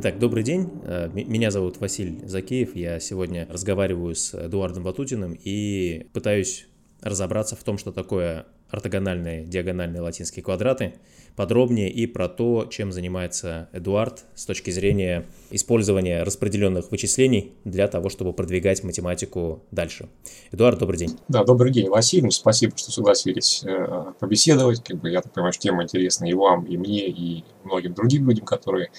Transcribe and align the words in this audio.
Итак, 0.00 0.20
добрый 0.20 0.44
день. 0.44 0.70
Э, 0.84 1.10
меня 1.12 1.50
зовут 1.50 1.80
Василий 1.80 2.20
Закеев. 2.24 2.76
Я 2.76 3.00
сегодня 3.00 3.48
разговариваю 3.50 4.14
с 4.14 4.32
Эдуардом 4.32 4.84
Ватутиным 4.84 5.36
и 5.42 6.06
пытаюсь 6.12 6.68
разобраться 7.02 7.56
в 7.56 7.64
том, 7.64 7.78
что 7.78 7.90
такое 7.90 8.46
ортогональные, 8.70 9.44
диагональные 9.44 10.00
латинские 10.00 10.44
квадраты, 10.44 10.94
подробнее 11.34 11.90
и 11.90 12.06
про 12.06 12.28
то, 12.28 12.66
чем 12.70 12.92
занимается 12.92 13.70
Эдуард 13.72 14.24
с 14.36 14.46
точки 14.46 14.70
зрения 14.70 15.26
использования 15.50 16.22
распределенных 16.22 16.92
вычислений 16.92 17.54
для 17.64 17.88
того, 17.88 18.08
чтобы 18.08 18.32
продвигать 18.32 18.84
математику 18.84 19.64
дальше. 19.72 20.08
Эдуард, 20.52 20.78
добрый 20.78 21.00
день. 21.00 21.18
Да, 21.26 21.42
добрый 21.42 21.72
день, 21.72 21.88
Василий. 21.88 22.30
Спасибо, 22.30 22.76
что 22.76 22.92
согласились 22.92 23.64
э, 23.64 24.12
побеседовать. 24.20 24.84
Как 24.84 25.00
бы, 25.00 25.10
я 25.10 25.22
так 25.22 25.32
понимаю, 25.32 25.52
что 25.52 25.62
тема 25.62 25.82
интересна 25.82 26.26
и 26.26 26.34
вам, 26.34 26.66
и 26.66 26.76
мне, 26.76 27.08
и 27.08 27.42
многим 27.64 27.94
другим 27.94 28.28
людям, 28.28 28.46
которые 28.46 28.90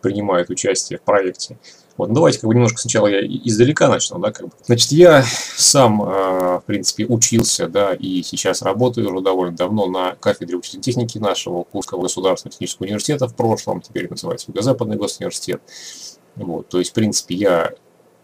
принимают 0.00 0.50
участие 0.50 0.98
в 0.98 1.02
проекте. 1.02 1.58
Вот, 1.96 2.08
ну, 2.08 2.14
давайте 2.14 2.38
как 2.40 2.48
бы 2.48 2.54
немножко 2.54 2.78
сначала 2.78 3.08
я 3.08 3.20
издалека 3.20 3.88
начну, 3.88 4.18
да, 4.18 4.32
как 4.32 4.46
бы. 4.46 4.52
Значит, 4.64 4.90
я 4.92 5.22
сам, 5.56 6.02
э, 6.02 6.06
в 6.58 6.62
принципе, 6.64 7.04
учился, 7.04 7.68
да, 7.68 7.92
и 7.92 8.22
сейчас 8.22 8.62
работаю 8.62 9.12
уже 9.12 9.22
довольно 9.22 9.54
давно 9.54 9.86
на 9.86 10.14
кафедре 10.14 10.56
учительной 10.56 10.82
техники 10.82 11.18
нашего 11.18 11.64
Курского 11.64 12.00
государственного 12.00 12.52
технического 12.52 12.86
университета 12.86 13.28
в 13.28 13.34
прошлом, 13.34 13.82
теперь 13.82 14.08
называется 14.08 14.46
Юго-Западный 14.48 14.96
госуниверситет. 14.96 15.60
Вот, 16.36 16.68
то 16.68 16.78
есть, 16.78 16.92
в 16.92 16.94
принципе, 16.94 17.34
я 17.34 17.72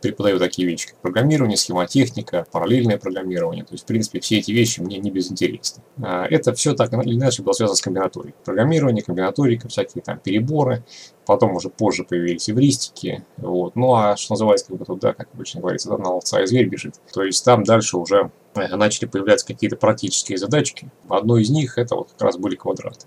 преподаю 0.08 0.38
такие 0.38 0.68
вещи, 0.68 0.88
как 0.88 0.98
программирование, 0.98 1.56
схемотехника, 1.56 2.46
параллельное 2.50 2.98
программирование. 2.98 3.64
То 3.64 3.74
есть, 3.74 3.84
в 3.84 3.86
принципе, 3.86 4.20
все 4.20 4.38
эти 4.38 4.50
вещи 4.50 4.80
мне 4.80 4.98
не 4.98 5.10
безинтересны. 5.10 5.82
А, 6.02 6.26
это 6.26 6.52
все 6.54 6.74
так 6.74 6.92
или 6.92 7.16
иначе 7.16 7.42
было 7.42 7.52
связано 7.52 7.76
с 7.76 7.80
комбинаторикой. 7.80 8.34
Программирование, 8.44 9.02
комбинаторика, 9.02 9.68
всякие 9.68 10.02
там 10.02 10.18
переборы. 10.18 10.84
Потом 11.26 11.56
уже 11.56 11.68
позже 11.68 12.04
появились 12.04 12.48
эвристики. 12.48 13.24
Вот. 13.36 13.74
Ну, 13.76 13.94
а 13.94 14.16
что 14.16 14.34
называется, 14.34 14.66
как 14.66 14.76
бы 14.78 14.84
туда, 14.84 15.12
как 15.12 15.28
обычно 15.34 15.60
говорится, 15.60 15.90
на 15.96 16.10
ловца 16.10 16.40
и 16.42 16.46
зверь 16.46 16.68
бежит. 16.68 16.94
То 17.12 17.22
есть, 17.22 17.44
там 17.44 17.64
дальше 17.64 17.96
уже 17.96 18.30
э, 18.54 18.76
начали 18.76 19.06
появляться 19.06 19.46
какие-то 19.46 19.76
практические 19.76 20.38
задачки. 20.38 20.90
Одной 21.08 21.42
из 21.42 21.50
них 21.50 21.78
это 21.78 21.96
вот 21.96 22.12
как 22.12 22.22
раз 22.22 22.36
были 22.36 22.54
квадраты. 22.54 23.06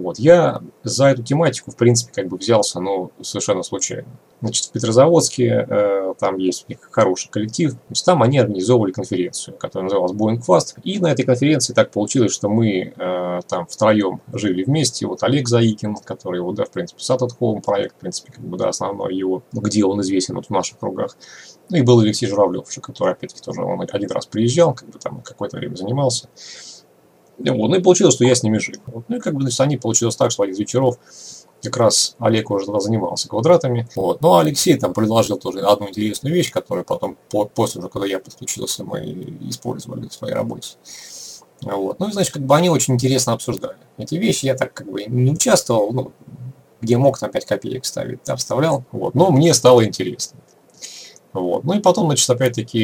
Вот. 0.00 0.18
Я 0.18 0.62
за 0.82 1.06
эту 1.06 1.22
тематику, 1.22 1.70
в 1.70 1.76
принципе, 1.76 2.12
как 2.12 2.28
бы 2.28 2.36
взялся, 2.36 2.80
но 2.80 3.10
совершенно 3.22 3.62
случайно. 3.62 4.08
Значит, 4.40 4.66
в 4.66 4.72
Петрозаводске 4.72 5.66
э, 5.68 6.14
там 6.18 6.36
есть 6.36 6.66
у 6.66 6.72
них 6.72 6.78
хороший 6.90 7.30
коллектив. 7.30 7.74
Значит, 7.86 8.04
там 8.04 8.22
они 8.22 8.38
организовывали 8.38 8.92
конференцию, 8.92 9.56
которая 9.56 9.84
называлась 9.84 10.12
Boeing 10.12 10.42
Fast. 10.46 10.78
И 10.84 10.98
на 10.98 11.10
этой 11.10 11.24
конференции 11.24 11.72
так 11.72 11.90
получилось, 11.90 12.32
что 12.32 12.48
мы 12.48 12.92
э, 12.96 13.40
там 13.48 13.66
втроем 13.66 14.20
жили 14.32 14.64
вместе. 14.64 15.06
Вот 15.06 15.22
Олег 15.22 15.48
Заикин, 15.48 15.96
который, 15.96 16.40
вот, 16.40 16.56
да, 16.56 16.64
в 16.64 16.70
принципе, 16.70 17.02
Сатат 17.02 17.32
Home 17.40 17.62
проект, 17.62 17.96
в 17.96 18.00
принципе, 18.00 18.32
как 18.32 18.44
бы, 18.44 18.58
да, 18.58 18.68
основной 18.68 19.14
его, 19.14 19.42
где 19.52 19.84
он 19.84 20.00
известен 20.02 20.34
вот 20.34 20.46
в 20.46 20.50
наших 20.50 20.78
кругах. 20.78 21.16
Ну 21.70 21.78
и 21.78 21.82
был 21.82 22.00
Алексей 22.00 22.26
Журавлев, 22.26 22.68
который, 22.80 23.12
опять-таки, 23.12 23.42
тоже 23.42 23.62
он 23.62 23.80
один 23.80 24.10
раз 24.10 24.26
приезжал, 24.26 24.74
как 24.74 24.88
бы 24.88 24.98
там 24.98 25.22
какое-то 25.22 25.56
время 25.56 25.76
занимался. 25.76 26.28
Вот. 27.38 27.68
Ну 27.68 27.76
и 27.76 27.82
получилось, 27.82 28.14
что 28.14 28.24
я 28.24 28.34
с 28.34 28.42
ними 28.42 28.58
жил. 28.58 28.76
Вот. 28.86 29.04
Ну 29.08 29.16
и 29.16 29.20
как 29.20 29.34
бы 29.34 29.42
значит, 29.42 29.60
они 29.60 29.76
получилось 29.76 30.16
так, 30.16 30.30
что 30.30 30.42
один 30.42 30.54
из 30.54 30.58
вечеров 30.58 30.98
как 31.62 31.76
раз 31.76 32.16
Олег 32.18 32.50
уже 32.50 32.66
тогда 32.66 32.80
занимался 32.80 33.28
квадратами. 33.28 33.88
Вот. 33.96 34.20
Ну 34.20 34.34
а 34.34 34.40
Алексей 34.40 34.76
там 34.76 34.94
предложил 34.94 35.36
тоже 35.38 35.60
одну 35.60 35.88
интересную 35.88 36.34
вещь, 36.34 36.52
которую 36.52 36.84
потом, 36.84 37.16
по, 37.30 37.44
после 37.44 37.80
уже, 37.80 37.88
когда 37.88 38.06
я 38.06 38.18
подключился, 38.18 38.84
мы 38.84 39.00
использовали 39.48 40.08
в 40.08 40.12
своей 40.12 40.34
работе. 40.34 40.76
Вот. 41.62 41.98
Ну 41.98 42.08
и 42.08 42.12
значит, 42.12 42.32
как 42.32 42.42
бы 42.42 42.56
они 42.56 42.70
очень 42.70 42.94
интересно 42.94 43.32
обсуждали. 43.32 43.76
Эти 43.96 44.14
вещи 44.16 44.46
я 44.46 44.54
так 44.54 44.72
как 44.72 44.90
бы 44.90 45.04
не 45.04 45.30
участвовал, 45.32 45.92
ну, 45.92 46.12
где 46.80 46.96
мог 46.98 47.18
там 47.18 47.30
5 47.30 47.44
копеек 47.46 47.84
ставить, 47.84 48.20
да, 48.24 48.36
вставлял. 48.36 48.84
Вот. 48.92 49.14
Но 49.14 49.30
мне 49.30 49.54
стало 49.54 49.84
интересно. 49.84 50.38
Вот. 51.40 51.64
Ну 51.64 51.74
и 51.74 51.80
потом, 51.80 52.06
значит, 52.06 52.28
опять-таки, 52.30 52.80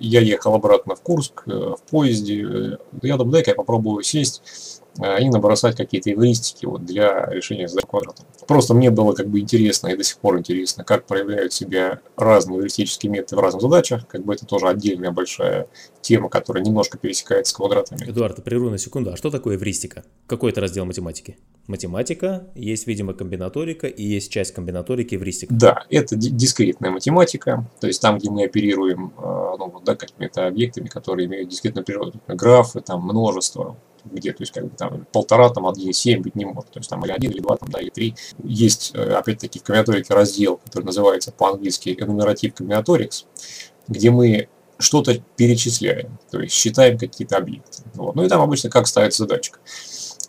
я 0.00 0.20
ехал 0.20 0.54
обратно 0.54 0.94
в 0.94 1.00
Курск 1.00 1.44
э, 1.46 1.50
в 1.50 1.90
поезде. 1.90 2.78
Я 3.02 3.16
думаю, 3.16 3.32
дай-ка 3.32 3.52
я 3.52 3.54
попробую 3.54 4.02
сесть 4.02 4.42
э, 4.44 4.75
и 5.20 5.28
набросать 5.28 5.76
какие-то 5.76 6.12
эвристики 6.12 6.66
вот 6.66 6.84
для 6.84 7.26
решения 7.26 7.68
задачи 7.68 7.86
квадрата. 7.86 8.22
Просто 8.46 8.74
мне 8.74 8.90
было 8.90 9.12
как 9.12 9.28
бы 9.28 9.40
интересно 9.40 9.88
и 9.88 9.96
до 9.96 10.04
сих 10.04 10.18
пор 10.18 10.38
интересно, 10.38 10.84
как 10.84 11.06
проявляют 11.06 11.52
себя 11.52 12.00
разные 12.16 12.60
эвристические 12.60 13.10
методы 13.10 13.36
в 13.36 13.40
разных 13.40 13.62
задачах. 13.62 14.06
Как 14.06 14.24
бы 14.24 14.34
это 14.34 14.46
тоже 14.46 14.68
отдельная 14.68 15.10
большая 15.10 15.68
тема, 16.00 16.28
которая 16.28 16.62
немножко 16.62 16.98
пересекается 16.98 17.52
с 17.52 17.56
квадратами. 17.56 18.08
Эдуард, 18.08 18.42
прерву 18.44 18.70
на 18.70 18.78
секунду. 18.78 19.12
А 19.12 19.16
что 19.16 19.30
такое 19.30 19.56
эвристика? 19.56 20.04
Какой 20.26 20.52
это 20.52 20.60
раздел 20.60 20.84
математики? 20.84 21.36
Математика, 21.66 22.46
есть, 22.54 22.86
видимо, 22.86 23.12
комбинаторика 23.12 23.88
и 23.88 24.04
есть 24.04 24.30
часть 24.30 24.54
комбинаторики 24.54 25.16
эвристика. 25.16 25.52
Да, 25.52 25.84
это 25.90 26.14
дискретная 26.14 26.90
математика, 26.92 27.68
то 27.80 27.88
есть 27.88 28.00
там, 28.00 28.18
где 28.18 28.30
мы 28.30 28.44
оперируем 28.44 29.12
э, 29.18 29.46
ну, 29.58 29.82
да, 29.84 29.96
какими-то 29.96 30.46
объектами, 30.46 30.86
которые 30.86 31.26
имеют 31.26 31.48
дискретную 31.48 31.84
природу. 31.84 32.20
Графы, 32.28 32.80
там 32.80 33.02
множество, 33.02 33.76
где, 34.12 34.32
то 34.32 34.42
есть, 34.42 34.52
как 34.52 34.64
бы 34.64 34.76
там 34.76 35.06
полтора, 35.12 35.50
там, 35.50 35.66
1,7 35.66 36.20
быть 36.20 36.34
не 36.34 36.44
может, 36.44 36.70
то 36.70 36.78
есть, 36.78 36.88
там, 36.90 37.04
или 37.04 37.12
один, 37.12 37.30
или 37.30 37.40
два, 37.40 37.56
там, 37.56 37.68
да, 37.70 37.80
или 37.80 37.90
три. 37.90 38.14
Есть, 38.42 38.92
э, 38.94 39.14
опять-таки, 39.14 39.58
в 39.58 39.62
комбинаторике 39.62 40.14
раздел, 40.14 40.58
который 40.58 40.84
называется 40.84 41.32
по-английски 41.32 41.96
Enumerative 42.00 42.54
Combinatorics, 42.54 43.24
где 43.88 44.10
мы 44.10 44.48
что-то 44.78 45.18
перечисляем, 45.36 46.18
то 46.30 46.40
есть 46.40 46.54
считаем 46.54 46.98
какие-то 46.98 47.38
объекты. 47.38 47.82
Вот. 47.94 48.14
Ну 48.14 48.24
и 48.24 48.28
там 48.28 48.42
обычно 48.42 48.70
как 48.70 48.86
ставится 48.86 49.22
задачка. 49.22 49.58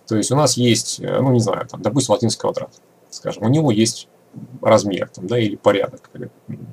То 0.07 0.15
есть 0.15 0.31
у 0.31 0.35
нас 0.35 0.55
есть, 0.55 0.99
э, 0.99 1.19
ну 1.19 1.31
не 1.31 1.39
знаю, 1.39 1.67
там, 1.67 1.81
допустим, 1.81 2.13
латинский 2.13 2.39
квадрат, 2.39 2.73
скажем, 3.09 3.43
у 3.43 3.49
него 3.49 3.71
есть 3.71 4.07
размер 4.61 5.09
там, 5.09 5.27
да, 5.27 5.39
или 5.39 5.55
порядок 5.55 6.09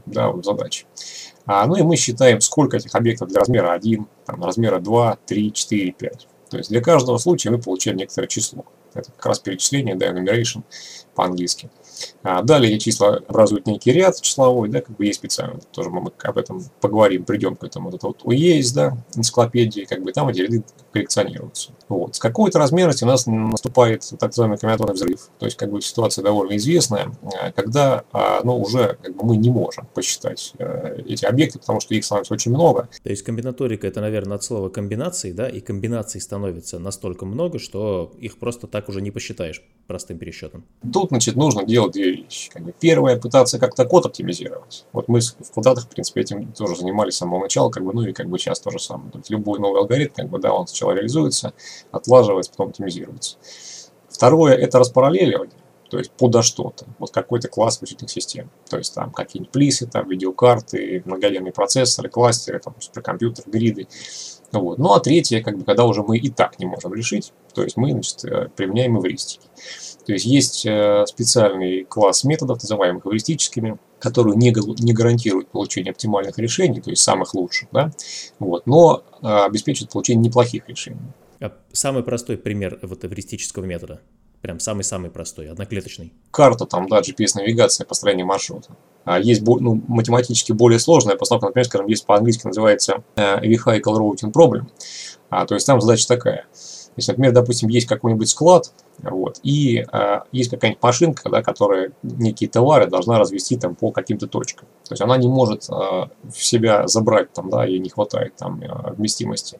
да, 0.07 0.29
вот 0.29 0.45
задачи. 0.45 0.87
А, 1.47 1.67
ну 1.67 1.77
и 1.77 1.83
мы 1.83 1.97
считаем, 1.97 2.41
сколько 2.41 2.77
этих 2.77 2.95
объектов 2.95 3.29
для 3.29 3.41
размера 3.41 3.73
1, 3.73 4.07
там, 4.25 4.45
размера 4.45 4.79
2, 4.79 5.19
3, 5.27 5.53
4, 5.53 5.93
5. 5.93 6.29
То 6.55 6.59
есть 6.59 6.71
для 6.71 6.81
каждого 6.81 7.19
случая 7.19 7.51
мы 7.51 7.59
получаем 7.59 7.97
некоторое 7.97 8.29
число. 8.29 8.65
Это 8.95 9.11
как 9.11 9.27
раз 9.27 9.41
перечисление, 9.41 9.97
да, 9.97 10.13
enumeration 10.13 10.63
по-английски. 11.17 11.69
А 12.23 12.43
далее 12.43 12.79
числа 12.79 13.17
образуют 13.27 13.67
некий 13.67 13.91
ряд 13.91 14.21
числовой, 14.21 14.69
да, 14.69 14.81
как 14.81 14.97
бы 14.97 15.05
есть 15.05 15.19
специально, 15.19 15.59
тоже 15.73 15.91
мы 15.91 16.13
об 16.23 16.39
этом 16.39 16.63
поговорим, 16.81 17.25
придем 17.25 17.57
к 17.57 17.65
этому. 17.65 17.87
Вот 17.87 17.97
это 17.97 18.07
вот 18.07 18.21
УЕС, 18.23 18.71
да, 18.71 18.97
энциклопедии, 19.17 19.81
как 19.81 20.05
бы 20.05 20.13
там 20.13 20.29
эти 20.29 20.43
ряды 20.43 20.63
коллекционируются. 20.93 21.73
Вот. 21.95 22.17
С 22.17 22.19
какой-то 22.19 22.59
размерности 22.59 23.05
у 23.05 23.07
нас 23.07 23.27
наступает 23.27 24.03
так 24.19 24.31
называемый 24.31 24.59
комбинаторный 24.59 24.95
взрыв. 24.95 25.31
То 25.39 25.47
есть, 25.47 25.57
как 25.57 25.71
бы 25.71 25.81
ситуация 25.81 26.23
довольно 26.23 26.57
известная, 26.57 27.13
а, 27.23 27.53
когда 27.53 28.05
а, 28.13 28.41
ну, 28.43 28.59
уже 28.59 28.99
как 29.01 29.15
бы, 29.15 29.25
мы 29.25 29.37
не 29.37 29.51
можем 29.51 29.87
посчитать 29.95 30.53
э, 30.59 31.03
эти 31.07 31.25
объекты, 31.25 31.59
потому 31.59 31.81
что 31.81 31.95
их 31.95 32.05
становится 32.05 32.35
очень 32.35 32.51
много. 32.51 32.89
То 33.03 33.11
есть 33.11 33.23
комбинаторика 33.23 33.87
это, 33.87 34.01
наверное, 34.01 34.37
от 34.37 34.45
слова 34.45 34.69
комбинации, 34.69 35.33
да, 35.33 35.49
и 35.49 35.61
комбинаций 35.61 36.21
становится 36.21 36.79
настолько 36.79 37.27
много, 37.27 37.59
что 37.59 38.13
их 38.19 38.39
просто 38.39 38.67
так 38.67 38.89
уже 38.89 39.01
не 39.01 39.11
посчитаешь 39.11 39.63
простым 39.87 40.19
пересчетом. 40.19 40.65
Тут, 40.93 41.11
значит, 41.11 41.37
нужно 41.37 41.65
делать 41.65 41.93
две 41.93 42.11
вещи. 42.11 42.51
Как 42.51 42.63
бы 42.63 42.75
первое, 42.79 43.19
пытаться 43.21 43.59
как-то 43.59 43.85
код 43.85 44.07
оптимизировать. 44.07 44.85
Вот 44.93 45.09
мы 45.09 45.21
в 45.21 45.53
квадратах, 45.53 45.85
в 45.85 45.89
принципе, 45.89 46.23
этим 46.23 46.53
тоже 46.53 46.77
занимались 46.77 47.15
с 47.15 47.19
самого 47.19 47.41
начала, 47.41 47.71
как 47.71 47.85
бы, 47.85 47.93
ну 47.93 48.03
и 48.03 48.13
как 48.13 48.29
бы 48.29 48.39
сейчас 48.39 48.61
тоже 48.61 48.79
самое. 48.79 49.11
То 49.11 49.19
есть 49.19 49.31
любой 49.31 49.59
новый 49.61 49.81
алгоритм, 49.81 50.15
как 50.15 50.29
бы, 50.29 50.39
да, 50.39 50.53
он 50.53 50.67
сначала 50.67 50.93
реализуется, 50.93 51.53
отлаживается, 51.91 52.51
потом 52.51 52.69
оптимизируется. 52.69 53.37
Второе– 54.09 54.55
это 54.57 54.79
распараллеливание, 54.79 55.57
то 55.91 55.99
есть 55.99 56.11
подо 56.13 56.43
что-то, 56.43 56.87
вот 56.99 57.11
какой-то 57.11 57.49
класс 57.49 57.81
вычислительных 57.81 58.11
систем. 58.11 58.51
То 58.69 58.79
есть 58.79 58.95
там 58.95 59.13
какие-нибудь 59.13 59.53
плисы, 59.53 59.87
там 59.87 60.09
видеокарты, 60.09 61.03
многоядерные 61.05 61.53
процессоры, 61.53 62.09
кластеры, 62.09 62.59
там 62.59 62.75
суперкомпьютеры, 62.81 63.51
гриды. 63.51 63.89
Вот. 64.53 64.79
Ну 64.79 64.93
а 64.93 65.01
третье, 65.01 65.43
как 65.43 65.59
бы, 65.59 65.65
когда 65.65 65.85
уже 65.85 66.03
мы 66.03 66.19
и 66.19 66.31
так 66.31 66.59
не 66.59 66.67
можем 66.67 66.95
решить, 66.95 67.33
то 67.55 67.63
есть 67.63 67.77
мы 67.77 67.91
значит, 67.93 68.25
э, 68.25 68.49
применяем 68.57 68.99
эвристики. 68.99 69.47
То 70.07 70.13
есть 70.13 70.25
есть 70.27 70.67
э, 70.67 71.05
специальный 71.07 71.85
класс 71.85 72.25
методов, 72.25 72.63
называемых 72.63 73.07
эвристическими, 73.07 73.79
которые 73.99 74.37
не, 74.37 74.55
не 74.83 74.93
гарантируют 74.93 75.49
получение 75.49 75.91
оптимальных 75.93 76.39
решений, 76.39 76.81
то 76.81 76.91
есть 76.91 77.03
самых 77.03 77.35
лучших, 77.35 77.69
да? 77.73 77.91
вот, 78.39 78.67
но 78.67 79.03
э, 79.23 79.27
обеспечивают 79.27 79.93
получение 79.93 80.25
неплохих 80.25 80.69
решений. 80.69 81.01
А 81.45 81.53
самый 81.73 82.03
простой 82.03 82.39
пример 82.39 82.79
вот 82.81 83.05
эвристического 83.05 83.67
метода? 83.67 84.01
Прям 84.41 84.61
самый-самый 84.61 85.11
простой, 85.11 85.51
одноклеточный. 85.51 86.15
Карта, 86.31 86.65
там, 86.65 86.89
да, 86.89 87.01
GPS-навигация, 87.01 87.85
построение 87.85 88.25
маршрута. 88.25 88.77
А 89.05 89.21
есть 89.21 89.43
ну, 89.43 89.83
математически 89.87 90.53
более 90.53 90.79
сложная 90.79 91.17
постановка, 91.17 91.49
например, 91.49 91.67
скажем, 91.67 91.87
есть 91.87 92.07
по-английски 92.07 92.47
называется 92.47 93.05
Vehicle 93.17 93.83
Routing 93.83 94.33
Problem. 94.33 94.71
А, 95.29 95.45
то 95.45 95.55
есть 95.55 95.67
там 95.67 95.83
задача 95.83 96.09
такая– 96.09 96.47
если, 96.97 97.13
например, 97.13 97.33
допустим, 97.33 97.69
есть 97.69 97.89
какой-нибудь 97.89 98.29
склад, 98.29 98.73
вот, 99.03 99.41
и 99.43 99.85
э, 99.91 100.21
есть 100.31 100.51
какая-нибудь 100.51 100.83
машинка, 100.83 101.29
да, 101.29 101.43
которая 101.43 101.93
некие 102.03 102.49
товары 102.49 102.87
должна 102.87 103.19
развести 103.19 103.57
там 103.57 103.75
по 103.75 103.91
каким-то 103.91 104.29
точкам. 104.29 104.69
То 104.85 104.93
есть 104.93 105.03
она 105.03 105.17
не 105.17 105.27
может 105.27 105.69
э, 105.69 105.73
в 105.73 106.37
себя 106.37 106.87
забрать, 106.87 107.33
там, 107.33 107.51
да, 107.51 107.65
ей 107.65 107.81
не 107.81 107.91
хватает 107.91 108.37
там 108.37 108.63
э, 108.63 108.93
вместимости. 108.93 109.59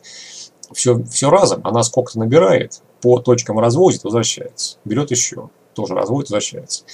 Все, 0.73 1.03
все 1.05 1.31
разом, 1.31 1.61
она 1.65 1.83
сколько-то 1.83 2.19
набирает, 2.19 2.83
по 3.01 3.19
точкам 3.19 3.59
развозит, 3.59 4.05
возвращается. 4.05 4.79
Берет 4.85 5.11
еще, 5.11 5.51
тоже 5.75 5.95
разводит, 5.95 6.31
возвращается. 6.31 6.85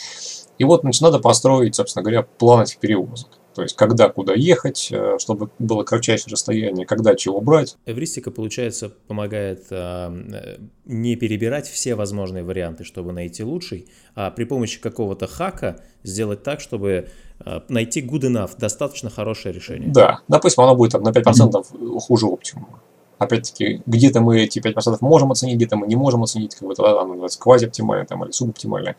И 0.58 0.64
вот 0.64 0.82
значит, 0.82 1.00
надо 1.02 1.19
построить, 1.19 1.75
собственно 1.75 2.02
говоря, 2.02 2.22
план 2.22 2.62
этих 2.62 2.78
перевозок. 2.78 3.40
То 3.55 3.62
есть, 3.62 3.75
когда 3.76 4.08
куда 4.08 4.34
ехать, 4.34 4.88
э, 4.93 5.17
чтобы 5.19 5.50
было 5.58 5.82
кратчайшее 5.82 6.32
расстояние, 6.32 6.87
когда 6.87 7.14
чего 7.14 7.40
брать. 7.40 7.76
Эвристика, 7.84 8.31
получается, 8.31 8.90
помогает 9.08 9.67
э, 9.70 10.58
не 10.84 11.17
перебирать 11.17 11.69
все 11.69 11.94
возможные 11.94 12.44
варианты, 12.44 12.84
чтобы 12.84 13.12
найти 13.12 13.43
лучший, 13.43 13.88
а 14.14 14.31
при 14.31 14.44
помощи 14.44 14.81
какого-то 14.81 15.26
хака 15.26 15.81
сделать 16.05 16.43
так, 16.44 16.61
чтобы 16.61 17.08
э, 17.44 17.61
найти 17.69 18.02
good 18.02 18.22
enough, 18.22 18.52
достаточно 18.56 19.11
хорошее 19.11 19.55
решение. 19.55 19.90
Да, 19.90 20.20
допустим, 20.28 20.62
оно 20.62 20.76
будет 20.76 20.93
там, 20.93 21.02
на 21.02 21.11
5% 21.11 21.25
mm-hmm. 21.25 21.99
хуже 21.99 22.26
оптимума. 22.26 22.81
Опять-таки, 23.20 23.82
где-то 23.84 24.22
мы 24.22 24.40
эти 24.40 24.61
5% 24.61 24.96
можем 25.02 25.31
оценить, 25.31 25.56
где-то 25.56 25.76
мы 25.76 25.87
не 25.87 25.94
можем 25.94 26.22
оценить, 26.22 26.55
как 26.55 26.67
бы 26.67 26.75
тогда 26.75 27.02
оно 27.02 27.08
называется 27.08 27.38
квази-оптимальное 27.38 28.06
там, 28.06 28.25
или 28.25 28.31
субоптимальное. 28.31 28.96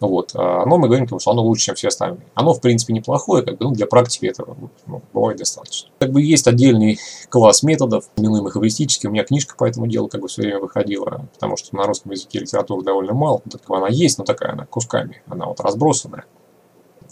Вот. 0.00 0.32
А 0.34 0.64
оно, 0.64 0.78
мы 0.78 0.88
говорим, 0.88 1.06
что 1.06 1.30
оно 1.30 1.44
лучше, 1.44 1.66
чем 1.66 1.76
все 1.76 1.86
остальные. 1.86 2.26
Оно, 2.34 2.54
в 2.54 2.60
принципе, 2.60 2.92
неплохое, 2.92 3.44
как 3.44 3.58
бы, 3.58 3.66
ну, 3.66 3.70
для 3.70 3.86
практики 3.86 4.26
этого 4.26 4.56
ну, 4.88 5.00
бывает 5.12 5.38
достаточно. 5.38 5.90
Как 6.00 6.10
бы 6.10 6.20
есть 6.20 6.48
отдельный 6.48 6.98
класс 7.28 7.62
методов, 7.62 8.06
именуемых 8.16 8.56
их 8.56 8.60
эвристически. 8.60 9.06
У 9.06 9.12
меня 9.12 9.22
книжка 9.22 9.54
по 9.56 9.64
этому 9.64 9.86
делу 9.86 10.08
как 10.08 10.22
бы 10.22 10.26
все 10.26 10.42
время 10.42 10.58
выходила, 10.58 11.28
потому 11.32 11.56
что 11.56 11.76
на 11.76 11.84
русском 11.84 12.10
языке 12.10 12.40
литературы 12.40 12.82
довольно 12.84 13.14
мало. 13.14 13.42
Так 13.48 13.60
она 13.68 13.86
есть, 13.86 14.18
но 14.18 14.24
такая 14.24 14.54
она 14.54 14.66
кусками, 14.66 15.22
она 15.28 15.46
вот 15.46 15.60
разбросанная. 15.60 16.24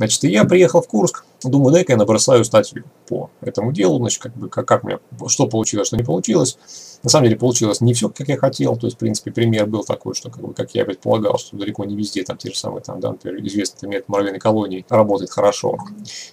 Значит, 0.01 0.25
я 0.25 0.47
приехал 0.47 0.81
в 0.81 0.89
Курск, 0.89 1.27
думаю, 1.45 1.75
дай-ка 1.75 1.93
я 1.93 1.99
набросаю 1.99 2.43
статью 2.47 2.85
по 3.07 3.29
этому 3.43 3.71
делу, 3.71 3.99
значит, 3.99 4.23
как 4.23 4.35
бы, 4.35 4.49
как, 4.49 4.67
как 4.67 4.83
мне, 4.83 4.99
что 5.27 5.47
получилось, 5.47 5.89
что 5.89 5.99
не 5.99 6.05
получилось. 6.05 6.57
На 7.03 7.11
самом 7.11 7.27
деле 7.27 7.37
получилось 7.37 7.83
не 7.83 7.93
все, 7.93 8.09
как 8.09 8.27
я 8.29 8.39
хотел, 8.39 8.79
то 8.79 8.87
есть, 8.87 8.97
в 8.97 8.99
принципе, 8.99 9.31
пример 9.31 9.67
был 9.67 9.85
такой, 9.85 10.15
что, 10.15 10.31
как, 10.31 10.43
бы, 10.43 10.55
как 10.55 10.75
я 10.75 10.87
предполагал, 10.87 11.37
что 11.37 11.55
далеко 11.59 11.85
не 11.85 11.97
везде 11.97 12.25
там 12.25 12.39
те 12.39 12.49
же 12.49 12.57
самые, 12.57 12.81
там, 12.81 12.99
да, 12.99 13.11
например, 13.11 13.45
известный 13.45 13.91
метод 13.91 14.09
муравьиной 14.09 14.39
колонии 14.39 14.87
работает 14.89 15.31
хорошо. 15.33 15.77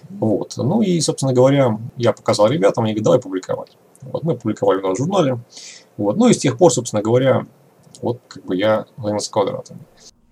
Вот. 0.08 0.54
Ну 0.56 0.80
и, 0.80 0.98
собственно 1.02 1.34
говоря, 1.34 1.78
я 1.98 2.14
показал 2.14 2.48
ребятам, 2.48 2.84
они 2.84 2.94
говорят, 2.94 3.04
давай 3.04 3.20
публиковать. 3.20 3.76
Вот, 4.00 4.22
мы 4.22 4.34
публиковали 4.34 4.80
в 4.80 4.96
журнале. 4.96 5.40
Вот. 5.98 6.16
Ну 6.16 6.28
и 6.28 6.32
с 6.32 6.38
тех 6.38 6.56
пор, 6.56 6.72
собственно 6.72 7.02
говоря, 7.02 7.46
вот 8.00 8.18
как 8.28 8.46
бы 8.46 8.56
я 8.56 8.86
занялся 8.96 9.30
квадратами. 9.30 9.80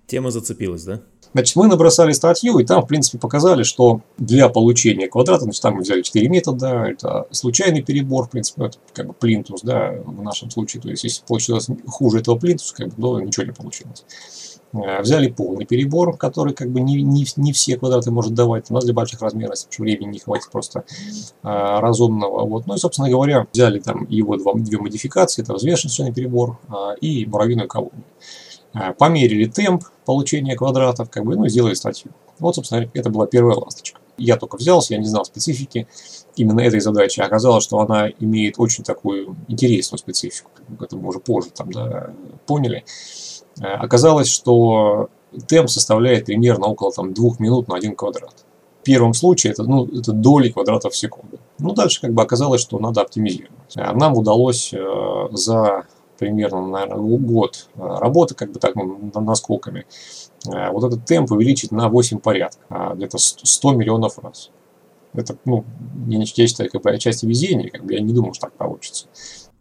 Тема 0.07 0.31
зацепилась, 0.31 0.85
да? 0.85 1.01
Значит, 1.33 1.55
мы 1.55 1.67
набросали 1.67 2.11
статью, 2.11 2.57
и 2.59 2.65
там, 2.65 2.83
в 2.83 2.87
принципе, 2.87 3.17
показали, 3.17 3.63
что 3.63 4.01
для 4.17 4.49
получения 4.49 5.07
квадрата, 5.07 5.43
значит, 5.43 5.61
там 5.61 5.75
мы 5.75 5.81
взяли 5.81 6.01
4 6.01 6.27
метода, 6.29 6.85
это 6.85 7.27
случайный 7.31 7.81
перебор, 7.81 8.27
в 8.27 8.29
принципе, 8.31 8.65
это 8.65 8.77
как 8.93 9.07
бы 9.07 9.13
плинтус, 9.13 9.61
да, 9.61 9.93
в 10.05 10.21
нашем 10.21 10.49
случае, 10.51 10.81
то 10.81 10.89
есть, 10.89 11.03
если 11.03 11.23
получилось 11.25 11.67
хуже 11.87 12.19
этого 12.19 12.37
плинтуса, 12.37 12.75
как 12.75 12.89
бы, 12.89 13.01
то 13.01 13.19
ничего 13.19 13.45
не 13.45 13.53
получилось. 13.53 14.03
Э, 14.73 15.01
взяли 15.01 15.29
полный 15.29 15.65
перебор, 15.65 16.17
который 16.17 16.53
как 16.53 16.69
бы 16.69 16.81
не, 16.81 17.01
не, 17.01 17.25
не 17.35 17.53
все 17.53 17.77
квадраты 17.77 18.11
может 18.11 18.33
давать. 18.33 18.69
У 18.69 18.73
нас 18.73 18.83
для 18.83 18.93
больших 18.93 19.21
размеров 19.21 19.57
времени 19.77 20.11
не 20.11 20.19
хватит 20.19 20.51
просто 20.51 20.83
а, 21.43 21.79
разумного. 21.79 22.45
Вот. 22.45 22.67
Ну 22.67 22.75
и, 22.75 22.77
собственно 22.77 23.09
говоря, 23.09 23.47
взяли 23.51 23.79
там 23.79 24.05
его 24.09 24.35
два, 24.37 24.53
две 24.55 24.77
модификации. 24.77 25.41
Это 25.41 25.53
взвешенный 25.53 26.13
перебор 26.13 26.59
а, 26.67 26.93
и 26.99 27.25
муравьиную 27.25 27.67
колонию. 27.67 28.03
Э, 28.79 28.93
померили 28.93 29.45
темп 29.45 29.83
получения 30.05 30.55
квадратов, 30.55 31.09
как 31.09 31.25
бы, 31.25 31.35
ну 31.35 31.47
сделали 31.47 31.73
статью. 31.73 32.11
Вот, 32.39 32.55
собственно, 32.55 32.89
это 32.93 33.09
была 33.09 33.25
первая 33.25 33.57
ласточка. 33.57 33.99
Я 34.17 34.37
только 34.37 34.57
взялся, 34.57 34.93
я 34.93 34.99
не 34.99 35.05
знал 35.05 35.25
специфики 35.25 35.87
именно 36.35 36.59
этой 36.61 36.79
задачи. 36.79 37.19
Оказалось, 37.19 37.63
что 37.63 37.79
она 37.79 38.09
имеет 38.19 38.55
очень 38.57 38.83
такую 38.83 39.35
интересную 39.47 39.99
специфику. 39.99 40.51
Это 40.79 40.95
мы 40.97 41.09
уже 41.09 41.19
позже 41.19 41.49
там, 41.51 41.71
да, 41.71 42.11
поняли. 42.45 42.83
Э, 43.59 43.65
оказалось, 43.65 44.27
что 44.27 45.09
темп 45.47 45.69
составляет 45.69 46.25
примерно 46.25 46.67
около 46.67 46.91
там, 46.91 47.13
двух 47.13 47.39
минут 47.39 47.67
на 47.67 47.75
один 47.75 47.95
квадрат. 47.95 48.45
В 48.81 48.83
первом 48.83 49.13
случае 49.13 49.51
это, 49.53 49.63
ну, 49.63 49.85
это 49.85 50.13
доли 50.13 50.49
квадратов 50.49 50.93
в 50.93 50.97
секунду. 50.97 51.39
Ну, 51.59 51.73
дальше 51.73 51.99
как 51.99 52.13
бы 52.13 52.21
оказалось, 52.21 52.61
что 52.61 52.79
надо 52.79 53.01
оптимизировать. 53.01 53.75
Э, 53.75 53.93
нам 53.93 54.13
удалось 54.17 54.73
за 55.31 55.85
примерно, 56.17 56.65
наверное, 56.67 57.17
год 57.17 57.69
э, 57.75 57.79
работы, 57.79 58.35
как 58.35 58.51
бы 58.51 58.59
так, 58.59 58.75
наскоками, 58.75 59.85
э, 60.47 60.71
вот 60.71 60.83
этот 60.83 61.05
темп 61.05 61.31
увеличить 61.31 61.71
на 61.71 61.89
8 61.89 62.19
порядков, 62.19 62.63
а, 62.69 62.93
где-то 62.95 63.17
100 63.17 63.73
миллионов 63.73 64.19
раз. 64.19 64.51
Это, 65.13 65.35
ну, 65.45 65.65
я, 66.07 66.25
считаю, 66.25 66.69
как 66.69 66.81
бы 66.81 66.91
отчасти 66.91 67.25
везения, 67.25 67.69
как 67.69 67.85
бы 67.85 67.93
я 67.93 68.01
не 68.01 68.13
думал, 68.13 68.33
что 68.33 68.47
так 68.47 68.53
получится. 68.53 69.07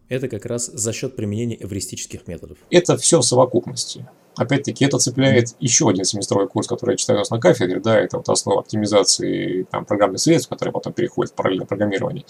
Это 0.08 0.28
как 0.28 0.46
раз 0.46 0.66
за 0.66 0.92
счет 0.92 1.16
применения 1.16 1.56
эвристических 1.60 2.28
методов. 2.28 2.58
Это 2.70 2.96
все 2.96 3.20
в 3.20 3.24
совокупности. 3.24 4.06
Опять-таки, 4.36 4.84
это 4.84 4.98
цепляет 4.98 5.56
еще 5.60 5.88
один 5.88 6.04
семестровой 6.04 6.46
курс, 6.46 6.66
который 6.68 6.92
я 6.92 6.96
читаю 6.96 7.18
у 7.18 7.20
нас 7.20 7.30
на 7.30 7.40
кафедре, 7.40 7.80
да, 7.80 7.98
это 7.98 8.18
вот 8.18 8.28
основа 8.28 8.60
оптимизации 8.60 9.66
там, 9.70 9.86
программных 9.86 10.20
средств, 10.20 10.50
которые 10.50 10.74
потом 10.74 10.92
переходят 10.92 11.32
в 11.32 11.34
параллельное 11.34 11.66
программирование. 11.66 12.24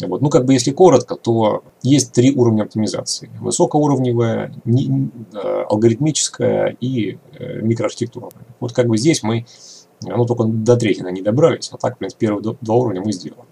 Вот. 0.00 0.22
Ну, 0.22 0.30
как 0.30 0.46
бы 0.46 0.54
если 0.54 0.72
коротко, 0.72 1.16
то 1.16 1.62
есть 1.82 2.12
три 2.12 2.34
уровня 2.34 2.62
оптимизации. 2.62 3.30
Высокоуровневая, 3.40 4.54
не, 4.64 5.10
э, 5.34 5.64
алгоритмическая 5.68 6.76
и 6.80 7.18
э, 7.38 7.60
микроархитектурная. 7.60 8.46
Вот 8.58 8.72
как 8.72 8.88
бы 8.88 8.96
здесь 8.96 9.22
мы, 9.22 9.44
ну, 10.02 10.24
только 10.24 10.44
до 10.44 10.76
третьего 10.76 11.08
не 11.08 11.20
добрались, 11.20 11.68
а 11.72 11.76
так, 11.76 11.96
в 11.96 11.98
принципе, 11.98 12.26
первые 12.26 12.56
два 12.60 12.74
уровня 12.74 13.02
мы 13.02 13.12
сделали. 13.12 13.44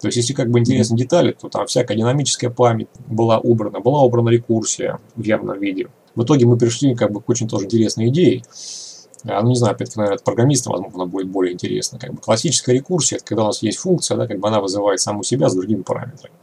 То 0.00 0.08
есть, 0.08 0.16
если 0.16 0.32
как 0.32 0.50
бы 0.50 0.60
интересны 0.60 0.96
детали, 0.96 1.32
то 1.32 1.48
там 1.48 1.66
всякая 1.66 1.96
динамическая 1.96 2.50
память 2.50 2.88
была 3.06 3.38
убрана, 3.38 3.80
была 3.80 4.02
убрана 4.02 4.28
рекурсия 4.28 4.98
в 5.16 5.22
явном 5.22 5.58
виде. 5.58 5.88
В 6.14 6.22
итоге 6.22 6.46
мы 6.46 6.56
пришли 6.56 6.94
как 6.94 7.12
бы 7.12 7.20
к 7.20 7.28
очень 7.28 7.48
тоже 7.48 7.66
интересной 7.66 8.08
идее. 8.08 8.42
А, 9.24 9.42
ну, 9.42 9.50
не 9.50 9.56
знаю, 9.56 9.74
опять-таки, 9.74 9.98
наверное, 9.98 10.16
от 10.16 10.24
программиста, 10.24 10.70
возможно, 10.70 11.06
будет 11.06 11.28
более 11.28 11.52
интересно. 11.52 11.98
Как 11.98 12.12
бы 12.12 12.20
классическая 12.20 12.74
рекурсия, 12.74 13.16
это 13.16 13.26
когда 13.26 13.44
у 13.44 13.46
нас 13.46 13.62
есть 13.62 13.78
функция, 13.78 14.16
да, 14.16 14.26
как 14.26 14.38
бы 14.38 14.48
она 14.48 14.60
вызывает 14.60 15.00
саму 15.00 15.24
себя 15.24 15.48
с 15.48 15.54
другими 15.54 15.82
параметрами. 15.82 16.34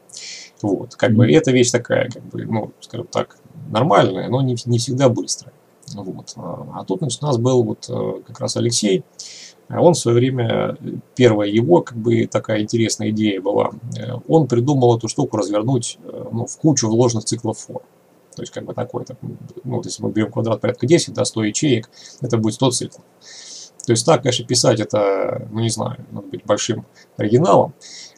Вот, 0.62 0.96
как 0.96 1.14
бы 1.14 1.30
эта 1.32 1.52
вещь 1.52 1.72
такая, 1.72 2.10
как 2.10 2.24
бы, 2.26 2.46
ну, 2.46 2.72
скажем 2.82 3.08
так, 3.08 3.38
нормальная, 3.70 4.30
но 4.30 4.42
не, 4.42 4.56
не 4.66 4.78
всегда 4.78 5.10
быстрая. 5.10 5.54
Вот. 5.94 6.34
А, 6.36 6.68
а 6.76 6.86
тут, 6.86 7.00
значит, 7.00 7.24
у 7.24 7.28
нас 7.28 7.38
был 7.38 7.64
вот 7.64 7.86
э, 7.90 8.22
как 8.26 8.40
раз 8.40 8.58
Алексей, 8.58 9.04
он 9.70 9.94
в 9.94 9.98
свое 9.98 10.18
время, 10.18 10.78
первая 11.16 11.50
его 11.50 11.82
как 11.82 11.98
бы 11.98 12.28
такая 12.28 12.62
интересная 12.62 13.10
идея 13.10 13.42
была, 13.42 13.72
э, 13.98 14.14
он 14.28 14.48
придумал 14.48 14.98
эту 14.98 15.08
штуку 15.08 15.38
развернуть 15.38 15.98
э, 16.04 16.26
ну, 16.32 16.46
в 16.46 16.58
кучу 16.58 16.88
вложенных 16.88 17.26
циклов 17.26 17.60
форм. 17.60 17.82
То 18.36 18.42
есть, 18.42 18.52
как 18.52 18.66
бы 18.66 18.74
такой, 18.74 19.06
так, 19.06 19.18
ну, 19.64 19.82
если 19.84 20.04
мы 20.04 20.12
берем 20.12 20.32
квадрат 20.32 20.62
порядка 20.62 20.86
10, 20.86 21.14
да, 21.14 21.26
100 21.26 21.44
ячеек, 21.46 21.90
это 22.22 22.38
будет 22.38 22.56
100 22.56 22.72
циклов. 22.72 23.04
То 23.86 23.92
есть 23.92 24.06
так, 24.06 24.24
конечно, 24.24 24.46
писать 24.46 24.80
это, 24.80 25.48
ну 25.52 25.60
не 25.60 25.70
знаю, 25.70 25.98
надо 26.12 26.28
быть 26.28 26.44
большим 26.44 26.86
оригиналом. 27.18 27.74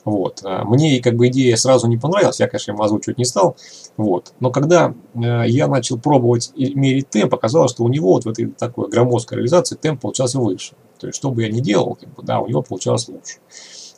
Вот. 0.06 0.40
А 0.46 0.64
мне 0.64 1.02
как 1.02 1.16
бы 1.16 1.28
идея 1.28 1.58
сразу 1.58 1.88
не 1.88 1.98
понравилась, 1.98 2.40
я, 2.40 2.48
конечно, 2.48 2.72
ему 2.72 2.84
озвучивать 2.84 3.18
не 3.18 3.26
стал. 3.26 3.58
Вот. 3.98 4.34
Но 4.40 4.50
когда 4.50 4.96
э, 5.14 5.44
я 5.48 5.68
начал 5.68 6.00
пробовать 6.00 6.54
мерить 6.56 7.10
темп, 7.10 7.34
оказалось, 7.34 7.72
что 7.72 7.84
у 7.84 7.90
него 7.90 8.14
вот 8.14 8.24
в 8.24 8.30
этой 8.30 8.48
такой 8.48 8.90
громоздкой 8.90 9.40
реализации 9.40 9.76
темп 9.76 10.02
получался 10.02 10.40
выше. 10.40 10.76
То 11.00 11.08
есть, 11.08 11.18
что 11.18 11.32
бы 11.32 11.44
я 11.44 11.50
ни 11.50 11.60
делал, 11.60 11.96
как 12.00 12.10
бы, 12.14 12.24
да, 12.24 12.40
у 12.40 12.48
него 12.48 12.62
получалось 12.62 13.08
лучше. 13.08 13.38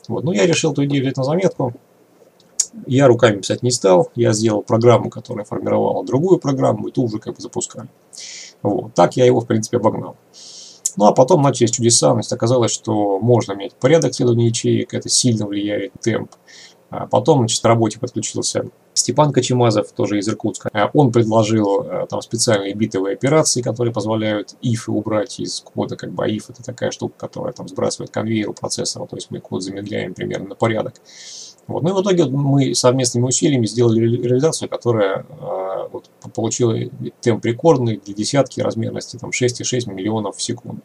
Вот. 0.08 0.24
Ну, 0.24 0.32
я 0.32 0.46
решил 0.46 0.72
эту 0.72 0.86
идею 0.86 1.04
взять 1.04 1.18
на 1.18 1.24
заметку. 1.24 1.74
Я 2.86 3.08
руками 3.08 3.38
писать 3.38 3.64
не 3.64 3.72
стал, 3.72 4.12
я 4.16 4.32
сделал 4.34 4.62
программу, 4.62 5.10
которая 5.10 5.46
формировала 5.46 6.06
другую 6.06 6.40
программу, 6.40 6.88
и 6.88 6.92
ту 6.92 7.04
уже 7.04 7.20
как 7.20 7.36
бы 7.36 7.42
запускали. 7.42 7.88
Вот. 8.62 8.94
Так 8.94 9.18
я 9.18 9.26
его, 9.26 9.42
в 9.42 9.48
принципе, 9.48 9.78
обогнал. 9.78 10.16
Ну, 10.98 11.06
а 11.06 11.14
потом 11.14 11.42
начались 11.42 11.72
чудеса, 11.72 12.14
значит, 12.14 12.34
оказалось, 12.34 12.72
что 12.72 13.20
можно 13.20 13.54
менять 13.54 13.74
порядок 13.76 14.14
следования 14.14 14.48
ячеек, 14.48 14.94
это 14.94 15.10
сильно 15.10 15.46
влияет 15.46 15.94
темп. 16.02 16.32
А 16.90 17.08
потом, 17.08 17.40
значит, 17.40 17.62
к 17.62 17.66
работе 17.66 18.00
подключился 18.00 18.66
Степан 19.00 19.32
Кочемазов, 19.32 19.92
тоже 19.92 20.20
из 20.20 20.30
Иркутска. 20.30 20.70
А 20.74 20.90
он 20.94 21.12
предложил 21.12 21.82
а, 21.82 22.06
там 22.08 22.22
специальные 22.22 22.74
битовые 22.74 23.14
операции, 23.14 23.62
которые 23.62 23.94
позволяют 23.94 24.56
ифы 24.62 24.92
убрать 24.92 25.40
из 25.40 25.60
кода, 25.62 25.96
как 25.96 26.12
бы, 26.12 26.26
а 26.26 26.28
if 26.28 26.46
это 26.50 26.64
такая 26.64 26.92
штука, 26.92 27.16
которая 27.18 27.54
там 27.54 27.68
сбрасывает 27.68 28.12
конвейер 28.12 28.50
у 28.50 28.54
процессора, 28.54 29.06
то 29.08 29.16
есть 29.16 29.32
мы 29.32 29.40
код 29.40 29.64
замедляем 29.64 30.14
примерно 30.14 30.50
на 30.50 30.56
порядок. 30.56 30.96
Вот. 31.68 31.84
Ну 31.84 31.90
и 31.90 31.94
в 31.94 32.02
итоге 32.02 32.26
мы 32.26 32.74
совместными 32.74 33.26
усилиями 33.26 33.68
сделали 33.68 34.00
реализацию, 34.00 34.70
которая 34.70 35.20
э, 35.30 35.88
вот, 35.92 36.10
получила 36.34 36.76
темп 37.22 37.46
рекордный 37.46 38.02
для 38.04 38.14
десятки 38.16 38.60
размерности 38.60 39.18
там 39.18 39.30
6,6 39.30 39.94
миллионов 39.94 40.38
в 40.38 40.42
секунду. 40.42 40.82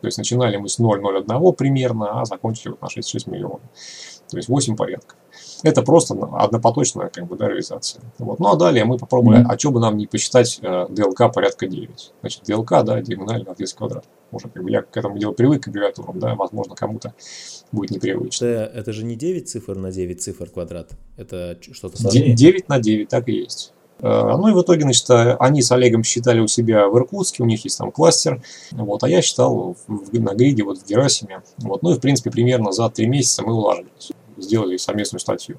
То 0.00 0.06
есть 0.06 0.18
начинали 0.18 0.56
мы 0.56 0.68
с 0.68 0.80
0,01 0.80 1.52
примерно, 1.52 2.20
а 2.20 2.24
закончили 2.24 2.70
вот 2.70 2.82
на 2.82 2.86
6,6 2.86 3.30
миллионов. 3.30 3.60
То 4.30 4.38
есть 4.38 4.48
8 4.48 4.74
порядков. 4.74 5.18
Это 5.62 5.82
просто 5.82 6.14
однопоточная 6.14 7.08
как 7.08 7.26
бы, 7.26 7.36
да, 7.36 7.48
реализация. 7.48 8.02
Вот. 8.18 8.40
Ну 8.40 8.48
а 8.48 8.56
далее 8.56 8.84
мы 8.84 8.98
попробуем, 8.98 9.42
mm-hmm. 9.42 9.54
а 9.54 9.58
что 9.58 9.70
бы 9.70 9.80
нам 9.80 9.96
не 9.96 10.06
посчитать 10.06 10.58
э, 10.62 10.86
DLK 10.88 11.32
порядка 11.32 11.66
9. 11.66 12.12
Значит, 12.20 12.48
DLK, 12.48 12.82
да, 12.82 13.00
диагонально 13.00 13.52
от 13.52 13.58
10 13.58 13.74
квадрат. 13.74 14.04
Уже 14.32 14.48
как 14.48 14.62
бы 14.62 14.70
я 14.70 14.82
к 14.82 14.96
этому 14.96 15.18
делу 15.18 15.34
привык, 15.34 15.64
к 15.64 15.68
аббревиатурам, 15.68 16.18
да, 16.18 16.34
возможно, 16.34 16.74
кому-то 16.74 17.14
будет 17.70 17.90
непривычно. 17.90 18.46
Это, 18.46 18.78
это 18.78 18.92
же 18.92 19.04
не 19.04 19.14
9 19.14 19.48
цифр 19.48 19.76
на 19.76 19.92
9 19.92 20.20
цифр 20.20 20.48
квадрат, 20.50 20.90
это 21.16 21.58
что-то 21.72 22.00
сложнее? 22.00 22.34
9 22.34 22.68
на 22.68 22.80
9, 22.80 23.08
так 23.08 23.28
и 23.28 23.32
есть. 23.32 23.72
Э, 24.00 24.36
ну 24.36 24.48
и 24.48 24.52
в 24.52 24.60
итоге, 24.60 24.82
значит, 24.82 25.06
они 25.38 25.62
с 25.62 25.70
Олегом 25.70 26.02
считали 26.02 26.40
у 26.40 26.48
себя 26.48 26.88
в 26.88 26.96
Иркутске, 26.96 27.42
у 27.42 27.46
них 27.46 27.64
есть 27.64 27.78
там 27.78 27.92
кластер, 27.92 28.42
вот, 28.72 29.04
а 29.04 29.08
я 29.08 29.22
считал 29.22 29.76
в, 29.86 30.20
на 30.20 30.34
гриде 30.34 30.64
вот 30.64 30.78
в 30.78 30.86
Герасиме. 30.86 31.42
Вот, 31.58 31.82
ну 31.82 31.92
и, 31.92 31.94
в 31.94 32.00
принципе, 32.00 32.30
примерно 32.30 32.72
за 32.72 32.88
три 32.90 33.06
месяца 33.06 33.42
мы 33.42 33.54
уложились, 33.54 34.12
сделали 34.42 34.76
совместную 34.76 35.20
статью, 35.20 35.58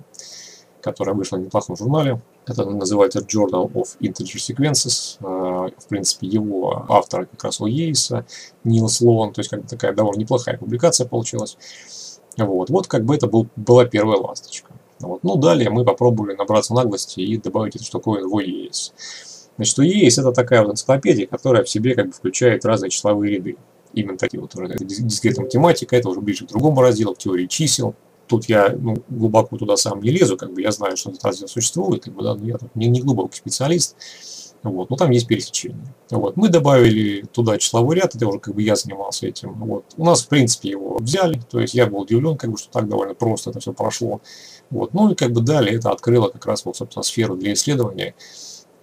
которая 0.82 1.16
вышла 1.16 1.38
в 1.38 1.42
неплохом 1.42 1.76
журнале. 1.76 2.22
Это 2.46 2.66
называется 2.66 3.20
Journal 3.20 3.72
of 3.74 3.98
Integer 4.00 4.38
Sequences. 4.38 5.18
Э, 5.22 5.72
в 5.78 5.88
принципе, 5.88 6.28
его 6.28 6.86
автор 6.90 7.26
как 7.26 7.44
раз 7.44 7.62
у 7.62 7.66
Ейса, 7.66 8.26
Нил 8.64 8.90
Слоан, 8.90 9.34
то 9.34 9.40
есть 9.40 9.50
как 9.50 9.62
бы 9.62 9.68
такая 9.68 9.94
довольно 9.94 10.20
неплохая 10.20 10.58
публикация 10.58 11.08
получилась. 11.08 11.58
Вот, 12.38 12.70
вот 12.70 12.88
как 12.88 13.06
бы 13.06 13.16
это 13.16 13.28
был, 13.28 13.48
была 13.56 13.86
первая 13.86 14.18
ласточка. 14.18 14.72
Вот. 15.00 15.24
Ну, 15.24 15.36
далее 15.36 15.70
мы 15.70 15.86
попробовали 15.86 16.36
набраться 16.36 16.74
наглости 16.74 17.20
и 17.20 17.38
добавить 17.38 17.76
эту 17.76 17.86
штуковину 17.86 18.30
в 18.30 18.40
EAS. 18.40 18.94
Значит, 19.58 19.80
EAS 19.80 20.22
это 20.22 20.32
такая 20.32 20.64
вот 20.64 20.72
энциклопедия, 20.72 21.28
которая 21.28 21.64
в 21.64 21.70
себе 21.70 21.96
как 21.96 22.08
бы 22.08 22.12
включает 22.12 22.66
разные 22.66 22.90
числовые 22.90 23.36
ряды. 23.36 23.58
Именно 23.94 24.18
такие 24.18 24.42
вот 24.42 24.56
уже. 24.56 24.68
Дискретная 24.80 25.46
математика, 25.46 25.96
это 25.96 26.10
уже 26.10 26.22
ближе 26.22 26.46
к 26.46 26.50
другому 26.50 26.82
разделу, 26.82 27.14
к 27.14 27.20
теории 27.20 27.46
чисел. 27.46 27.94
Тут 28.28 28.46
я 28.46 28.70
ну, 28.70 28.96
глубоко 29.10 29.58
туда 29.58 29.76
сам 29.78 30.02
не 30.02 30.10
лезу, 30.10 30.38
как 30.38 30.54
бы 30.54 30.62
я 30.62 30.72
знаю, 30.72 30.98
что 30.98 31.10
этот 31.10 31.24
раздел 31.24 31.48
существует, 31.48 32.04
как 32.04 32.14
бы, 32.14 32.24
да, 32.24 32.36
но 32.36 32.46
я 32.46 32.58
тут 32.58 32.76
не, 32.76 32.88
не 32.88 33.02
глубокий 33.02 33.38
специалист. 33.38 33.96
Вот, 34.64 34.90
но 34.90 34.96
там 34.96 35.12
есть 35.12 35.28
пересечение. 35.28 35.94
Вот, 36.10 36.38
мы 36.38 36.48
добавили 36.48 37.24
туда 37.34 37.58
числовой 37.58 37.98
ряд, 37.98 38.16
это 38.16 38.28
уже 38.28 38.40
как 38.40 38.56
бы 38.56 38.62
я 38.62 38.78
занимался 38.78 39.28
этим. 39.28 39.54
Вот. 39.56 39.84
У 39.98 40.06
нас, 40.06 40.24
в 40.24 40.30
принципе, 40.30 40.70
его 40.70 40.98
взяли, 41.00 41.42
то 41.52 41.60
есть 41.60 41.74
я 41.74 41.86
был 41.86 42.00
удивлен, 42.00 42.38
как 42.38 42.50
бы, 42.50 42.58
что 42.58 42.72
так 42.72 42.88
довольно 42.88 43.14
просто 43.14 43.50
это 43.50 43.60
все 43.60 43.74
прошло. 43.74 44.22
Вот. 44.70 44.94
Ну 44.94 45.12
и 45.12 45.16
как 45.16 45.34
бы 45.34 45.42
далее 45.42 45.76
это 45.76 45.92
открыло 45.92 46.30
как 46.30 46.46
раз 46.46 46.64
вот, 46.64 46.78
собственно, 46.78 47.04
сферу 47.04 47.36
для 47.36 47.52
исследования, 47.54 48.16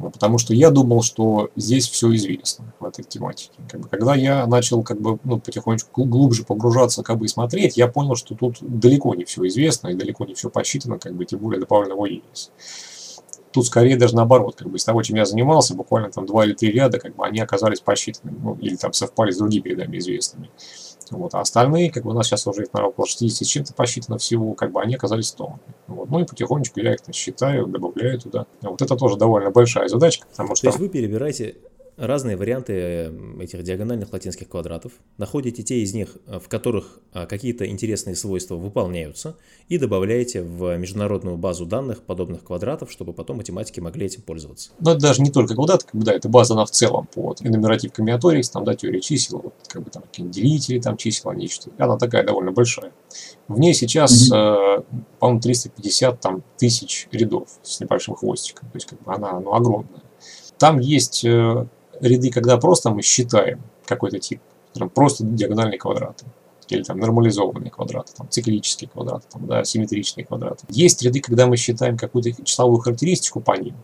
потому 0.09 0.38
что 0.38 0.54
я 0.54 0.71
думал, 0.71 1.02
что 1.02 1.50
здесь 1.57 1.88
все 1.88 2.14
известно 2.14 2.73
в 2.80 2.87
этой 2.87 3.04
тематике. 3.04 3.52
Как 3.69 3.80
бы, 3.80 3.88
когда 3.88 4.14
я 4.14 4.47
начал 4.47 4.83
как 4.83 5.00
бы, 5.00 5.19
ну, 5.25 5.38
потихонечку 5.38 6.04
глубже 6.04 6.45
погружаться 6.45 7.02
как 7.02 7.19
бы, 7.19 7.26
и 7.26 7.28
смотреть, 7.28 7.76
я 7.76 7.88
понял, 7.88 8.16
что 8.16 8.35
тут 8.35 8.59
далеко 8.61 9.14
не 9.14 9.25
все 9.25 9.47
известно 9.47 9.88
и 9.88 9.95
далеко 9.95 10.25
не 10.25 10.35
все 10.35 10.49
посчитано, 10.49 10.99
как 10.99 11.14
бы, 11.14 11.25
тем 11.25 11.40
более 11.40 11.61
добавлено 11.61 12.07
есть. 12.07 12.52
Тут 13.52 13.66
скорее 13.66 13.97
даже 13.97 14.14
наоборот, 14.14 14.54
как 14.57 14.71
бы 14.71 14.76
из 14.76 14.85
того, 14.85 15.02
чем 15.02 15.16
я 15.16 15.25
занимался, 15.25 15.75
буквально 15.75 16.11
там 16.11 16.25
два 16.25 16.45
или 16.45 16.54
три 16.54 16.71
ряда, 16.71 16.99
как 16.99 17.16
бы 17.16 17.26
они 17.26 17.40
оказались 17.40 17.80
посчитанными, 17.80 18.38
ну, 18.40 18.54
или 18.61 18.76
там 18.76 18.92
совпали 18.92 19.33
с 19.33 19.38
другими 19.38 19.69
рядами 19.69 19.99
известными. 19.99 20.50
Вот. 21.11 21.35
А 21.35 21.40
остальные, 21.40 21.90
как 21.90 22.05
бы 22.05 22.11
у 22.11 22.14
нас 22.14 22.26
сейчас 22.26 22.47
уже, 22.47 22.67
наверное, 22.73 22.90
около 22.90 23.07
60 23.07 23.47
с 23.47 23.50
чем-то 23.50 23.75
посчитано 23.75 24.19
всего, 24.19 24.55
как 24.55 24.73
бы 24.73 24.81
они 24.81 24.95
оказались 24.95 25.33
тонны. 25.33 25.59
Вот. 25.87 26.11
Ну 26.11 26.21
и 26.21 26.25
потихонечку 26.25 26.81
я 26.81 26.95
их 26.95 27.00
считаю, 27.12 27.67
добавляю 27.67 28.19
туда. 28.21 28.47
Вот 28.62 28.81
это 28.81 28.97
тоже 28.97 29.17
довольно 29.17 29.50
большая 29.50 29.88
задачка, 29.88 30.26
потому 30.31 30.55
что... 30.55 30.62
То 30.62 30.69
есть 30.69 30.79
вы 30.79 30.88
перебираете 30.88 31.57
разные 32.00 32.37
варианты 32.37 32.73
э, 32.73 33.42
этих 33.42 33.62
диагональных 33.62 34.12
латинских 34.12 34.49
квадратов, 34.49 34.92
находите 35.19 35.62
те 35.62 35.80
из 35.80 35.92
них, 35.92 36.16
э, 36.26 36.38
в 36.38 36.49
которых 36.49 36.99
э, 37.12 37.26
какие-то 37.26 37.66
интересные 37.66 38.16
свойства 38.16 38.57
выполняются, 38.57 39.37
и 39.69 39.76
добавляете 39.76 40.42
в 40.42 40.76
международную 40.78 41.37
базу 41.37 41.66
данных 41.66 42.02
подобных 42.02 42.42
квадратов, 42.42 42.90
чтобы 42.90 43.12
потом 43.12 43.37
математики 43.37 43.80
могли 43.80 44.07
этим 44.07 44.23
пользоваться. 44.23 44.71
Но 44.80 44.92
это 44.92 45.00
даже 45.00 45.21
не 45.21 45.30
только 45.30 45.54
квадрат, 45.54 45.85
как 45.85 45.95
бы, 45.95 46.04
да, 46.04 46.12
это 46.12 46.28
база, 46.28 46.54
она 46.54 46.64
в 46.64 46.71
целом 46.71 47.07
по 47.14 47.21
вот, 47.23 47.42
энумератив 47.42 47.92
комбинаторикс, 47.92 48.49
там, 48.49 48.64
да, 48.64 48.75
теория 48.75 49.00
чисел, 49.00 49.40
вот, 49.45 49.54
как 49.69 49.83
бы 49.83 49.90
там 49.90 50.02
какие-нибудь 50.02 50.35
делители, 50.35 50.80
там 50.80 50.97
чисел, 50.97 51.30
они 51.30 51.49
что 51.49 51.71
она 51.78 51.99
такая 51.99 52.25
довольно 52.25 52.52
большая. 52.52 52.92
В 53.47 53.61
ней 53.61 53.75
сейчас, 53.75 54.30
mm-hmm. 54.30 54.78
э, 54.78 54.83
по-моему, 55.19 55.40
350 55.40 56.21
там, 56.21 56.42
тысяч 56.57 57.09
рядов 57.12 57.49
с 57.62 57.78
небольшим 57.80 58.14
хвостиком, 58.14 58.71
то 58.71 58.76
есть 58.76 58.87
как 58.87 59.02
бы 59.02 59.12
она 59.12 59.38
ну, 59.38 59.52
огромная. 59.52 60.02
Там 60.59 60.78
есть 60.78 61.25
ряды, 62.00 62.30
когда 62.30 62.57
просто 62.57 62.90
мы 62.90 63.02
считаем 63.02 63.62
какой-то 63.87 64.19
тип, 64.19 64.40
просто 64.95 65.25
диагональные 65.25 65.78
квадраты 65.78 66.26
или 66.69 66.83
там 66.83 66.99
нормализованные 66.99 67.71
квадраты, 67.71 68.12
там, 68.16 68.28
циклические 68.28 68.88
квадраты, 68.88 69.26
там, 69.30 69.47
да, 69.47 69.64
симметричные 69.64 70.25
квадраты. 70.25 70.66
Есть 70.69 71.02
ряды, 71.02 71.21
когда 71.21 71.47
мы 71.47 71.57
считаем 71.57 71.97
какую-то 71.97 72.30
числовую 72.45 72.80
характеристику 72.80 73.40
по 73.40 73.57
ним. 73.57 73.75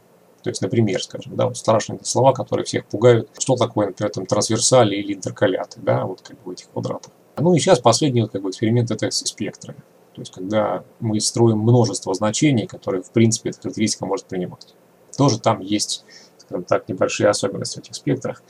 То 0.43 0.51
есть, 0.51 0.63
например, 0.63 1.03
скажем, 1.03 1.35
да, 1.35 1.47
вот 1.47 1.57
страшные 1.57 1.99
слова, 2.05 2.33
которые 2.33 2.65
всех 2.65 2.87
пугают, 2.87 3.29
что 3.39 3.57
такое, 3.57 3.89
например, 3.89 4.13
там, 4.13 4.27
трансверсали 4.27 4.95
или 4.95 5.15
интеркаляты, 5.15 5.81
да, 5.83 6.05
вот 6.05 6.21
как 6.23 6.41
бы 6.45 6.53
этих 6.53 6.71
квадратах. 6.71 7.13
Ну 7.39 7.55
и 7.55 7.59
сейчас 7.59 7.81
последний 7.81 8.21
вот, 8.23 8.31
как 8.31 8.43
бы, 8.43 8.51
эксперимент 8.51 8.91
это 8.93 9.11
спектры. 9.11 9.75
То 10.15 10.23
есть, 10.23 10.33
когда 10.33 10.85
мы 11.01 11.21
строим 11.21 11.59
множество 11.59 12.15
значений, 12.15 12.67
которые, 12.67 13.03
в 13.03 13.11
принципе, 13.11 13.51
эта 13.51 13.63
характеристика 13.63 14.07
может 14.07 14.27
принимать. 14.27 14.75
Тоже 15.17 15.41
там 15.41 15.61
есть 15.61 16.05
скажем 16.47 16.65
так, 16.65 16.89
небольшие 16.89 17.29
особенности 17.29 17.77
в 17.77 17.83
этих 17.83 17.95
спектрах, 17.95 18.43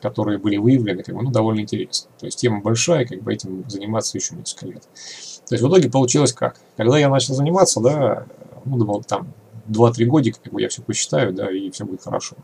которые 0.00 0.38
были 0.38 0.56
выявлены, 0.56 1.02
как 1.02 1.14
бы, 1.14 1.22
ну, 1.22 1.30
довольно 1.30 1.60
интересно. 1.60 2.10
То 2.18 2.26
есть 2.26 2.38
тема 2.38 2.60
большая, 2.60 3.06
как 3.06 3.22
бы 3.22 3.32
этим 3.32 3.68
заниматься 3.68 4.16
еще 4.16 4.34
несколько 4.34 4.66
лет. 4.66 4.82
То 4.82 5.54
есть 5.54 5.62
в 5.62 5.68
итоге 5.68 5.90
получилось 5.90 6.32
как? 6.32 6.60
Когда 6.76 6.98
я 6.98 7.08
начал 7.08 7.34
заниматься, 7.34 7.80
да, 7.80 8.26
ну, 8.64 8.78
думал, 8.78 9.02
там, 9.02 9.32
2-3 9.68 10.04
годика, 10.06 10.40
как 10.42 10.52
бы 10.52 10.62
я 10.62 10.68
все 10.68 10.82
посчитаю, 10.82 11.32
да, 11.32 11.50
и 11.50 11.70
все 11.70 11.84
будет 11.84 12.02
хорошо. 12.02 12.36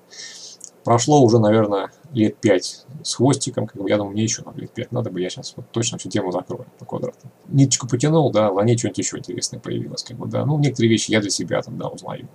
Прошло 0.85 1.23
уже, 1.23 1.39
наверное, 1.39 1.91
лет 2.13 2.37
5 2.37 2.87
с 3.03 3.15
хвостиком, 3.15 3.67
как 3.67 3.81
бы 3.81 3.89
я 3.89 3.97
думаю, 3.97 4.13
мне 4.13 4.25
еще 4.25 4.43
надо 4.43 4.61
лет 4.61 4.71
5 4.71 4.93
надо 4.93 5.11
бы, 5.11 5.21
я 5.21 5.31
сейчас 5.31 5.55
вот 5.57 5.67
точно 5.71 5.97
всю 5.97 6.11
тему 6.11 6.31
закрою 6.31 6.67
по 6.79 6.85
квадрату. 6.85 7.31
Ниточку 7.49 7.89
потянул, 7.89 8.31
да, 8.31 8.51
ней 8.65 8.77
что-нибудь 8.77 8.99
еще 8.99 9.17
интересное 9.17 9.61
появилось, 9.61 10.03
как 10.03 10.19
бы, 10.19 10.27
да, 10.27 10.45
ну, 10.45 10.59
некоторые 10.59 10.91
вещи 10.91 11.11
я 11.11 11.21
для 11.21 11.31
себя 11.31 11.63
там, 11.63 11.79
да, 11.79 11.89
узнаю. 11.89 12.29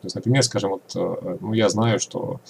То 0.00 0.06
есть, 0.06 0.14
например, 0.14 0.42
скажем, 0.42 0.70
вот, 0.70 0.82
э, 0.94 1.36
ну, 1.40 1.52
я 1.52 1.68
знаю, 1.68 1.98
что 1.98 2.40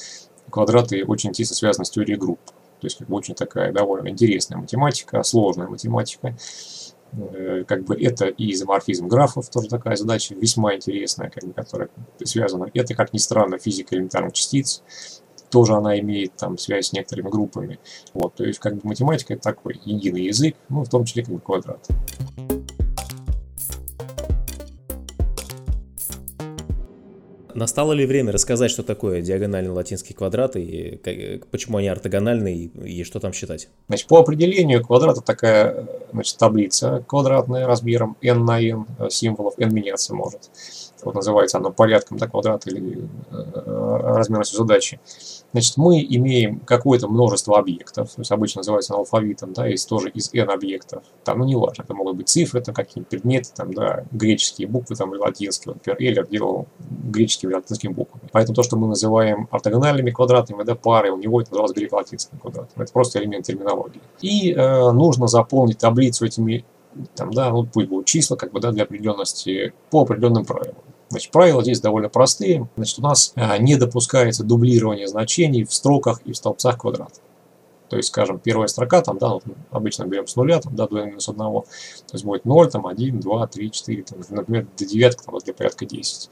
квадраты 0.51 1.05
очень 1.05 1.33
тесно 1.33 1.57
связаны 1.57 1.85
с 1.85 1.91
теорией 1.91 2.19
групп. 2.19 2.41
То 2.81 2.87
есть, 2.87 2.99
как 2.99 3.09
бы 3.09 3.17
очень 3.17 3.35
такая 3.35 3.73
довольно 3.73 4.09
интересная 4.09 4.59
математика, 4.59 5.23
сложная 5.23 5.69
математика. 5.69 6.37
Э, 7.13 7.65
как 7.67 7.85
бы 7.85 7.95
это 8.01 8.27
и 8.27 8.53
изоморфизм 8.53 9.09
графов, 9.09 9.49
тоже 9.49 9.69
такая 9.69 9.97
задача 9.97 10.35
весьма 10.35 10.75
интересная, 10.75 11.31
как 11.31 11.45
бы, 11.45 11.53
которая 11.53 11.89
связана. 12.25 12.71
Это, 12.75 12.95
как 12.95 13.13
ни 13.13 13.19
странно, 13.19 13.59
физика 13.59 13.95
элементарных 13.95 14.33
частиц. 14.33 14.83
Тоже 15.51 15.75
она 15.75 15.99
имеет 16.01 16.35
там 16.37 16.59
связь 16.59 16.89
с 16.89 16.93
некоторыми 16.93 17.31
группами. 17.31 17.79
Вот, 18.13 18.35
то 18.35 18.45
есть, 18.45 18.59
как 18.59 18.75
бы 18.75 18.81
математика 18.83 19.35
это 19.35 19.43
такой 19.43 19.81
единый 19.85 20.25
язык, 20.25 20.57
ну, 20.69 20.85
в 20.85 20.89
том 20.89 21.05
числе, 21.05 21.25
как 21.25 21.35
бы 21.35 21.41
квадрат. 21.41 21.87
Настало 27.57 27.93
ли 27.95 28.05
время 28.05 28.33
рассказать, 28.33 28.71
что 28.71 28.83
такое 28.83 29.23
диагональный 29.23 29.71
латинский 29.71 30.15
квадрат, 30.15 30.57
и 30.57 31.01
как, 31.03 31.47
почему 31.47 31.79
они 31.79 31.89
ортогональны, 31.89 32.55
и, 32.55 33.01
и 33.01 33.03
что 33.03 33.19
там 33.19 33.33
считать? 33.33 33.69
Значит, 33.89 34.09
по 34.09 34.19
определению 34.19 34.85
квадрата 34.85 35.23
такая 35.23 35.89
значит, 36.13 36.37
таблица 36.37 37.03
квадратная 37.09 37.67
размером 37.67 38.19
n 38.21 38.45
на 38.45 38.61
n 38.61 38.87
символов, 39.09 39.55
n 39.59 39.73
меняться 39.73 40.15
может 40.15 40.51
вот 41.07 41.15
называется 41.15 41.59
оно 41.59 41.71
порядком 41.71 42.19
да, 42.19 42.27
квадрата 42.27 42.71
или 42.71 43.09
э, 43.31 44.01
размерностью 44.17 44.59
задачи. 44.59 45.01
Значит, 45.53 45.77
мы 45.77 46.03
имеем 46.03 46.61
какое-то 46.61 47.09
множество 47.09 47.59
объектов, 47.59 48.13
то 48.13 48.21
есть 48.21 48.31
обычно 48.31 48.61
называется 48.61 48.95
алфавитом, 48.95 49.53
да, 49.53 49.67
есть 49.67 49.89
тоже 49.89 50.11
из 50.11 50.33
n 50.35 50.51
объектов, 50.51 51.05
там, 51.25 51.39
ну, 51.39 51.45
не 51.45 51.55
важно, 51.55 51.83
это 51.83 51.95
могут 51.95 52.17
быть 52.17 52.29
цифры, 52.29 52.61
там, 52.61 52.75
какие-нибудь 52.75 53.09
предметы, 53.09 53.51
там, 53.55 53.73
да, 53.73 54.05
греческие 54.11 54.69
буквы, 54.69 54.97
там, 54.97 55.13
или 55.13 55.21
латинские, 55.21 55.75
например, 55.75 56.01
Эйлер 56.01 56.27
делал 56.27 56.67
греческими 56.79 57.46
или 57.49 57.55
латинскими 57.55 57.93
буквами. 57.93 58.29
Поэтому 58.33 58.55
то, 58.55 58.63
что 58.63 58.77
мы 58.77 58.87
называем 58.89 59.49
ортогональными 59.51 60.11
квадратами, 60.11 60.63
да, 60.65 60.75
пары, 60.75 61.11
у 61.11 61.17
него 61.17 61.41
это 61.41 61.51
называлось 61.51 61.73
греко-латинским 61.75 62.39
квадратом, 62.39 62.83
это 62.83 62.93
просто 62.93 63.19
элемент 63.19 63.47
терминологии. 63.47 64.01
И 64.21 64.53
э, 64.53 64.93
нужно 64.93 65.27
заполнить 65.27 65.79
таблицу 65.79 66.27
этими 66.27 66.65
там, 67.15 67.33
да, 67.33 67.51
ну, 67.51 67.65
пусть 67.65 67.89
будут 67.89 68.07
числа, 68.07 68.37
как 68.37 68.53
бы, 68.53 68.61
да, 68.61 68.73
для 68.73 68.85
определенности 68.85 69.75
по 69.91 70.03
определенным 70.03 70.45
правилам. 70.45 70.77
Значит, 71.09 71.31
правила 71.31 71.63
здесь 71.63 71.81
довольно 71.81 72.09
простые. 72.09 72.69
Значит, 72.77 72.99
у 72.99 73.03
нас 73.03 73.33
а, 73.37 73.59
не 73.59 73.77
допускается 73.77 74.45
дублирование 74.45 75.07
значений 75.07 75.65
в 75.65 75.73
строках 75.73 76.21
и 76.25 76.33
в 76.33 76.37
столбцах 76.37 76.79
квадрата. 76.79 77.21
То 77.89 77.97
есть, 77.97 78.09
скажем, 78.09 78.41
первая 78.41 78.67
строка, 78.67 79.01
там, 79.01 79.19
да, 79.19 79.29
вот 79.29 79.45
обычно 79.71 80.05
берем 80.05 80.27
с 80.27 80.35
нуля, 80.35 80.61
там, 80.61 80.75
да, 80.75 80.89
до 80.89 81.05
минус 81.05 81.29
1, 81.29 81.39
то 81.39 81.65
есть 82.13 82.25
будет 82.25 82.45
0, 82.45 82.69
там, 82.69 82.87
1, 82.87 83.21
2, 83.21 83.47
3, 83.47 83.71
4, 83.71 84.03
там, 84.03 84.19
например, 84.31 84.67
до 84.77 84.85
девятки, 84.85 85.23
там, 85.23 85.35
вот 85.35 85.45
для 85.45 85.55
порядка 85.55 85.87
10. 85.87 86.31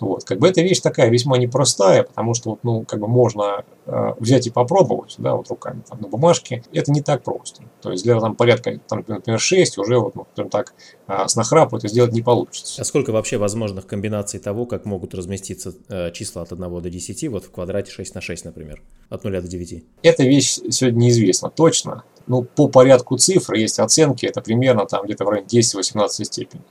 Вот, 0.00 0.24
как 0.24 0.38
бы 0.38 0.48
эта 0.48 0.60
вещь 0.60 0.80
такая 0.80 1.08
весьма 1.08 1.38
непростая, 1.38 2.02
потому 2.02 2.34
что, 2.34 2.50
вот, 2.50 2.58
ну, 2.62 2.84
как 2.84 3.00
бы 3.00 3.06
можно 3.06 3.64
э, 3.86 4.12
взять 4.18 4.46
и 4.46 4.50
попробовать, 4.50 5.14
да, 5.18 5.34
вот 5.34 5.48
руками 5.48 5.82
там, 5.88 6.00
на 6.00 6.08
бумажке. 6.08 6.64
Это 6.72 6.90
не 6.90 7.00
так 7.00 7.22
просто. 7.22 7.62
То 7.80 7.92
есть 7.92 8.04
для 8.04 8.18
там 8.18 8.34
порядка, 8.34 8.78
там, 8.88 9.04
например, 9.06 9.38
6 9.38 9.78
уже 9.78 9.98
вот, 9.98 10.14
ну, 10.16 10.26
прям 10.34 10.48
так 10.48 10.74
э, 11.06 11.28
с 11.28 11.36
нахрапу 11.36 11.76
это 11.76 11.88
сделать 11.88 12.12
не 12.12 12.22
получится. 12.22 12.82
А 12.82 12.84
сколько 12.84 13.12
вообще 13.12 13.38
возможных 13.38 13.86
комбинаций 13.86 14.40
того, 14.40 14.66
как 14.66 14.84
могут 14.84 15.14
разместиться 15.14 15.74
э, 15.88 16.10
числа 16.12 16.42
от 16.42 16.52
1 16.52 16.82
до 16.82 16.90
10, 16.90 17.28
вот 17.28 17.44
в 17.44 17.50
квадрате 17.50 17.90
6 17.92 18.14
на 18.14 18.20
6, 18.20 18.44
например, 18.46 18.82
от 19.10 19.22
0 19.22 19.40
до 19.40 19.46
9? 19.46 19.84
Эта 20.02 20.22
вещь 20.24 20.58
сегодня 20.70 20.98
неизвестна 20.98 21.50
точно. 21.50 22.04
Ну, 22.26 22.42
по 22.42 22.68
порядку 22.68 23.16
цифр 23.16 23.54
есть 23.54 23.78
оценки, 23.78 24.26
это 24.26 24.40
примерно 24.40 24.86
там 24.86 25.04
где-то 25.04 25.24
в 25.24 25.28
районе 25.28 25.46
10-18 25.46 26.08
степени. 26.24 26.62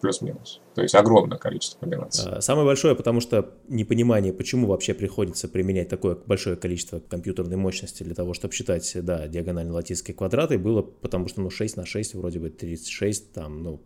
Плюс-минус. 0.00 0.60
То 0.74 0.82
есть 0.82 0.94
огромное 0.94 1.38
количество 1.38 1.78
комбинаций. 1.80 2.30
А, 2.30 2.40
самое 2.40 2.66
большое, 2.66 2.94
потому 2.94 3.20
что 3.20 3.54
непонимание, 3.68 4.32
почему 4.32 4.66
вообще 4.66 4.94
приходится 4.94 5.48
применять 5.48 5.88
такое 5.88 6.14
большое 6.14 6.56
количество 6.56 7.00
компьютерной 7.00 7.56
мощности 7.56 8.02
для 8.02 8.14
того, 8.14 8.34
чтобы 8.34 8.54
считать, 8.54 8.90
да, 8.94 9.26
диагональные 9.26 9.72
латинские 9.72 10.14
квадраты, 10.14 10.58
было 10.58 10.82
потому 10.82 11.28
что, 11.28 11.40
ну, 11.40 11.50
6 11.50 11.76
на 11.76 11.86
6 11.86 12.14
вроде 12.14 12.38
бы 12.38 12.50
36, 12.50 13.32
там, 13.32 13.62
ну, 13.62 13.80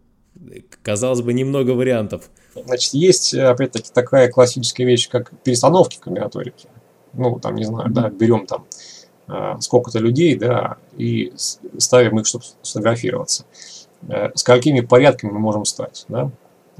казалось 0.83 1.21
бы, 1.21 1.33
немного 1.33 1.71
вариантов. 1.71 2.31
Значит, 2.54 2.95
есть, 2.95 3.35
опять-таки, 3.35 3.90
такая 3.92 4.31
классическая 4.31 4.85
вещь, 4.85 5.09
как 5.09 5.33
перестановки 5.42 5.97
в 5.97 6.00
комбинаторике. 6.00 6.69
Ну, 7.12 7.38
там, 7.38 7.57
не 7.57 7.64
знаю, 7.64 7.90
да, 7.90 8.09
берем 8.09 8.47
там 8.47 8.66
а, 9.28 9.61
сколько-то 9.61 9.99
людей, 9.99 10.35
да, 10.37 10.76
и 10.97 11.33
ставим 11.78 12.19
их, 12.19 12.26
чтобы 12.26 12.45
сфотографироваться. 12.62 13.45
Э, 14.09 14.30
сколькими 14.35 14.80
порядками 14.80 15.30
мы 15.30 15.38
можем 15.38 15.64
стать, 15.64 16.04
да? 16.09 16.30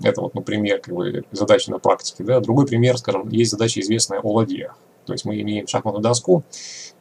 Это 0.02 0.23
вот, 0.23 0.35
например, 0.35 0.81
как 0.81 0.95
бы 0.95 1.25
задача 1.31 1.71
на 1.71 1.79
практике, 1.79 2.25
да. 2.25 2.41
Другой 2.41 2.67
пример, 2.67 2.97
скажем, 2.99 3.29
есть 3.29 3.50
задача 3.50 3.81
известная 3.81 4.21
о 4.21 4.33
ладьях. 4.33 4.76
То 5.07 5.12
есть 5.12 5.25
мы 5.25 5.41
имеем 5.41 5.67
шахматную 5.67 6.02
доску 6.02 6.45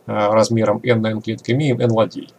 э, 0.05 0.11
размером 0.11 0.79
n 0.83 1.01
на 1.01 1.07
n 1.07 1.21
клеток, 1.21 1.49
имеем 1.49 1.79
n 1.79 1.91
ладей. 1.91 2.29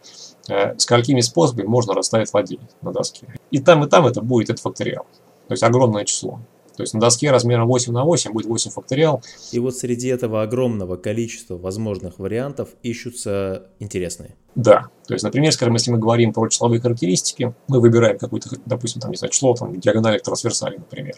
Э, 0.49 0.77
сколькими 0.77 1.21
способами 1.21 1.65
можно 1.65 1.93
расставить 1.93 2.33
ладей 2.33 2.59
на 2.81 2.91
доске. 2.91 3.27
И 3.51 3.59
там, 3.59 3.83
и 3.83 3.89
там 3.89 4.05
это 4.05 4.21
будет 4.21 4.49
этот 4.49 4.61
факториал. 4.61 5.05
То 5.47 5.53
есть 5.53 5.63
огромное 5.63 6.05
число. 6.05 6.39
То 6.75 6.83
есть 6.83 6.93
на 6.93 6.99
доске 6.99 7.31
размером 7.31 7.67
8 7.67 7.93
на 7.93 8.03
8 8.03 8.31
будет 8.31 8.47
8 8.47 8.71
факториал. 8.71 9.23
И 9.51 9.59
вот 9.59 9.75
среди 9.75 10.07
этого 10.07 10.41
огромного 10.41 10.95
количества 10.95 11.57
возможных 11.57 12.19
вариантов 12.19 12.69
ищутся 12.81 13.67
интересные. 13.79 14.35
Да. 14.55 14.87
То 15.07 15.13
есть, 15.13 15.23
например, 15.23 15.51
скажем, 15.51 15.73
если 15.73 15.91
мы 15.91 15.97
говорим 15.97 16.33
про 16.33 16.47
числовые 16.49 16.79
характеристики, 16.79 17.53
мы 17.67 17.79
выбираем 17.79 18.17
какое-то, 18.17 18.49
допустим, 18.65 19.01
там, 19.01 19.11
не 19.11 19.17
знаю, 19.17 19.31
число, 19.31 19.53
там, 19.53 19.79
диагонали 19.79 20.19
трансверсали, 20.19 20.77
например. 20.77 21.15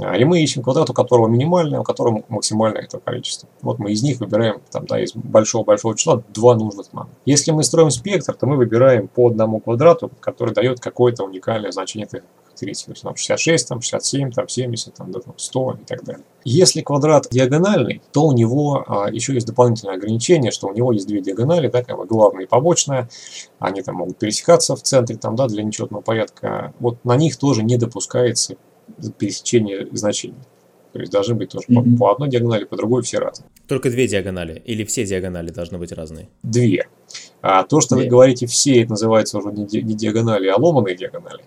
А, 0.00 0.16
и 0.16 0.24
мы 0.24 0.40
ищем 0.40 0.62
квадрат, 0.62 0.90
у 0.90 0.92
которого 0.92 1.28
минимальное, 1.28 1.80
у 1.80 1.82
которого 1.82 2.22
максимальное 2.28 2.82
это 2.82 2.98
количество. 2.98 3.48
Вот 3.62 3.78
мы 3.78 3.92
из 3.92 4.02
них 4.02 4.20
выбираем, 4.20 4.60
там, 4.70 4.86
да, 4.86 5.02
из 5.02 5.12
большого-большого 5.14 5.96
числа 5.96 6.22
два 6.32 6.54
нужных 6.54 6.92
нам. 6.92 7.08
Если 7.24 7.50
мы 7.50 7.62
строим 7.64 7.90
спектр, 7.90 8.34
то 8.34 8.46
мы 8.46 8.56
выбираем 8.56 9.08
по 9.08 9.28
одному 9.28 9.60
квадрату, 9.60 10.10
который 10.20 10.54
дает 10.54 10.80
какое-то 10.80 11.24
уникальное 11.24 11.72
значение 11.72 12.06
этой 12.06 12.22
характеристики. 12.56 12.86
То 12.86 12.92
есть 12.92 13.02
там 13.02 13.16
66, 13.16 13.68
там 13.68 13.80
67, 13.80 14.32
там 14.32 14.48
70, 14.48 14.94
там, 14.94 15.12
да, 15.12 15.20
там 15.20 15.34
100 15.36 15.78
и 15.82 15.84
так 15.84 16.04
далее. 16.04 16.24
Если 16.44 16.80
квадрат 16.80 17.28
диагональный, 17.30 18.02
то 18.12 18.26
у 18.26 18.32
него 18.32 18.84
а, 18.86 19.10
еще 19.10 19.34
есть 19.34 19.46
дополнительное 19.46 19.96
ограничение, 19.96 20.50
что 20.50 20.68
у 20.68 20.72
него 20.72 20.92
есть 20.92 21.06
две 21.06 21.20
диагонали, 21.20 21.68
да, 21.68 21.82
как 21.82 21.96
бы 21.96 22.06
главная 22.06 22.44
и 22.44 22.46
побочная. 22.46 23.08
Они 23.58 23.82
там 23.82 23.96
могут 23.96 24.18
пересекаться 24.18 24.76
в 24.76 24.82
центре, 24.82 25.16
там, 25.16 25.36
да, 25.36 25.46
для 25.46 25.62
нечетного 25.62 26.02
порядка. 26.02 26.72
Вот 26.80 27.04
на 27.04 27.16
них 27.16 27.36
тоже 27.36 27.62
не 27.62 27.76
допускается 27.76 28.56
пересечение 29.18 29.88
значений. 29.92 30.36
То 30.92 31.00
есть 31.00 31.12
должны 31.12 31.34
быть 31.34 31.50
тоже 31.50 31.66
mm-hmm. 31.68 31.92
по, 31.98 31.98
по 31.98 32.12
одной 32.12 32.30
диагонали, 32.30 32.64
по 32.64 32.76
другой 32.76 33.02
все 33.02 33.18
разные. 33.18 33.50
Только 33.68 33.90
две 33.90 34.08
диагонали 34.08 34.62
или 34.64 34.82
все 34.84 35.04
диагонали 35.04 35.50
должны 35.50 35.76
быть 35.76 35.92
разные? 35.92 36.28
Две. 36.42 36.88
А 37.42 37.64
то, 37.64 37.82
что 37.82 37.96
две. 37.96 38.04
вы 38.04 38.10
говорите 38.10 38.46
все, 38.46 38.80
это 38.80 38.92
называется 38.92 39.36
уже 39.36 39.52
не, 39.52 39.66
ди, 39.66 39.82
не 39.82 39.94
диагонали, 39.94 40.48
а 40.48 40.56
ломаные 40.56 40.96
диагонали. 40.96 41.44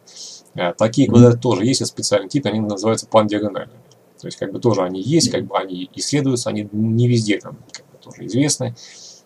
А, 0.53 0.73
такие 0.73 1.07
квадраты 1.07 1.37
mm-hmm. 1.37 1.41
тоже 1.41 1.65
есть, 1.65 1.85
специальный 1.85 2.29
тип, 2.29 2.45
они 2.45 2.59
называются 2.59 3.07
пандиагональными. 3.07 3.81
То 4.21 4.27
есть 4.27 4.37
как 4.37 4.51
бы 4.51 4.59
тоже 4.59 4.83
они 4.83 5.01
есть, 5.01 5.31
как 5.31 5.45
бы 5.45 5.57
они 5.57 5.89
исследуются, 5.95 6.49
они 6.49 6.69
не 6.71 7.07
везде 7.07 7.39
там 7.39 7.57
как 7.71 7.85
бы, 7.87 7.97
тоже 7.97 8.27
известны. 8.27 8.75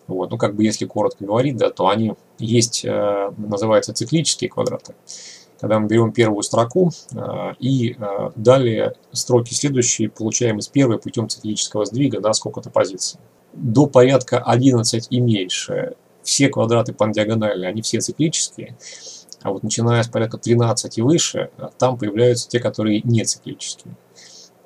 Вот, 0.08 0.32
ну 0.32 0.38
как 0.38 0.56
бы 0.56 0.64
если 0.64 0.86
коротко 0.86 1.26
говорить, 1.26 1.58
да, 1.58 1.70
то 1.70 1.90
они 1.90 2.14
есть, 2.40 2.86
э, 2.86 3.32
называются 3.38 3.94
циклические 3.94 4.50
квадраты 4.50 4.96
когда 5.60 5.80
мы 5.80 5.88
берем 5.88 6.12
первую 6.12 6.44
строку 6.44 6.92
э, 7.14 7.54
и 7.60 7.96
э, 7.98 8.32
далее 8.36 8.96
строки 9.12 9.54
следующие 9.54 10.10
получаем 10.10 10.60
из 10.60 10.68
первой 10.68 11.00
путем 11.00 11.30
циклического 11.30 11.86
сдвига 11.86 12.20
на 12.20 12.34
сколько-то 12.34 12.70
позиций. 12.70 13.20
До 13.54 13.88
порядка 13.88 14.40
11 14.40 15.08
и 15.10 15.20
меньше 15.20 15.96
все 16.24 16.50
квадраты 16.50 16.94
пандиагональные, 16.94 17.70
они 17.70 17.82
все 17.82 18.00
циклические, 18.00 18.78
а 19.42 19.52
вот 19.52 19.62
начиная 19.62 20.02
с 20.02 20.08
порядка 20.08 20.38
13 20.38 20.98
и 20.98 21.02
выше, 21.02 21.50
э, 21.58 21.70
там 21.78 21.98
появляются 21.98 22.50
те, 22.50 22.60
которые 22.60 23.02
не 23.04 23.24
циклические. 23.24 23.96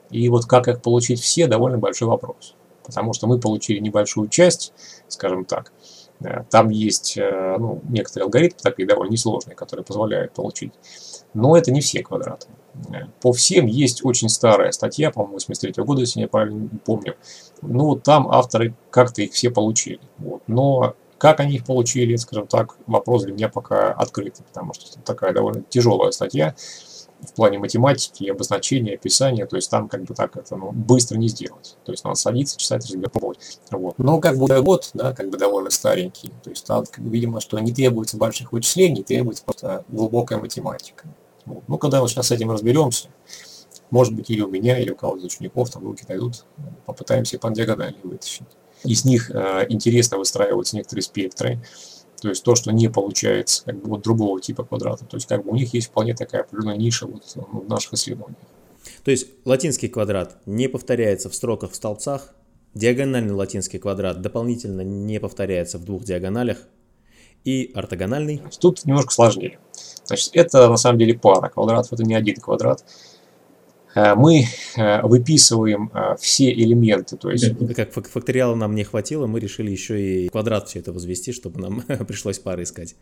И 0.10 0.30
вот 0.30 0.46
как 0.46 0.68
их 0.68 0.82
получить 0.82 1.20
все, 1.20 1.48
довольно 1.48 1.78
большой 1.78 2.08
вопрос. 2.08 2.56
Потому 2.84 3.14
что 3.14 3.28
мы 3.28 3.40
получили 3.40 3.80
небольшую 3.80 4.30
часть, 4.30 4.74
скажем 5.10 5.46
так, 5.46 5.74
там 6.50 6.70
есть 6.70 7.18
э, 7.18 7.58
ну, 7.60 7.82
некоторые 7.90 8.26
алгоритмы, 8.26 8.60
такие 8.62 8.88
довольно 8.88 9.12
несложные, 9.12 9.56
которые 9.56 9.86
позволяют 9.86 10.34
получить. 10.34 10.74
Но 11.34 11.56
это 11.56 11.72
не 11.72 11.82
все 11.82 12.02
квадраты. 12.02 12.48
Э, 12.90 13.06
по 13.22 13.34
всем 13.34 13.66
есть 13.66 14.04
очень 14.04 14.30
старая 14.30 14.72
статья, 14.72 15.12
по-моему, 15.12 15.36
83 15.36 15.84
года, 15.84 16.02
если 16.02 16.22
я 16.22 16.28
правильно 16.28 16.70
помню. 16.86 17.16
Ну, 17.62 17.96
там 17.96 18.28
авторы 18.30 18.74
как-то 18.90 19.22
их 19.22 19.34
все 19.34 19.52
получили. 19.52 20.00
Вот. 20.18 20.42
Но 20.48 20.96
как 21.18 21.40
они 21.40 21.56
их 21.56 21.66
получили, 21.66 22.16
скажем 22.16 22.48
так, 22.48 22.76
вопрос 22.86 23.24
для 23.24 23.34
меня 23.34 23.50
пока 23.50 23.92
открытый, 23.92 24.46
потому 24.46 24.74
что 24.74 25.00
такая 25.02 25.34
довольно 25.34 25.64
тяжелая 25.70 26.12
статья 26.12 26.56
в 27.22 27.34
плане 27.34 27.58
математики, 27.60 28.26
обозначения, 28.26 28.96
описания, 28.96 29.46
то 29.46 29.56
есть 29.56 29.70
там 29.70 29.90
как 29.90 30.04
бы 30.04 30.14
так 30.14 30.38
это 30.38 30.56
ну, 30.56 30.72
быстро 30.72 31.18
не 31.18 31.28
сделать. 31.28 31.78
То 31.84 31.92
есть 31.92 32.04
надо 32.04 32.16
садиться, 32.16 32.58
читать, 32.58 32.86
разбирать. 32.86 33.60
Вот. 33.72 33.98
Но 33.98 34.20
как 34.20 34.38
бы 34.38 34.48
вот, 34.62 34.92
да, 34.94 35.14
как 35.14 35.30
бы 35.30 35.38
довольно 35.38 35.70
старенький. 35.70 36.32
То 36.44 36.50
есть 36.50 36.66
там, 36.66 36.86
как 36.86 37.00
видимо, 37.00 37.42
что 37.42 37.58
не 37.60 37.74
требуется 37.74 38.18
больших 38.18 38.52
вычислений, 38.52 39.04
требуется 39.04 39.44
просто 39.44 39.84
глубокая 39.88 40.40
математика. 40.40 41.08
Вот. 41.46 41.64
Ну, 41.68 41.78
когда 41.78 42.02
мы 42.02 42.08
сейчас 42.08 42.28
с 42.28 42.32
этим 42.32 42.52
разберемся, 42.52 43.10
может 43.90 44.14
быть, 44.14 44.30
или 44.30 44.42
у 44.42 44.48
меня, 44.48 44.78
или 44.78 44.92
у 44.92 44.96
кого-то 44.96 45.20
из 45.20 45.26
учеников 45.26 45.70
там 45.70 45.86
руки 45.86 46.04
дойдут, 46.08 46.46
попытаемся 46.86 47.40
по 47.40 47.50
диагонали 47.50 47.96
вытащить. 48.04 48.48
Из 48.84 49.06
них 49.06 49.32
э, 49.32 49.66
интересно 49.70 50.18
выстраиваются 50.18 50.76
некоторые 50.76 51.04
спектры, 51.04 51.60
то 52.22 52.30
есть 52.30 52.44
то, 52.44 52.56
что 52.56 52.72
не 52.72 52.90
получается 52.90 53.64
как 53.66 53.82
бы 53.82 53.90
вот 53.90 54.02
другого 54.02 54.42
типа 54.42 54.64
квадрата. 54.64 55.06
То 55.06 55.18
есть 55.18 55.28
как 55.28 55.44
бы 55.44 55.52
у 55.52 55.56
них 55.56 55.74
есть 55.74 55.88
вполне 55.88 56.16
такая 56.16 56.42
определенная 56.42 56.78
ниша 56.78 57.06
вот 57.08 57.24
ну, 57.36 57.62
в 57.62 57.70
наших 57.70 57.94
исследованиях. 57.94 58.40
То 59.04 59.12
есть 59.12 59.28
латинский 59.46 59.90
квадрат 59.90 60.38
не 60.46 60.68
повторяется 60.68 61.30
в 61.30 61.36
строках 61.36 61.72
в 61.72 61.76
столбцах, 61.76 62.34
диагональный 62.74 63.34
латинский 63.34 63.80
квадрат 63.80 64.22
дополнительно 64.22 64.82
не 64.82 65.20
повторяется 65.20 65.78
в 65.78 65.86
двух 65.86 66.04
диагоналях, 66.04 66.58
и 67.44 67.72
ортогональный? 67.74 68.42
Тут 68.60 68.84
немножко 68.86 69.14
сложнее. 69.14 69.60
Значит, 70.06 70.32
это 70.34 70.68
на 70.68 70.78
самом 70.78 71.00
деле 71.00 71.18
пара 71.18 71.50
квадратов, 71.50 71.94
это 71.94 72.04
не 72.04 72.14
один 72.14 72.36
квадрат. 72.36 72.84
Э, 73.98 74.14
мы 74.14 74.46
э, 74.76 75.02
выписываем 75.02 75.90
э, 75.92 76.16
все 76.20 76.52
элементы. 76.54 77.18
То 77.18 77.32
есть... 77.32 77.52
Как 77.76 77.92
факториала 77.92 78.54
нам 78.54 78.76
не 78.76 78.84
хватило, 78.84 79.26
мы 79.26 79.40
решили 79.40 79.72
еще 79.72 80.00
и 80.00 80.30
квадрат 80.30 80.70
все 80.70 80.80
это 80.80 80.94
возвести, 80.94 81.32
чтобы 81.32 81.60
нам 81.60 81.82
пришлось 82.08 82.38
пары 82.38 82.64
искать. 82.64 82.96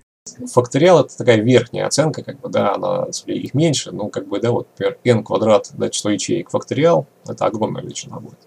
Факториал 0.53 1.01
это 1.01 1.15
такая 1.15 1.37
верхняя 1.37 1.85
оценка, 1.85 2.23
как 2.23 2.39
бы, 2.39 2.49
да, 2.49 2.73
она, 2.73 3.07
их 3.27 3.53
меньше, 3.53 3.91
ну, 3.91 4.09
как 4.09 4.27
бы, 4.27 4.39
да, 4.39 4.51
вот, 4.51 4.67
например, 4.71 4.97
n 5.03 5.23
квадрат, 5.23 5.69
да, 5.73 5.89
число 5.89 6.09
ячеек 6.09 6.49
факториал, 6.49 7.05
это 7.27 7.45
огромная 7.45 7.83
величина 7.83 8.19
будет. 8.19 8.39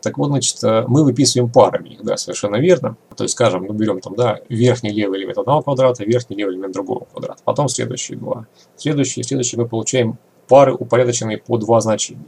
Так 0.00 0.16
вот, 0.16 0.28
значит, 0.28 0.62
мы 0.62 1.02
выписываем 1.02 1.50
парами 1.50 1.88
их, 1.88 2.04
да, 2.04 2.16
совершенно 2.16 2.56
верно. 2.56 2.96
То 3.16 3.24
есть, 3.24 3.32
скажем, 3.32 3.64
мы 3.64 3.74
берем 3.74 4.00
там, 4.00 4.14
да, 4.14 4.38
верхний 4.48 4.90
левый 4.90 5.18
элемент 5.18 5.38
одного 5.38 5.62
квадрата, 5.62 6.04
верхний 6.04 6.36
левый 6.36 6.54
элемент 6.54 6.72
другого 6.72 7.06
квадрата, 7.06 7.42
потом 7.44 7.68
следующие 7.68 8.16
два. 8.16 8.46
Следующие, 8.76 9.24
следующие 9.24 9.60
мы 9.60 9.66
получаем 9.66 10.18
пары 10.48 10.74
упорядоченные 10.74 11.38
по 11.38 11.58
два 11.58 11.80
значения. 11.80 12.26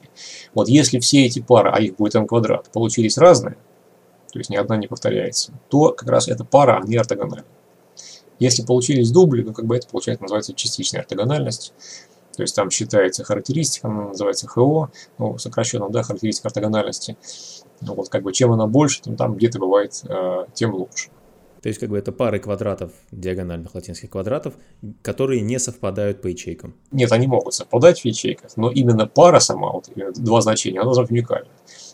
Вот 0.54 0.68
если 0.68 1.00
все 1.00 1.26
эти 1.26 1.40
пары, 1.40 1.70
а 1.70 1.80
их 1.80 1.96
будет 1.96 2.14
n 2.14 2.26
квадрат, 2.26 2.70
получились 2.72 3.18
разные, 3.18 3.56
то 4.32 4.38
есть 4.38 4.50
ни 4.50 4.56
одна 4.56 4.76
не 4.76 4.86
повторяется, 4.86 5.52
то 5.68 5.92
как 5.92 6.08
раз 6.08 6.28
эта 6.28 6.44
пара, 6.44 6.80
они 6.82 6.96
ортогональны. 6.96 7.44
Если 8.38 8.64
получились 8.64 9.10
дубли, 9.10 9.42
то 9.42 9.52
как 9.52 9.66
бы 9.66 9.76
это 9.76 9.86
получается 9.88 10.22
называется 10.22 10.54
частичная 10.54 11.02
ортогональность. 11.02 11.74
То 12.36 12.42
есть 12.42 12.54
там 12.54 12.70
считается 12.70 13.24
характеристика, 13.24 13.88
она 13.88 14.08
называется 14.08 14.46
ХО, 14.46 14.90
ну, 15.18 15.36
сокращенно, 15.36 15.90
да, 15.90 16.02
характеристика 16.02 16.48
ортогональности. 16.48 17.16
Ну, 17.82 17.94
вот 17.94 18.08
как 18.08 18.22
бы 18.22 18.32
чем 18.32 18.52
она 18.52 18.66
больше, 18.66 19.02
тем 19.02 19.16
там 19.16 19.34
где-то 19.34 19.58
бывает, 19.58 20.00
э, 20.08 20.46
тем 20.54 20.74
лучше. 20.74 21.10
То 21.62 21.68
есть 21.68 21.78
как 21.78 21.90
бы 21.90 21.98
это 21.98 22.10
пары 22.12 22.38
квадратов, 22.38 22.92
диагональных 23.10 23.74
латинских 23.74 24.10
квадратов, 24.10 24.54
которые 25.02 25.42
не 25.42 25.58
совпадают 25.58 26.22
по 26.22 26.28
ячейкам. 26.28 26.74
Нет, 26.90 27.12
они 27.12 27.26
могут 27.26 27.54
совпадать 27.54 28.00
в 28.00 28.04
ячейках, 28.04 28.56
но 28.56 28.70
именно 28.70 29.06
пара 29.06 29.40
сама, 29.40 29.72
вот 29.72 29.90
два 30.14 30.40
значения, 30.40 30.78
она 30.78 30.86
должна 30.86 31.02
быть 31.02 31.12
уникальна. 31.12 31.48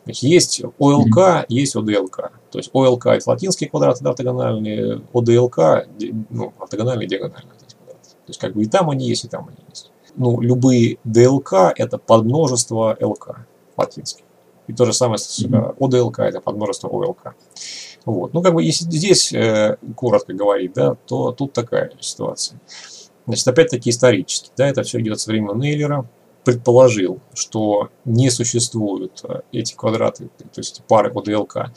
Есть 0.06 0.62
ОЛК, 0.78 1.18
mm-hmm. 1.18 1.44
есть 1.48 1.74
ОДЛК. 1.74 2.30
То 2.50 2.58
есть 2.58 2.70
ОЛК 2.72 3.06
это 3.06 3.28
латинские 3.30 3.68
квадраты 3.68 4.04
да, 4.04 4.10
ортогональные, 4.10 5.02
ОДЛК 5.12 5.88
ну, 6.30 6.52
ортогональные 6.60 7.08
диагональные 7.08 7.42
квадраты. 7.42 8.10
То 8.10 8.28
есть 8.28 8.40
как 8.40 8.54
бы 8.54 8.62
и 8.62 8.66
там 8.66 8.90
они 8.90 9.08
есть, 9.08 9.24
и 9.24 9.28
там 9.28 9.48
они 9.48 9.58
есть. 9.68 9.90
Ну, 10.14 10.40
любые 10.40 10.98
ДЛК 11.04 11.72
это 11.76 11.98
подмножество 11.98 12.96
ЛК 13.00 13.46
латинских. 13.76 14.24
И 14.68 14.72
то 14.72 14.84
же 14.84 14.92
самое 14.92 15.18
с 15.18 15.42
mm-hmm. 15.42 15.76
ОДЛК 15.80 16.20
это 16.20 16.40
подмножество 16.40 16.88
ОЛК. 16.88 17.34
Вот. 18.06 18.32
Ну, 18.32 18.40
как 18.40 18.54
бы, 18.54 18.62
если 18.62 18.84
здесь 18.84 19.32
э, 19.32 19.76
коротко 19.96 20.32
говорить, 20.32 20.72
да, 20.74 20.94
то 21.06 21.32
тут 21.32 21.52
такая 21.52 21.90
ситуация. 22.00 22.58
Значит, 23.26 23.48
опять-таки 23.48 23.90
исторически, 23.90 24.50
да, 24.56 24.68
это 24.68 24.84
все 24.84 25.00
идет 25.00 25.18
со 25.18 25.30
времен 25.30 25.58
Нейлера, 25.58 26.08
предположил, 26.44 27.18
что 27.34 27.90
не 28.04 28.30
существуют 28.30 29.24
э, 29.24 29.40
эти 29.50 29.74
квадраты, 29.74 30.28
то 30.38 30.58
есть 30.58 30.82
пары 30.86 31.10
ОДЛК, 31.12 31.72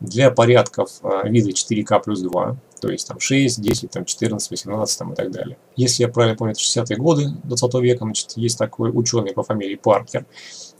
для 0.00 0.30
порядков 0.30 0.90
э, 1.02 1.28
вида 1.28 1.50
4К 1.50 2.02
плюс 2.02 2.22
2, 2.22 2.56
то 2.80 2.88
есть 2.88 3.06
там 3.06 3.20
6, 3.20 3.60
10, 3.60 3.90
там 3.90 4.06
14, 4.06 4.50
18 4.50 4.98
там, 4.98 5.12
и 5.12 5.14
так 5.14 5.30
далее. 5.30 5.58
Если 5.76 6.04
я 6.04 6.08
правильно 6.08 6.38
помню, 6.38 6.52
это 6.52 6.62
60-е 6.62 6.96
годы 6.96 7.26
20 7.44 7.74
века, 7.74 8.06
значит, 8.06 8.32
есть 8.36 8.58
такой 8.58 8.90
ученый 8.90 9.34
по 9.34 9.42
фамилии 9.42 9.76
Паркер. 9.76 10.24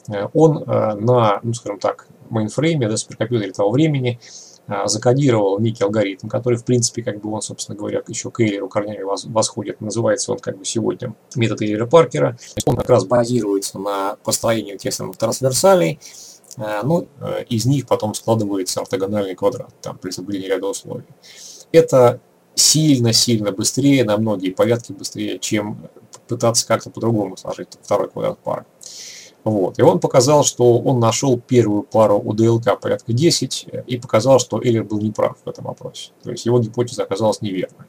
Э, 0.09 0.29
он 0.33 0.65
на, 0.65 1.41
ну 1.43 1.53
скажем 1.53 1.79
так, 1.79 2.09
мейнфрейме, 2.31 2.89
да, 2.89 2.97
суперкомпьютере 2.97 3.53
того 3.53 3.71
времени, 3.71 4.19
закодировал 4.87 5.59
некий 5.59 5.85
алгоритм, 5.85 6.29
который, 6.29 6.57
в 6.57 6.65
принципе, 6.65 7.03
как 7.03 7.21
бы 7.21 7.31
он, 7.31 7.43
собственно 7.43 7.77
говоря, 7.77 8.03
еще 8.09 8.31
к 8.31 8.41
Эйлеру 8.41 8.69
корнями 8.69 9.03
восходит. 9.03 9.81
Называется 9.81 10.33
он 10.33 10.39
как 10.39 10.59
бы 10.59 10.65
сегодня 10.65 11.15
метод 11.37 11.63
Эйлера 11.63 11.87
Паркера. 11.87 12.39
Он 12.67 12.77
как 12.77 12.89
раз 12.89 13.05
базируется 13.05 13.79
на 13.79 14.17
построении 14.25 14.77
тех 14.77 14.95
самых 14.95 15.17
трансверсалей, 15.17 16.01
а, 16.57 16.83
ну, 16.83 17.09
э, 17.21 17.45
из 17.49 17.67
них 17.67 17.87
потом 17.87 18.15
складывается 18.15 18.81
ортогональный 18.81 19.35
квадрат, 19.35 19.75
там, 19.81 19.99
при 19.99 20.11
соблюдении 20.11 20.49
ряда 20.49 20.69
условий. 20.69 21.05
Это 21.73 22.21
сильно-сильно 22.55 23.51
быстрее, 23.51 24.05
на 24.05 24.17
многие 24.17 24.51
порядки 24.51 24.93
быстрее, 24.93 25.39
чем 25.39 25.89
пытаться 26.29 26.67
как-то 26.67 26.91
по-другому 26.91 27.37
сложить 27.37 27.69
второй 27.83 28.09
квадрат 28.09 28.39
пары. 28.39 28.65
Вот. 29.45 29.79
И 29.79 29.83
он 29.83 30.01
показал, 30.01 30.43
что 30.43 30.79
он 30.79 31.01
нашел 31.01 31.39
первую 31.39 31.83
пару 31.83 32.19
у 32.19 32.33
ДЛК 32.33 32.81
порядка 32.81 33.13
10 33.13 33.67
и 33.87 33.99
показал, 33.99 34.39
что 34.41 34.61
Эллер 34.61 34.85
был 34.85 35.01
неправ 35.01 35.37
в 35.45 35.49
этом 35.49 35.67
вопросе. 35.67 36.13
То 36.23 36.31
есть 36.31 36.47
его 36.47 36.59
гипотеза 36.59 37.03
оказалась 37.03 37.43
неверной. 37.43 37.87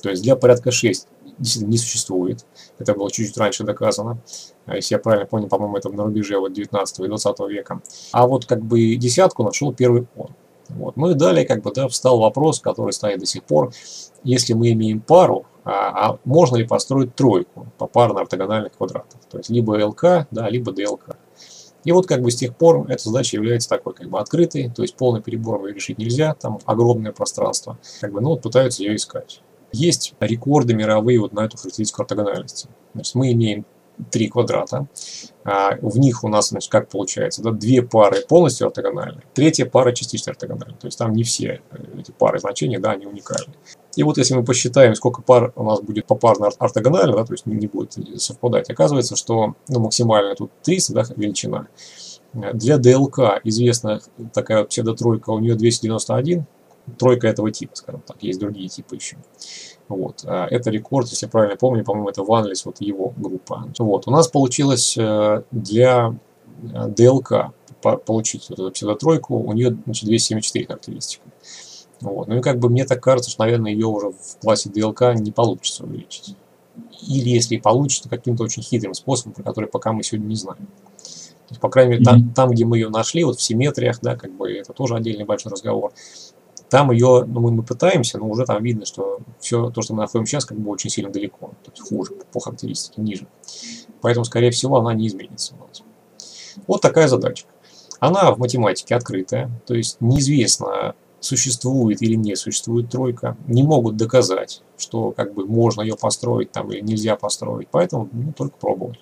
То 0.00 0.10
есть 0.10 0.22
для 0.22 0.36
порядка 0.36 0.70
6 0.70 1.08
действительно 1.38 1.72
не 1.72 1.78
существует. 1.78 2.46
Это 2.78 2.94
было 2.94 3.10
чуть-чуть 3.10 3.36
раньше 3.36 3.64
доказано. 3.64 4.18
А 4.64 4.76
если 4.76 4.94
я 4.94 4.98
правильно 5.00 5.26
помню, 5.26 5.48
по-моему, 5.48 5.76
это 5.76 5.88
на 5.88 6.04
рубеже 6.04 6.38
вот 6.38 6.52
19 6.52 7.00
и 7.00 7.08
20 7.08 7.40
века. 7.48 7.82
А 8.12 8.26
вот 8.26 8.46
как 8.46 8.62
бы 8.62 8.94
десятку 8.94 9.42
нашел 9.42 9.72
первый 9.74 10.06
он. 10.16 10.30
Вот. 10.68 10.96
Ну 10.96 11.10
и 11.10 11.14
далее 11.14 11.44
как 11.44 11.62
бы 11.62 11.72
да, 11.72 11.88
встал 11.88 12.18
вопрос, 12.18 12.60
который 12.60 12.92
стоит 12.92 13.20
до 13.20 13.26
сих 13.26 13.42
пор. 13.44 13.72
Если 14.22 14.52
мы 14.52 14.72
имеем 14.72 15.00
пару, 15.00 15.46
а, 15.66 16.10
а 16.10 16.18
можно 16.24 16.56
ли 16.56 16.64
построить 16.64 17.16
тройку 17.16 17.66
по 17.76 17.88
парно 17.88 18.20
ортогональных 18.20 18.76
квадратов? 18.76 19.20
То 19.28 19.38
есть 19.38 19.50
либо 19.50 19.72
ЛК, 19.72 20.28
да, 20.30 20.48
либо 20.48 20.70
ДЛК. 20.70 21.16
И 21.82 21.90
вот 21.90 22.06
как 22.06 22.22
бы 22.22 22.30
с 22.30 22.36
тех 22.36 22.56
пор 22.56 22.86
эта 22.88 23.02
задача 23.02 23.36
является 23.36 23.68
такой 23.68 23.94
как 23.94 24.08
бы 24.08 24.20
открытой, 24.20 24.70
то 24.70 24.82
есть 24.82 24.94
полный 24.94 25.20
перебор 25.20 25.66
ее 25.66 25.74
решить 25.74 25.98
нельзя, 25.98 26.34
там 26.34 26.60
огромное 26.66 27.10
пространство. 27.10 27.78
Как 28.00 28.12
бы, 28.12 28.20
ну 28.20 28.30
вот 28.30 28.42
пытаются 28.42 28.84
ее 28.84 28.94
искать. 28.94 29.42
Есть 29.72 30.14
рекорды 30.20 30.74
мировые 30.74 31.18
вот 31.18 31.32
на 31.32 31.40
эту 31.40 31.56
характеристику 31.56 32.02
ортогональности. 32.02 32.68
Значит, 32.94 33.14
мы 33.16 33.32
имеем 33.32 33.66
три 34.10 34.28
квадрата. 34.28 34.86
А 35.44 35.76
в 35.80 35.98
них 35.98 36.24
у 36.24 36.28
нас, 36.28 36.48
значит, 36.48 36.70
как 36.70 36.88
получается, 36.88 37.42
да, 37.42 37.50
две 37.50 37.82
пары 37.82 38.20
полностью 38.28 38.66
ортогональны, 38.66 39.22
третья 39.32 39.64
пара 39.64 39.92
частично 39.92 40.32
ортогональна. 40.32 40.76
То 40.76 40.86
есть 40.86 40.98
там 40.98 41.12
не 41.12 41.22
все 41.22 41.60
э, 41.70 42.00
эти 42.00 42.10
пары 42.10 42.38
значений, 42.38 42.78
да, 42.78 42.92
они 42.92 43.06
уникальны. 43.06 43.54
И 43.94 44.02
вот 44.02 44.18
если 44.18 44.34
мы 44.34 44.44
посчитаем, 44.44 44.94
сколько 44.94 45.22
пар 45.22 45.52
у 45.56 45.62
нас 45.62 45.80
будет 45.80 46.06
попарно 46.06 46.48
ортогонально, 46.58 47.16
да, 47.16 47.24
то 47.24 47.32
есть 47.32 47.46
не 47.46 47.66
будет 47.66 47.96
совпадать, 48.20 48.68
оказывается, 48.70 49.16
что 49.16 49.54
ну, 49.68 49.80
максимально 49.80 50.34
тут 50.34 50.50
30 50.62 50.94
да, 50.94 51.04
величина. 51.16 51.68
Для 52.32 52.76
ДЛК 52.76 53.40
известна 53.44 54.00
такая 54.34 54.64
псевдотройка, 54.64 55.30
у 55.30 55.38
нее 55.38 55.54
291, 55.54 56.44
тройка 56.98 57.28
этого 57.28 57.50
типа, 57.50 57.76
скажем 57.76 58.02
так, 58.06 58.22
есть 58.22 58.38
другие 58.38 58.68
типы 58.68 58.96
еще. 58.96 59.16
Вот. 59.88 60.24
А 60.24 60.46
это 60.50 60.70
рекорд, 60.70 61.08
если 61.08 61.26
я 61.26 61.30
правильно 61.30 61.56
помню, 61.56 61.84
по-моему, 61.84 62.08
это 62.08 62.22
Ванлис, 62.22 62.64
вот 62.64 62.80
его 62.80 63.12
группа. 63.16 63.68
Вот. 63.78 64.08
У 64.08 64.10
нас 64.10 64.28
получилось 64.28 64.96
э, 64.98 65.42
для 65.50 66.14
э, 66.62 66.88
ДЛК 66.88 67.52
получить 68.04 68.48
вот 68.48 68.58
эту 68.58 68.72
псевдотройку, 68.72 69.36
у 69.36 69.52
нее 69.52 69.76
значит, 69.84 70.06
274 70.06 70.66
характеристики. 70.66 71.22
Вот. 72.00 72.26
Ну 72.28 72.38
и 72.38 72.40
как 72.40 72.58
бы 72.58 72.68
мне 72.68 72.84
так 72.84 73.02
кажется, 73.02 73.30
что, 73.30 73.44
наверное, 73.44 73.70
ее 73.70 73.86
уже 73.86 74.10
в 74.10 74.38
классе 74.40 74.70
DLK 74.70 75.14
не 75.16 75.30
получится 75.30 75.84
увеличить. 75.84 76.36
Или 77.06 77.30
если 77.30 77.54
и 77.54 77.60
получится, 77.60 78.04
то 78.04 78.08
каким-то 78.08 78.44
очень 78.44 78.62
хитрым 78.62 78.94
способом, 78.94 79.34
про 79.34 79.42
который 79.42 79.68
пока 79.68 79.92
мы 79.92 80.02
сегодня 80.02 80.26
не 80.26 80.36
знаем. 80.36 80.66
То 80.66 81.52
есть, 81.52 81.60
по 81.60 81.68
крайней 81.68 81.92
мере, 81.92 82.04
там, 82.04 82.30
там, 82.34 82.50
где 82.50 82.64
мы 82.64 82.78
ее 82.78 82.88
нашли, 82.88 83.22
вот 83.22 83.38
в 83.38 83.42
симметриях, 83.42 84.00
да, 84.02 84.16
как 84.16 84.32
бы 84.32 84.52
это 84.52 84.72
тоже 84.72 84.96
отдельный 84.96 85.24
большой 85.24 85.52
разговор. 85.52 85.92
Там 86.68 86.90
ее, 86.90 87.24
ну, 87.26 87.40
мы, 87.40 87.50
мы 87.52 87.62
пытаемся, 87.62 88.18
но 88.18 88.28
уже 88.28 88.44
там 88.44 88.62
видно, 88.62 88.86
что 88.86 89.20
все 89.38 89.70
то, 89.70 89.82
что 89.82 89.94
мы 89.94 90.02
находим 90.02 90.26
сейчас, 90.26 90.44
как 90.44 90.58
бы 90.58 90.70
очень 90.70 90.90
сильно 90.90 91.10
далеко, 91.10 91.52
то 91.62 91.70
есть 91.70 91.88
хуже 91.88 92.12
по 92.32 92.40
характеристике, 92.40 93.00
ниже. 93.02 93.26
Поэтому, 94.00 94.24
скорее 94.24 94.50
всего, 94.50 94.78
она 94.78 94.92
не 94.94 95.06
изменится 95.06 95.54
у 95.54 95.68
нас. 95.68 95.82
Вот 96.66 96.80
такая 96.80 97.08
задача. 97.08 97.46
Она 98.00 98.32
в 98.32 98.38
математике 98.38 98.94
открытая, 98.94 99.50
то 99.66 99.74
есть 99.74 100.00
неизвестно, 100.00 100.94
существует 101.20 102.02
или 102.02 102.14
не 102.14 102.36
существует 102.36 102.90
тройка, 102.90 103.36
не 103.46 103.62
могут 103.62 103.96
доказать, 103.96 104.62
что 104.76 105.12
как 105.12 105.34
бы 105.34 105.46
можно 105.46 105.82
ее 105.82 105.96
построить 105.96 106.52
там 106.52 106.70
или 106.70 106.80
нельзя 106.80 107.16
построить, 107.16 107.68
поэтому 107.70 108.08
ну, 108.12 108.32
только 108.32 108.56
пробовать. 108.56 109.00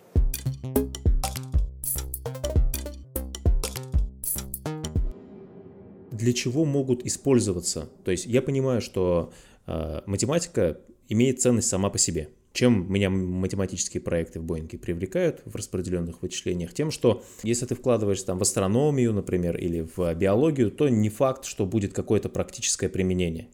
Для 6.24 6.32
чего 6.32 6.64
могут 6.64 7.04
использоваться? 7.04 7.90
То 8.02 8.10
есть 8.10 8.24
я 8.24 8.40
понимаю, 8.40 8.80
что 8.80 9.30
э, 9.66 10.00
математика 10.06 10.80
имеет 11.06 11.42
ценность 11.42 11.68
сама 11.68 11.90
по 11.90 11.98
себе. 11.98 12.30
Чем 12.54 12.90
меня 12.90 13.10
математические 13.10 14.00
проекты 14.00 14.40
в 14.40 14.44
Боинге 14.44 14.78
привлекают 14.78 15.42
в 15.44 15.54
распределенных 15.54 16.22
вычислениях? 16.22 16.72
Тем, 16.72 16.90
что 16.90 17.22
если 17.42 17.66
ты 17.66 17.74
вкладываешься 17.74 18.24
там 18.24 18.38
в 18.38 18.42
астрономию, 18.42 19.12
например, 19.12 19.58
или 19.58 19.86
в 19.94 20.14
биологию, 20.14 20.70
то 20.70 20.88
не 20.88 21.10
факт, 21.10 21.44
что 21.44 21.66
будет 21.66 21.92
какое-то 21.92 22.30
практическое 22.30 22.88
применение. 22.88 23.48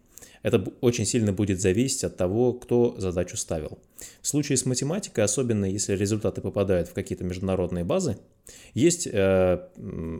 Это 0.44 0.64
очень 0.80 1.06
сильно 1.06 1.32
будет 1.32 1.60
зависеть 1.60 2.04
от 2.04 2.16
того, 2.16 2.52
кто 2.52 2.94
задачу 2.98 3.36
ставил. 3.36 3.80
В 4.22 4.28
случае 4.28 4.56
с 4.56 4.66
математикой, 4.66 5.24
особенно 5.24 5.64
если 5.64 5.94
результаты 5.94 6.40
попадают 6.40 6.88
в 6.88 6.92
какие-то 6.92 7.24
международные 7.24 7.84
базы, 7.84 8.18
есть 8.74 9.06
э, 9.10 9.58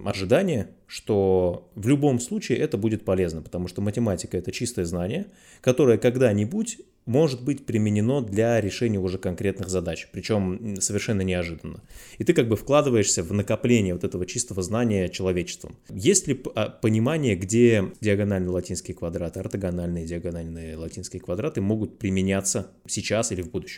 ожидание, 0.05 0.69
что 0.87 1.71
в 1.75 1.89
любом 1.89 2.21
случае 2.21 2.59
это 2.59 2.77
будет 2.77 3.05
полезно, 3.05 3.43
потому 3.43 3.69
что 3.69 3.81
математика 3.81 4.39
это 4.39 4.53
чистое 4.53 4.85
знание, 4.85 5.27
которое 5.61 5.99
когда-нибудь 5.99 6.79
может 7.07 7.43
быть 7.43 7.67
применено 7.67 8.21
для 8.21 8.61
решения 8.61 8.99
уже 8.99 9.19
конкретных 9.19 9.69
задач, 9.69 10.09
причем 10.13 10.77
совершенно 10.81 11.23
неожиданно. 11.23 11.83
И 12.19 12.25
ты 12.25 12.35
как 12.35 12.49
бы 12.49 12.57
вкладываешься 12.57 13.23
в 13.23 13.33
накопление 13.33 13.95
вот 13.95 14.05
этого 14.05 14.27
чистого 14.27 14.63
знания 14.63 15.09
человечеством. 15.09 15.77
Есть 15.89 16.29
ли 16.29 16.41
а, 16.55 16.69
понимание, 16.69 17.37
где 17.37 17.93
диагональные 18.01 18.51
латинские 18.51 18.95
квадраты, 18.95 19.41
ортогональные 19.41 20.07
диагональные 20.07 20.77
латинские 20.77 21.21
квадраты 21.21 21.61
могут 21.61 21.99
применяться 21.99 22.71
сейчас 22.87 23.33
или 23.33 23.43
в 23.43 23.51
будущем? 23.51 23.70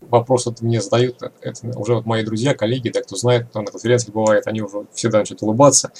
Вопрос 0.00 0.46
это 0.46 0.64
мне 0.64 0.80
задают, 0.80 1.22
это 1.42 1.78
уже 1.78 1.94
вот 1.94 2.06
мои 2.06 2.24
друзья, 2.24 2.54
коллеги, 2.54 2.88
да, 2.88 3.02
кто 3.02 3.16
знает, 3.16 3.48
кто 3.48 3.60
на 3.60 3.70
конференциях 3.70 4.14
бывает, 4.14 4.46
они 4.46 4.62
уже 4.62 4.86
всегда 4.94 5.18
начинают 5.18 5.42
улыбаться. 5.42 5.92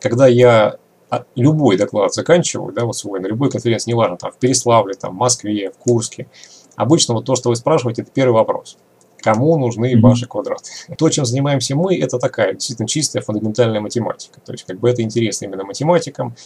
Когда 0.00 0.26
я 0.26 0.78
а 1.10 1.24
любой 1.36 1.76
доклад 1.78 2.12
заканчиваю, 2.12 2.72
да, 2.72 2.84
вот 2.84 2.96
свой, 2.96 3.20
на 3.20 3.26
любой 3.26 3.50
конференции, 3.50 3.92
неважно, 3.92 4.16
там, 4.18 4.30
в 4.30 4.36
Переславле, 4.36 4.94
там, 4.94 5.14
в 5.14 5.18
Москве, 5.18 5.70
в 5.70 5.78
Курске, 5.78 6.28
обычно 6.76 7.14
вот 7.14 7.24
то, 7.24 7.34
что 7.34 7.48
вы 7.48 7.56
спрашиваете, 7.56 8.02
это 8.02 8.10
первый 8.10 8.34
вопрос. 8.34 8.76
Кому 9.20 9.56
нужны 9.56 9.94
mm-hmm. 9.94 10.00
ваши 10.00 10.26
квадраты? 10.26 10.70
То, 10.98 11.08
чем 11.08 11.24
занимаемся 11.24 11.74
мы, 11.74 11.98
это 11.98 12.18
такая 12.18 12.52
действительно 12.52 12.86
чистая 12.86 13.22
фундаментальная 13.22 13.80
математика. 13.80 14.40
То 14.40 14.52
есть, 14.52 14.64
как 14.64 14.78
бы 14.78 14.88
это 14.88 15.02
интересно 15.02 15.46
именно 15.46 15.64
математикам. 15.64 16.36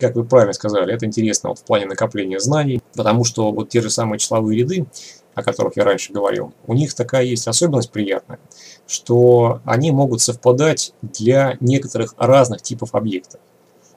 Как 0.00 0.16
вы 0.16 0.24
правильно 0.24 0.54
сказали, 0.54 0.92
это 0.94 1.04
интересно 1.04 1.50
вот 1.50 1.58
в 1.58 1.64
плане 1.64 1.86
накопления 1.86 2.40
знаний, 2.40 2.80
потому 2.96 3.24
что 3.24 3.52
вот 3.52 3.68
те 3.68 3.82
же 3.82 3.90
самые 3.90 4.18
числовые 4.18 4.60
ряды, 4.60 4.86
о 5.34 5.42
которых 5.42 5.76
я 5.76 5.84
раньше 5.84 6.12
говорил, 6.12 6.52
у 6.66 6.74
них 6.74 6.94
такая 6.94 7.24
есть 7.24 7.46
особенность 7.48 7.90
приятная, 7.90 8.38
что 8.86 9.60
они 9.64 9.90
могут 9.90 10.20
совпадать 10.20 10.94
для 11.02 11.56
некоторых 11.60 12.14
разных 12.18 12.62
типов 12.62 12.94
объектов. 12.94 13.40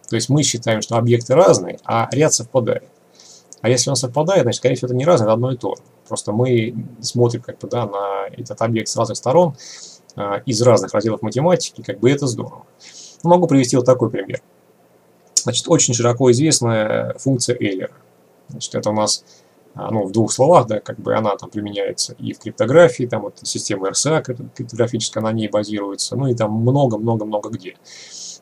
То 0.10 0.16
есть 0.16 0.30
мы 0.30 0.44
считаем, 0.44 0.82
что 0.82 0.98
объекты 0.98 1.36
разные, 1.36 1.80
а 1.84 2.08
ряд 2.12 2.34
совпадает. 2.34 2.84
А 3.62 3.70
если 3.70 3.90
он 3.90 3.96
совпадает, 3.96 4.44
значит, 4.44 4.60
скорее 4.60 4.76
всего, 4.76 4.88
это 4.88 4.96
не 4.96 5.06
разное, 5.06 5.28
это 5.28 5.34
одно 5.34 5.52
и 5.52 5.58
то 5.58 5.76
же. 5.76 5.82
Просто 6.08 6.32
мы 6.32 6.74
смотрим 7.02 7.42
как 7.42 7.60
бы, 7.60 7.68
да, 7.68 7.86
на 7.86 8.28
этот 8.32 8.62
объект 8.62 8.88
с 8.88 8.96
разных 8.96 9.18
сторон, 9.18 9.56
э, 10.16 10.42
из 10.46 10.62
разных 10.62 10.94
разделов 10.94 11.22
математики, 11.22 11.84
как 11.86 12.00
бы 12.00 12.10
это 12.10 12.28
здорово. 12.28 12.66
Могу 13.24 13.48
привести 13.48 13.76
вот 13.76 13.86
такой 13.86 14.10
пример. 14.10 14.42
Значит, 15.36 15.68
очень 15.68 15.94
широко 15.94 16.32
известная 16.32 17.16
функция 17.18 17.58
Эйлера. 17.60 17.94
Значит, 18.50 18.76
это 18.76 18.90
у 18.92 18.94
нас 18.94 19.24
а, 19.24 19.47
ну, 19.92 20.06
в 20.06 20.12
двух 20.12 20.32
словах, 20.32 20.68
да, 20.68 20.80
как 20.80 21.00
бы 21.00 21.16
она 21.16 21.36
там 21.36 21.50
применяется 21.50 22.16
и 22.20 22.34
в 22.34 22.40
криптографии, 22.40 23.06
там 23.06 23.22
вот 23.22 23.40
система 23.44 23.90
RSA 23.90 24.24
криптографическая 24.56 25.24
на 25.24 25.32
ней 25.32 25.48
базируется, 25.48 26.16
ну 26.16 26.28
и 26.28 26.36
там 26.36 26.52
много-много-много 26.54 27.50
где. 27.50 27.76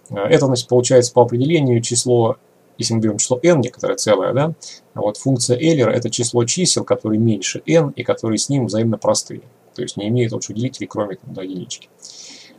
Э, 0.10 0.16
это, 0.16 0.46
значит, 0.46 0.68
получается 0.68 1.14
по 1.14 1.24
определению 1.24 1.82
число 1.82 2.38
если 2.78 2.94
мы 2.94 3.00
берем 3.00 3.18
число 3.18 3.40
n, 3.42 3.62
некоторое 3.62 3.96
целое, 3.96 4.34
да, 4.34 4.54
а 4.94 5.02
вот 5.02 5.18
функция 5.18 5.58
Эйлера– 5.58 5.92
это 5.92 6.10
число 6.10 6.44
чисел, 6.44 6.84
которые 6.84 7.20
меньше 7.20 7.62
n 7.66 7.92
и 7.92 8.04
которые 8.04 8.38
с 8.38 8.50
ним 8.50 8.66
взаимно 8.66 8.98
простые. 8.98 9.44
То 9.76 9.82
есть 9.82 9.98
не 9.98 10.08
имеют 10.08 10.34
общих 10.34 10.56
делителей, 10.56 10.88
кроме 10.88 11.16
там, 11.16 11.34
да, 11.34 11.42
единички. 11.42 11.90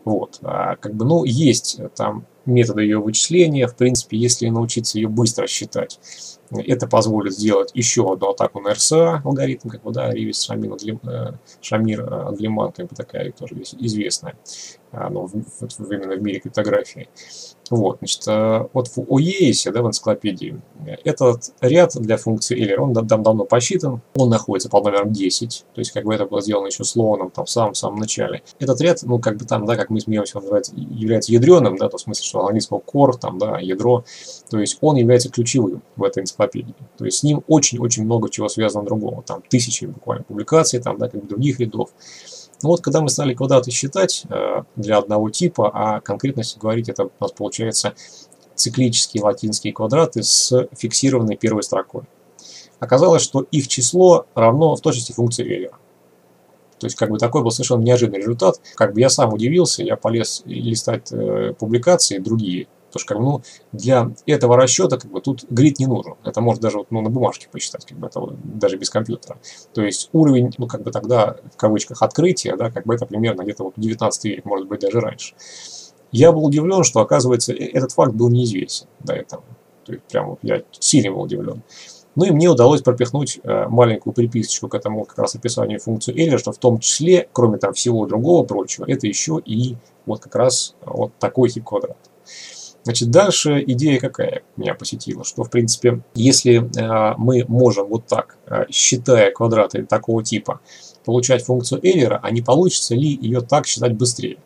Вот, 0.04 0.38
а, 0.42 0.76
как 0.76 0.94
бы, 0.94 1.04
ну, 1.04 1.24
есть 1.24 1.80
там 1.96 2.26
методы 2.44 2.82
ее 2.82 2.98
вычисления, 2.98 3.66
в 3.66 3.74
принципе, 3.74 4.16
если 4.16 4.48
научиться 4.48 4.98
ее 4.98 5.08
быстро 5.08 5.46
считать, 5.46 5.98
это 6.50 6.86
позволит 6.86 7.34
сделать 7.34 7.70
еще 7.74 8.12
одну 8.12 8.30
атаку 8.30 8.60
на 8.60 8.72
РСА, 8.74 9.22
алгоритм, 9.24 9.68
как 9.68 9.82
бы, 9.82 9.92
да, 9.92 10.10
Ривис 10.10 10.48
э, 10.48 11.32
Шамир 11.60 12.12
Адлиман, 12.28 12.72
как 12.72 12.88
бы 12.88 12.96
такая 12.96 13.32
тоже 13.32 13.54
известная, 13.78 14.36
ну, 15.10 15.26
в, 15.26 15.92
именно 15.92 16.16
в 16.16 16.22
мире 16.22 16.40
криптографии. 16.40 17.08
Вот, 17.70 17.98
значит, 17.98 18.26
вот 18.72 18.88
в 18.88 19.12
ОЕСе, 19.12 19.72
да, 19.72 19.82
в 19.82 19.88
энциклопедии, 19.88 20.60
этот 21.04 21.52
ряд 21.60 21.96
для 21.96 22.16
функции 22.16 22.56
Euler, 22.56 22.76
он 22.76 22.94
там 22.94 23.22
давно 23.22 23.44
посчитан, 23.44 24.02
он 24.14 24.28
находится 24.28 24.68
под 24.68 24.84
номером 24.84 25.12
10, 25.12 25.64
то 25.74 25.80
есть 25.80 25.90
как 25.90 26.04
бы 26.04 26.14
это 26.14 26.26
было 26.26 26.40
сделано 26.40 26.68
еще 26.68 26.84
слоном 26.84 27.30
там 27.30 27.44
в 27.44 27.50
самом-самом 27.50 27.98
начале. 27.98 28.42
Этот 28.60 28.80
ряд, 28.80 29.02
ну, 29.02 29.18
как 29.18 29.36
бы 29.36 29.44
там, 29.44 29.66
да, 29.66 29.74
как 29.74 29.90
мы 29.90 30.00
смеемся, 30.00 30.38
он 30.38 30.44
называется, 30.44 30.74
является 30.76 31.32
ядреным, 31.32 31.76
да, 31.76 31.88
то 31.88 31.96
в 31.96 32.00
смысле, 32.00 32.24
что 32.24 32.46
английского 32.46 32.78
core, 32.78 33.18
там, 33.18 33.38
да, 33.38 33.58
ядро, 33.58 34.04
то 34.48 34.60
есть 34.60 34.78
он 34.80 34.94
является 34.96 35.28
ключевым 35.28 35.82
в 35.96 36.04
этой 36.04 36.22
энциклопедии. 36.22 36.74
То 36.96 37.04
есть 37.04 37.18
с 37.18 37.22
ним 37.24 37.42
очень-очень 37.48 38.04
много 38.04 38.30
чего 38.30 38.48
связано 38.48 38.84
другого, 38.84 39.22
там 39.22 39.42
тысячи 39.48 39.86
буквально 39.86 40.22
публикаций, 40.22 40.80
там, 40.80 40.98
да, 40.98 41.08
как 41.08 41.20
бы 41.20 41.28
других 41.28 41.58
рядов. 41.58 41.90
Ну 42.62 42.70
вот, 42.70 42.80
когда 42.80 43.00
мы 43.00 43.08
стали 43.10 43.34
квадраты 43.34 43.70
считать 43.70 44.24
э, 44.28 44.62
для 44.76 44.98
одного 44.98 45.30
типа, 45.30 45.70
а 45.72 46.00
конкретно 46.00 46.40
если 46.40 46.58
говорить, 46.58 46.88
это 46.88 47.04
у 47.04 47.10
нас 47.20 47.32
получается 47.32 47.94
циклические 48.54 49.22
латинские 49.22 49.72
квадраты 49.72 50.22
с 50.22 50.68
фиксированной 50.76 51.36
первой 51.36 51.62
строкой. 51.62 52.02
Оказалось, 52.80 53.22
что 53.22 53.42
их 53.50 53.68
число 53.68 54.26
равно 54.34 54.74
в 54.74 54.80
точности 54.80 55.12
функции 55.12 55.44
Эйлера. 55.44 55.78
То 56.78 56.86
есть, 56.86 56.96
как 56.96 57.10
бы 57.10 57.18
такой 57.18 57.42
был 57.42 57.50
совершенно 57.50 57.82
неожиданный 57.82 58.18
результат. 58.18 58.60
Как 58.74 58.92
бы 58.92 59.00
я 59.00 59.08
сам 59.08 59.32
удивился, 59.32 59.82
я 59.82 59.96
полез 59.96 60.42
листать 60.44 61.10
э, 61.10 61.54
публикации 61.58 62.18
другие 62.18 62.68
Потому 62.96 62.98
что 62.98 63.14
как 63.14 63.18
ну, 63.18 63.42
для 63.72 64.10
этого 64.26 64.56
расчета 64.56 64.96
как 64.98 65.10
бы, 65.10 65.20
тут 65.20 65.44
грид 65.50 65.78
не 65.78 65.86
нужен. 65.86 66.14
Это 66.24 66.40
может 66.40 66.62
даже 66.62 66.78
вот, 66.78 66.90
ну, 66.90 67.00
на 67.02 67.10
бумажке 67.10 67.48
посчитать, 67.50 67.84
как 67.84 67.98
бы, 67.98 68.06
это, 68.06 68.20
даже 68.44 68.76
без 68.76 68.90
компьютера. 68.90 69.38
То 69.74 69.82
есть 69.82 70.08
уровень, 70.12 70.52
ну, 70.58 70.66
как 70.66 70.82
бы 70.82 70.90
тогда, 70.90 71.36
в 71.52 71.56
кавычках, 71.56 72.02
открытия, 72.02 72.56
да, 72.56 72.70
как 72.70 72.86
бы 72.86 72.94
это 72.94 73.06
примерно 73.06 73.42
где-то 73.42 73.64
вот 73.64 73.74
19 73.76 74.24
век, 74.24 74.44
может 74.44 74.66
быть, 74.66 74.80
даже 74.80 75.00
раньше. 75.00 75.34
Я 76.12 76.32
был 76.32 76.44
удивлен, 76.44 76.84
что, 76.84 77.00
оказывается, 77.00 77.52
э, 77.52 77.66
этот 77.66 77.92
факт 77.92 78.12
был 78.12 78.28
неизвестен 78.28 78.86
до 79.00 79.12
этого. 79.14 79.44
То 79.84 79.92
есть, 79.92 80.04
прям 80.04 80.30
вот 80.30 80.38
я 80.42 80.62
сильно 80.80 81.12
был 81.12 81.22
удивлен. 81.22 81.62
Ну 82.14 82.24
и 82.24 82.30
мне 82.30 82.48
удалось 82.48 82.80
пропихнуть 82.80 83.40
э, 83.42 83.66
маленькую 83.68 84.14
приписочку 84.14 84.68
к 84.68 84.74
этому 84.74 85.04
как 85.04 85.18
раз 85.18 85.34
описанию 85.34 85.78
функции 85.78 86.18
Эйлера, 86.18 86.38
что 86.38 86.50
в 86.50 86.58
том 86.58 86.78
числе, 86.78 87.28
кроме 87.32 87.58
там 87.58 87.74
всего 87.74 88.06
другого 88.06 88.44
прочего, 88.44 88.86
это 88.88 89.06
еще 89.06 89.38
и 89.44 89.76
вот 90.06 90.20
как 90.20 90.34
раз 90.34 90.74
вот 90.80 91.12
такой 91.18 91.50
тип 91.50 91.64
квадрата. 91.64 91.98
Значит, 92.86 93.10
дальше 93.10 93.64
идея 93.66 93.98
какая 93.98 94.44
меня 94.56 94.72
посетила, 94.72 95.24
что, 95.24 95.42
в 95.42 95.50
принципе, 95.50 96.02
если 96.14 96.58
э, 96.60 97.14
мы 97.18 97.44
можем 97.48 97.88
вот 97.88 98.06
так, 98.06 98.38
э, 98.46 98.66
считая 98.70 99.32
квадраты 99.32 99.84
такого 99.84 100.22
типа, 100.22 100.60
получать 101.04 101.44
функцию 101.44 101.84
Эйлера, 101.84 102.20
а 102.22 102.30
не 102.30 102.42
получится 102.42 102.94
ли 102.94 103.18
ее 103.20 103.40
так 103.40 103.66
считать 103.66 103.94
быстрее? 103.94 104.38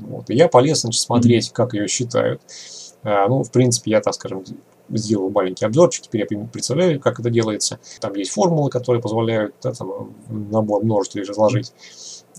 Вот. 0.00 0.28
И 0.28 0.34
я 0.34 0.48
полез 0.48 0.82
значит, 0.82 1.00
смотреть, 1.00 1.50
как 1.50 1.72
ее 1.72 1.88
считают. 1.88 2.42
Э, 3.04 3.26
ну, 3.26 3.42
в 3.42 3.50
принципе, 3.50 3.92
я, 3.92 4.02
так 4.02 4.12
скажем, 4.12 4.44
сделал 4.90 5.30
маленький 5.30 5.64
обзорчик, 5.64 6.04
теперь 6.04 6.26
я 6.30 6.46
представляю, 6.46 7.00
как 7.00 7.20
это 7.20 7.30
делается. 7.30 7.80
Там 8.00 8.16
есть 8.16 8.32
формулы, 8.32 8.68
которые 8.68 9.00
позволяют 9.00 9.54
да, 9.62 9.72
там, 9.72 10.14
набор 10.28 10.84
множителей 10.84 11.24
разложить 11.24 11.72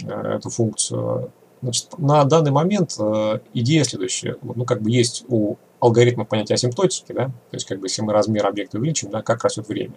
эту 0.05 0.51
функцию. 0.51 1.31
Значит, 1.61 1.97
на 1.97 2.23
данный 2.25 2.51
момент 2.51 2.95
э, 2.99 3.39
идея 3.53 3.83
следующая. 3.83 4.37
Ну, 4.41 4.65
как 4.65 4.81
бы 4.81 4.89
есть 4.89 5.25
у 5.27 5.57
алгоритма 5.79 6.25
понятия 6.25 6.55
асимптотики, 6.55 7.11
да, 7.11 7.25
то 7.25 7.53
есть, 7.53 7.67
как 7.67 7.79
бы, 7.79 7.87
если 7.87 8.01
мы 8.01 8.13
размер 8.13 8.45
объекта 8.45 8.77
увеличим, 8.77 9.09
да, 9.09 9.21
как 9.21 9.43
растет 9.43 9.67
время. 9.67 9.95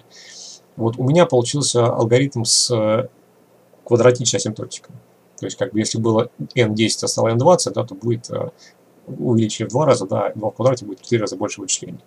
Вот 0.77 0.99
у 0.99 1.05
меня 1.05 1.27
получился 1.27 1.87
алгоритм 1.87 2.45
с 2.45 2.71
э, 2.71 3.09
квадратичной 3.85 4.39
асимптотикой. 4.39 4.95
То 5.39 5.47
есть, 5.47 5.57
как 5.57 5.73
бы, 5.73 5.79
если 5.79 5.99
было 5.99 6.31
n10, 6.55 6.89
а 7.03 7.09
стало 7.09 7.29
n20, 7.35 7.73
да, 7.73 7.85
то 7.85 7.95
будет 7.95 8.31
э, 8.31 8.51
в 9.07 9.69
два 9.69 9.87
раза, 9.87 10.07
да, 10.07 10.33
2 10.35 10.51
в 10.51 10.55
квадрате 10.55 10.87
будет 10.87 11.01
в 11.01 11.03
4 11.03 11.21
раза 11.21 11.37
больше 11.37 11.61
вычислений. 11.61 12.01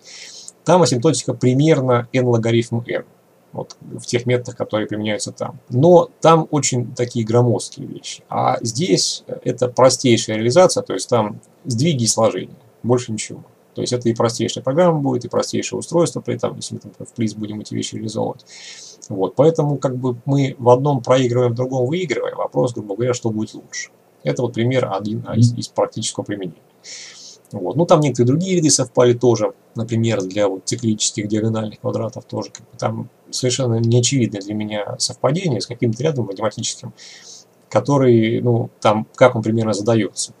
Там 0.64 0.82
асимптотика 0.82 1.34
примерно 1.34 2.08
n 2.12 2.26
логарифм 2.26 2.82
n 2.86 3.04
вот, 3.52 3.76
в 3.80 4.04
тех 4.06 4.26
методах, 4.26 4.56
которые 4.56 4.86
применяются 4.86 5.32
там. 5.32 5.58
Но 5.70 6.10
там 6.20 6.46
очень 6.50 6.94
такие 6.94 7.24
громоздкие 7.24 7.86
вещи. 7.86 8.22
А 8.28 8.58
здесь 8.62 9.24
это 9.44 9.68
простейшая 9.68 10.36
реализация, 10.36 10.82
то 10.82 10.94
есть 10.94 11.08
там 11.08 11.40
сдвиги 11.64 12.04
и 12.04 12.08
сложения, 12.08 12.56
больше 12.82 13.12
ничего. 13.12 13.42
То 13.74 13.82
есть 13.82 13.92
это 13.92 14.08
и 14.08 14.14
простейшая 14.14 14.64
программа 14.64 14.98
будет, 14.98 15.24
и 15.24 15.28
простейшее 15.28 15.78
устройство 15.78 16.20
при 16.20 16.34
этом, 16.34 16.56
если 16.56 16.74
мы 16.74 16.80
там 16.80 16.92
в 17.06 17.12
плиз 17.12 17.34
будем 17.34 17.60
эти 17.60 17.74
вещи 17.74 17.94
реализовывать. 17.94 18.44
Вот, 19.08 19.36
поэтому 19.36 19.78
как 19.78 19.96
бы 19.96 20.16
мы 20.24 20.56
в 20.58 20.68
одном 20.68 21.02
проигрываем, 21.02 21.52
в 21.52 21.54
другом 21.54 21.86
выигрываем. 21.86 22.36
Вопрос, 22.36 22.74
грубо 22.74 22.96
говоря, 22.96 23.14
что 23.14 23.30
будет 23.30 23.54
лучше. 23.54 23.90
Это 24.24 24.42
вот 24.42 24.54
пример 24.54 24.90
один 24.92 25.20
из, 25.36 25.54
из 25.54 25.68
практического 25.68 26.24
применения. 26.24 26.60
Вот. 27.52 27.76
Ну, 27.76 27.86
там 27.86 28.00
некоторые 28.00 28.26
другие 28.26 28.56
виды 28.56 28.70
совпали 28.70 29.14
тоже, 29.14 29.52
например, 29.74 30.22
для 30.22 30.48
вот 30.48 30.62
циклических 30.64 31.28
диагональных 31.28 31.80
квадратов 31.80 32.24
тоже. 32.24 32.50
Как 32.50 32.62
бы, 32.62 32.76
там 32.78 33.08
совершенно 33.30 33.74
неочевидное 33.74 34.40
для 34.40 34.54
меня 34.54 34.96
совпадение 34.98 35.60
с 35.60 35.66
каким-то 35.66 36.02
рядом 36.02 36.26
математическим, 36.26 36.92
который, 37.68 38.40
ну, 38.40 38.70
там, 38.80 39.06
как 39.14 39.36
он 39.36 39.42
примерно 39.42 39.72
задается. 39.72 40.32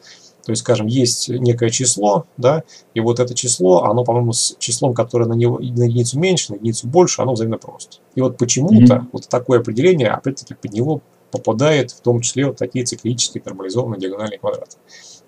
То 0.44 0.52
есть, 0.52 0.62
скажем, 0.62 0.86
есть 0.86 1.28
некое 1.28 1.68
число, 1.68 2.24
да, 2.38 2.62
и 2.94 3.00
вот 3.00 3.20
это 3.20 3.34
число, 3.34 3.84
оно, 3.84 4.02
по-моему, 4.02 4.32
с 4.32 4.56
числом, 4.58 4.94
которое 4.94 5.26
на, 5.26 5.34
него, 5.34 5.58
на 5.58 5.84
единицу 5.84 6.18
меньше, 6.18 6.52
на 6.52 6.56
единицу 6.56 6.88
больше, 6.88 7.20
оно 7.20 7.34
взаимно 7.34 7.58
просто. 7.58 7.98
И 8.14 8.22
вот 8.22 8.38
почему-то 8.38 8.94
mm-hmm. 8.94 9.08
вот 9.12 9.28
такое 9.28 9.60
определение, 9.60 10.08
опять-таки, 10.08 10.54
под 10.54 10.72
него 10.72 11.02
попадает 11.30 11.90
в 11.90 12.00
том 12.00 12.22
числе 12.22 12.46
вот 12.46 12.56
такие 12.56 12.86
циклические 12.86 13.42
параболизованные 13.42 14.00
диагональные 14.00 14.38
квадраты. 14.38 14.78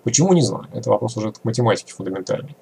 Почему, 0.05 0.33
не 0.33 0.41
знаю. 0.43 0.69
Это 0.73 0.89
вопрос 0.89 1.17
уже 1.19 1.33
к 1.33 1.45
математике 1.45 1.93
фундаментальный. 1.93 2.57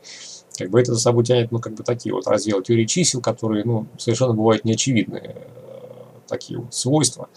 Как 0.59 0.71
бы 0.71 0.81
это 0.81 0.92
за 0.92 1.01
собой 1.01 1.25
тянет, 1.25 1.53
ну, 1.53 1.61
как 1.61 1.75
бы 1.75 1.85
такие 1.85 2.12
вот 2.12 2.27
разделы 2.27 2.62
теории 2.62 2.85
чисел, 2.85 3.21
которые, 3.21 3.64
ну, 3.64 3.87
совершенно 3.97 4.35
бывают 4.35 4.64
неочевидные 4.64 5.37
э, 5.37 5.42
такие 6.27 6.59
вот 6.59 6.75
свойства. 6.75 7.29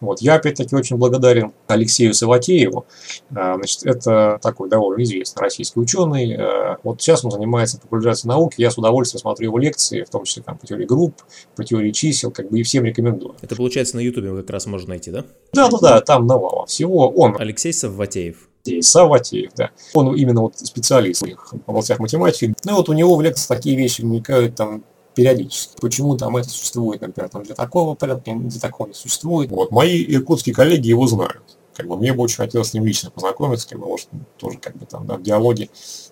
Вот. 0.00 0.20
Я, 0.20 0.34
опять-таки, 0.34 0.74
очень 0.74 0.96
благодарен 0.96 1.52
Алексею 1.68 2.12
Саватееву. 2.12 2.86
Э, 3.30 3.54
значит, 3.56 3.84
это 3.84 4.38
такой 4.42 4.68
довольно 4.68 5.02
известный 5.02 5.40
российский 5.40 5.78
ученый. 5.78 6.32
Э, 6.32 6.76
вот 6.82 7.00
сейчас 7.00 7.24
он 7.24 7.30
занимается 7.30 7.78
популяризацией 7.80 8.30
науки. 8.30 8.56
Я 8.58 8.70
с 8.70 8.78
удовольствием 8.78 9.20
смотрю 9.20 9.46
его 9.46 9.58
лекции, 9.58 10.02
в 10.02 10.10
том 10.10 10.24
числе 10.24 10.42
там, 10.42 10.58
по 10.58 10.66
теории 10.66 10.86
групп, 10.86 11.22
по 11.54 11.64
теории 11.64 11.92
чисел, 11.92 12.30
как 12.30 12.50
бы 12.50 12.58
и 12.58 12.62
всем 12.64 12.84
рекомендую. 12.84 13.36
Это, 13.40 13.54
получается, 13.54 13.96
на 13.96 14.00
Ютубе 14.00 14.36
как 14.36 14.50
раз 14.50 14.66
можно 14.66 14.90
найти, 14.90 15.10
да? 15.10 15.24
Да, 15.52 15.68
да, 15.68 15.78
да, 15.80 16.00
там 16.00 16.26
навалом 16.26 16.66
всего. 16.66 17.08
Он. 17.10 17.36
Алексей 17.38 17.72
Саватеев. 17.72 18.48
Саватеев, 18.80 19.52
да. 19.56 19.70
Он 19.94 20.14
именно 20.14 20.42
вот 20.42 20.58
специалист 20.58 21.22
в 21.22 21.68
областях 21.70 21.98
математики. 21.98 22.54
Ну 22.64 22.72
и 22.72 22.74
вот 22.74 22.88
у 22.88 22.92
него 22.92 23.16
в 23.16 23.22
лекциях 23.22 23.48
такие 23.48 23.76
вещи 23.76 24.02
вникают 24.02 24.54
там 24.56 24.84
периодически. 25.14 25.74
Почему 25.80 26.16
там 26.16 26.36
это 26.36 26.48
существует, 26.48 27.00
например, 27.00 27.30
там 27.30 27.42
для 27.42 27.54
такого 27.54 27.94
порядка, 27.94 28.32
для 28.34 28.60
такого 28.60 28.88
не 28.88 28.94
существует. 28.94 29.50
Вот 29.50 29.70
мои 29.70 30.04
иркутские 30.06 30.54
коллеги 30.54 30.88
его 30.88 31.06
знают. 31.06 31.42
Как 31.76 31.86
бы 31.86 31.96
мне 31.96 32.12
бы 32.12 32.22
очень 32.22 32.36
хотелось 32.36 32.70
с 32.70 32.74
ним 32.74 32.86
лично 32.86 33.10
познакомиться, 33.10 33.68
как 33.68 33.78
бы, 33.78 33.86
может, 33.86 34.08
тоже 34.38 34.58
как 34.58 34.76
бы 34.76 34.86
там, 34.86 35.06
да, 35.06 35.16
в 35.16 35.22
диалоге 35.22 35.68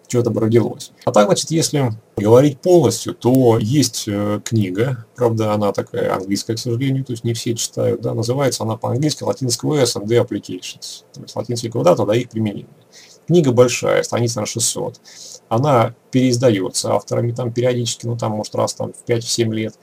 что-то 0.08 0.30
бы 0.30 0.40
родилось. 0.40 0.92
А 1.04 1.12
так, 1.12 1.26
значит, 1.26 1.50
если 1.50 1.92
говорить 2.16 2.60
полностью, 2.60 3.14
то 3.14 3.58
есть 3.58 4.04
э, 4.06 4.40
книга, 4.44 5.06
правда, 5.16 5.54
она 5.54 5.72
такая 5.72 6.14
английская, 6.14 6.54
к 6.54 6.58
сожалению, 6.58 7.04
то 7.04 7.12
есть 7.12 7.24
не 7.24 7.32
все 7.32 7.54
читают, 7.54 8.02
да, 8.02 8.14
называется 8.14 8.64
она 8.64 8.76
по-английски 8.76 9.22
Латинского 9.22 9.76
S 9.76 9.96
and 9.96 10.04
the 10.04 10.22
Applications, 10.22 11.04
то 11.12 11.22
есть 11.22 11.34
латинский 11.34 11.70
квадрат, 11.70 11.98
да, 12.06 12.14
их 12.14 12.28
применение. 12.28 12.66
Книга 13.26 13.52
большая, 13.52 14.02
страница 14.02 14.40
на 14.40 14.46
600. 14.46 15.00
Она 15.48 15.94
переиздается 16.10 16.92
авторами 16.92 17.32
там 17.32 17.52
периодически, 17.52 18.06
ну 18.06 18.18
там, 18.18 18.32
может, 18.32 18.54
раз 18.54 18.74
там 18.74 18.92
в 18.92 19.08
5-7 19.08 19.52
лет. 19.54 19.74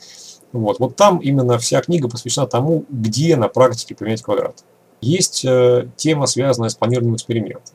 Вот. 0.52 0.80
вот 0.80 0.96
там 0.96 1.20
именно 1.20 1.58
вся 1.58 1.82
книга 1.82 2.10
посвящена 2.10 2.46
тому, 2.46 2.86
где 2.90 3.36
на 3.38 3.48
практике 3.48 3.96
применять 3.96 4.22
квадрат. 4.22 4.64
Есть 5.02 5.44
э, 5.46 5.88
тема, 5.96 6.28
связанная 6.28 6.70
с 6.70 6.76
планированием 6.76 7.16
эксперимента. 7.16 7.72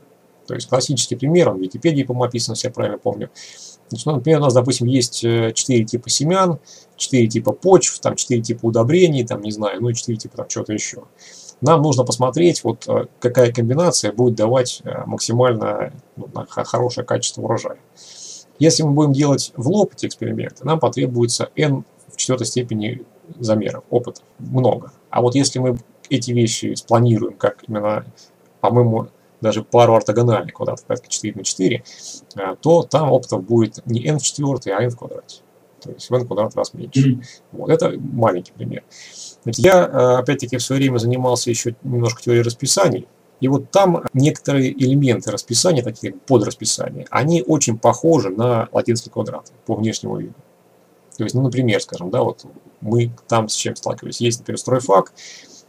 То 0.47 0.55
есть 0.55 0.69
классический 0.69 1.17
пример, 1.17 1.51
он 1.51 1.59
в 1.59 1.61
Википедии, 1.61 2.05
по-моему, 2.05 2.25
описан, 2.25 2.55
если 2.55 2.69
я 2.69 2.73
правильно 2.73 2.99
помню. 2.99 3.31
Значит, 3.89 4.07
ну, 4.07 4.15
например, 4.17 4.41
у 4.41 4.45
нас, 4.45 4.55
допустим, 4.55 4.87
есть 4.87 5.21
4 5.21 5.53
э, 5.53 5.85
типа 5.85 6.09
семян, 6.09 6.59
4 6.97 7.27
типа 7.29 7.53
почв, 7.53 7.99
там 8.01 8.17
4 8.17 8.43
типа 8.43 8.67
удобрений, 8.67 9.25
там, 9.27 9.43
не 9.43 9.51
знаю, 9.51 9.81
ну 9.81 9.91
и 9.91 9.95
4 9.95 10.17
типа 10.19 10.37
там 10.37 10.49
чего-то 10.49 10.73
еще. 10.73 11.05
Нам 11.61 11.83
нужно 11.83 12.05
посмотреть, 12.05 12.65
вот 12.65 12.87
э, 12.89 13.07
какая 13.21 13.53
комбинация 13.53 14.13
будет 14.13 14.35
давать 14.35 14.83
э, 14.85 15.05
максимально 15.07 15.93
ну, 16.17 16.29
хорошее 16.49 17.07
качество 17.07 17.43
урожая. 17.43 17.79
Если 18.59 18.83
мы 18.83 18.93
будем 18.93 19.13
делать 19.13 19.53
в 19.57 19.69
лоб 19.69 19.93
эти 19.95 20.07
эксперименты, 20.07 20.65
нам 20.65 20.81
потребуется 20.81 21.51
n 21.57 21.85
в 22.09 22.17
четвертой 22.17 22.47
степени 22.47 23.03
замеров, 23.39 23.85
опыта, 23.91 24.23
много. 24.39 24.93
А 25.11 25.21
вот 25.21 25.35
если 25.35 25.59
мы 25.59 25.79
эти 26.11 26.33
вещи 26.33 26.75
спланируем, 26.75 27.35
как 27.35 27.65
именно, 27.69 28.05
по-моему, 28.61 29.09
даже 29.41 29.63
пару 29.63 29.95
ортогональных 29.95 30.55
квадратов, 30.55 30.87
порядка 30.87 31.09
4 31.09 31.35
на 31.35 31.45
4, 31.45 31.85
э, 32.37 32.57
то 32.61 32.83
там 32.83 33.13
опытов 33.13 33.45
будет 33.45 33.85
не 33.87 34.05
n 34.07 34.19
в 34.19 34.23
четвертой, 34.23 34.73
а 34.73 34.83
n 34.83 34.91
в 34.91 34.97
квадрате. 34.97 35.43
То 35.83 35.91
есть 35.93 36.09
в 36.09 36.15
n 36.15 36.27
квадрат 36.27 36.57
раз 36.57 36.75
меньше. 36.75 37.11
Mm-hmm. 37.11 37.25
Вот, 37.53 37.71
это 37.71 37.93
маленький 37.99 38.53
пример. 38.53 38.83
Я, 39.45 39.87
э, 39.87 40.17
опять-таки, 40.19 40.57
в 40.57 40.63
свое 40.63 40.81
время 40.81 40.99
занимался 40.99 41.51
еще 41.51 41.77
немножко 41.83 42.23
теорией 42.23 42.43
расписаний. 42.43 43.07
И 43.41 43.49
вот 43.49 43.71
там 43.71 44.03
некоторые 44.15 44.73
элементы 44.73 45.31
расписания, 45.31 45.83
такие 45.83 46.13
как 46.13 46.23
подрасписания, 46.23 47.07
они 47.11 47.43
очень 47.43 47.79
похожи 47.79 48.31
на 48.31 48.69
латинский 48.73 49.11
квадрат 49.11 49.53
по 49.67 49.75
внешнему 49.75 50.17
виду. 50.17 50.35
То 51.19 51.25
есть, 51.25 51.35
ну, 51.35 51.43
например, 51.43 51.81
скажем, 51.81 52.11
да, 52.11 52.23
вот 52.23 52.45
мы 52.81 53.11
там 53.29 53.49
с 53.49 53.55
чем 53.55 53.77
сталкивались. 53.77 54.21
Есть, 54.21 54.41
например, 54.41 54.59
стройфак, 54.59 55.13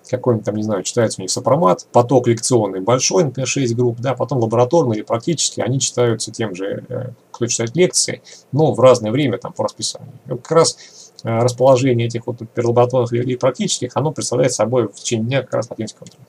какой-нибудь 0.09 0.45
там, 0.45 0.55
не 0.55 0.63
знаю, 0.63 0.83
читается 0.83 1.19
у 1.19 1.23
них 1.23 1.31
сопромат, 1.31 1.87
поток 1.91 2.27
лекционный 2.27 2.79
большой, 2.79 3.25
например, 3.25 3.47
6 3.47 3.75
групп, 3.75 3.99
да, 3.99 4.13
потом 4.13 4.39
лабораторные 4.39 4.97
или 4.97 5.03
практически, 5.03 5.61
они 5.61 5.79
читаются 5.79 6.31
тем 6.31 6.55
же, 6.55 6.83
э, 6.89 7.09
кто 7.31 7.47
читает 7.47 7.75
лекции, 7.75 8.21
но 8.51 8.73
в 8.73 8.79
разное 8.79 9.11
время 9.11 9.37
там 9.37 9.53
по 9.53 9.63
расписанию. 9.63 10.13
И 10.25 10.29
как 10.29 10.51
раз 10.51 10.77
э, 11.23 11.29
расположение 11.29 12.07
этих 12.07 12.27
вот 12.27 12.37
лабораторных 12.55 13.11
и 13.13 13.35
практических, 13.35 13.91
оно 13.95 14.11
представляет 14.11 14.53
собой 14.53 14.87
в 14.87 14.93
течение 14.93 15.27
дня 15.27 15.41
как 15.41 15.53
раз 15.55 15.69
латинский 15.69 15.99
контроль 15.99 16.25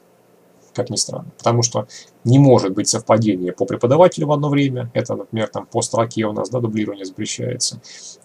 как 0.79 0.91
ни 0.91 0.97
странно. 0.97 1.27
Потому 1.37 1.63
что 1.63 1.89
не 2.25 2.39
может 2.39 2.73
быть 2.73 2.89
совпадения 2.89 3.53
по 3.53 3.65
преподавателю 3.65 4.29
в 4.29 4.33
одно 4.33 4.49
время, 4.49 4.91
это, 4.95 5.17
например, 5.17 5.49
там 5.49 5.67
по 5.67 5.83
строке 5.83 6.25
у 6.25 6.33
нас 6.33 6.51
да, 6.51 6.61
дублирование 6.61 7.05
запрещается, 7.05 7.81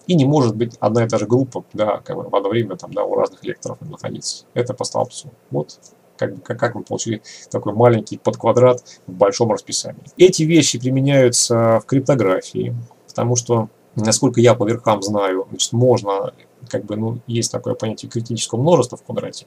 и 0.06 0.14
не 0.14 0.24
может 0.24 0.54
быть 0.54 0.76
одна 0.78 1.04
и 1.04 1.08
та 1.08 1.18
же 1.18 1.26
группа 1.26 1.64
да, 1.72 1.98
как 1.98 2.16
бы 2.16 2.22
в 2.22 2.34
одно 2.34 2.48
время 2.48 2.76
там, 2.76 2.92
да, 2.92 3.02
у 3.02 3.16
разных 3.16 3.42
лекторов 3.42 3.80
находиться. 3.80 4.44
Это 4.54 4.72
по 4.72 4.84
столбцу. 4.84 5.32
Вот 5.50 5.80
как, 6.16 6.44
как, 6.44 6.60
как 6.60 6.74
мы 6.76 6.84
получили 6.84 7.22
такой 7.50 7.72
маленький 7.72 8.18
подквадрат 8.18 8.84
в 9.08 9.12
большом 9.12 9.50
расписании. 9.50 10.04
Эти 10.16 10.44
вещи 10.44 10.78
применяются 10.78 11.80
в 11.80 11.86
криптографии, 11.86 12.72
потому 13.08 13.34
что, 13.34 13.68
насколько 13.96 14.40
я 14.40 14.54
по 14.54 14.64
верхам 14.64 15.02
знаю, 15.02 15.46
значит, 15.48 15.72
можно, 15.72 16.32
как 16.68 16.84
бы, 16.84 16.94
ну, 16.94 17.18
есть 17.26 17.50
такое 17.50 17.74
понятие 17.74 18.12
критического 18.12 18.60
множества 18.60 18.96
в 18.96 19.02
квадрате. 19.02 19.46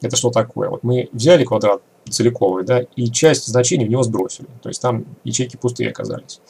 Это 0.00 0.14
что 0.14 0.30
такое? 0.30 0.70
Вот 0.70 0.84
мы 0.84 1.08
взяли 1.12 1.44
квадрат 1.44 1.82
целиковый, 2.10 2.64
да, 2.64 2.80
и 2.80 3.06
часть 3.10 3.46
значений 3.46 3.86
в 3.86 3.90
него 3.90 4.02
сбросили. 4.02 4.48
То 4.62 4.68
есть 4.68 4.80
там 4.80 5.04
ячейки 5.24 5.56
пустые 5.56 5.90
оказались. 5.90 6.40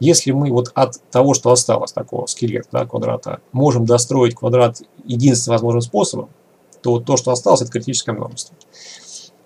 Если 0.00 0.32
мы 0.32 0.50
вот 0.50 0.72
от 0.74 1.00
того, 1.10 1.34
что 1.34 1.52
осталось, 1.52 1.92
такого 1.92 2.26
скелета, 2.26 2.68
да, 2.72 2.86
квадрата, 2.86 3.40
можем 3.52 3.86
достроить 3.86 4.34
квадрат 4.34 4.82
единственным 5.04 5.54
возможным 5.54 5.82
способом, 5.82 6.30
то 6.82 7.00
то, 7.00 7.16
что 7.16 7.30
осталось, 7.30 7.62
это 7.62 7.70
критическое 7.70 8.12
множество. 8.12 8.56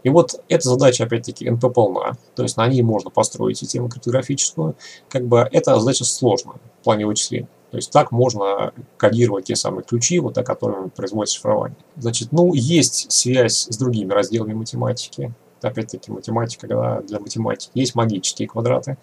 И 0.04 0.10
вот 0.10 0.40
эта 0.48 0.68
задача, 0.68 1.04
опять-таки, 1.04 1.50
НП 1.50 1.72
полна, 1.72 2.16
то 2.34 2.42
есть 2.42 2.56
на 2.56 2.66
ней 2.66 2.82
можно 2.82 3.10
построить 3.10 3.58
систему 3.58 3.88
криптографическую. 3.88 4.76
Как 5.08 5.26
бы 5.26 5.48
эта 5.52 5.78
задача 5.78 6.04
сложная 6.04 6.56
в 6.80 6.84
плане 6.84 7.04
вычисления. 7.06 7.48
То 7.70 7.76
есть 7.76 7.90
так 7.90 8.12
можно 8.12 8.72
кодировать 8.96 9.46
те 9.46 9.56
самые 9.56 9.84
ключи, 9.84 10.20
вот 10.20 10.38
о 10.38 10.42
которых 10.42 10.92
производится 10.94 11.36
шифрование. 11.36 11.76
Значит, 11.96 12.32
ну, 12.32 12.54
есть 12.54 13.12
связь 13.12 13.66
с 13.68 13.76
другими 13.76 14.12
разделами 14.12 14.54
математики 14.54 15.34
опять-таки 15.62 16.10
математика 16.10 16.66
да, 16.66 17.00
для 17.02 17.20
математики. 17.20 17.70
Есть 17.74 17.94
магические 17.94 18.48
квадраты. 18.48 18.98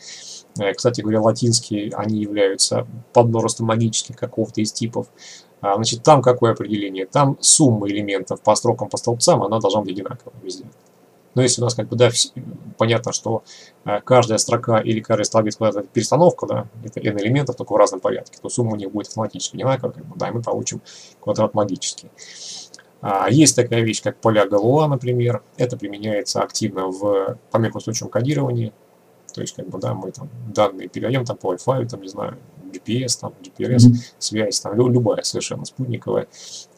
Э, 0.59 0.73
кстати 0.73 1.01
говоря, 1.01 1.21
латинские, 1.21 1.91
они 1.95 2.19
являются 2.19 2.87
подмножеством 3.13 3.67
магических 3.67 4.15
какого-то 4.17 4.61
из 4.61 4.71
типов. 4.71 5.07
А, 5.61 5.75
значит, 5.75 6.03
там 6.03 6.21
какое 6.21 6.51
определение? 6.51 7.05
Там 7.05 7.37
сумма 7.39 7.87
элементов 7.87 8.41
по 8.41 8.55
строкам, 8.55 8.89
по 8.89 8.97
столбцам, 8.97 9.43
она 9.43 9.59
должна 9.59 9.81
быть 9.81 9.91
одинаковая 9.91 10.33
везде. 10.43 10.65
Но 11.35 11.41
если 11.41 11.61
у 11.61 11.65
нас 11.65 11.75
как 11.75 11.89
бы, 11.89 11.97
да, 11.97 12.09
понятно, 12.77 13.11
что 13.11 13.43
э, 13.83 13.99
каждая 14.01 14.37
строка 14.37 14.79
или 14.79 15.01
каждый 15.01 15.25
столбец 15.25 15.57
это 15.59 15.83
перестановка, 15.83 16.47
да, 16.47 16.67
это 16.83 17.01
n 17.01 17.17
элементов, 17.19 17.57
только 17.57 17.73
в 17.73 17.75
разном 17.75 17.99
порядке, 17.99 18.37
то 18.41 18.47
сумма 18.49 18.71
у 18.71 18.75
них 18.75 18.91
будет 18.91 19.07
автоматически 19.07 19.57
одинаковая, 19.57 19.93
как 19.93 20.05
бы, 20.05 20.17
да, 20.17 20.29
и 20.29 20.31
мы 20.31 20.41
получим 20.41 20.81
квадрат 21.19 21.53
магический. 21.53 22.09
А, 23.01 23.29
есть 23.29 23.55
такая 23.55 23.81
вещь, 23.81 24.01
как 24.01 24.17
поля 24.17 24.45
Галуа, 24.47 24.88
например. 24.88 25.43
Это 25.58 25.77
применяется 25.77 26.41
активно 26.41 26.88
в 26.88 27.38
помехоустойчивом 27.51 28.10
кодировании. 28.10 28.73
То 29.34 29.41
есть, 29.41 29.55
как 29.55 29.67
бы, 29.67 29.79
да, 29.79 29.93
мы 29.93 30.12
там 30.12 30.29
данные 30.53 30.88
передаем 30.88 31.25
там 31.25 31.38
по 31.38 31.53
Wi-Fi, 31.53 31.88
там, 31.88 32.01
не 32.01 32.08
знаю, 32.08 32.38
GPS, 32.71 33.19
там, 33.19 33.34
GPRS, 33.41 33.91
связь, 34.17 34.60
там, 34.62 34.75
любая 34.75 35.23
совершенно 35.23 35.65
спутниковая. 35.65 36.27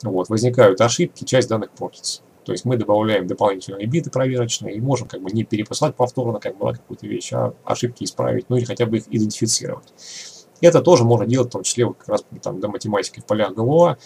Вот, 0.03 0.30
возникают 0.30 0.82
ошибки, 0.82 1.23
часть 1.23 1.49
данных 1.49 1.71
портится. 1.71 2.21
То 2.47 2.53
есть 2.53 2.63
мы 2.63 2.77
добавляем 2.77 3.27
дополнительные 3.27 3.88
биты 3.88 4.10
проверочные 4.10 4.75
и 4.75 4.80
можем 4.80 5.10
как 5.10 5.21
бы 5.21 5.30
не 5.32 5.43
перепосылать 5.43 5.95
повторно, 5.95 6.39
как 6.39 6.58
была 6.58 6.71
какую-то 6.71 7.06
вещь, 7.06 7.34
а 7.34 7.53
ошибки 7.65 8.06
исправить, 8.06 8.49
ну 8.49 8.56
или 8.56 8.63
хотя 8.63 8.86
бы 8.86 8.97
их 8.97 9.08
идентифицировать. 9.10 9.93
Это 10.62 10.82
тоже 10.82 11.03
можно 11.03 11.25
делать, 11.25 11.49
в 11.49 11.51
том 11.51 11.63
числе 11.63 11.86
вот 11.86 11.97
как 11.97 12.08
раз 12.08 12.25
там 12.41 12.62
до 12.62 12.69
математики 12.69 13.19
в 13.19 13.25
полях 13.25 13.53
ГЛОА. 13.53 13.97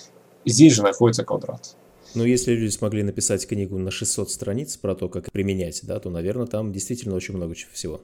Здесь 0.44 0.74
же 0.74 0.82
находится 0.82 1.24
квадрат. 1.24 1.78
Ну, 2.14 2.26
если 2.26 2.52
люди 2.54 2.70
смогли 2.70 3.04
написать 3.04 3.48
книгу 3.48 3.78
на 3.78 3.90
600 3.90 4.30
страниц 4.30 4.76
про 4.76 4.96
то, 4.96 5.08
как 5.08 5.32
применять, 5.32 5.80
да, 5.84 5.98
то, 6.00 6.10
наверное, 6.10 6.46
там 6.46 6.74
действительно 6.74 7.16
очень 7.16 7.36
много 7.38 7.56
всего. 7.72 8.02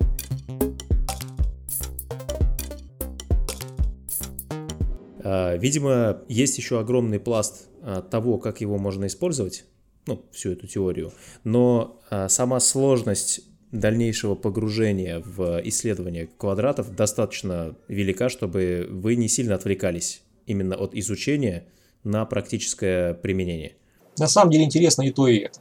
А, 5.20 5.58
видимо, 5.58 6.22
есть 6.30 6.58
еще 6.58 6.80
огромный 6.80 7.20
пласт 7.20 7.68
а, 7.82 8.02
того, 8.02 8.38
как 8.38 8.62
его 8.62 8.78
можно 8.78 9.08
использовать, 9.08 9.66
ну, 10.06 10.24
всю 10.32 10.52
эту 10.52 10.68
теорию, 10.68 11.12
но 11.44 12.02
а, 12.10 12.30
сама 12.30 12.62
сложность 12.62 13.42
дальнейшего 13.74 14.36
погружения 14.36 15.20
в 15.20 15.62
исследование 15.66 16.30
квадратов 16.38 16.96
достаточно 16.96 17.76
велика, 17.90 18.30
чтобы 18.30 18.88
вы 18.90 19.18
не 19.18 19.28
сильно 19.28 19.56
отвлекались 19.56 20.22
именно 20.46 20.78
от 20.78 20.96
изучения 20.96 21.66
на 22.06 22.26
практическое 22.26 23.14
применение. 23.14 23.74
На 24.20 24.28
самом 24.28 24.52
деле 24.52 24.66
интересно 24.66 25.04
и 25.04 25.12
то, 25.12 25.28
и 25.28 25.38
это. 25.38 25.60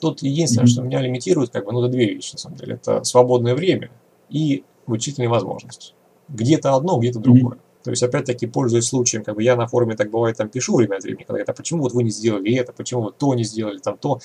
Тут 0.00 0.22
единственное, 0.22 0.66
mm-hmm. 0.66 0.70
что 0.70 0.82
меня 0.82 1.00
лимитирует, 1.00 1.50
как 1.50 1.64
бы, 1.64 1.72
ну, 1.72 1.82
это 1.82 1.92
две 1.92 2.14
вещи, 2.14 2.32
на 2.32 2.38
самом 2.38 2.56
деле. 2.56 2.74
Это 2.74 3.04
свободное 3.04 3.54
время 3.54 3.90
и 4.28 4.64
вычислительные 4.86 5.28
возможности. 5.28 5.94
Где-то 6.28 6.74
одно, 6.74 6.98
где-то 6.98 7.20
другое. 7.20 7.56
Mm-hmm. 7.56 7.84
То 7.84 7.90
есть, 7.90 8.02
опять-таки, 8.02 8.46
пользуясь 8.46 8.86
случаем, 8.86 9.24
как 9.24 9.36
бы 9.36 9.42
я 9.42 9.56
на 9.56 9.66
форуме 9.66 9.96
так 9.96 10.10
бывает 10.10 10.36
там 10.36 10.48
пишу 10.48 10.76
время 10.76 10.96
от 10.96 11.02
времени, 11.04 11.24
когда 11.24 11.40
это, 11.40 11.52
почему 11.52 11.82
вот 11.82 11.92
вы 11.92 12.04
не 12.04 12.10
сделали 12.10 12.54
это, 12.54 12.72
почему 12.72 13.02
вот 13.02 13.18
то 13.18 13.34
не 13.34 13.44
сделали, 13.44 13.78
там 13.78 13.96
то. 13.98 14.20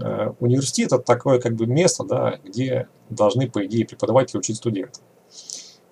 Э, 0.00 0.32
университет 0.40 0.92
это 0.92 1.02
такое 1.02 1.38
как 1.38 1.54
бы 1.54 1.66
место, 1.66 2.04
да, 2.04 2.38
где 2.44 2.88
должны, 3.10 3.50
по 3.50 3.64
идее, 3.66 3.86
преподаватели 3.86 4.38
учить 4.38 4.56
студентов. 4.56 5.02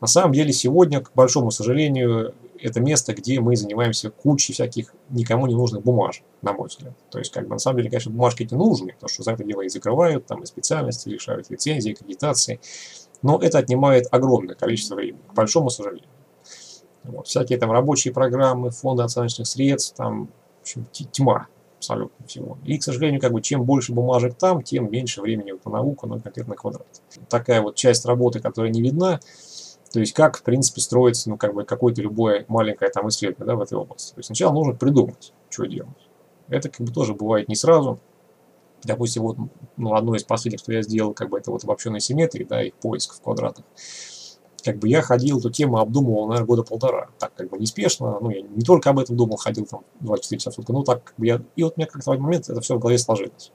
На 0.00 0.06
самом 0.06 0.32
деле 0.32 0.52
сегодня, 0.52 1.00
к 1.00 1.12
большому 1.14 1.50
сожалению, 1.50 2.34
это 2.62 2.80
место, 2.80 3.14
где 3.14 3.40
мы 3.40 3.56
занимаемся 3.56 4.10
кучей 4.10 4.52
всяких 4.52 4.94
никому 5.08 5.46
не 5.46 5.54
нужных 5.54 5.82
бумажек, 5.82 6.24
на 6.42 6.52
мой 6.52 6.68
взгляд. 6.68 6.94
То 7.10 7.18
есть, 7.18 7.32
как 7.32 7.44
бы, 7.44 7.54
на 7.54 7.58
самом 7.58 7.78
деле, 7.78 7.90
конечно, 7.90 8.10
бумажки 8.10 8.42
эти 8.42 8.54
нужны, 8.54 8.92
потому 8.92 9.08
что 9.08 9.22
за 9.22 9.32
это 9.32 9.44
дело 9.44 9.62
и 9.62 9.68
закрывают, 9.68 10.26
там, 10.26 10.42
и 10.42 10.46
специальности, 10.46 11.08
лишают 11.08 11.50
лицензии, 11.50 11.92
аккредитации. 11.92 12.60
Но 13.22 13.38
это 13.38 13.58
отнимает 13.58 14.06
огромное 14.10 14.54
количество 14.54 14.94
времени, 14.94 15.22
к 15.28 15.34
большому 15.34 15.70
сожалению. 15.70 16.08
Вот. 17.04 17.26
Всякие 17.26 17.58
там 17.58 17.70
рабочие 17.72 18.12
программы, 18.12 18.70
фонды 18.70 19.02
оценочных 19.02 19.46
средств, 19.46 19.96
там, 19.96 20.28
в 20.58 20.62
общем, 20.62 20.86
тьма 20.92 21.48
абсолютно 21.78 22.26
всего. 22.26 22.58
И, 22.66 22.78
к 22.78 22.82
сожалению, 22.82 23.20
как 23.20 23.32
бы, 23.32 23.40
чем 23.40 23.64
больше 23.64 23.92
бумажек 23.92 24.34
там, 24.36 24.62
тем 24.62 24.90
меньше 24.90 25.22
времени 25.22 25.52
вот 25.52 25.64
на 25.64 25.72
науку, 25.72 26.06
на 26.06 26.20
конкретно 26.20 26.54
квадрат. 26.54 26.86
Такая 27.30 27.62
вот 27.62 27.74
часть 27.74 28.04
работы, 28.04 28.40
которая 28.40 28.70
не 28.70 28.82
видна, 28.82 29.18
то 29.92 29.98
есть 29.98 30.12
как, 30.12 30.38
в 30.38 30.42
принципе, 30.42 30.80
строится 30.80 31.28
ну, 31.30 31.36
как 31.36 31.54
бы 31.54 31.64
какое-то 31.64 32.00
любое 32.00 32.44
маленькое 32.48 32.90
там 32.90 33.08
исследование 33.08 33.46
да, 33.46 33.56
в 33.56 33.62
этой 33.62 33.76
области. 33.76 34.12
То 34.12 34.18
есть 34.18 34.26
сначала 34.26 34.52
нужно 34.52 34.74
придумать, 34.74 35.32
что 35.48 35.64
делать. 35.64 36.08
Это 36.48 36.68
как 36.68 36.86
бы 36.86 36.92
тоже 36.92 37.14
бывает 37.14 37.48
не 37.48 37.56
сразу. 37.56 37.98
Допустим, 38.84 39.22
вот 39.22 39.36
ну, 39.76 39.94
одно 39.94 40.14
из 40.14 40.22
последних, 40.24 40.60
что 40.60 40.72
я 40.72 40.82
сделал, 40.82 41.12
как 41.12 41.28
бы 41.28 41.38
это 41.38 41.50
вот 41.50 41.64
обобщенная 41.64 42.00
симметрия, 42.00 42.46
да, 42.46 42.62
их 42.62 42.74
поиск 42.74 43.14
в 43.14 43.20
квадратах. 43.20 43.64
Как 44.64 44.78
бы 44.78 44.88
я 44.88 45.02
ходил, 45.02 45.38
эту 45.38 45.50
тему 45.50 45.78
обдумывал, 45.78 46.26
наверное, 46.26 46.46
года 46.46 46.62
полтора. 46.62 47.08
Так, 47.18 47.34
как 47.34 47.50
бы 47.50 47.58
неспешно. 47.58 48.18
Ну, 48.20 48.30
я 48.30 48.42
не 48.42 48.62
только 48.62 48.90
об 48.90 48.98
этом 48.98 49.16
думал, 49.16 49.36
ходил 49.36 49.66
там 49.66 49.80
24 50.00 50.38
часа 50.38 50.50
в 50.50 50.54
сутки. 50.54 50.70
Ну, 50.70 50.82
так, 50.82 51.02
как 51.02 51.14
бы 51.16 51.26
я... 51.26 51.42
И 51.56 51.62
вот 51.62 51.74
у 51.76 51.80
меня 51.80 51.86
как-то 51.86 52.10
в 52.10 52.12
один 52.12 52.24
момент 52.24 52.48
это 52.48 52.60
все 52.60 52.76
в 52.76 52.78
голове 52.78 52.98
сложилось. 52.98 53.52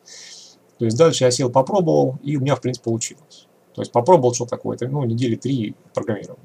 То 0.80 0.86
есть 0.86 0.98
дальше 0.98 1.24
я 1.24 1.32
сел, 1.32 1.50
попробовал, 1.50 2.18
и 2.24 2.36
у 2.38 2.42
меня, 2.42 2.56
в 2.56 2.62
принципе, 2.62 2.86
получилось. 2.86 3.45
То 3.76 3.82
есть 3.82 3.92
попробовал 3.92 4.34
что 4.34 4.46
такое, 4.46 4.78
это, 4.78 4.88
ну, 4.88 5.04
недели 5.04 5.36
три 5.36 5.76
программирования. 5.94 6.40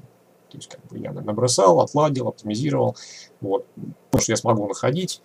То 0.49 0.57
есть 0.57 0.67
как 0.67 0.85
бы 0.87 0.97
я 0.97 1.13
набросал, 1.13 1.79
отладил, 1.79 2.27
оптимизировал. 2.27 2.97
Вот. 3.39 3.65
Потому 4.09 4.21
что 4.21 4.31
я 4.33 4.35
смогу 4.35 4.67
находить. 4.67 5.21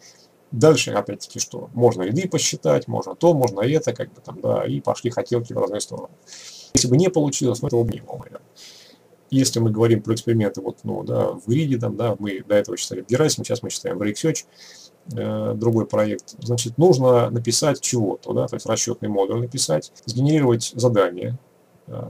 Дальше, 0.53 0.93
опять-таки, 0.93 1.41
что? 1.41 1.69
Можно 1.75 2.03
ряды 2.03 2.29
посчитать, 2.29 2.87
можно 2.87 3.17
то, 3.17 3.35
можно 3.35 3.61
это, 3.61 3.93
как 3.93 4.13
бы 4.13 4.21
там, 4.21 4.41
да, 4.41 4.65
и 4.65 4.81
пошли 4.81 5.11
хотелки 5.11 5.53
в 5.53 5.59
разные 5.59 5.81
стороны. 5.81 6.09
Если 6.75 6.87
бы 6.87 6.97
не 6.97 7.11
получилось, 7.11 7.61
ну, 7.61 7.67
этого 7.67 7.83
бы 7.83 7.93
не 7.93 8.01
было, 8.01 8.19
наверное. 8.19 8.47
если 9.31 9.59
мы 9.59 9.71
говорим 9.71 10.03
про 10.03 10.15
эксперименты 10.15 10.61
вот, 10.61 10.79
ну, 10.85 11.03
да, 11.03 11.33
в 11.33 11.49
гриде, 11.49 11.79
там, 11.79 11.97
да, 11.97 12.15
мы 12.21 12.45
до 12.47 12.55
этого 12.55 12.77
считали 12.77 13.05
Gerasim, 13.05 13.43
сейчас 13.43 13.65
мы 13.65 13.71
считаем 13.71 14.01
RxSearch, 14.01 14.45
э, 15.17 15.55
другой 15.55 15.87
проект, 15.87 16.37
значит, 16.39 16.79
нужно 16.79 17.29
написать 17.31 17.81
чего-то, 17.81 18.33
да, 18.33 18.47
то 18.47 18.55
есть 18.55 18.67
расчетный 18.67 19.09
модуль 19.09 19.41
написать, 19.41 19.93
сгенерировать 20.05 20.73
задание, 20.77 21.39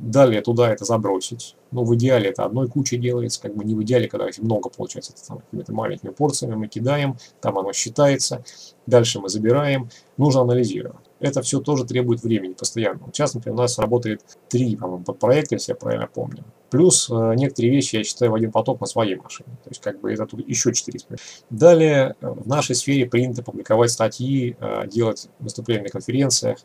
далее 0.01 0.41
туда 0.41 0.71
это 0.71 0.85
забросить, 0.85 1.57
ну, 1.71 1.85
в 1.85 1.95
идеале 1.97 2.31
это 2.31 2.45
одной 2.45 2.69
кучей 2.69 2.97
делается, 2.97 3.41
как 3.43 3.55
бы 3.55 3.65
не 3.65 3.75
в 3.75 3.83
идеале, 3.83 4.09
когда 4.09 4.29
их 4.29 4.39
много 4.39 4.71
получается, 4.71 5.13
это 5.13 5.27
там 5.27 5.39
какими-то 5.39 5.73
маленькими 5.73 6.11
порциями 6.11 6.55
мы 6.55 6.69
кидаем, 6.69 7.17
там 7.41 7.59
оно 7.59 7.73
считается, 7.73 8.45
дальше 8.87 9.21
мы 9.21 9.29
забираем, 9.29 9.91
нужно 10.17 10.43
анализировать 10.43 11.07
это 11.21 11.43
все 11.43 11.61
тоже 11.61 11.85
требует 11.85 12.23
времени 12.23 12.53
постоянно. 12.53 13.01
Сейчас, 13.13 13.35
например, 13.35 13.59
у 13.59 13.63
нас 13.63 13.79
работает 13.79 14.23
три, 14.49 14.77
по-моему, 14.77 15.05
подпроекта, 15.05 15.55
если 15.55 15.73
я 15.73 15.77
правильно 15.77 16.09
помню. 16.13 16.45
Плюс 16.71 17.09
э, 17.11 17.35
некоторые 17.37 17.73
вещи 17.73 17.97
я 17.97 18.05
читаю 18.05 18.33
в 18.33 18.35
один 18.35 18.53
поток 18.53 18.81
на 18.81 18.87
своей 18.87 19.17
машине. 19.17 19.49
То 19.65 19.71
есть, 19.71 19.81
как 19.81 20.01
бы 20.01 20.13
это 20.13 20.27
тут 20.27 20.47
еще 20.47 20.73
четыре. 20.73 21.01
Далее, 21.49 22.15
э, 22.21 22.29
в 22.29 22.47
нашей 22.47 22.75
сфере 22.75 23.07
принято 23.07 23.43
публиковать 23.43 23.91
статьи, 23.91 24.57
э, 24.59 24.87
делать 24.89 25.29
выступления 25.39 25.85
на 25.85 25.89
конференциях. 25.89 26.59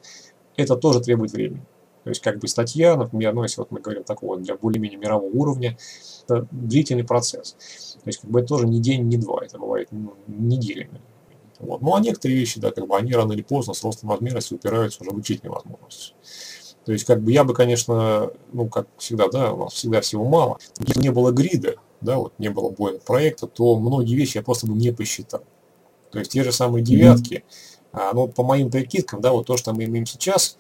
Это 0.57 0.76
тоже 0.76 0.99
требует 0.99 1.32
времени. 1.32 1.64
То 2.04 2.10
есть, 2.10 2.22
как 2.22 2.39
бы 2.39 2.47
статья, 2.47 2.95
например, 2.95 3.34
ну, 3.34 3.43
если 3.43 3.62
вот 3.62 3.72
мы 3.72 3.80
говорим 3.80 4.04
такого 4.04 4.38
для 4.38 4.56
более-менее 4.56 4.97
мирового 4.97 5.32
уровня, 5.32 5.78
это 6.24 6.47
длительный 6.52 7.04
процесс. 7.04 7.56
То 8.04 8.08
есть, 8.08 8.22
как 8.22 8.32
бы 8.32 8.39
это 8.39 8.49
тоже 8.49 8.68
не 8.68 8.80
день, 8.80 9.04
не 9.04 9.18
два, 9.18 9.43
это 9.43 9.60
бывает 9.60 9.89
ну, 9.91 10.16
неделями. 10.28 11.02
Вот. 11.60 11.82
Ну 11.82 11.93
а 11.93 11.99
некоторые 11.99 12.39
вещи, 12.39 12.60
да, 12.60 12.72
как 12.72 12.88
бы 12.88 12.97
они 12.97 13.14
рано 13.14 13.34
или 13.34 13.43
поздно 13.43 13.74
с 13.74 13.84
ростом 13.84 14.10
возмерности 14.10 14.56
упираются 14.56 15.02
уже 15.02 15.12
в 15.12 15.18
учительные 15.18 15.52
возможности. 15.52 16.16
То 16.86 16.91
есть, 16.91 17.06
как 17.06 17.22
бы 17.22 17.32
я 17.32 17.43
бы, 17.43 17.54
конечно, 17.54 18.32
ну, 18.52 18.68
как 18.68 18.88
всегда, 18.97 19.28
да, 19.30 19.54
у 19.54 19.66
нас 19.66 19.74
всегда 19.74 20.02
всего 20.02 20.26
мало. 20.26 20.58
Если 20.80 21.02
не 21.02 21.12
было 21.12 21.32
грида, 21.32 21.76
да, 22.02 22.18
вот 22.18 22.34
не 22.39 22.49
было 22.49 22.72
боя 22.72 22.97
проекта, 22.97 23.45
то 23.45 23.76
многие 23.80 24.16
вещи 24.16 24.38
я 24.38 24.43
просто 24.43 24.66
бы 24.66 24.74
не 24.74 24.91
посчитал. 24.91 25.43
То 26.12 26.18
есть, 26.18 26.32
те 26.32 26.43
же 26.43 26.52
самые 26.52 26.84
девятки, 26.84 27.43
mm-hmm. 27.93 27.99
а, 28.10 28.14
ну, 28.14 28.28
по 28.28 28.43
моим 28.43 28.72
прикидкам, 28.72 29.22
да, 29.22 29.32
вот 29.32 29.45
то, 29.45 29.58
что 29.58 29.74
мы 29.74 29.84
имеем 29.84 30.08
сейчас, 30.08 30.58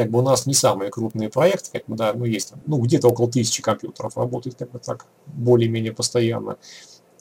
как 0.00 0.10
бы 0.10 0.20
у 0.20 0.22
нас 0.22 0.46
не 0.46 0.54
самые 0.54 0.90
крупные 0.90 1.28
проекты, 1.28 1.68
как 1.72 1.84
бы, 1.86 1.94
да, 1.94 2.14
ну, 2.14 2.24
есть, 2.24 2.54
ну, 2.64 2.78
где-то 2.78 3.08
около 3.08 3.30
тысячи 3.30 3.62
компьютеров 3.62 4.16
работает, 4.16 4.56
как 4.56 4.70
бы 4.70 4.78
так, 4.78 5.04
более-менее 5.26 5.92
постоянно 5.92 6.56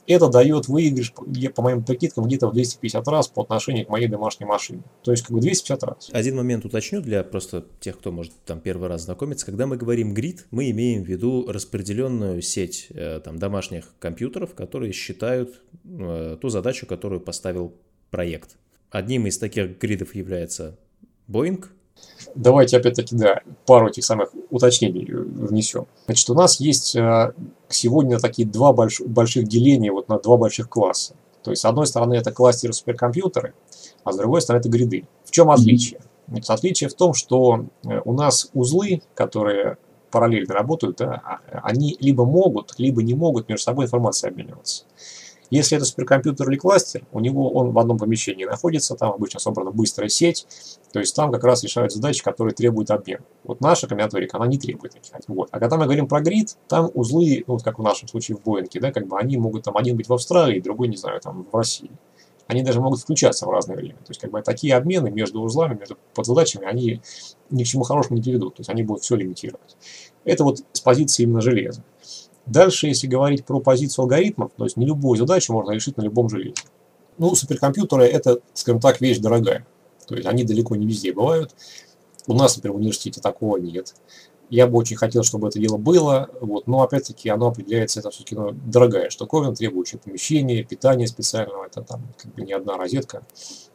это 0.08 0.28
дает 0.28 0.68
выигрыш, 0.68 1.14
по 1.14 1.62
моим 1.62 1.84
прикидкам, 1.84 2.26
где-то 2.26 2.48
в 2.48 2.54
250 2.54 3.08
раз 3.08 3.28
по 3.28 3.44
отношению 3.44 3.86
к 3.86 3.90
моей 3.90 4.08
домашней 4.08 4.48
машине. 4.48 4.82
То 5.04 5.12
есть 5.12 5.24
как 5.24 5.34
бы 5.34 5.40
250 5.40 5.84
раз. 5.84 6.10
Один 6.12 6.36
момент 6.36 6.66
уточню 6.66 7.00
для 7.02 7.24
просто 7.24 7.64
тех, 7.80 8.00
кто 8.00 8.12
может 8.12 8.34
там 8.44 8.60
первый 8.60 8.90
раз 8.90 9.04
знакомиться. 9.04 9.46
Когда 9.46 9.68
мы 9.68 9.78
говорим 9.78 10.16
грид, 10.16 10.48
мы 10.50 10.72
имеем 10.72 11.04
в 11.04 11.08
виду 11.08 11.46
распределенную 11.48 12.42
сеть 12.42 12.88
э, 12.90 13.20
там, 13.24 13.38
домашних 13.38 13.94
компьютеров, 14.00 14.56
которые 14.56 14.94
считают 14.94 15.62
э, 15.86 16.38
ту 16.42 16.50
задачу, 16.50 16.88
которую 16.88 17.22
поставил 17.22 17.76
проект. 18.10 18.58
Одним 18.90 19.28
из 19.28 19.38
таких 19.38 19.78
гридов 19.78 20.16
является 20.16 20.80
Boeing, 21.28 21.64
Давайте 22.36 22.78
опять-таки, 22.78 23.16
да, 23.16 23.42
пару 23.66 23.90
этих 23.90 24.06
самых 24.06 24.30
уточнений 24.50 25.06
внесем. 25.06 25.88
Значит, 26.06 26.30
у 26.30 26.34
нас 26.34 26.60
есть 26.60 26.96
э, 26.96 27.34
сегодня 27.70 28.20
такие 28.20 28.48
два 28.48 28.72
больш 28.72 29.02
больших 29.02 29.48
деления 29.48 29.92
вот 29.92 30.10
на 30.10 30.20
два 30.20 30.38
больших 30.38 30.70
класса. 30.70 31.16
То 31.44 31.52
есть, 31.52 31.62
с 31.62 31.66
одной 31.66 31.88
стороны, 31.88 32.16
это 32.16 32.32
кластеры 32.32 32.74
суперкомпьютеры, 32.74 33.54
а 34.04 34.12
с 34.12 34.18
другой 34.18 34.42
стороны, 34.42 34.60
это 34.60 34.70
гриды. 34.70 35.08
В 35.24 35.32
чем 35.32 35.50
отличие? 35.50 36.02
Значит, 36.28 36.50
отличие 36.50 36.90
в 36.90 36.94
том, 36.94 37.14
что 37.14 37.66
э, 37.84 38.02
у 38.06 38.14
нас 38.14 38.50
узлы, 38.54 39.02
которые 39.16 39.78
параллельно 40.12 40.54
работают, 40.54 40.98
да, 40.98 41.22
а, 41.24 41.60
они 41.64 41.98
либо 42.00 42.26
могут, 42.26 42.76
либо 42.78 43.02
не 43.04 43.14
могут 43.14 43.50
между 43.50 43.64
собой 43.64 43.86
информацией 43.86 44.32
обмениваться. 44.32 44.86
Если 45.50 45.76
это 45.76 45.86
суперкомпьютер 45.86 46.50
или 46.50 46.58
кластер, 46.58 47.06
у 47.12 47.20
него 47.20 47.52
он 47.52 47.72
в 47.72 47.80
одном 47.80 47.98
помещении 47.98 48.46
находится, 48.46 48.96
там 48.96 49.14
обычно 49.14 49.40
собрана 49.40 49.72
быстрая 49.72 50.10
сеть, 50.10 50.48
то 50.92 51.00
есть 51.00 51.16
там 51.16 51.32
как 51.32 51.44
раз 51.44 51.64
решают 51.64 51.92
задачи, 51.92 52.24
которые 52.24 52.54
требуют 52.54 52.92
обмена. 52.92 53.24
Вот 53.44 53.62
наша 53.62 53.88
комбинаторика, 53.88 54.38
она 54.38 54.48
не 54.48 54.60
требует 54.60 54.94
таких. 54.94 55.12
Вот. 55.28 55.50
А 55.52 55.60
когда 55.60 55.78
мы 55.78 55.86
говорим 55.86 56.08
про 56.08 56.22
грид, 56.22 56.56
там 56.68 56.92
узлы, 56.94 57.44
ну, 57.48 57.54
вот 57.54 57.64
как 57.64 57.80
в 57.80 57.84
нашем 57.84 58.08
случае 58.08 58.38
в 58.38 58.44
Боинге, 58.44 58.80
да, 58.80 58.92
как 58.92 59.08
бы 59.08 59.18
они 59.18 59.38
могут 59.38 59.64
там 59.64 59.76
один 59.76 59.98
быть 59.98 60.08
в 60.08 60.14
Австралии, 60.14 60.60
другой, 60.60 60.88
не 60.88 60.98
знаю, 60.98 61.20
там 61.20 61.48
в 61.52 61.56
России. 61.56 61.92
Они 62.48 62.64
даже 62.64 62.82
могут 62.82 63.00
включаться 63.00 63.46
в 63.46 63.52
разное 63.52 63.76
время. 63.76 63.98
То 63.98 64.10
есть 64.10 64.20
как 64.20 64.32
бы 64.32 64.42
такие 64.42 64.76
обмены 64.76 65.12
между 65.12 65.40
узлами, 65.40 65.78
между 65.78 65.98
подзадачами, 66.16 66.66
они 66.66 67.00
ни 67.52 67.64
к 67.64 67.68
чему 67.68 67.84
хорошему 67.84 68.18
не 68.18 68.24
приведут. 68.24 68.56
То 68.56 68.62
есть 68.62 68.72
они 68.72 68.82
будут 68.82 69.04
все 69.04 69.16
лимитировать. 69.16 69.78
Это 70.26 70.44
вот 70.44 70.64
с 70.74 70.82
позиции 70.82 71.24
именно 71.24 71.42
железа. 71.42 71.84
Дальше, 72.46 72.88
если 72.88 73.08
говорить 73.08 73.46
про 73.46 73.60
позицию 73.60 74.04
алгоритмов, 74.04 74.52
то 74.58 74.64
есть 74.64 74.78
не 74.78 74.86
любую 74.86 75.18
задачу 75.18 75.54
можно 75.54 75.72
решить 75.72 75.98
на 75.98 76.02
любом 76.02 76.30
железе. 76.30 76.56
Ну, 77.18 77.36
суперкомпьютеры 77.36 78.06
это, 78.06 78.40
скажем 78.54 78.80
так, 78.80 79.02
вещь 79.02 79.20
дорогая. 79.20 79.66
То 80.08 80.16
есть 80.16 80.28
они 80.28 80.44
далеко 80.44 80.76
не 80.76 80.88
везде 80.88 81.14
бывают. 81.14 81.54
У 82.26 82.34
нас, 82.34 82.56
например, 82.56 82.78
в 82.78 82.80
университете 82.80 83.22
такого 83.22 83.58
нет. 83.58 83.94
Я 84.50 84.66
бы 84.66 84.80
очень 84.80 84.98
хотел, 84.98 85.24
чтобы 85.24 85.48
это 85.48 85.60
дело 85.60 85.78
было, 85.78 86.30
вот, 86.42 86.66
но 86.66 86.82
опять-таки 86.82 87.30
оно 87.30 87.50
определяется, 87.50 88.00
это 88.00 88.10
все-таки 88.10 88.34
ну, 88.34 88.52
дорогая 88.52 89.12
штуковина, 89.12 89.54
требующая 89.54 90.00
помещения, 90.00 90.64
питания 90.64 91.06
специального, 91.06 91.66
это 91.66 91.84
там 91.84 92.02
как 92.18 92.34
бы 92.34 92.42
не 92.42 92.54
одна 92.54 92.76
розетка, 92.76 93.22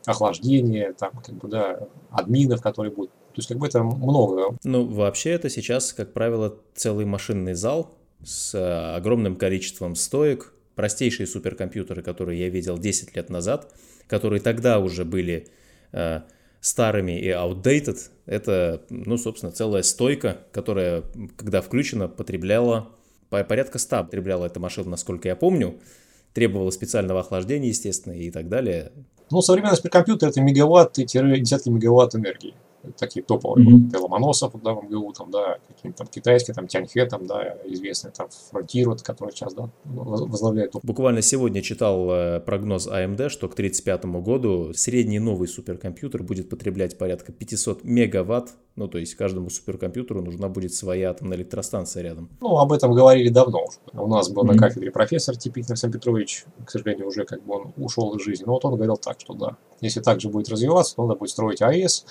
охлаждение, 0.05 0.93
там 0.93 1.13
как 1.25 1.37
бы, 1.37 1.47
да, 1.47 1.87
админов, 2.11 2.61
которые 2.61 2.93
будут, 2.93 3.13
то 3.13 3.37
есть 3.37 3.49
как 3.49 3.59
бы 3.59 3.69
это 3.69 3.85
много. 3.85 4.57
Ну, 4.65 4.87
вообще 4.87 5.31
это 5.31 5.49
сейчас, 5.49 5.93
как 5.93 6.13
правило, 6.13 6.59
целый 6.75 7.05
машинный 7.05 7.55
зал, 7.55 7.93
с 8.25 8.55
э, 8.55 8.97
огромным 8.97 9.37
количеством 9.37 9.95
стоек, 9.95 10.53
простейшие 10.75 11.27
суперкомпьютеры, 11.27 12.03
которые 12.03 12.41
я 12.41 12.49
видел 12.49 12.79
10 12.79 13.15
лет 13.17 13.31
назад, 13.31 13.73
которые 14.07 14.41
тогда 14.41 14.79
уже 14.79 15.05
были 15.05 15.49
э, 15.93 16.23
старыми 16.61 17.19
и 17.21 17.29
outdated, 17.29 17.99
это, 18.27 18.83
ну, 18.91 19.17
собственно, 19.19 19.53
целая 19.53 19.83
стойка, 19.83 20.39
которая, 20.53 21.03
когда 21.37 21.61
включена, 21.61 22.09
потребляла 22.09 22.89
порядка 23.43 23.79
100 23.79 24.05
потребляла 24.05 24.47
эта 24.47 24.61
машина, 24.61 24.91
насколько 24.91 25.27
я 25.27 25.35
помню, 25.35 25.81
требовала 26.33 26.71
специального 26.71 27.21
охлаждения, 27.21 27.69
естественно, 27.69 28.13
и 28.13 28.31
так 28.31 28.49
далее. 28.49 28.93
Ну, 29.31 29.43
современный 29.43 29.77
суперкомпьютер 29.77 30.29
это 30.29 30.41
мегаватты-десятки 30.41 31.69
мегаватт 31.69 32.15
энергии 32.15 32.55
такие 32.99 33.25
топовые, 33.25 33.67
mm-hmm. 33.67 33.91
вот, 33.93 34.01
Ломоносов, 34.01 34.53
да, 34.63 34.75
в 34.75 34.85
МГУ, 34.85 35.13
там, 35.13 35.31
да, 35.31 35.59
какие-то 35.69 35.99
там 35.99 36.07
китайские, 36.07 36.55
там, 36.55 36.67
Тяньхе, 36.67 37.07
там, 37.07 37.27
да, 37.27 37.57
известный, 37.65 38.11
там, 38.11 38.29
Фронтир, 38.51 38.89
вот, 38.89 39.03
который 39.03 39.31
сейчас, 39.31 39.55
да, 39.55 39.71
возглавляет. 39.85 40.73
Буквально 40.83 41.23
сегодня 41.23 41.63
читал 41.63 42.11
э, 42.11 42.41
прогноз 42.41 42.87
AMD, 42.87 43.23
а 43.23 43.31
что 43.31 43.49
к 43.49 43.55
1935 43.55 44.05
году 44.23 44.73
средний 44.75 45.19
новый 45.19 45.49
суперкомпьютер 45.49 46.23
будет 46.23 46.49
потреблять 46.49 46.99
порядка 46.99 47.33
500 47.33 47.85
мегаватт, 47.85 48.55
ну, 48.77 48.89
то 48.89 48.99
есть 48.99 49.15
каждому 49.15 49.51
суперкомпьютеру 49.51 50.21
нужна 50.21 50.49
будет 50.49 50.75
своя 50.75 51.11
атомная 51.11 51.37
электростанция 51.39 52.03
рядом. 52.03 52.29
Ну, 52.41 52.59
об 52.59 52.73
этом 52.73 52.93
говорили 52.93 53.29
давно 53.29 53.65
уже. 53.65 53.79
У 53.93 54.09
нас 54.09 54.29
был 54.29 54.45
mm-hmm. 54.45 54.53
на 54.53 54.59
кафедре 54.59 54.91
профессор 54.91 55.37
Типик 55.37 55.69
Александр 55.69 55.99
Петрович, 55.99 56.45
к 56.65 56.71
сожалению, 56.71 57.07
уже 57.07 57.25
как 57.25 57.45
бы 57.45 57.55
он 57.55 57.73
ушел 57.77 58.15
из 58.17 58.25
жизни, 58.25 58.45
но 58.45 58.53
вот 58.53 58.65
он 58.65 58.75
говорил 58.75 58.97
так, 58.97 59.21
что 59.21 59.35
да, 59.35 59.57
если 59.81 60.01
так 60.01 60.21
же 60.21 60.29
будет 60.29 60.49
развиваться, 60.49 60.97
то 60.97 61.03
надо 61.03 61.19
будет 61.19 61.31
строить 61.31 61.63
АЭС, 61.63 62.05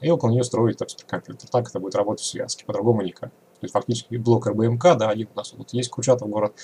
и 0.00 0.10
около 0.10 0.30
нее 0.30 0.44
строить 0.44 0.78
там, 0.78 0.88
компьютер. 1.06 1.48
Так 1.48 1.68
это 1.68 1.80
будет 1.80 1.94
работать 1.94 2.24
в 2.24 2.26
связке, 2.26 2.64
по-другому 2.64 3.02
никак. 3.02 3.30
То 3.30 3.64
есть 3.64 3.72
фактически 3.72 4.16
блок 4.16 4.46
РБМК, 4.46 4.96
да, 4.96 5.10
один 5.10 5.28
у 5.34 5.36
нас 5.36 5.52
вот 5.56 5.72
есть 5.72 5.90
Курчатов 5.90 6.28
город, 6.28 6.54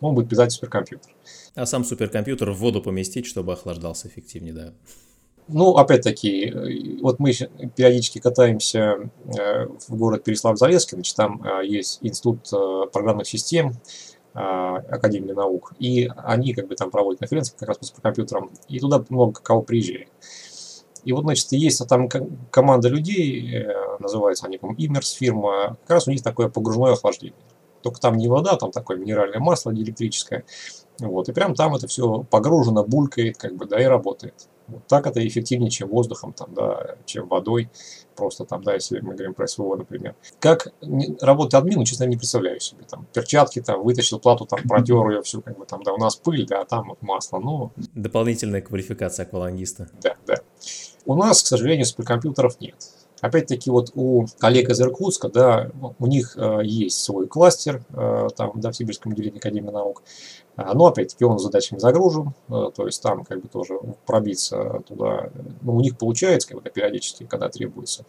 он 0.00 0.14
будет 0.14 0.28
питать 0.28 0.52
суперкомпьютер. 0.52 1.14
А 1.54 1.66
сам 1.66 1.84
суперкомпьютер 1.84 2.50
в 2.50 2.58
воду 2.58 2.82
поместить, 2.82 3.26
чтобы 3.26 3.52
охлаждался 3.52 4.08
эффективнее, 4.08 4.52
да? 4.52 4.72
Ну, 5.46 5.76
опять-таки, 5.76 6.46
э, 6.46 7.00
вот 7.02 7.18
мы 7.18 7.32
периодически 7.76 8.18
катаемся 8.18 9.10
э, 9.38 9.66
в 9.88 9.96
город 9.96 10.24
Переслав-Залесский, 10.24 10.96
значит, 10.96 11.16
там 11.16 11.42
э, 11.44 11.66
есть 11.66 11.98
институт 12.02 12.48
программных 12.92 13.26
систем, 13.26 13.74
Академии 14.32 15.30
наук, 15.30 15.74
и 15.78 16.10
они 16.16 16.54
как 16.54 16.66
бы 16.66 16.74
там 16.74 16.90
проводят 16.90 17.20
конференции 17.20 17.54
как 17.56 17.68
раз 17.68 17.78
по 17.78 17.84
суперкомпьютерам, 17.84 18.50
и 18.66 18.80
туда 18.80 19.04
много 19.08 19.40
кого 19.40 19.62
приезжает. 19.62 20.08
И 21.04 21.12
вот, 21.12 21.22
значит, 21.22 21.52
есть 21.52 21.86
там 21.86 22.08
команда 22.50 22.88
людей, 22.88 23.56
э, 23.56 23.96
называется 24.00 24.46
они, 24.46 24.58
по-моему, 24.58 24.80
Имерс 24.80 25.10
фирма, 25.12 25.76
как 25.82 25.90
раз 25.90 26.08
у 26.08 26.10
них 26.10 26.22
такое 26.22 26.48
погружное 26.48 26.92
охлаждение. 26.92 27.38
Только 27.82 28.00
там 28.00 28.16
не 28.16 28.28
вода, 28.28 28.56
там 28.56 28.70
такое 28.70 28.96
минеральное 28.96 29.40
масло 29.40 29.72
диэлектрическое. 29.72 30.44
Вот, 31.00 31.28
и 31.28 31.32
прям 31.32 31.54
там 31.54 31.74
это 31.74 31.86
все 31.86 32.24
погружено, 32.30 32.84
булькает, 32.84 33.36
как 33.36 33.54
бы, 33.56 33.66
да, 33.66 33.80
и 33.80 33.84
работает. 33.84 34.48
Вот 34.68 34.86
так 34.86 35.06
это 35.06 35.26
эффективнее, 35.26 35.70
чем 35.70 35.88
воздухом, 35.88 36.32
там, 36.32 36.54
да, 36.54 36.96
чем 37.04 37.28
водой. 37.28 37.68
Просто 38.16 38.44
там, 38.44 38.62
да, 38.62 38.74
если 38.74 39.00
мы 39.00 39.14
говорим 39.14 39.34
про 39.34 39.46
СВО, 39.46 39.76
например. 39.76 40.14
Как 40.38 40.68
работает 41.20 41.54
админ, 41.54 41.84
честно, 41.84 42.04
не 42.04 42.16
представляю 42.16 42.60
себе. 42.60 42.84
Там 42.88 43.06
перчатки, 43.12 43.60
там, 43.60 43.82
вытащил 43.82 44.18
плату, 44.20 44.46
там, 44.46 44.60
протер 44.62 45.10
ее, 45.10 45.22
все, 45.22 45.42
как 45.42 45.58
бы 45.58 45.66
там, 45.66 45.82
да, 45.82 45.92
у 45.92 45.98
нас 45.98 46.16
пыль, 46.16 46.46
да, 46.46 46.62
а 46.62 46.64
там 46.64 46.88
вот 46.88 47.02
масло, 47.02 47.38
ну... 47.40 47.72
Дополнительная 47.94 48.62
квалификация 48.62 49.26
аквалангиста. 49.26 49.90
Да, 50.00 50.16
да. 50.26 50.36
У 51.06 51.14
нас, 51.14 51.42
к 51.42 51.46
сожалению, 51.46 51.84
суперкомпьютеров 51.84 52.60
нет. 52.60 52.76
Опять-таки 53.20 53.70
вот 53.70 53.90
у 53.94 54.26
коллег 54.38 54.68
из 54.70 54.80
Иркутска, 54.80 55.28
да, 55.28 55.70
у 55.98 56.06
них 56.06 56.36
э, 56.36 56.60
есть 56.62 56.98
свой 57.02 57.26
кластер, 57.26 57.82
э, 57.90 58.28
там, 58.36 58.52
да, 58.56 58.70
в 58.70 58.76
Сибирском 58.76 59.12
отделении 59.12 59.38
Академии 59.38 59.70
наук, 59.70 60.02
а, 60.56 60.74
но 60.74 60.86
опять-таки 60.86 61.24
он 61.24 61.38
задачами 61.38 61.78
загружен, 61.78 62.34
э, 62.48 62.70
то 62.74 62.84
есть 62.84 63.02
там 63.02 63.24
как 63.24 63.40
бы 63.40 63.48
тоже 63.48 63.78
пробиться 64.04 64.82
туда, 64.86 65.30
ну, 65.62 65.76
у 65.76 65.80
них 65.80 65.96
получается 65.96 66.48
как 66.48 66.62
бы 66.62 66.68
периодически, 66.68 67.24
когда 67.24 67.48
требуется. 67.48 68.04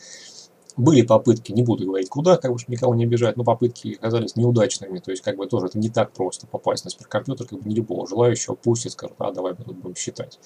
Были 0.76 1.02
попытки, 1.02 1.54
не 1.54 1.64
буду 1.64 1.86
говорить 1.86 2.10
куда, 2.10 2.36
как 2.36 2.52
бы 2.52 2.58
никого 2.68 2.93
не 2.93 3.06
обижать, 3.06 3.38
но 3.38 3.46
попытки 3.46 3.96
оказались 3.96 4.36
неудачными, 4.36 5.00
то 5.00 5.12
есть 5.12 5.24
как 5.24 5.38
бы 5.38 5.48
тоже 5.48 5.68
это 5.68 5.80
не 5.80 5.89
так 5.89 6.12
просто 6.12 6.46
попасть 6.48 6.84
на 6.84 6.91
суперкомпьютер, 6.91 7.48
как 7.48 7.62
бы 7.62 7.70
не 7.70 7.76
любого 7.76 8.06
желающего 8.06 8.56
пустит, 8.56 8.91
скажет, 8.91 9.16
а 9.20 9.32
давай 9.32 9.54
мы 9.58 9.64
тут 9.64 9.78
будем 9.78 9.96
считать. 9.96 10.39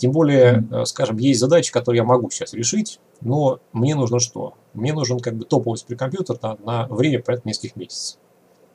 Тем 0.00 0.12
более, 0.12 0.66
э, 0.72 0.86
скажем, 0.86 1.18
есть 1.18 1.40
задачи, 1.40 1.70
которые 1.70 1.98
я 1.98 2.04
могу 2.04 2.30
сейчас 2.30 2.54
решить, 2.54 3.00
но 3.20 3.60
мне 3.74 3.94
нужно 3.94 4.18
что? 4.18 4.54
Мне 4.72 4.94
нужен 4.94 5.20
как 5.20 5.34
бы 5.34 5.44
топовый 5.44 5.76
суперкомпьютер 5.76 6.38
на, 6.40 6.56
на 6.64 6.86
время 6.86 7.22
порядка 7.22 7.46
нескольких 7.46 7.76
месяцев. 7.76 8.18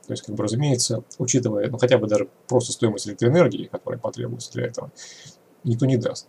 То 0.05 0.13
есть, 0.13 0.23
как 0.23 0.35
бы, 0.35 0.43
разумеется, 0.43 1.03
учитывая, 1.17 1.67
ну, 1.71 1.79
хотя 1.79 1.97
бы 1.97 2.05
даже 2.05 2.29
просто 2.47 2.73
стоимость 2.73 3.07
электроэнергии, 3.07 3.65
которая 3.71 3.99
потребуется 3.99 4.51
для 4.51 4.67
этого, 4.67 4.91
никто 5.63 5.87
не 5.87 5.97
даст. 5.97 6.27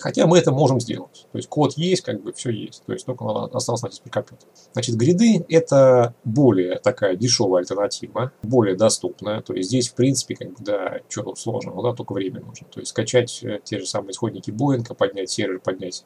Хотя 0.00 0.26
мы 0.26 0.38
это 0.38 0.52
можем 0.52 0.80
сделать. 0.80 1.26
То 1.30 1.38
есть 1.38 1.48
код 1.48 1.74
есть, 1.76 2.02
как 2.02 2.22
бы 2.22 2.32
все 2.32 2.50
есть. 2.50 2.82
То 2.86 2.92
есть 2.92 3.06
только 3.06 3.24
надо 3.24 3.56
осталось 3.56 3.82
найти 3.82 3.96
суперкомпьютер. 3.96 4.48
Значит, 4.72 4.96
гриды 4.96 5.44
это 5.48 6.14
более 6.24 6.78
такая 6.78 7.16
дешевая 7.16 7.60
альтернатива, 7.62 8.32
более 8.42 8.76
доступная. 8.76 9.42
То 9.42 9.54
есть 9.54 9.68
здесь, 9.68 9.88
в 9.88 9.94
принципе, 9.94 10.34
как 10.34 10.48
бы, 10.48 10.56
да, 10.60 11.00
что 11.08 11.22
тут 11.22 11.38
сложного, 11.38 11.82
да, 11.82 11.96
только 11.96 12.12
время 12.14 12.40
нужно. 12.40 12.66
То 12.68 12.80
есть 12.80 12.90
скачать 12.90 13.40
э, 13.44 13.60
те 13.62 13.78
же 13.78 13.86
самые 13.86 14.10
исходники 14.10 14.50
Боинга, 14.50 14.94
поднять 14.94 15.30
сервер, 15.30 15.60
поднять 15.60 16.04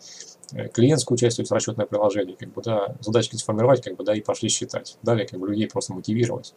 э, 0.53 0.69
клиентскую 0.69 1.17
часть, 1.17 1.37
то 1.37 1.43
есть 1.43 1.53
расчетное 1.53 1.87
приложение, 1.87 2.37
как 2.37 2.53
бы, 2.53 2.63
да, 2.63 2.97
задачки 3.01 3.37
сформировать, 3.37 3.83
как 3.83 3.97
бы, 3.97 4.05
да, 4.05 4.15
и 4.15 4.21
пошли 4.21 4.49
считать. 4.51 4.99
Далее, 5.03 5.27
как 5.27 5.41
бы, 5.41 5.49
людей 5.49 5.69
просто 5.69 5.95
мотивировать. 5.95 6.55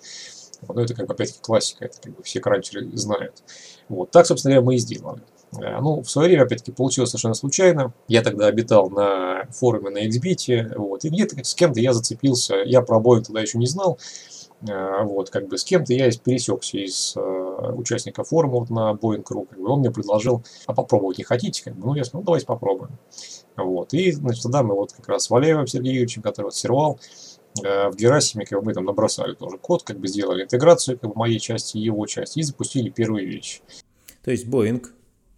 Но 0.67 0.81
это, 0.81 0.93
как 0.93 1.07
бы, 1.07 1.13
опять-таки, 1.13 1.41
классика, 1.41 1.85
это, 1.85 2.01
как 2.01 2.15
бы, 2.15 2.23
все 2.23 2.39
кранчеры 2.39 2.89
знают. 2.97 3.43
Вот, 3.89 4.11
так, 4.11 4.25
собственно 4.25 4.55
говоря, 4.55 4.65
мы 4.65 4.75
и 4.75 4.77
сделали. 4.77 5.21
Э, 5.59 5.79
ну, 5.81 6.01
в 6.01 6.09
свое 6.09 6.29
время, 6.29 6.43
опять-таки, 6.43 6.71
получилось 6.71 7.11
совершенно 7.11 7.33
случайно. 7.33 7.93
Я 8.07 8.21
тогда 8.21 8.47
обитал 8.47 8.89
на 8.89 9.45
форуме 9.51 9.89
на 9.89 10.07
XBit, 10.07 10.77
вот, 10.77 11.05
и 11.05 11.09
где-то 11.09 11.43
с 11.43 11.55
кем-то 11.55 11.79
я 11.79 11.93
зацепился. 11.93 12.55
Я 12.65 12.81
про 12.81 12.97
обои 12.97 13.21
тогда 13.21 13.41
еще 13.41 13.57
не 13.57 13.67
знал. 13.67 13.99
Э, 14.67 15.03
вот, 15.03 15.29
как 15.29 15.47
бы 15.47 15.57
с 15.57 15.63
кем-то 15.63 15.93
я 15.93 16.09
пересекся 16.11 16.77
из 16.77 17.15
э, 17.15 17.19
участников 17.75 18.29
форума 18.29 18.59
вот, 18.59 18.69
на 18.69 18.93
Boeing.ru. 18.93 19.47
Как 19.47 19.59
бы, 19.59 19.69
он 19.69 19.79
мне 19.79 19.91
предложил, 19.91 20.43
а 20.65 20.73
попробовать 20.73 21.17
не 21.17 21.23
хотите? 21.23 21.63
Как 21.63 21.75
бы, 21.75 21.87
ну, 21.87 21.95
я 21.95 22.03
сказал, 22.03 22.21
ну, 22.21 22.25
давайте 22.25 22.45
попробуем. 22.45 22.97
Вот, 23.55 23.93
и, 23.93 24.11
значит, 24.11 24.43
тогда 24.43 24.63
мы 24.63 24.73
вот 24.75 24.93
как 24.93 25.07
раз 25.07 25.25
с 25.25 25.29
Валеевым 25.29 25.67
Сергеевичем, 25.67 26.21
который 26.21 26.45
вот 26.45 26.55
сервал, 26.55 26.99
в 27.55 27.95
Герасиме, 27.95 28.47
как 28.47 28.57
бы 28.57 28.65
мы 28.65 28.73
там 28.73 28.85
набросали 28.85 29.35
тоже 29.35 29.59
код, 29.59 29.83
как 29.83 29.99
бы 29.99 30.07
сделали 30.07 30.41
интеграцию 30.41 30.97
как 30.97 31.11
бы, 31.11 31.15
моей 31.15 31.37
части 31.39 31.77
и 31.77 31.81
его 31.81 32.07
части, 32.07 32.39
и 32.39 32.41
запустили 32.41 32.89
первые 32.89 33.27
вещи. 33.27 33.61
То 34.23 34.31
есть 34.31 34.47
Boeing 34.47 34.83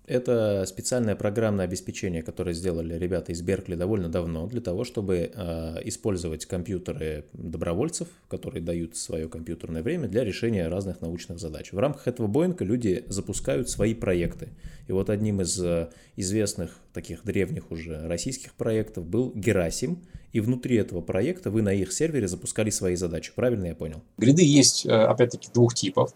это 0.07 0.65
специальное 0.67 1.15
программное 1.15 1.65
обеспечение, 1.65 2.21
которое 2.21 2.53
сделали 2.53 2.97
ребята 2.97 3.31
из 3.31 3.41
Беркли 3.41 3.75
довольно 3.75 4.09
давно, 4.09 4.47
для 4.47 4.61
того, 4.61 4.83
чтобы 4.83 5.31
э, 5.33 5.81
использовать 5.85 6.45
компьютеры 6.45 7.25
добровольцев, 7.33 8.07
которые 8.27 8.61
дают 8.61 8.95
свое 8.97 9.27
компьютерное 9.27 9.81
время 9.81 10.07
для 10.07 10.23
решения 10.23 10.67
разных 10.67 11.01
научных 11.01 11.39
задач. 11.39 11.71
В 11.71 11.79
рамках 11.79 12.07
этого 12.07 12.27
Боинга 12.27 12.63
люди 12.63 13.03
запускают 13.07 13.69
свои 13.69 13.93
проекты. 13.93 14.49
И 14.87 14.91
вот 14.91 15.09
одним 15.09 15.41
из 15.41 15.59
э, 15.59 15.89
известных 16.15 16.79
таких 16.93 17.23
древних 17.23 17.71
уже 17.71 18.07
российских 18.07 18.53
проектов 18.53 19.05
был 19.05 19.31
Герасим, 19.33 20.03
и 20.31 20.41
внутри 20.41 20.75
этого 20.75 21.01
проекта 21.01 21.49
вы 21.49 21.61
на 21.61 21.73
их 21.73 21.93
сервере 21.93 22.27
запускали 22.27 22.69
свои 22.69 22.95
задачи. 22.95 23.31
Правильно 23.33 23.67
я 23.67 23.75
понял? 23.75 24.03
Гриды 24.17 24.43
есть, 24.43 24.85
э, 24.85 24.91
опять-таки, 24.91 25.49
двух 25.53 25.73
типов. 25.73 26.11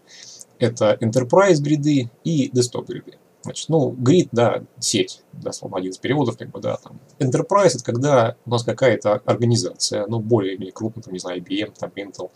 Это 0.58 0.98
Enterprise 1.00 1.60
гриды 1.60 2.10
и 2.22 2.50
Desktop 2.50 2.86
гриды. 2.86 3.14
Значит, 3.42 3.70
ну, 3.70 3.90
грид, 3.90 4.28
да, 4.32 4.64
сеть, 4.78 5.22
да, 5.32 5.52
словно 5.52 5.78
один 5.78 5.92
из 5.92 5.98
переводов, 5.98 6.36
как 6.36 6.50
бы, 6.50 6.60
да, 6.60 6.76
там. 6.76 7.00
Enterprise– 7.18 7.68
это 7.74 7.84
когда 7.84 8.36
у 8.44 8.50
нас 8.50 8.64
какая-то 8.64 9.14
организация, 9.24 10.06
ну, 10.06 10.20
более 10.20 10.56
или 10.56 10.70
крупная, 10.70 11.02
там, 11.02 11.14
не 11.14 11.20
знаю, 11.20 11.40
IBM, 11.40 11.72
там, 11.78 11.90
Intel, 11.96 12.30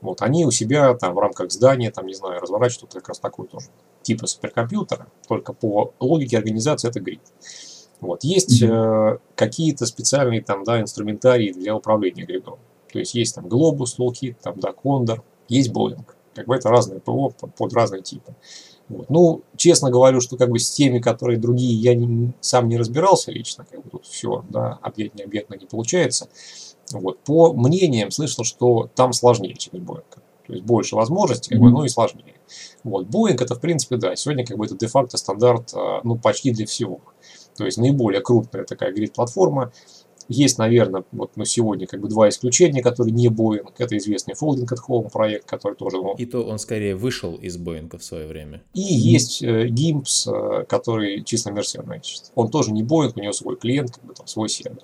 вот, 0.00 0.20
они 0.22 0.44
у 0.44 0.50
себя 0.50 0.94
там 0.94 1.14
в 1.14 1.18
рамках 1.18 1.52
здания, 1.52 1.90
там, 1.90 2.06
не 2.06 2.14
знаю, 2.14 2.40
разворачивают 2.40 2.92
как 2.92 3.08
раз 3.08 3.18
такой 3.18 3.46
тоже 3.46 3.68
типа 4.02 4.26
суперкомпьютера, 4.26 5.08
только 5.28 5.52
по 5.52 5.92
логике 6.00 6.38
организации 6.38 6.88
это 6.88 7.00
грид. 7.00 7.20
Вот, 8.00 8.24
есть 8.24 8.62
mm-hmm. 8.62 9.14
э, 9.14 9.18
какие-то 9.34 9.84
специальные 9.86 10.40
там, 10.40 10.64
да, 10.64 10.80
инструментарии 10.80 11.52
для 11.52 11.74
управления 11.74 12.24
гридом. 12.24 12.58
То 12.92 13.00
есть 13.00 13.14
есть 13.14 13.34
там 13.34 13.46
Globus, 13.46 13.98
Lockheed, 13.98 14.36
там, 14.40 14.58
да, 14.60 14.70
Condor, 14.70 15.22
есть 15.48 15.70
Boeing. 15.72 16.04
Как 16.34 16.46
бы 16.46 16.54
это 16.54 16.68
разные 16.68 17.00
ПО 17.00 17.30
под 17.30 17.72
разные 17.72 18.02
типы. 18.02 18.34
Вот. 18.88 19.10
Ну, 19.10 19.42
честно 19.56 19.90
говорю, 19.90 20.20
что 20.20 20.36
как 20.36 20.50
бы 20.50 20.58
с 20.58 20.70
теми, 20.70 20.98
которые 20.98 21.38
другие, 21.38 21.74
я 21.74 21.94
не, 21.94 22.32
сам 22.40 22.68
не 22.68 22.78
разбирался 22.78 23.30
лично, 23.30 23.66
как 23.70 23.84
бы 23.84 23.90
тут 23.90 24.06
все, 24.06 24.44
да, 24.48 24.78
объект 24.82 25.14
не 25.14 25.24
объектно 25.24 25.54
не 25.54 25.66
получается. 25.66 26.28
Вот. 26.92 27.18
По 27.20 27.52
мнениям 27.52 28.10
слышал, 28.10 28.44
что 28.44 28.88
там 28.94 29.12
сложнее, 29.12 29.54
чем 29.54 29.74
Boeing. 29.74 30.04
То 30.46 30.54
есть 30.54 30.64
больше 30.64 30.96
возможностей, 30.96 31.50
как 31.50 31.60
бы, 31.60 31.70
но 31.70 31.84
и 31.84 31.88
сложнее. 31.88 32.34
Вот. 32.82 33.06
Boeing 33.06 33.36
это, 33.42 33.54
в 33.54 33.60
принципе, 33.60 33.96
да, 33.96 34.16
сегодня 34.16 34.46
как 34.46 34.56
бы 34.56 34.64
это 34.64 34.76
де-факто 34.76 35.18
стандарт, 35.18 35.74
а, 35.74 36.00
ну, 36.04 36.16
почти 36.16 36.50
для 36.50 36.64
всего. 36.64 37.00
То 37.58 37.66
есть 37.66 37.76
наиболее 37.76 38.22
крупная 38.22 38.64
такая 38.64 38.92
грид-платформа, 38.92 39.72
есть, 40.28 40.58
наверное, 40.58 41.04
вот 41.12 41.32
ну, 41.36 41.44
сегодня 41.44 41.86
как 41.86 42.00
бы 42.00 42.08
два 42.08 42.28
исключения, 42.28 42.82
которые 42.82 43.12
не 43.12 43.28
Boeing. 43.28 43.66
Это 43.78 43.96
известный 43.96 44.34
Folding 44.34 44.66
at 44.66 44.78
Home 44.88 45.10
проект, 45.10 45.46
который 45.46 45.74
тоже... 45.74 45.96
Ну, 45.96 46.14
и 46.16 46.26
то 46.26 46.42
он 46.42 46.58
скорее 46.58 46.94
вышел 46.94 47.34
из 47.34 47.58
Boeing 47.58 47.96
в 47.96 48.04
свое 48.04 48.26
время. 48.26 48.62
И 48.74 48.80
есть 48.80 49.42
э, 49.42 49.68
GIMPS, 49.68 50.60
э, 50.60 50.64
который 50.64 51.24
чисто 51.24 51.50
мерсионный. 51.50 52.00
Он 52.34 52.50
тоже 52.50 52.72
не 52.72 52.82
Boeing, 52.82 53.12
у 53.16 53.20
него 53.20 53.32
свой 53.32 53.56
клиент, 53.56 53.92
как 53.92 54.04
бы 54.04 54.14
там 54.14 54.26
свой 54.26 54.48
сервер. 54.48 54.82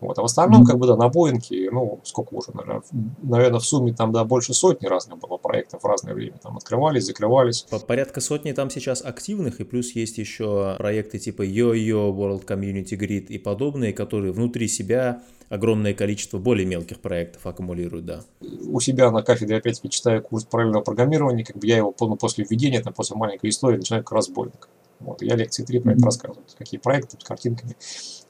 Вот. 0.00 0.18
А 0.18 0.22
в 0.22 0.26
основном, 0.26 0.64
как 0.64 0.78
бы, 0.78 0.86
да, 0.86 0.96
на 0.96 1.08
Боинге, 1.08 1.70
ну, 1.72 2.00
сколько 2.04 2.34
уже, 2.34 2.52
наверное, 2.54 2.82
наверное, 3.22 3.58
в 3.58 3.64
сумме 3.64 3.92
там, 3.92 4.12
да, 4.12 4.24
больше 4.24 4.54
сотни 4.54 4.86
разных 4.86 5.18
было 5.18 5.38
проектов 5.38 5.82
в 5.82 5.86
разное 5.86 6.14
время. 6.14 6.38
Там 6.40 6.56
открывались, 6.56 7.04
закрывались. 7.04 7.66
Порядка 7.86 8.20
сотни 8.20 8.52
там 8.52 8.70
сейчас 8.70 9.04
активных, 9.04 9.60
и 9.60 9.64
плюс 9.64 9.92
есть 9.92 10.18
еще 10.18 10.76
проекты 10.78 11.18
типа 11.18 11.42
Yo-Yo, 11.42 12.12
World 12.12 12.46
Community 12.46 12.96
Grid 12.96 13.26
и 13.26 13.38
подобные, 13.38 13.92
которые 13.92 14.32
внутри 14.32 14.68
себя 14.68 15.22
огромное 15.48 15.94
количество 15.94 16.38
более 16.38 16.66
мелких 16.66 17.00
проектов 17.00 17.46
аккумулируют, 17.46 18.04
да. 18.04 18.20
У 18.40 18.78
себя 18.80 19.10
на 19.10 19.22
кафедре, 19.22 19.56
опять-таки, 19.56 19.88
читаю 19.88 20.22
курс 20.22 20.44
параллельного 20.44 20.82
программирования, 20.82 21.44
как 21.44 21.56
бы 21.56 21.66
я 21.66 21.78
его 21.78 21.94
ну, 21.98 22.16
после 22.16 22.44
введения, 22.48 22.82
там, 22.82 22.92
после 22.92 23.16
маленькой 23.16 23.50
истории, 23.50 23.78
начинаю 23.78 24.04
как 24.04 24.12
раз 24.12 24.28
Боинг. 24.28 24.68
Вот, 25.00 25.22
я 25.22 25.36
лекции 25.36 25.64
3 25.64 25.80
про 25.80 25.92
это 25.92 26.04
рассказываю, 26.04 26.44
какие 26.58 26.78
проекты 26.78 27.16
с 27.18 27.24
картинками. 27.24 27.76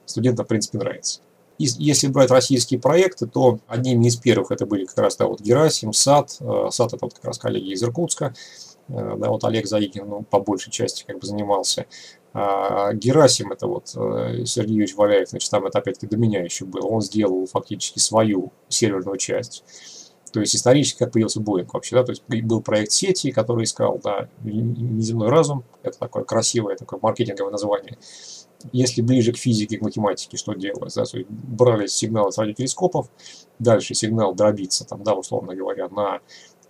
Студентам, 0.04 0.44
в 0.44 0.48
принципе, 0.48 0.78
нравится 0.78 1.20
если 1.58 2.06
брать 2.06 2.30
российские 2.30 2.80
проекты, 2.80 3.26
то 3.26 3.58
одними 3.66 4.06
из 4.06 4.16
первых 4.16 4.50
это 4.52 4.64
были 4.64 4.84
как 4.84 4.98
раз 4.98 5.16
да, 5.16 5.26
вот 5.26 5.40
Герасим, 5.40 5.92
САД. 5.92 6.36
Э, 6.40 6.68
САД 6.70 6.94
это 6.94 7.04
вот 7.04 7.14
как 7.14 7.24
раз 7.24 7.38
коллеги 7.38 7.72
из 7.72 7.82
Иркутска. 7.82 8.34
Э, 8.88 9.16
да, 9.18 9.28
вот 9.28 9.44
Олег 9.44 9.66
Заикин 9.66 10.08
ну, 10.08 10.22
по 10.22 10.40
большей 10.40 10.70
части 10.70 11.04
как 11.06 11.18
бы 11.18 11.26
занимался. 11.26 11.86
А 12.32 12.92
Герасим, 12.92 13.50
это 13.52 13.66
вот 13.66 13.92
э, 13.96 14.44
Сергеевич 14.44 14.94
Валяев, 14.94 15.28
значит, 15.28 15.50
там 15.50 15.66
это 15.66 15.78
опять-таки 15.78 16.06
до 16.06 16.16
меня 16.16 16.42
еще 16.42 16.64
было. 16.64 16.86
Он 16.86 17.00
сделал 17.00 17.44
фактически 17.46 17.98
свою 17.98 18.52
серверную 18.68 19.16
часть. 19.16 19.64
То 20.32 20.40
есть 20.40 20.54
исторически 20.54 20.98
как 20.98 21.12
появился 21.12 21.40
Боинг 21.40 21.74
вообще, 21.74 21.96
да, 21.96 22.04
то 22.04 22.12
есть 22.12 22.22
был 22.44 22.60
проект 22.60 22.92
сети, 22.92 23.30
который 23.30 23.64
искал, 23.64 24.00
да, 24.02 24.28
неземной 24.42 25.28
разум, 25.28 25.64
это 25.82 25.98
такое 25.98 26.24
красивое 26.24 26.76
такое 26.76 27.00
маркетинговое 27.02 27.52
название 27.52 27.98
если 28.72 29.02
ближе 29.02 29.32
к 29.32 29.36
физике, 29.36 29.78
к 29.78 29.82
математике, 29.82 30.36
что 30.36 30.54
делалось? 30.54 30.94
Да? 30.94 31.04
То 31.04 31.18
есть 31.18 31.30
брали 31.30 31.86
сигналы 31.86 32.32
с 32.32 32.38
радиотелескопов, 32.38 33.08
дальше 33.58 33.94
сигнал 33.94 34.34
дробится, 34.34 34.84
там, 34.84 35.02
да, 35.02 35.14
условно 35.14 35.54
говоря, 35.54 35.88
на 35.88 36.20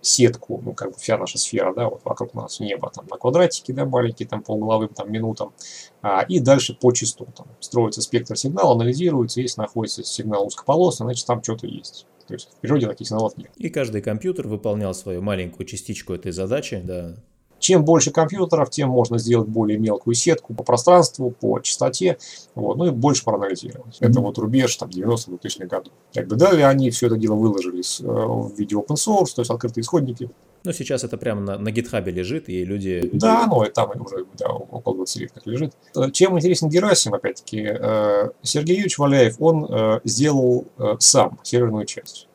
сетку, 0.01 0.61
ну, 0.63 0.73
как 0.73 0.91
бы 0.91 0.97
вся 0.97 1.17
наша 1.17 1.37
сфера, 1.37 1.73
да, 1.73 1.89
вот 1.89 2.01
вокруг 2.05 2.33
нас 2.33 2.59
небо, 2.59 2.89
там, 2.93 3.05
на 3.07 3.17
квадратике, 3.17 3.73
да, 3.73 3.85
маленькие, 3.85 4.27
там, 4.27 4.41
полугловым, 4.43 4.89
там, 4.89 5.11
минутам, 5.11 5.53
а, 6.01 6.21
и 6.21 6.39
дальше 6.39 6.73
по 6.73 6.91
частотам. 6.93 7.47
Строится 7.59 8.01
спектр 8.01 8.37
сигнала, 8.37 8.73
анализируется, 8.73 9.41
если 9.41 9.59
находится 9.59 10.03
сигнал 10.03 10.47
узкополосный, 10.47 11.05
значит, 11.05 11.25
там 11.27 11.43
что-то 11.43 11.67
есть. 11.67 12.05
То 12.29 12.35
есть 12.35 12.49
в 12.57 12.61
природе 12.61 12.87
таких 12.87 13.07
сигналов 13.07 13.35
нет. 13.37 13.49
И 13.57 13.69
каждый 13.69 14.01
компьютер 14.01 14.47
выполнял 14.47 14.93
свою 14.93 15.21
маленькую 15.21 15.65
частичку 15.65 16.13
этой 16.13 16.31
задачи, 16.31 16.79
да, 16.83 17.15
чем 17.59 17.83
больше 17.83 18.11
компьютеров, 18.11 18.69
тем 18.69 18.89
можно 18.89 19.17
сделать 19.17 19.49
более 19.49 19.77
мелкую 19.77 20.13
сетку 20.13 20.53
по 20.53 20.63
пространству, 20.63 21.31
по 21.31 21.59
частоте, 21.59 22.17
вот, 22.55 22.77
ну 22.77 22.85
и 22.85 22.91
больше 22.91 23.25
проанализировать. 23.25 23.99
Mm-hmm. 23.99 24.09
Это 24.09 24.21
вот 24.21 24.37
рубеж 24.37 24.75
там 24.77 24.89
90-2000 24.89 25.67
годов. 25.67 25.93
Как 26.13 26.27
бы 26.27 26.37
далее 26.37 26.65
они 26.67 26.89
все 26.89 27.07
это 27.07 27.17
дело 27.17 27.35
выложили 27.35 27.81
э, 27.81 28.03
в 28.05 28.57
виде 28.57 28.75
open 28.75 28.95
source, 28.95 29.35
то 29.35 29.41
есть 29.41 29.51
открытые 29.51 29.81
исходники. 29.81 30.29
Ну, 30.63 30.73
сейчас 30.73 31.03
это 31.03 31.17
прямо 31.17 31.41
на, 31.41 31.57
на 31.57 31.71
гитхабе 31.71 32.11
лежит, 32.11 32.49
и 32.49 32.65
люди... 32.65 33.09
Да, 33.13 33.47
ну, 33.47 33.63
и 33.63 33.69
там 33.69 33.91
уже 34.01 34.25
да, 34.37 34.47
около 34.49 34.97
20 34.97 35.21
лет 35.21 35.31
лежит. 35.45 35.73
Э, 35.95 36.11
чем 36.11 36.37
интересен 36.37 36.69
Герасим, 36.69 37.13
опять-таки, 37.13 37.65
э, 37.69 38.29
Сергей 38.41 38.75
Юрьевич 38.75 38.97
Валяев, 38.97 39.35
он 39.39 39.65
э, 39.69 40.01
сделал 40.03 40.67
сам 40.99 41.39
серверную 41.43 41.85
часть. 41.85 42.27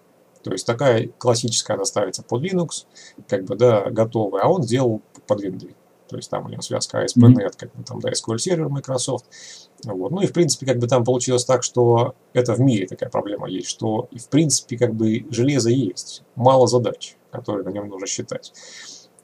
То 0.42 0.52
есть 0.52 0.66
такая 0.66 1.08
классическая, 1.18 1.74
она 1.74 1.84
ставится 1.84 2.22
под 2.22 2.42
Linux, 2.42 2.86
как 3.28 3.44
бы, 3.44 3.56
да, 3.56 3.90
готовая, 3.90 4.42
а 4.42 4.48
он 4.48 4.62
сделал 4.62 5.02
под 5.26 5.42
Windows. 5.42 5.74
То 6.14 6.18
есть 6.18 6.30
там 6.30 6.46
у 6.46 6.48
него 6.48 6.62
связка 6.62 7.04
ASP.NET, 7.04 7.54
как 7.56 7.74
бы 7.74 7.82
там, 7.82 7.98
да, 7.98 8.10
SQL 8.10 8.38
сервер 8.38 8.68
Microsoft. 8.68 9.24
Вот. 9.84 10.12
Ну 10.12 10.20
и 10.20 10.26
в 10.26 10.32
принципе, 10.32 10.64
как 10.64 10.78
бы 10.78 10.86
там 10.86 11.02
получилось 11.04 11.44
так, 11.44 11.64
что 11.64 12.14
это 12.32 12.54
в 12.54 12.60
мире 12.60 12.86
такая 12.86 13.10
проблема 13.10 13.48
есть, 13.48 13.68
что 13.68 14.08
в 14.12 14.28
принципе, 14.28 14.78
как 14.78 14.94
бы 14.94 15.26
железо 15.30 15.70
есть, 15.70 16.22
мало 16.36 16.68
задач 16.68 17.16
которые 17.34 17.64
на 17.64 17.70
нем 17.70 17.88
нужно 17.88 18.06
считать. 18.06 18.52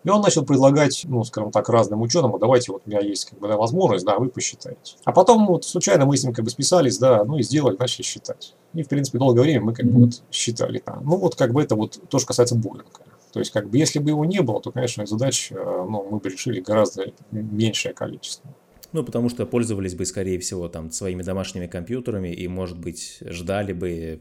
И 0.02 0.08
он 0.08 0.22
начал 0.22 0.44
предлагать, 0.46 1.02
ну, 1.04 1.22
скажем 1.24 1.50
так, 1.50 1.68
разным 1.68 2.00
ученым, 2.00 2.36
давайте, 2.38 2.72
вот 2.72 2.82
у 2.86 2.88
меня 2.88 3.00
есть 3.00 3.26
как 3.26 3.38
бы, 3.38 3.48
да, 3.48 3.56
возможность, 3.56 4.06
да, 4.06 4.18
вы 4.18 4.30
посчитаете. 4.30 4.96
А 5.04 5.12
потом 5.12 5.46
вот 5.46 5.64
случайно 5.64 6.06
мы 6.06 6.16
с 6.16 6.24
ним 6.24 6.32
как 6.32 6.44
бы 6.44 6.50
списались, 6.50 6.98
да, 6.98 7.22
ну 7.24 7.36
и 7.36 7.42
сделали, 7.42 7.76
начали 7.78 8.02
считать. 8.02 8.54
И, 8.72 8.82
в 8.82 8.88
принципе, 8.88 9.18
долгое 9.18 9.42
время 9.42 9.66
мы 9.66 9.74
как 9.74 9.86
бы 9.86 10.06
вот 10.06 10.22
считали. 10.32 10.82
Да. 10.84 11.00
Ну 11.02 11.16
вот 11.16 11.34
как 11.34 11.52
бы 11.52 11.62
это 11.62 11.76
вот 11.76 12.00
то, 12.08 12.18
что 12.18 12.28
касается 12.28 12.54
Боинга. 12.54 12.86
То 13.32 13.38
есть, 13.38 13.52
как 13.52 13.68
бы, 13.68 13.78
если 13.78 13.98
бы 13.98 14.10
его 14.10 14.24
не 14.24 14.42
было, 14.42 14.60
то, 14.60 14.72
конечно, 14.72 15.06
задач, 15.06 15.52
э, 15.52 15.54
ну, 15.54 16.06
мы 16.10 16.18
бы 16.18 16.28
решили 16.28 16.60
гораздо 16.60 17.12
меньшее 17.30 17.94
количество. 17.94 18.50
Ну, 18.92 19.04
потому 19.04 19.28
что 19.28 19.46
пользовались 19.46 19.94
бы, 19.94 20.04
скорее 20.04 20.38
всего, 20.38 20.68
там 20.68 20.90
своими 20.90 21.22
домашними 21.22 21.66
компьютерами 21.66 22.28
и, 22.28 22.48
может 22.48 22.78
быть, 22.78 23.18
ждали 23.20 23.72
бы, 23.72 24.20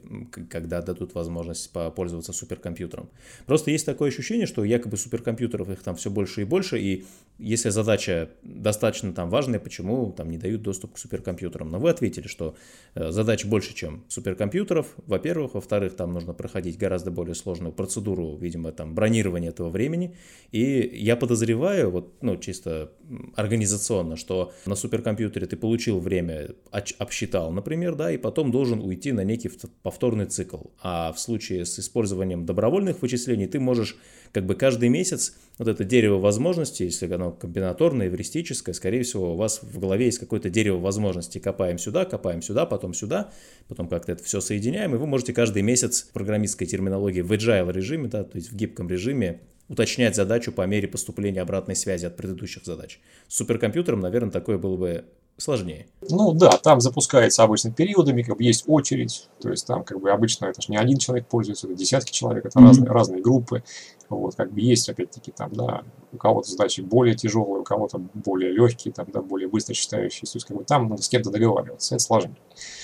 когда 0.49 0.81
дадут 0.81 1.15
возможность 1.15 1.71
попользоваться 1.71 2.33
суперкомпьютером. 2.33 3.09
Просто 3.45 3.71
есть 3.71 3.85
такое 3.85 4.09
ощущение, 4.09 4.45
что 4.45 4.63
якобы 4.63 4.97
суперкомпьютеров 4.97 5.69
их 5.69 5.81
там 5.81 5.95
все 5.95 6.09
больше 6.09 6.41
и 6.41 6.45
больше, 6.45 6.79
и 6.79 7.05
если 7.39 7.69
задача 7.69 8.29
достаточно 8.43 9.13
там 9.13 9.29
важная, 9.29 9.59
почему 9.59 10.11
там 10.11 10.29
не 10.29 10.37
дают 10.37 10.61
доступ 10.61 10.95
к 10.95 10.97
суперкомпьютерам? 10.97 11.71
Но 11.71 11.79
вы 11.79 11.89
ответили, 11.89 12.27
что 12.27 12.55
э, 12.95 13.11
задач 13.11 13.45
больше, 13.45 13.73
чем 13.73 14.03
суперкомпьютеров, 14.09 14.87
во-первых. 15.07 15.53
Во-вторых, 15.53 15.95
там 15.95 16.11
нужно 16.11 16.33
проходить 16.33 16.77
гораздо 16.77 17.11
более 17.11 17.35
сложную 17.35 17.71
процедуру, 17.71 18.35
видимо, 18.35 18.73
там 18.73 18.93
бронирования 18.93 19.49
этого 19.49 19.69
времени. 19.69 20.17
И 20.51 20.81
я 20.93 21.15
подозреваю, 21.15 21.91
вот, 21.91 22.21
ну, 22.21 22.35
чисто 22.35 22.91
организационно, 23.35 24.17
что 24.17 24.51
на 24.65 24.75
суперкомпьютере 24.75 25.47
ты 25.47 25.57
получил 25.57 25.99
время, 25.99 26.49
обсчитал, 26.71 27.51
например, 27.51 27.95
да, 27.95 28.11
и 28.11 28.17
потом 28.17 28.51
должен 28.51 28.81
уйти 28.81 29.11
на 29.11 29.23
некий 29.23 29.51
повторный 29.83 30.25
цикл. 30.25 30.57
А 30.81 31.11
в 31.13 31.19
случае 31.19 31.65
с 31.65 31.79
использованием 31.79 32.45
добровольных 32.45 33.01
вычислений 33.01 33.47
ты 33.47 33.59
можешь 33.59 33.97
как 34.31 34.45
бы 34.45 34.55
каждый 34.55 34.89
месяц 34.89 35.35
вот 35.57 35.67
это 35.67 35.83
дерево 35.83 36.19
возможностей, 36.19 36.85
если 36.85 37.11
оно 37.11 37.31
комбинаторное, 37.31 38.07
эвристическое, 38.07 38.73
скорее 38.73 39.03
всего, 39.03 39.33
у 39.33 39.35
вас 39.35 39.61
в 39.61 39.79
голове 39.79 40.05
есть 40.05 40.19
какое-то 40.19 40.49
дерево 40.49 40.77
возможностей. 40.77 41.39
Копаем 41.39 41.77
сюда, 41.77 42.05
копаем 42.05 42.41
сюда, 42.41 42.65
потом 42.65 42.93
сюда, 42.93 43.31
потом 43.67 43.87
как-то 43.87 44.11
это 44.11 44.23
все 44.23 44.41
соединяем, 44.41 44.95
и 44.95 44.97
вы 44.97 45.07
можете 45.07 45.33
каждый 45.33 45.61
месяц 45.61 46.03
в 46.03 46.13
программистской 46.13 46.67
терминологии 46.67 47.21
в 47.21 47.31
agile 47.31 47.71
режиме, 47.71 48.07
да, 48.07 48.23
то 48.23 48.37
есть 48.37 48.51
в 48.51 48.55
гибком 48.55 48.89
режиме 48.89 49.41
уточнять 49.69 50.15
задачу 50.15 50.51
по 50.51 50.65
мере 50.65 50.87
поступления 50.87 51.41
обратной 51.41 51.75
связи 51.75 52.05
от 52.05 52.17
предыдущих 52.17 52.65
задач. 52.65 52.99
С 53.27 53.37
суперкомпьютером, 53.37 53.99
наверное, 53.99 54.31
такое 54.31 54.57
было 54.57 54.75
бы 54.75 55.05
сложнее. 55.37 55.87
Ну 56.09 56.33
да, 56.33 56.51
там 56.57 56.81
запускается 56.81 57.43
обычно 57.43 57.71
периодами, 57.71 58.23
как 58.23 58.37
бы 58.37 58.43
есть 58.43 58.65
очередь, 58.67 59.29
то 59.39 59.49
есть 59.49 59.65
там 59.65 59.83
как 59.83 59.99
бы 59.99 60.11
обычно 60.11 60.47
это 60.47 60.61
же 60.61 60.69
не 60.69 60.77
один 60.77 60.97
человек 60.97 61.27
пользуется, 61.27 61.67
это 61.67 61.75
десятки 61.75 62.11
человек, 62.11 62.45
это 62.45 62.59
mm-hmm. 62.59 62.65
разные, 62.65 62.91
разные 62.91 63.21
группы, 63.21 63.63
вот, 64.09 64.35
как 64.35 64.51
бы 64.51 64.59
есть 64.59 64.89
опять-таки 64.89 65.31
там, 65.31 65.53
да, 65.53 65.83
у 66.11 66.17
кого-то 66.17 66.49
задачи 66.49 66.81
более 66.81 67.15
тяжелые, 67.15 67.61
у 67.61 67.63
кого-то 67.63 67.99
более 67.99 68.51
легкие, 68.51 68.93
там, 68.93 69.07
да, 69.11 69.21
более 69.21 69.47
быстро 69.47 69.73
считающиеся, 69.73 70.33
то 70.33 70.37
есть 70.37 70.47
как 70.47 70.57
бы 70.57 70.63
там 70.63 70.89
надо 70.89 71.01
с 71.01 71.09
кем-то 71.09 71.29
договариваться, 71.29 71.95
это 71.95 72.03
сложнее. 72.03 72.35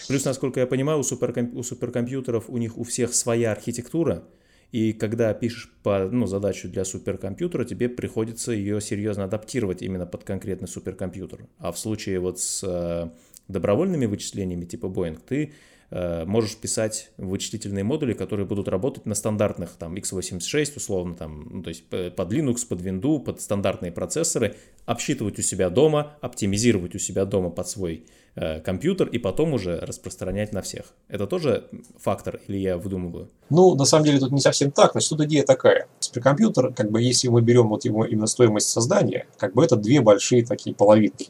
Плюс, 0.08 0.24
насколько 0.24 0.60
я 0.60 0.68
понимаю, 0.68 1.00
у, 1.00 1.04
суперкомп... 1.04 1.56
у 1.56 1.64
суперкомпьютеров 1.64 2.46
у 2.50 2.58
них 2.58 2.78
у 2.78 2.84
всех 2.84 3.14
своя 3.14 3.52
архитектура, 3.52 4.24
и 4.72 4.94
когда 4.94 5.34
пишешь 5.34 5.72
по, 5.84 6.08
ну, 6.12 6.28
задачу 6.28 6.68
для 6.68 6.86
суперкомпьютера, 6.86 7.66
тебе 7.66 7.90
приходится 7.90 8.52
ее 8.52 8.82
серьезно 8.82 9.26
адаптировать 9.26 9.82
именно 9.82 10.06
под 10.06 10.24
конкретный 10.24 10.68
суперкомпьютер. 10.68 11.48
А 11.60 11.72
в 11.72 11.80
случае 11.80 12.20
вот 12.20 12.40
с 12.40 12.64
э, 12.64 13.10
добровольными 13.48 14.06
вычислениями 14.06 14.66
типа 14.66 14.88
Boeing, 14.88 15.20
ты 15.26 15.54
э, 15.92 16.26
можешь 16.26 16.58
писать 16.58 17.12
вычислительные 17.18 17.84
модули, 17.84 18.14
которые 18.14 18.46
будут 18.46 18.68
работать 18.68 19.06
на 19.06 19.16
стандартных 19.16 19.72
там 19.80 19.96
x86 19.96 20.74
условно 20.76 21.16
там, 21.16 21.48
ну, 21.50 21.64
то 21.64 21.70
есть 21.70 21.86
под 21.86 22.34
Linux, 22.34 22.68
под 22.68 22.82
Windows, 22.82 23.24
под 23.24 23.42
стандартные 23.42 23.92
процессоры, 23.92 24.56
обсчитывать 24.86 25.40
у 25.40 25.42
себя 25.42 25.70
дома, 25.70 26.18
оптимизировать 26.22 26.96
у 26.96 27.00
себя 27.00 27.26
дома 27.26 27.50
под 27.50 27.70
свой 27.70 28.06
Э, 28.06 28.25
компьютер 28.64 29.08
и 29.08 29.18
потом 29.18 29.54
уже 29.54 29.80
распространять 29.80 30.52
на 30.52 30.62
всех. 30.62 30.86
Это 31.08 31.26
тоже 31.26 31.70
фактор 31.98 32.40
или 32.48 32.58
я 32.58 32.78
выдумываю? 32.78 33.30
Ну, 33.50 33.76
на 33.76 33.86
самом 33.86 34.06
деле 34.06 34.20
тут 34.20 34.32
не 34.32 34.42
совсем 34.42 34.72
так. 34.72 34.92
Значит, 34.92 35.10
тут 35.10 35.22
идея 35.22 35.44
такая. 35.44 35.88
Суперкомпьютер, 36.00 36.74
как 36.74 36.92
бы 36.92 37.02
если 37.02 37.30
мы 37.30 37.42
берем 37.42 37.70
вот 37.70 37.86
его 37.86 38.06
именно 38.06 38.28
стоимость 38.28 38.70
создания, 38.70 39.28
как 39.38 39.54
бы 39.54 39.64
это 39.64 39.76
две 39.76 40.02
большие 40.02 40.46
такие 40.46 40.76
половинки. 40.76 41.30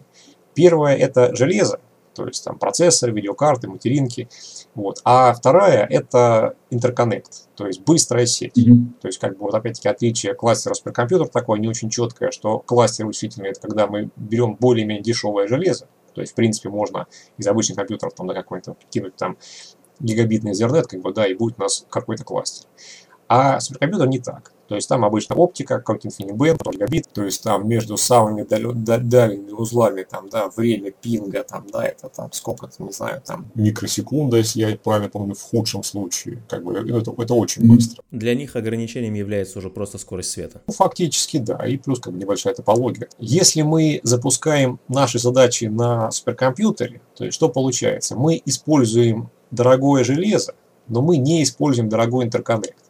Первая 0.53 0.95
это 0.95 1.35
железо, 1.35 1.79
то 2.15 2.25
есть 2.25 2.43
там 2.43 2.57
процессоры, 2.57 3.11
видеокарты, 3.11 3.67
материнки. 3.67 4.29
Вот. 4.73 5.01
А 5.03 5.33
вторая 5.33 5.85
это 5.85 6.55
интерконнект, 6.69 7.49
то 7.55 7.67
есть 7.67 7.81
быстрая 7.81 8.25
сеть. 8.25 8.57
Mm-hmm. 8.57 9.01
То 9.01 9.07
есть 9.09 9.19
как 9.19 9.37
бы 9.37 9.43
вот 9.43 9.53
опять-таки 9.53 9.89
отличие 9.89 10.33
кластера 10.33 10.73
суперкомпьютер 10.73 11.27
такое 11.27 11.59
не 11.59 11.67
очень 11.67 11.89
четкое, 11.89 12.31
что 12.31 12.59
кластер 12.59 13.05
вычислительный 13.05 13.49
это 13.49 13.59
когда 13.59 13.85
мы 13.87 14.09
берем 14.15 14.55
более-менее 14.55 15.03
дешевое 15.03 15.47
железо, 15.47 15.87
то 16.15 16.21
есть, 16.21 16.33
в 16.33 16.35
принципе, 16.35 16.69
можно 16.69 17.07
из 17.37 17.45
обычных 17.45 17.77
компьютеров 17.77 18.15
там 18.15 18.25
на 18.25 18.33
какой-то 18.33 18.75
кинуть 18.89 19.15
там 19.15 19.37
гигабитный 19.99 20.53
Ethernet, 20.53 20.83
как 20.83 21.01
бы, 21.01 21.13
да, 21.13 21.27
и 21.27 21.33
будет 21.33 21.59
у 21.59 21.61
нас 21.61 21.85
какой-то 21.89 22.23
кластер. 22.23 22.67
А 23.27 23.59
суперкомпьютер 23.59 24.07
не 24.07 24.19
так. 24.19 24.54
То 24.67 24.75
есть 24.75 24.89
там 24.89 25.05
обычно 25.05 25.35
оптика, 25.35 25.79
как 25.79 26.05
InfiniBand, 26.05 26.71
гигабит, 26.71 27.07
то 27.13 27.23
есть 27.23 27.43
там 27.43 27.67
между 27.67 27.97
самыми 27.97 28.43
дальними 28.43 29.51
узлами, 29.51 30.03
там, 30.03 30.29
да, 30.29 30.49
время 30.49 30.91
пинга, 30.91 31.43
там, 31.43 31.65
да, 31.71 31.85
это 31.85 32.09
там 32.09 32.31
сколько-то, 32.31 32.83
не 32.83 32.91
знаю, 32.91 33.21
там, 33.25 33.45
микросекунда, 33.55 34.37
если 34.37 34.61
я 34.61 34.77
правильно 34.77 35.09
помню, 35.09 35.35
в 35.35 35.41
худшем 35.41 35.83
случае, 35.83 36.43
как 36.49 36.63
бы, 36.63 36.73
ну, 36.73 36.97
это, 36.97 37.13
это 37.17 37.33
очень 37.33 37.67
быстро. 37.67 38.03
Для 38.11 38.35
них 38.35 38.55
ограничением 38.55 39.13
является 39.13 39.59
уже 39.59 39.69
просто 39.69 39.97
скорость 39.97 40.31
света. 40.31 40.61
Ну, 40.67 40.73
фактически, 40.73 41.37
да, 41.37 41.65
и 41.65 41.77
плюс 41.77 41.99
как 41.99 42.13
бы 42.13 42.19
небольшая 42.19 42.53
топология. 42.53 43.07
Если 43.19 43.61
мы 43.61 43.99
запускаем 44.03 44.79
наши 44.87 45.19
задачи 45.19 45.65
на 45.65 46.11
суперкомпьютере, 46.11 47.01
то 47.15 47.25
есть 47.25 47.35
что 47.35 47.49
получается? 47.49 48.15
Мы 48.15 48.41
используем 48.45 49.29
дорогое 49.51 50.03
железо, 50.03 50.55
но 50.87 51.01
мы 51.01 51.17
не 51.17 51.43
используем 51.43 51.89
дорогой 51.89 52.25
интерконнект. 52.25 52.84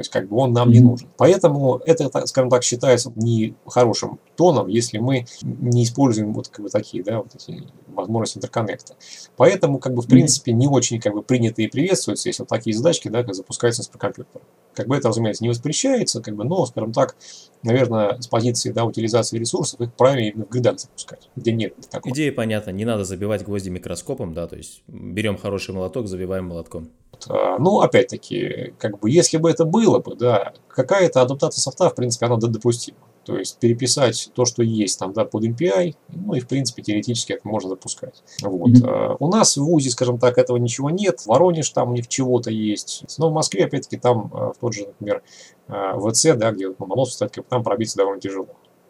То 0.00 0.02
есть 0.02 0.12
как 0.12 0.28
бы 0.30 0.38
он 0.38 0.54
нам 0.54 0.70
не 0.70 0.80
нужен. 0.80 1.10
Поэтому 1.18 1.76
это, 1.84 2.26
скажем 2.26 2.48
так, 2.48 2.64
считается 2.64 3.12
не 3.16 3.54
хорошим 3.66 4.18
тоном, 4.34 4.66
если 4.66 4.96
мы 4.96 5.26
не 5.42 5.84
используем 5.84 6.32
вот 6.32 6.48
как 6.48 6.64
бы 6.64 6.70
такие, 6.70 7.04
да, 7.04 7.18
вот 7.18 7.34
эти 7.34 7.64
возможности 7.88 8.38
интерконнекта. 8.38 8.94
Поэтому 9.36 9.78
как 9.78 9.92
бы 9.92 10.00
в 10.00 10.06
принципе 10.06 10.54
не 10.54 10.68
очень 10.68 11.02
как 11.02 11.12
бы 11.12 11.22
принято 11.22 11.60
и 11.60 11.66
приветствуется, 11.66 12.30
если 12.30 12.44
вот 12.44 12.48
такие 12.48 12.74
задачки, 12.74 13.08
да, 13.08 13.22
как 13.22 13.34
запускаются 13.34 13.82
с 13.82 13.88
компьютера. 13.88 14.40
Как 14.72 14.86
бы 14.86 14.96
это, 14.96 15.08
разумеется, 15.08 15.44
не 15.44 15.50
воспрещается, 15.50 16.22
как 16.22 16.34
бы, 16.34 16.44
но, 16.44 16.64
скажем 16.64 16.94
так, 16.94 17.14
наверное, 17.62 18.18
с 18.18 18.26
позиции 18.26 18.70
да, 18.70 18.86
утилизации 18.86 19.36
ресурсов 19.36 19.82
их 19.82 19.92
правильно 19.92 20.30
именно 20.30 20.46
в 20.46 20.48
гридах 20.48 20.80
запускать, 20.80 21.28
где 21.36 21.52
нет 21.52 21.74
такого. 21.90 22.14
Идея 22.14 22.32
понятна, 22.32 22.70
не 22.70 22.86
надо 22.86 23.04
забивать 23.04 23.44
гвозди 23.44 23.68
микроскопом, 23.68 24.32
да, 24.32 24.46
то 24.46 24.56
есть 24.56 24.82
берем 24.88 25.36
хороший 25.36 25.74
молоток, 25.74 26.06
забиваем 26.06 26.46
молотком. 26.46 26.88
А, 27.28 27.58
ну, 27.58 27.80
опять-таки, 27.80 28.74
как 28.78 28.98
бы, 28.98 29.10
если 29.10 29.36
бы 29.36 29.50
это 29.50 29.64
было 29.64 29.98
бы, 29.98 30.14
да, 30.16 30.52
какая-то 30.68 31.22
адаптация 31.22 31.60
софта, 31.60 31.90
в 31.90 31.94
принципе, 31.94 32.26
она 32.26 32.36
допустима. 32.36 32.98
То 33.24 33.36
есть 33.36 33.58
переписать 33.58 34.30
то, 34.34 34.44
что 34.44 34.62
есть 34.62 34.98
там, 34.98 35.12
да, 35.12 35.24
под 35.24 35.44
MPI, 35.44 35.94
ну 36.08 36.34
и, 36.34 36.40
в 36.40 36.48
принципе, 36.48 36.82
теоретически 36.82 37.34
это 37.34 37.46
можно 37.46 37.68
запускать. 37.68 38.22
Вот. 38.42 38.70
Mm-hmm. 38.70 39.16
У 39.20 39.28
нас 39.28 39.56
в 39.56 39.62
ВУЗе, 39.62 39.90
скажем 39.90 40.18
так, 40.18 40.38
этого 40.38 40.56
ничего 40.56 40.90
нет. 40.90 41.20
В 41.20 41.26
Воронеж 41.26 41.68
там 41.70 41.90
у 41.90 41.92
них 41.92 42.08
чего-то 42.08 42.50
есть. 42.50 43.04
Но 43.18 43.30
в 43.30 43.32
Москве, 43.32 43.66
опять-таки, 43.66 43.98
там 43.98 44.30
а, 44.34 44.52
в 44.52 44.58
тот 44.58 44.72
же, 44.72 44.86
например, 44.86 45.22
ВЦ, 45.68 46.34
да, 46.36 46.50
где 46.50 46.68
ну, 46.68 46.86
монос 46.86 47.10
встать, 47.10 47.32
там 47.48 47.62
пробиться 47.62 47.98
довольно 47.98 48.20
тяжело. 48.20 48.48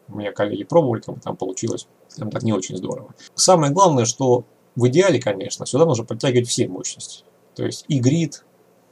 У 0.08 0.16
меня 0.16 0.32
коллеги 0.32 0.64
пробовали, 0.64 1.00
как 1.00 1.16
бы 1.16 1.20
там 1.20 1.36
получилось, 1.36 1.86
там 2.16 2.30
так 2.30 2.42
не 2.42 2.52
очень 2.52 2.76
здорово. 2.76 3.14
Самое 3.34 3.72
главное, 3.72 4.04
что 4.04 4.44
в 4.76 4.88
идеале, 4.88 5.20
конечно, 5.20 5.66
сюда 5.66 5.84
нужно 5.84 6.04
подтягивать 6.04 6.48
все 6.48 6.66
мощности. 6.68 7.24
То 7.54 7.64
есть 7.64 7.84
и 7.88 7.98
грид, 7.98 8.44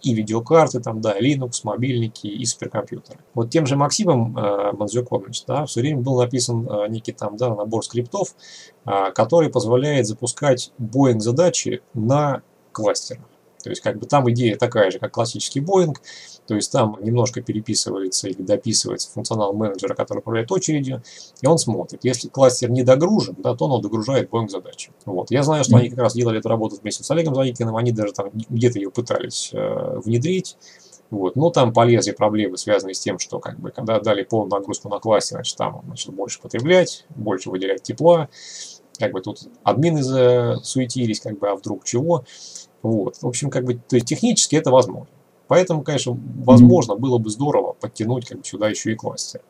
и 0.03 0.15
видеокарты, 0.15 0.81
там, 0.81 1.01
да, 1.01 1.19
Linux, 1.19 1.61
мобильники 1.65 2.27
и 2.27 2.45
суперкомпьютеры. 2.45 3.19
Вот 3.35 3.51
тем 3.51 3.67
же 3.67 3.77
Максимом 3.77 4.37
э, 4.37 4.73
Мандзюком, 4.73 5.25
да, 5.47 5.67
все 5.67 5.81
время 5.81 6.01
был 6.01 6.19
написан 6.19 6.69
э, 6.69 6.89
некий 6.89 7.13
там, 7.13 7.37
да, 7.37 7.55
набор 7.55 7.85
скриптов, 7.85 8.35
э, 8.87 9.13
который 9.15 9.51
позволяет 9.51 10.07
запускать 10.07 10.73
Boeing 10.79 11.19
задачи 11.19 11.83
на 11.95 12.43
кластерах. 12.73 13.25
То 13.63 13.71
есть, 13.71 13.83
как 13.83 13.99
бы 13.99 14.07
там 14.07 14.31
идея 14.31 14.57
такая 14.57 14.91
же, 14.91 14.99
как 14.99 15.13
классический 15.13 15.61
Boeing, 15.61 15.95
то 16.49 16.55
есть 16.55 16.73
там 16.73 16.97
немножко 17.03 17.43
переписывается 17.43 18.27
или 18.27 18.41
дописывается 18.41 19.11
функционал 19.11 19.53
менеджера, 19.53 19.95
который 19.95 20.21
управляет 20.21 20.51
очередью, 20.51 21.03
и 21.43 21.47
он 21.47 21.59
смотрит. 21.59 22.05
Если 22.05 22.29
кластер 22.29 22.71
не 22.71 22.83
догружен, 22.83 23.37
да, 23.39 23.55
то 23.55 23.67
он 23.67 23.83
догружает 23.83 24.31
Boeing 24.31 24.49
задачи. 24.49 24.91
Вот. 25.05 25.31
Я 25.31 25.43
знаю, 25.43 25.63
что 25.65 25.77
они 25.77 25.91
как 25.91 25.99
раз 25.99 26.15
делали 26.15 26.39
эту 26.39 26.49
работу 26.49 26.77
вместе 26.81 27.05
с 27.05 27.11
Олегом 27.11 27.35
Заникиным, 27.35 27.77
они 27.77 27.93
даже 27.93 28.15
там 28.15 28.31
где-то 28.33 28.79
ее 28.79 28.91
пытались 28.91 29.51
э, 29.53 30.01
внедрить. 30.03 30.57
Вот. 31.11 31.37
Но 31.37 31.51
там 31.51 31.75
полезли 31.75 32.13
проблемы, 32.13 32.57
связанные 32.57 32.95
с 32.95 33.01
тем, 33.01 33.19
что 33.19 33.41
как 33.41 33.61
бы, 33.61 33.71
когда 33.71 34.01
дали 34.01 34.23
полную 34.23 34.59
нагрузку 34.59 34.89
на 34.89 35.01
классе, 35.01 35.35
значит, 35.35 35.55
там 35.59 35.83
начал 35.87 36.13
больше 36.13 36.41
потреблять, 36.41 37.05
больше 37.11 37.51
выделять 37.51 37.83
тепла. 37.83 38.31
Как 38.99 39.13
бы 39.13 39.21
тут 39.21 39.41
админы 39.65 40.03
засуетились, 40.03 41.21
как 41.21 41.39
бы, 41.39 41.51
а 41.51 41.57
вдруг 41.57 41.85
чего. 41.85 42.25
Вот. 42.81 43.17
В 43.21 43.27
общем, 43.27 43.51
как 43.51 43.65
бы, 43.65 43.75
то 43.75 43.97
есть 43.97 44.07
технически 44.07 44.57
это 44.57 44.71
возможно. 44.71 45.09
Поэтому, 45.49 45.83
конечно, 45.83 46.19
возможно, 46.45 46.95
было 46.95 47.19
бы 47.19 47.31
здорово 47.31 47.73
подтянуть 47.73 48.29
как 48.29 48.39
бы, 48.39 48.45
сюда 48.45 48.69
еще 48.69 48.93
и 48.93 48.95
кластер. 48.95 49.41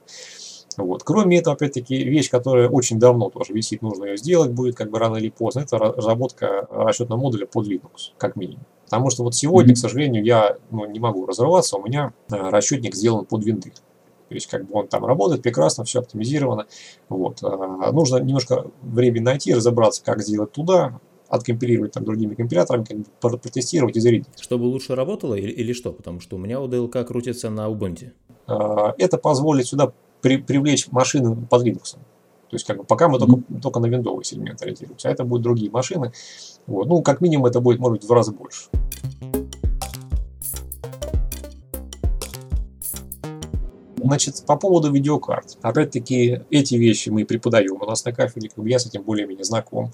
Вот. 0.76 1.03
Кроме 1.03 1.38
этого, 1.38 1.57
опять-таки, 1.57 2.05
вещь, 2.05 2.30
которая 2.30 2.68
очень 2.68 3.01
давно 3.01 3.30
тоже 3.30 3.53
висит, 3.53 3.82
нужно 3.82 4.05
ее 4.05 4.16
сделать 4.16 4.53
будет, 4.53 4.76
как 4.76 4.90
бы 4.90 5.01
рано 5.01 5.16
или 5.16 5.28
поздно, 5.28 5.61
это 5.61 5.76
разработка 5.76 6.68
расчетного 6.70 7.18
модуля 7.18 7.46
под 7.46 7.66
Linux, 7.66 8.12
как 8.16 8.36
минимум. 8.36 8.64
Потому 8.84 9.11
что 9.11 9.24
вот 9.24 9.34
сегодня, 9.34 9.72
mm-hmm. 9.72 9.76
к 9.76 9.78
сожалению, 9.78 10.24
я 10.24 10.57
ну, 10.70 10.86
не 10.86 11.01
могу 11.01 11.26
разрываться, 11.26 11.76
у 11.76 11.84
меня 11.84 12.14
э, 12.30 12.36
расчетник 12.36 12.94
сделан 12.94 13.26
под 13.26 13.44
винды. 13.44 13.72
То 14.28 14.34
есть, 14.34 14.46
как 14.46 14.66
бы 14.66 14.74
он 14.74 14.88
там 14.88 15.05
работает 15.05 15.42
прекрасно, 15.42 15.84
все 15.84 16.01
оптимизировано. 16.01 16.66
Вот. 17.09 17.38
А, 17.42 17.90
нужно 17.92 18.18
немножко 18.18 18.66
времени 18.82 19.22
найти, 19.22 19.55
разобраться, 19.55 20.03
как 20.05 20.22
сделать 20.22 20.53
туда, 20.53 21.01
откомпилировать 21.29 21.93
там 21.93 22.05
другими 22.05 22.35
компиляторами, 22.35 22.85
как 23.20 23.41
протестировать 23.41 23.97
и 23.97 24.01
зарядить. 24.01 24.29
Чтобы 24.41 24.64
лучше 24.64 24.95
работало 24.95 25.35
или, 25.35 25.51
или 25.51 25.72
что? 25.72 25.93
Потому 25.93 26.20
что 26.20 26.37
у 26.37 26.39
меня 26.39 26.57
UDLK 26.57 27.05
крутится 27.05 27.51
на 27.51 27.68
Ubuntu. 27.68 28.12
А, 28.47 28.95
это 28.99 29.18
позволит 29.18 29.66
сюда 29.66 29.93
при, 30.22 30.39
привлечь 30.39 30.91
машины 30.91 31.37
под 31.49 31.66
Linux. 31.66 31.97
То 32.51 32.55
есть, 32.55 32.66
как 32.66 32.79
бы, 32.79 32.85
пока 32.85 33.09
мы 33.09 33.18
mm-hmm. 33.18 33.26
только, 33.26 33.62
только 33.62 33.81
на 33.81 33.87
виндовый 33.87 34.24
сегмент 34.24 34.62
ориентируемся, 34.62 35.09
а 35.09 35.12
это 35.12 35.24
будут 35.24 35.43
другие 35.43 35.70
машины. 35.70 36.12
Вот. 36.66 36.87
Ну, 36.87 37.03
как 37.03 37.20
минимум, 37.20 37.47
это 37.47 37.61
будет, 37.61 37.79
может 37.79 37.99
быть, 37.99 38.05
в 38.05 38.07
два 38.07 38.16
раза 38.16 38.33
больше. 38.33 38.70
Значит, 44.03 44.45
по 44.47 44.57
поводу 44.57 44.91
видеокарт. 44.91 45.59
Опять-таки, 45.61 46.41
эти 46.51 46.76
вещи 46.76 47.11
мы 47.11 47.26
преподаем 47.26 47.76
у 47.83 47.85
нас 47.85 48.05
на 48.07 48.12
кафедре, 48.12 48.49
как 48.49 48.64
бы 48.64 48.70
я 48.70 48.79
с 48.79 48.87
этим 48.87 49.03
более-менее 49.03 49.45
знаком. 49.45 49.93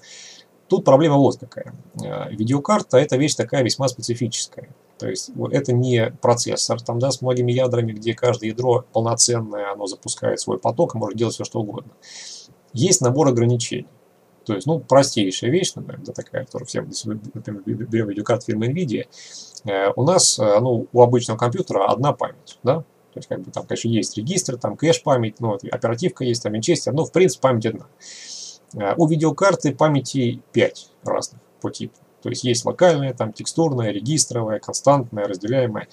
Тут 0.67 0.83
проблема 0.83 1.17
вот 1.17 1.37
какая. 1.37 1.73
Э, 2.03 2.29
видеокарта– 2.31 2.97
это 2.99 3.17
вещь 3.17 3.35
такая 3.35 3.63
весьма 3.63 3.87
специфическая. 3.87 4.69
То 4.97 5.07
есть 5.09 5.31
это 5.51 5.73
не 5.73 6.11
процессор 6.21 6.81
там, 6.81 6.99
да, 6.99 7.11
с 7.11 7.21
многими 7.21 7.51
ядрами, 7.51 7.91
где 7.91 8.13
каждое 8.13 8.49
ядро 8.49 8.85
полноценное, 8.93 9.71
оно 9.71 9.87
запускает 9.87 10.39
свой 10.39 10.57
поток 10.57 10.95
и 10.95 10.97
может 10.97 11.17
делать 11.17 11.35
все, 11.35 11.43
что 11.43 11.59
угодно. 11.59 11.91
Есть 12.73 13.01
набор 13.01 13.27
ограничений. 13.27 13.87
То 14.45 14.53
есть, 14.53 14.67
ну, 14.67 14.79
простейшая 14.79 15.49
вещь, 15.49 15.73
да, 15.75 16.13
такая, 16.13 16.45
которую 16.45 16.67
всем, 16.67 16.89
например, 17.33 17.63
берем 17.65 18.09
видеокарт 18.09 18.43
фирмы 18.43 18.67
NVIDIA, 18.67 19.05
э, 19.65 19.91
у 19.95 20.03
нас, 20.03 20.37
э, 20.39 20.59
ну, 20.59 20.87
у 20.91 21.01
обычного 21.01 21.37
компьютера 21.37 21.87
одна 21.87 22.13
память, 22.13 22.59
да, 22.61 22.83
то 23.15 23.19
есть, 23.19 23.27
как 23.27 23.41
бы 23.41 23.51
там, 23.51 23.65
конечно, 23.65 23.87
есть 23.87 24.17
регистр, 24.17 24.57
там 24.57 24.77
кэш-память, 24.77 25.39
ну, 25.39 25.57
оперативка 25.71 26.23
есть, 26.23 26.43
там 26.43 26.53
винчестер, 26.53 26.93
но, 26.93 27.05
в 27.05 27.11
принципе, 27.11 27.41
память 27.41 27.65
одна. 27.65 27.87
Э, 28.73 28.93
у 28.97 29.07
видеокарты 29.07 29.73
памяти 29.73 30.41
5 30.51 30.91
разных 31.03 31.41
по 31.61 31.69
типу. 31.69 31.95
То 32.21 32.29
есть 32.29 32.43
есть 32.43 32.65
локальная, 32.65 33.13
там 33.13 33.33
текстурная, 33.33 33.91
регистровая, 33.91 34.59
константная, 34.59 35.27
разделяемая. 35.27 35.87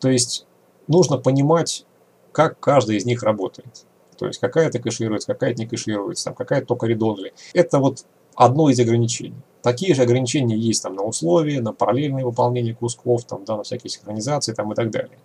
То 0.00 0.08
есть 0.08 0.46
нужно 0.86 1.18
понимать, 1.18 1.84
как 2.32 2.58
каждая 2.58 2.96
из 2.96 3.04
них 3.04 3.22
работает. 3.22 3.84
То 4.16 4.26
есть 4.26 4.40
какая-то 4.40 4.78
кэшируется, 4.78 5.32
какая-то 5.32 5.60
не 5.60 5.68
кэшируется, 5.68 6.26
там 6.26 6.34
какая-то 6.34 6.66
только 6.66 6.86
редонли. 6.86 7.34
Это 7.52 7.78
вот 7.78 8.04
одно 8.34 8.70
из 8.70 8.80
ограничений. 8.80 9.36
Такие 9.62 9.94
же 9.94 10.02
ограничения 10.02 10.56
есть 10.56 10.82
там 10.82 10.94
на 10.94 11.02
условия, 11.02 11.60
на 11.60 11.72
параллельное 11.72 12.24
выполнение 12.24 12.74
кусков, 12.74 13.24
там, 13.24 13.44
да, 13.44 13.56
на 13.56 13.62
всякие 13.62 13.90
синхронизации 13.90 14.54
там, 14.54 14.72
и 14.72 14.74
так 14.74 14.90
далее. 14.90 15.18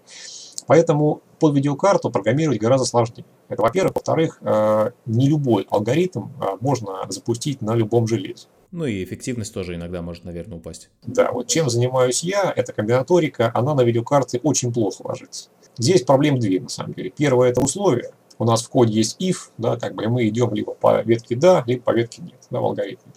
Поэтому 0.67 1.21
под 1.39 1.55
видеокарту 1.55 2.09
программировать 2.09 2.59
гораздо 2.59 2.85
сложнее. 2.85 3.25
Это 3.49 3.61
во-первых. 3.61 3.95
Во-вторых, 3.95 4.39
э, 4.41 4.91
не 5.05 5.29
любой 5.29 5.67
алгоритм 5.69 6.27
э, 6.39 6.57
можно 6.59 7.05
запустить 7.09 7.61
на 7.61 7.75
любом 7.75 8.07
железе. 8.07 8.47
Ну 8.71 8.85
и 8.85 9.03
эффективность 9.03 9.53
тоже 9.53 9.75
иногда 9.75 10.01
может, 10.01 10.23
наверное, 10.23 10.57
упасть. 10.57 10.89
Да, 11.03 11.31
вот 11.31 11.47
чем 11.47 11.69
занимаюсь 11.69 12.23
я, 12.23 12.51
это 12.55 12.73
комбинаторика, 12.73 13.51
она 13.53 13.75
на 13.75 13.81
видеокарте 13.81 14.39
очень 14.41 14.73
плохо 14.73 15.03
ложится. 15.03 15.49
Здесь 15.77 16.01
проблем 16.01 16.39
две, 16.39 16.59
на 16.59 16.69
самом 16.69 16.93
деле. 16.93 17.11
Первое– 17.11 17.49
это 17.51 17.61
условия. 17.61 18.13
У 18.39 18.45
нас 18.45 18.63
в 18.63 18.69
коде 18.69 18.93
есть 18.93 19.21
if, 19.21 19.51
да, 19.57 19.77
как 19.77 19.93
бы, 19.93 20.03
и 20.03 20.07
мы 20.07 20.27
идем 20.27 20.53
либо 20.53 20.73
по 20.73 21.01
ветке 21.03 21.35
да, 21.35 21.63
либо 21.67 21.83
по 21.83 21.91
ветке 21.91 22.23
нет, 22.23 22.39
да, 22.49 22.61
в 22.61 22.65
алгоритме. 22.65 23.11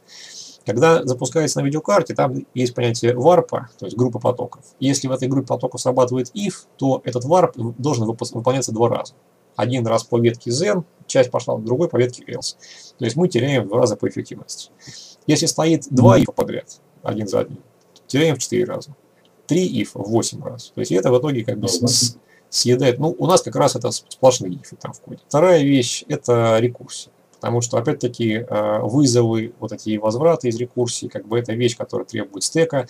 Когда 0.66 1.04
запускается 1.04 1.60
на 1.60 1.64
видеокарте, 1.64 2.12
там 2.14 2.44
есть 2.52 2.74
понятие 2.74 3.14
варпа, 3.14 3.68
то 3.78 3.86
есть 3.86 3.96
группа 3.96 4.18
потоков. 4.18 4.64
Если 4.80 5.06
в 5.06 5.12
этой 5.12 5.28
группе 5.28 5.46
потоков 5.46 5.80
срабатывает 5.80 6.34
if, 6.34 6.66
то 6.76 7.00
этот 7.04 7.24
варп 7.24 7.56
должен 7.78 8.04
выполняться 8.04 8.72
два 8.72 8.88
раза. 8.88 9.14
Один 9.54 9.86
раз 9.86 10.02
по 10.02 10.18
ветке 10.18 10.50
zen, 10.50 10.84
часть 11.06 11.30
пошла, 11.30 11.56
другой 11.56 11.88
по 11.88 11.96
ветке 11.96 12.24
else. 12.24 12.56
То 12.98 13.04
есть 13.04 13.16
мы 13.16 13.28
теряем 13.28 13.64
в 13.64 13.68
два 13.68 13.78
раза 13.78 13.96
по 13.96 14.08
эффективности. 14.08 14.72
Если 15.28 15.46
стоит 15.46 15.86
два 15.88 16.18
if 16.18 16.32
подряд, 16.34 16.80
один 17.02 17.28
за 17.28 17.40
одним, 17.40 17.62
теряем 18.08 18.34
в 18.34 18.38
четыре 18.40 18.64
раза. 18.64 18.94
Три 19.46 19.82
if 19.82 19.90
в 19.94 20.10
восемь 20.10 20.42
раз. 20.42 20.72
То 20.74 20.80
есть 20.80 20.90
это 20.90 21.12
в 21.12 21.18
итоге 21.18 21.44
как 21.44 21.60
бы 21.60 21.68
съедает. 22.48 22.98
Ну, 22.98 23.14
у 23.16 23.26
нас 23.26 23.42
как 23.42 23.54
раз 23.54 23.76
это 23.76 23.92
сплошные 23.92 24.52
if 24.54 24.76
там 24.80 24.92
в 24.92 25.00
коде. 25.00 25.20
Вторая 25.28 25.62
вещь– 25.62 26.04
это 26.08 26.58
рекурсия. 26.58 27.12
Потому 27.37 27.61
что, 27.61 27.78
опять-таки, 27.78 28.34
э, 28.49 28.78
вызовы, 28.82 29.53
вот 29.61 29.72
эти 29.72 29.97
возвраты 29.99 30.49
из 30.49 30.57
рекурсии, 30.59 31.07
как 31.07 31.26
бы 31.26 31.39
это 31.39 31.53
вещь, 31.53 31.76
которая 31.76 32.07
требует 32.07 32.45
стека. 32.45 32.87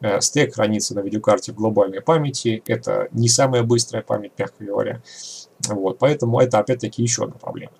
Э, 0.00 0.20
стек 0.20 0.54
хранится 0.54 0.94
на 0.94 1.00
видеокарте 1.00 1.52
в 1.52 1.56
глобальной 1.56 2.00
памяти. 2.00 2.62
Это 2.66 3.08
не 3.12 3.28
самая 3.28 3.62
быстрая 3.62 4.02
память, 4.02 4.32
мягко 4.38 4.64
говоря. 4.64 5.02
Вот, 5.68 5.98
поэтому 5.98 6.40
это, 6.40 6.58
опять-таки, 6.58 7.02
еще 7.02 7.24
одна 7.24 7.36
проблема. 7.36 7.72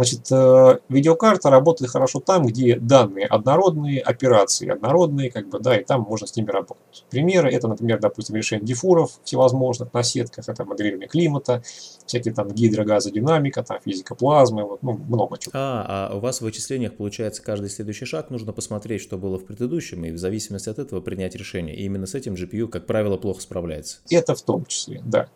Значит, 0.00 0.32
э, 0.32 0.78
видеокарта 0.88 1.50
работает 1.50 1.90
хорошо 1.90 2.20
там, 2.20 2.46
где 2.46 2.76
данные 2.76 3.26
однородные, 3.26 4.00
операции 4.00 4.70
однородные, 4.70 5.30
как 5.30 5.50
бы, 5.50 5.60
да, 5.60 5.78
и 5.78 5.84
там 5.84 6.00
можно 6.08 6.26
с 6.26 6.34
ними 6.34 6.50
работать. 6.50 7.04
Примеры, 7.10 7.52
это, 7.52 7.68
например, 7.68 8.00
допустим, 8.00 8.34
решение 8.34 8.66
дифуров 8.66 9.20
всевозможных 9.24 9.92
на 9.92 10.02
сетках, 10.02 10.48
это 10.48 10.64
моделирование 10.64 11.06
климата, 11.06 11.62
всякие 12.06 12.32
там 12.32 12.48
гидрогазодинамика, 12.48 13.62
там 13.62 13.78
физика 13.84 14.14
плазмы, 14.14 14.64
вот, 14.64 14.82
ну, 14.82 14.92
много 14.92 15.36
чего. 15.36 15.52
А, 15.54 16.08
а 16.10 16.16
у 16.16 16.20
вас 16.20 16.38
в 16.38 16.44
вычислениях, 16.44 16.96
получается, 16.96 17.42
каждый 17.42 17.68
следующий 17.68 18.06
шаг 18.06 18.30
нужно 18.30 18.54
посмотреть, 18.54 19.02
что 19.02 19.18
было 19.18 19.38
в 19.38 19.44
предыдущем, 19.44 20.06
и 20.06 20.12
в 20.12 20.16
зависимости 20.16 20.70
от 20.70 20.78
этого 20.78 21.02
принять 21.02 21.34
решение. 21.34 21.76
И 21.76 21.84
именно 21.84 22.06
с 22.06 22.14
этим 22.14 22.36
GPU, 22.36 22.68
как 22.68 22.86
правило, 22.86 23.18
плохо 23.18 23.42
справляется. 23.42 23.98
Это 24.08 24.34
в 24.34 24.40
том 24.40 24.64
числе, 24.64 25.02
да. 25.04 25.28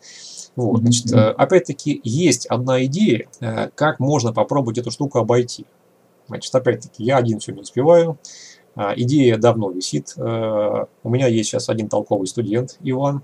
Вот, 0.57 0.81
значит, 0.81 1.13
э, 1.13 1.31
опять-таки, 1.31 2.01
есть 2.05 2.47
одна 2.47 2.85
идея, 2.85 3.29
э, 3.41 3.71
как 3.75 3.99
можно 3.99 4.33
попробовать 4.33 4.79
эту 4.79 4.91
штуку 4.91 5.19
обойти. 5.19 5.67
Значит, 6.29 6.55
опять-таки, 6.55 7.03
я 7.03 7.17
один 7.17 7.41
все 7.41 7.53
не 7.53 7.61
успеваю. 7.61 8.19
А, 8.77 8.93
идея 8.97 9.37
давно 9.37 9.71
висит. 9.71 10.15
Э, 10.17 10.87
у 11.03 11.09
меня 11.09 11.27
есть 11.27 11.51
сейчас 11.51 11.69
один 11.69 11.89
толковый 11.89 12.27
студент, 12.27 12.79
Иван. 12.81 13.23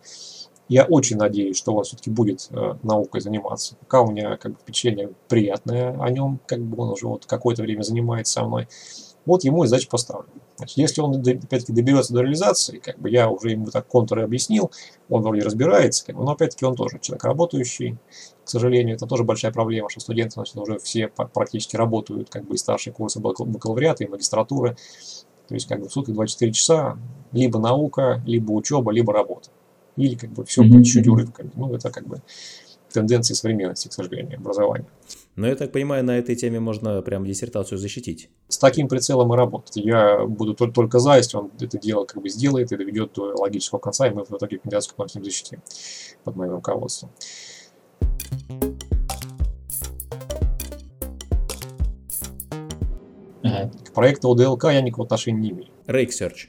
Я 0.68 0.85
очень 0.85 1.16
надеюсь, 1.16 1.57
что 1.57 1.74
он 1.74 1.83
все-таки 1.83 2.11
будет 2.11 2.49
наукой 2.85 3.20
заниматься. 3.20 3.74
Пока 3.81 4.03
у 4.03 4.12
меня 4.12 4.37
как 4.37 4.53
бы, 4.53 4.59
впечатление 4.61 5.11
приятное 5.26 6.01
о 6.01 6.11
нем, 6.11 6.39
как 6.47 6.61
бы 6.61 6.81
он 6.81 6.91
уже 6.91 7.09
вот 7.09 7.26
какое-то 7.26 7.62
время 7.62 7.83
занимается 7.83 8.35
со 8.35 8.45
мной. 8.45 8.68
Вот 9.26 9.43
ему 9.43 9.64
и 9.64 9.66
задачу 9.66 9.89
поставлю. 9.91 10.28
Значит, 10.61 10.77
если 10.77 11.01
он 11.01 11.15
опять-таки 11.15 11.73
доберется 11.73 12.13
до 12.13 12.21
реализации, 12.21 12.79
как 12.79 12.99
бы 12.99 13.09
я 13.09 13.31
уже 13.31 13.51
ему 13.51 13.67
так 13.67 13.87
контуры 13.87 14.23
объяснил, 14.23 14.71
он 15.09 15.23
вроде 15.23 15.41
разбирается, 15.41 16.05
как 16.05 16.17
бы, 16.17 16.25
но 16.25 16.33
опять-таки 16.33 16.67
он 16.67 16.77
тоже 16.77 16.99
человек 17.01 17.25
работающий. 17.25 17.97
К 18.45 18.49
сожалению, 18.51 18.97
это 18.97 19.07
тоже 19.07 19.25
большая 19.25 19.53
проблема, 19.53 19.89
что 19.89 20.01
студенты 20.01 20.35
значит, 20.35 20.57
уже 20.57 20.79
все 20.79 21.09
практически 21.09 21.77
работают, 21.77 22.29
как 22.29 22.47
бы 22.47 22.57
и 22.57 22.59
старшие 22.59 22.93
курсы 22.93 23.21
бакалавриата, 23.21 24.05
и 24.05 24.09
магистратуры. 24.09 24.77
То 25.49 25.55
есть 25.55 25.67
как 25.67 25.81
бы 25.81 25.89
в 25.89 25.93
сутки 25.93 26.11
24 26.11 26.53
часа 26.53 26.99
либо 27.33 27.59
наука, 27.59 28.23
либо 28.27 28.53
учеба, 28.53 28.93
либо 28.93 29.15
работа. 29.15 29.49
Или 29.97 30.15
как 30.15 30.31
бы 30.31 30.45
все 30.45 30.63
mm-hmm. 30.63 30.69
по 30.71 30.85
чуть-чуть 30.85 31.09
урывками. 31.09 31.51
Ну, 31.55 31.75
это 31.75 31.91
как 31.91 32.07
бы 32.07 32.21
тенденции 32.93 33.33
современности, 33.33 33.89
к 33.89 33.93
сожалению, 33.95 34.39
образования. 34.39 34.87
Но 35.37 35.47
я 35.47 35.55
так 35.55 35.72
понимаю, 35.72 36.05
на 36.05 36.18
этой 36.18 36.35
теме 36.35 36.61
можно 36.61 37.01
прям 37.03 37.24
диссертацию 37.24 37.78
защитить. 37.78 38.31
С 38.49 38.59
таким 38.59 38.89
прицелом 38.89 39.33
и 39.33 39.37
работать. 39.37 39.76
Я 39.76 40.26
буду 40.26 40.55
только 40.55 40.99
за, 40.99 41.16
если 41.16 41.37
он 41.37 41.51
это 41.61 41.78
дело 41.78 42.05
как 42.05 42.20
бы 42.20 42.28
сделает 42.28 42.72
и 42.72 42.76
доведет 42.76 43.12
до 43.14 43.35
логического 43.39 43.78
конца, 43.78 44.07
и 44.07 44.11
мы 44.11 44.24
в 44.24 44.31
итоге 44.31 44.59
кандидатскую 44.59 44.97
платим 44.97 45.24
защитим 45.24 45.62
под 46.24 46.37
моим 46.37 46.53
руководством. 46.53 47.11
К 53.43 53.93
проекту 53.95 54.31
ОДЛК 54.31 54.64
я 54.64 54.81
никакого 54.83 55.07
отношения 55.07 55.41
не 55.41 55.51
имею. 55.51 55.68
Rake 55.87 56.11
Search. 56.11 56.49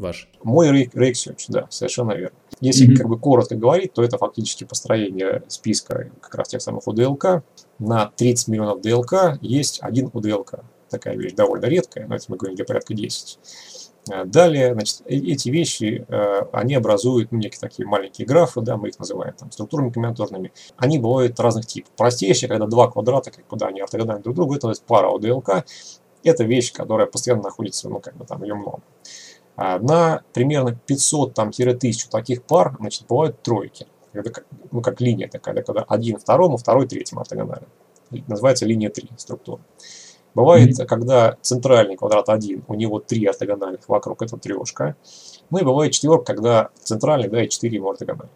Ваш? 0.00 0.28
Мой 0.42 0.84
Search, 0.86 1.44
да, 1.48 1.66
совершенно 1.70 2.12
верно. 2.12 2.36
Если 2.60 2.88
mm-hmm. 2.88 2.96
как 2.96 3.08
бы 3.08 3.18
коротко 3.18 3.54
говорить, 3.54 3.92
то 3.92 4.02
это 4.02 4.18
фактически 4.18 4.64
построение 4.64 5.42
списка 5.48 6.10
как 6.20 6.34
раз 6.34 6.48
тех 6.48 6.62
самых 6.62 6.86
UDLK. 6.86 7.42
На 7.78 8.12
30 8.16 8.48
миллионов 8.48 8.80
DLK 8.80 9.38
есть 9.40 9.80
один 9.82 10.08
UDLK. 10.08 10.64
Такая 10.88 11.16
вещь 11.16 11.34
довольно 11.34 11.66
редкая, 11.66 12.06
но 12.06 12.16
это 12.16 12.24
мы 12.28 12.36
говорим 12.36 12.56
для 12.56 12.64
порядка 12.64 12.94
10. 12.94 13.38
А 14.10 14.24
далее, 14.24 14.72
значит, 14.72 15.02
э, 15.04 15.14
эти 15.14 15.50
вещи, 15.50 16.04
э, 16.08 16.40
они 16.52 16.74
образуют 16.74 17.32
ну, 17.32 17.38
некие 17.38 17.60
такие 17.60 17.86
маленькие 17.86 18.26
графы, 18.26 18.60
да, 18.60 18.76
мы 18.76 18.88
их 18.88 18.98
называем 18.98 19.34
там, 19.34 19.52
структурами 19.52 19.90
комбинаторными. 19.90 20.52
Они 20.76 20.98
бывают 20.98 21.38
разных 21.38 21.66
типов. 21.66 21.92
Простейшие, 21.96 22.48
когда 22.48 22.66
два 22.66 22.90
квадрата, 22.90 23.30
как 23.30 23.46
бы, 23.46 23.56
да, 23.56 23.66
они 23.66 23.80
ортогональны 23.80 24.22
друг 24.22 24.36
другу, 24.36 24.54
это 24.54 24.72
пара 24.86 25.14
ОДЛК. 25.14 25.64
Это 26.22 26.44
вещь, 26.44 26.72
которая 26.72 27.06
постоянно 27.06 27.44
находится, 27.44 27.88
ну, 27.88 28.00
как 28.00 28.16
бы 28.16 28.24
там 28.24 28.42
ее 28.42 28.54
много. 28.54 28.80
А 29.56 29.78
на 29.78 30.22
примерно 30.32 30.78
500-1000 30.88 32.10
таких 32.10 32.42
пар, 32.42 32.76
значит, 32.78 33.06
бывают 33.08 33.42
тройки. 33.42 33.86
Это 34.12 34.30
как, 34.30 34.46
ну, 34.70 34.80
как 34.80 35.00
линия 35.00 35.28
такая, 35.28 35.62
когда 35.62 35.82
один 35.82 36.18
второму, 36.18 36.56
второй 36.56 36.86
третьему 36.86 37.20
ортогонально. 37.20 37.66
Называется 38.26 38.66
линия 38.66 38.90
3 38.90 39.10
структура. 39.16 39.60
Бывает, 40.34 40.70
mm-hmm. 40.70 40.86
когда 40.86 41.36
центральный 41.42 41.96
квадрат 41.96 42.28
1, 42.28 42.64
у 42.68 42.74
него 42.74 43.00
три 43.00 43.24
ортогональных 43.26 43.88
вокруг, 43.88 44.22
это 44.22 44.36
трешка. 44.36 44.96
Ну 45.50 45.58
и 45.58 45.64
бывает 45.64 45.92
четверка, 45.92 46.34
когда 46.34 46.70
центральный, 46.82 47.28
да, 47.28 47.44
и 47.44 47.48
4 47.48 47.76
ему 47.76 47.90
ортогональных. 47.90 48.30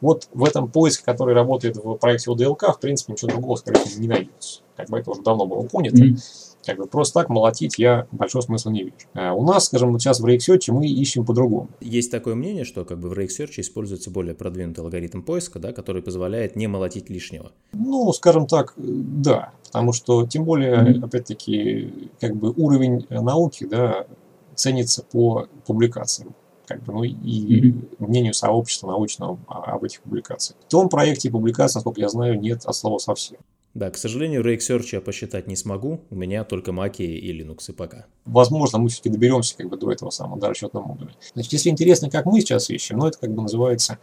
Вот 0.00 0.28
в 0.32 0.44
этом 0.44 0.68
поиске, 0.70 1.04
который 1.04 1.34
работает 1.34 1.76
в 1.76 1.94
проекте 1.96 2.30
ОДЛК, 2.30 2.76
в 2.76 2.80
принципе, 2.80 3.12
ничего 3.12 3.30
другого, 3.30 3.56
скорее 3.56 3.84
всего, 3.84 4.02
не 4.02 4.08
найдется. 4.08 4.62
Как 4.76 4.88
бы 4.88 4.98
это 4.98 5.10
уже 5.10 5.22
давно 5.22 5.46
было 5.46 5.62
понято. 5.62 5.96
Mm-hmm. 5.96 6.51
Как 6.64 6.76
бы 6.78 6.86
просто 6.86 7.20
так 7.20 7.28
молотить 7.28 7.78
я 7.78 8.06
большого 8.12 8.42
смысла 8.42 8.70
не 8.70 8.84
вижу. 8.84 8.94
А 9.14 9.34
у 9.34 9.44
нас, 9.44 9.64
скажем, 9.64 9.98
сейчас 9.98 10.20
в 10.20 10.26
RakeSearch 10.26 10.72
мы 10.72 10.86
ищем 10.86 11.24
по-другому. 11.24 11.68
Есть 11.80 12.10
такое 12.10 12.34
мнение, 12.34 12.64
что 12.64 12.84
как 12.84 12.98
бы 12.98 13.08
в 13.08 13.12
RakeSearch 13.12 13.54
используется 13.56 14.10
более 14.10 14.34
продвинутый 14.34 14.84
алгоритм 14.84 15.22
поиска, 15.22 15.58
да, 15.58 15.72
который 15.72 16.02
позволяет 16.02 16.56
не 16.56 16.66
молотить 16.66 17.10
лишнего. 17.10 17.52
Ну, 17.72 18.12
скажем 18.12 18.46
так, 18.46 18.74
да. 18.76 19.52
Потому 19.66 19.92
что, 19.92 20.26
тем 20.26 20.44
более, 20.44 20.74
mm-hmm. 20.74 21.04
опять-таки, 21.04 22.10
как 22.20 22.36
бы 22.36 22.52
уровень 22.56 23.06
науки, 23.10 23.64
да, 23.64 24.06
ценится 24.54 25.02
по 25.02 25.48
публикациям 25.66 26.34
как 26.66 26.82
бы, 26.84 26.92
ну 26.92 27.02
и 27.02 27.10
mm-hmm. 27.12 27.96
мнению 27.98 28.34
сообщества 28.34 28.86
научного 28.86 29.38
об 29.46 29.84
этих 29.84 30.00
публикациях. 30.02 30.58
В 30.66 30.70
том 30.70 30.88
проекте 30.88 31.30
публикации, 31.30 31.78
насколько 31.78 32.00
я 32.00 32.08
знаю, 32.08 32.40
нет 32.40 32.64
от 32.64 32.74
слова 32.74 32.98
совсем. 32.98 33.38
Да, 33.74 33.90
к 33.90 33.96
сожалению, 33.96 34.42
Rake 34.42 34.58
Search 34.58 34.88
я 34.92 35.00
посчитать 35.00 35.46
не 35.46 35.56
смогу. 35.56 36.04
У 36.10 36.14
меня 36.14 36.44
только 36.44 36.72
Mac 36.72 36.96
и 36.98 37.32
Linux 37.32 37.70
и 37.70 37.72
пока. 37.72 38.06
Возможно, 38.26 38.78
мы 38.78 38.88
все-таки 38.88 39.08
доберемся 39.08 39.56
как 39.56 39.68
бы 39.68 39.76
до 39.78 39.90
этого 39.90 40.10
самого, 40.10 40.38
до 40.38 40.48
расчетного 40.48 40.84
модуля. 40.84 41.14
Значит, 41.34 41.52
если 41.54 41.70
интересно, 41.70 42.10
как 42.10 42.26
мы 42.26 42.40
сейчас 42.40 42.68
ищем, 42.68 42.98
ну, 42.98 43.06
это 43.06 43.18
как 43.18 43.32
бы 43.32 43.42
называется, 43.42 43.98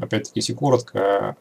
опять-таки, 0.00 0.40
если 0.40 0.54
коротко, 0.54 1.36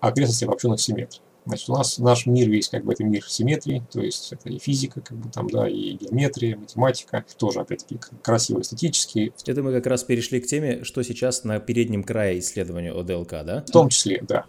окрестности 0.00 0.44
обобщенных 0.44 0.80
симметрий. 0.80 1.20
Значит, 1.44 1.70
у 1.70 1.74
нас 1.74 1.98
наш 1.98 2.26
мир 2.26 2.48
весь 2.48 2.68
как 2.68 2.84
бы 2.84 2.92
это 2.92 3.04
мир 3.04 3.24
симметрии, 3.24 3.86
то 3.92 4.00
есть 4.00 4.32
это 4.32 4.48
и 4.48 4.58
физика, 4.58 5.00
как 5.00 5.16
бы 5.16 5.30
там, 5.30 5.48
да, 5.48 5.68
и 5.68 5.92
геометрия, 5.92 6.56
математика, 6.56 7.24
тоже 7.38 7.60
опять-таки 7.60 8.00
красиво 8.22 8.60
эстетически. 8.60 9.32
Это 9.46 9.62
мы 9.62 9.72
как 9.72 9.86
раз 9.86 10.02
перешли 10.02 10.40
к 10.40 10.46
теме, 10.46 10.82
что 10.82 11.02
сейчас 11.04 11.44
на 11.44 11.60
переднем 11.60 12.02
крае 12.02 12.40
исследования 12.40 12.92
ОДЛК, 12.92 13.44
да? 13.44 13.64
В 13.66 13.70
том 13.70 13.90
числе, 13.90 14.24
да. 14.26 14.46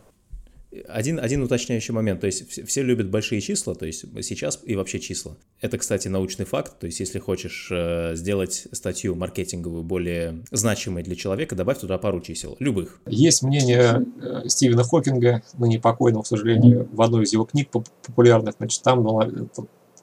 Один, 0.88 1.20
один 1.20 1.44
уточняющий 1.44 1.94
момент, 1.94 2.22
то 2.22 2.28
есть 2.28 2.50
все, 2.50 2.64
все 2.66 2.84
любят 2.84 3.10
большие 3.10 3.42
числа, 3.42 3.76
то 3.76 3.86
есть 3.86 4.06
сейчас 4.24 4.60
и 4.64 4.76
вообще 4.76 5.00
числа. 5.00 5.38
Это, 5.62 5.78
кстати, 5.78 6.08
научный 6.08 6.46
факт, 6.46 6.80
то 6.80 6.86
есть 6.86 7.00
если 7.00 7.20
хочешь 7.20 7.70
э, 7.72 8.16
сделать 8.16 8.68
статью 8.72 9.16
маркетинговую 9.16 9.84
более 9.84 10.44
значимой 10.52 11.04
для 11.04 11.16
человека, 11.16 11.56
добавь 11.56 11.80
туда 11.80 11.98
пару 11.98 12.22
чисел, 12.22 12.56
любых. 12.60 13.02
Есть 13.06 13.44
мнение 13.44 14.06
э, 14.22 14.48
Стивена 14.48 14.84
Хокинга, 14.84 15.44
ныне 15.58 15.80
покойного, 15.80 16.24
к 16.24 16.28
сожалению, 16.28 16.88
в 16.92 17.02
одной 17.02 17.24
из 17.24 17.34
его 17.34 17.46
книг 17.46 17.70
популярных, 17.70 18.56
значит, 18.58 18.82
там 18.84 19.04
было, 19.04 19.32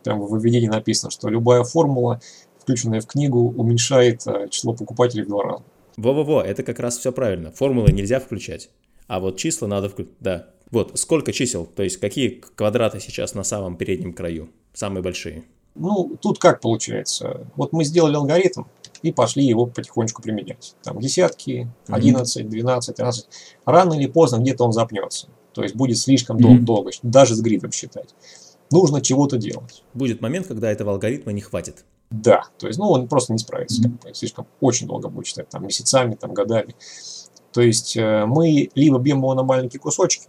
прямо 0.05 0.25
в 0.27 0.39
введении 0.39 0.69
написано, 0.69 1.11
что 1.11 1.29
любая 1.29 1.65
формула, 1.65 2.21
включенная 2.59 3.01
в 3.01 3.07
книгу, 3.07 3.39
уменьшает 3.39 4.27
э, 4.27 4.49
число 4.51 4.75
покупателей 4.75 5.25
в 5.25 5.29
два 5.29 5.43
раза. 5.43 5.63
Во-во-во, 5.97 6.43
это 6.43 6.63
как 6.63 6.81
раз 6.81 6.99
все 6.99 7.13
правильно. 7.13 7.53
Формулы 7.53 7.93
нельзя 7.93 8.19
включать. 8.21 8.71
А 9.07 9.21
вот 9.21 9.37
числа 9.37 9.69
надо 9.69 9.89
включить. 9.89 10.15
Да, 10.21 10.49
вот, 10.71 10.99
сколько 10.99 11.33
чисел, 11.33 11.67
то 11.67 11.83
есть 11.83 11.99
какие 11.99 12.43
квадраты 12.57 13.01
сейчас 13.01 13.35
на 13.35 13.45
самом 13.45 13.77
переднем 13.77 14.13
краю, 14.13 14.49
самые 14.73 15.03
большие? 15.03 15.45
Ну, 15.75 16.17
тут 16.21 16.39
как 16.39 16.61
получается? 16.61 17.47
Вот 17.57 17.73
мы 17.73 17.85
сделали 17.85 18.15
алгоритм 18.15 18.65
и 19.03 19.13
пошли 19.13 19.45
его 19.45 19.67
потихонечку 19.67 20.23
применять. 20.23 20.75
Там 20.83 20.99
десятки, 21.01 21.69
11, 21.89 22.49
12, 22.49 22.97
13. 22.97 23.27
Рано 23.67 23.95
или 23.95 24.07
поздно 24.07 24.39
где-то 24.39 24.65
он 24.65 24.73
запнется. 24.73 25.29
То 25.53 25.63
есть 25.63 25.75
будет 25.75 25.99
слишком 25.99 26.37
mm-hmm. 26.37 26.59
долго, 26.61 26.91
даже 27.03 27.35
с 27.35 27.41
гридом 27.41 27.73
считать. 27.73 28.15
Нужно 28.71 29.01
чего-то 29.01 29.37
делать. 29.37 29.85
Будет 29.95 30.21
момент, 30.21 30.47
когда 30.47 30.71
этого 30.71 30.93
алгоритма 30.93 31.33
не 31.33 31.41
хватит. 31.41 31.85
Да, 32.11 32.45
то 32.59 32.67
есть, 32.67 32.79
ну, 32.79 32.91
он 32.91 33.09
просто 33.09 33.33
не 33.33 33.39
справится. 33.39 33.83
Как 33.83 33.93
бы, 33.93 34.15
слишком 34.15 34.47
очень 34.61 34.87
долго 34.87 35.09
будет 35.09 35.27
считать, 35.27 35.49
там, 35.49 35.65
месяцами, 35.65 36.15
там, 36.15 36.33
годами. 36.33 36.75
То 37.53 37.61
есть 37.61 37.97
э, 37.97 38.25
мы 38.27 38.69
либо 38.75 38.99
бьем 38.99 39.19
его 39.19 39.35
на 39.35 39.43
маленькие 39.43 39.81
кусочки, 39.81 40.29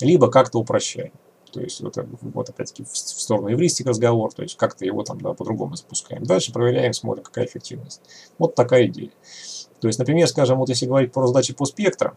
либо 0.00 0.30
как-то 0.30 0.58
упрощаем. 0.58 1.12
То 1.52 1.60
есть 1.60 1.80
вот, 1.82 1.96
вот 2.22 2.48
опять-таки 2.48 2.84
в 2.84 2.96
сторону 2.96 3.48
евристик 3.48 3.86
разговор, 3.86 4.32
то 4.32 4.42
есть 4.42 4.56
как-то 4.56 4.86
его 4.86 5.02
там 5.02 5.20
да, 5.20 5.34
по-другому 5.34 5.76
запускаем. 5.76 6.24
Дальше 6.24 6.52
проверяем, 6.52 6.94
смотрим, 6.94 7.24
какая 7.24 7.44
эффективность. 7.44 8.00
Вот 8.38 8.54
такая 8.54 8.86
идея. 8.86 9.10
То 9.80 9.88
есть, 9.88 9.98
например, 9.98 10.26
скажем, 10.28 10.58
вот 10.58 10.70
если 10.70 10.86
говорить 10.86 11.12
про 11.12 11.26
задачи 11.26 11.52
по 11.52 11.66
спектру, 11.66 12.12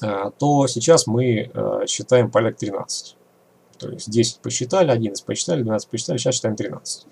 э, 0.00 0.30
то 0.38 0.66
сейчас 0.68 1.06
мы 1.08 1.50
э, 1.52 1.86
считаем 1.88 2.30
поляк 2.30 2.56
13. 2.56 3.16
То 3.78 3.90
есть 3.90 4.10
10 4.10 4.40
посчитали, 4.40 4.90
11 4.90 5.24
посчитали, 5.24 5.62
12 5.62 5.88
посчитали, 5.88 6.18
сейчас 6.18 6.36
считаем 6.36 6.54
13. 6.54 7.06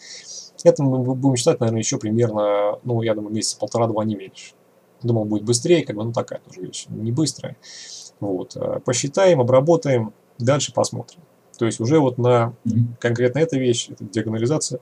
Это 0.65 0.83
мы 0.83 1.15
будем 1.15 1.37
считать, 1.37 1.61
наверное, 1.61 1.81
еще 1.81 1.99
примерно, 1.99 2.79
ну, 2.85 3.03
я 3.03 3.15
думаю, 3.15 3.35
месяца 3.35 3.59
полтора-два, 3.59 4.05
не 4.05 4.15
меньше. 4.17 4.55
Думал, 5.03 5.25
будет 5.25 5.45
быстрее, 5.45 5.85
как 5.85 5.97
бы, 5.97 6.05
ну, 6.05 6.13
такая 6.13 6.41
тоже 6.41 6.63
вещь, 6.63 6.87
не 6.89 7.13
быстрая. 7.13 7.57
Вот. 8.25 8.57
Э, 8.57 8.81
посчитаем, 8.85 9.41
обработаем, 9.41 10.13
дальше 10.39 10.73
посмотрим. 10.73 11.21
То 11.59 11.67
есть 11.67 11.81
уже 11.81 12.01
вот 12.01 12.19
на 12.19 12.55
конкретно 12.99 13.39
эта 13.39 13.59
вещь, 13.59 13.89
это 13.91 14.05
диагонализация, 14.05 14.81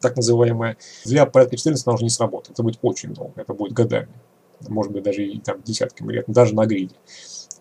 так 0.00 0.16
называемая, 0.16 0.76
для 1.04 1.26
порядка 1.26 1.56
14 1.56 1.86
она 1.86 1.94
уже 1.94 2.04
не 2.04 2.10
сработает. 2.10 2.52
Это 2.52 2.62
будет 2.62 2.78
очень 2.82 3.12
долго, 3.12 3.40
это 3.40 3.52
будет 3.54 3.72
годами. 3.72 4.08
Может 4.68 4.92
быть, 4.92 5.02
даже 5.02 5.26
и 5.26 5.38
там, 5.40 5.62
десятками 5.62 6.12
лет, 6.12 6.24
даже 6.28 6.54
на 6.54 6.64
гриде. 6.64 6.94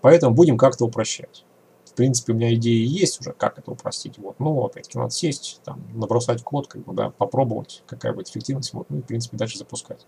Поэтому 0.01 0.33
будем 0.33 0.57
как-то 0.57 0.85
упрощать. 0.85 1.43
В 1.85 1.93
принципе, 1.93 2.33
у 2.33 2.35
меня 2.35 2.53
идеи 2.53 2.85
есть 2.85 3.19
уже, 3.19 3.31
как 3.33 3.57
это 3.57 3.71
упростить. 3.71 4.17
Вот. 4.17 4.39
Ну, 4.39 4.63
опять-таки, 4.63 4.97
надо 4.97 5.11
сесть, 5.11 5.61
там, 5.63 5.81
набросать 5.93 6.43
код, 6.43 6.67
как 6.67 6.83
бы, 6.83 6.93
да, 6.93 7.09
попробовать, 7.09 7.83
какая 7.87 8.13
будет 8.13 8.29
эффективность, 8.29 8.73
вот, 8.73 8.89
ну 8.89 8.99
и, 8.99 9.01
в 9.01 9.05
принципе, 9.05 9.37
дальше 9.37 9.57
запускать. 9.57 10.05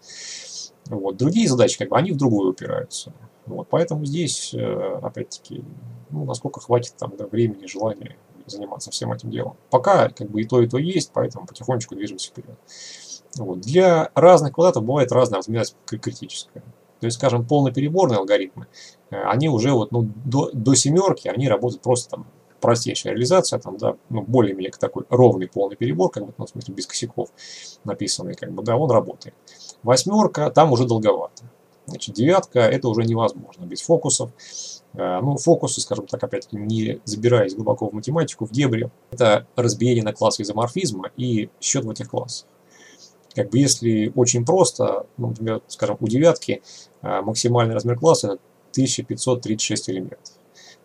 Вот. 0.86 1.18
Другие 1.18 1.48
задачи, 1.48 1.78
как 1.78 1.90
бы, 1.90 1.98
они 1.98 2.12
в 2.12 2.18
другую 2.18 2.52
упираются. 2.52 3.14
Вот, 3.48 3.68
поэтому 3.70 4.06
здесь, 4.06 4.54
э, 4.54 5.00
опять-таки, 5.02 5.64
ну, 6.10 6.26
насколько 6.26 6.60
хватит 6.60 6.96
там 6.98 7.14
да, 7.18 7.26
времени, 7.26 7.66
желания 7.66 8.18
заниматься 8.46 8.92
всем 8.92 9.12
этим 9.12 9.30
делом. 9.30 9.56
Пока 9.70 10.10
как 10.10 10.30
бы 10.30 10.42
и 10.42 10.46
то, 10.46 10.62
и 10.62 10.68
то 10.68 10.78
есть, 10.78 11.12
поэтому 11.14 11.48
потихонечку 11.48 11.96
движемся 11.96 12.30
вперед. 12.30 12.58
Вот. 13.38 13.62
Для 13.62 14.10
разных 14.16 14.54
квадратов 14.54 14.84
бывает 14.84 15.12
разная 15.12 15.38
размерность 15.38 15.76
критическая. 15.86 16.64
То 17.00 17.06
есть, 17.06 17.18
скажем, 17.18 17.46
полнопереборные 17.46 18.18
алгоритмы, 18.18 18.68
э, 19.12 19.22
они 19.24 19.50
уже 19.50 19.72
вот, 19.72 19.92
ну, 19.92 20.10
до, 20.26 20.50
до 20.52 20.76
семерки, 20.76 21.28
они 21.28 21.48
работают 21.48 21.82
просто 21.82 22.12
там 22.12 22.28
простейшая 22.60 23.14
реализация, 23.14 23.60
там, 23.60 23.78
да, 23.78 23.96
ну, 24.10 24.24
более-менее 24.24 24.72
такой 24.72 25.06
ровный 25.10 25.48
полный 25.48 25.76
перебор, 25.76 26.10
как 26.10 26.26
бы, 26.26 26.34
ну, 26.38 26.46
в 26.46 26.50
смысле, 26.50 26.74
без 26.74 26.88
косяков 26.88 27.30
написанный, 27.84 28.34
как 28.34 28.52
бы, 28.52 28.64
да, 28.64 28.76
он 28.76 28.90
работает. 28.90 29.36
Восьмерка, 29.84 30.50
там 30.50 30.72
уже 30.72 30.86
долговато. 30.86 31.44
Значит, 31.88 32.16
девятка 32.16 32.60
это 32.60 32.90
уже 32.90 33.04
невозможно 33.04 33.64
без 33.66 33.82
фокусов. 33.82 34.32
Э, 34.94 35.20
ну, 35.22 35.38
фокусы, 35.38 35.80
скажем 35.80 36.06
так, 36.06 36.22
опять-таки, 36.22 36.58
не 36.58 37.00
забираясь 37.06 37.56
глубоко 37.56 37.88
в 37.88 37.94
математику, 37.94 38.46
в 38.46 38.52
дебри, 38.52 38.92
это 39.10 39.48
разбиение 39.56 40.04
на 40.04 40.14
классы 40.14 40.42
изоморфизма 40.42 41.12
и 41.16 41.50
счет 41.62 41.86
в 41.86 41.90
этих 41.90 42.10
классах. 42.10 42.48
Как 43.34 43.50
бы 43.50 43.60
если 43.60 44.12
очень 44.16 44.46
просто, 44.46 45.06
ну, 45.18 45.30
например, 45.30 45.62
скажем, 45.68 45.98
у 46.02 46.08
девятки 46.08 46.62
э, 47.02 47.22
максимальный 47.22 47.74
размер 47.74 47.98
класса 47.98 48.28
это 48.28 48.42
1536 48.72 49.90
элементов. 49.90 50.34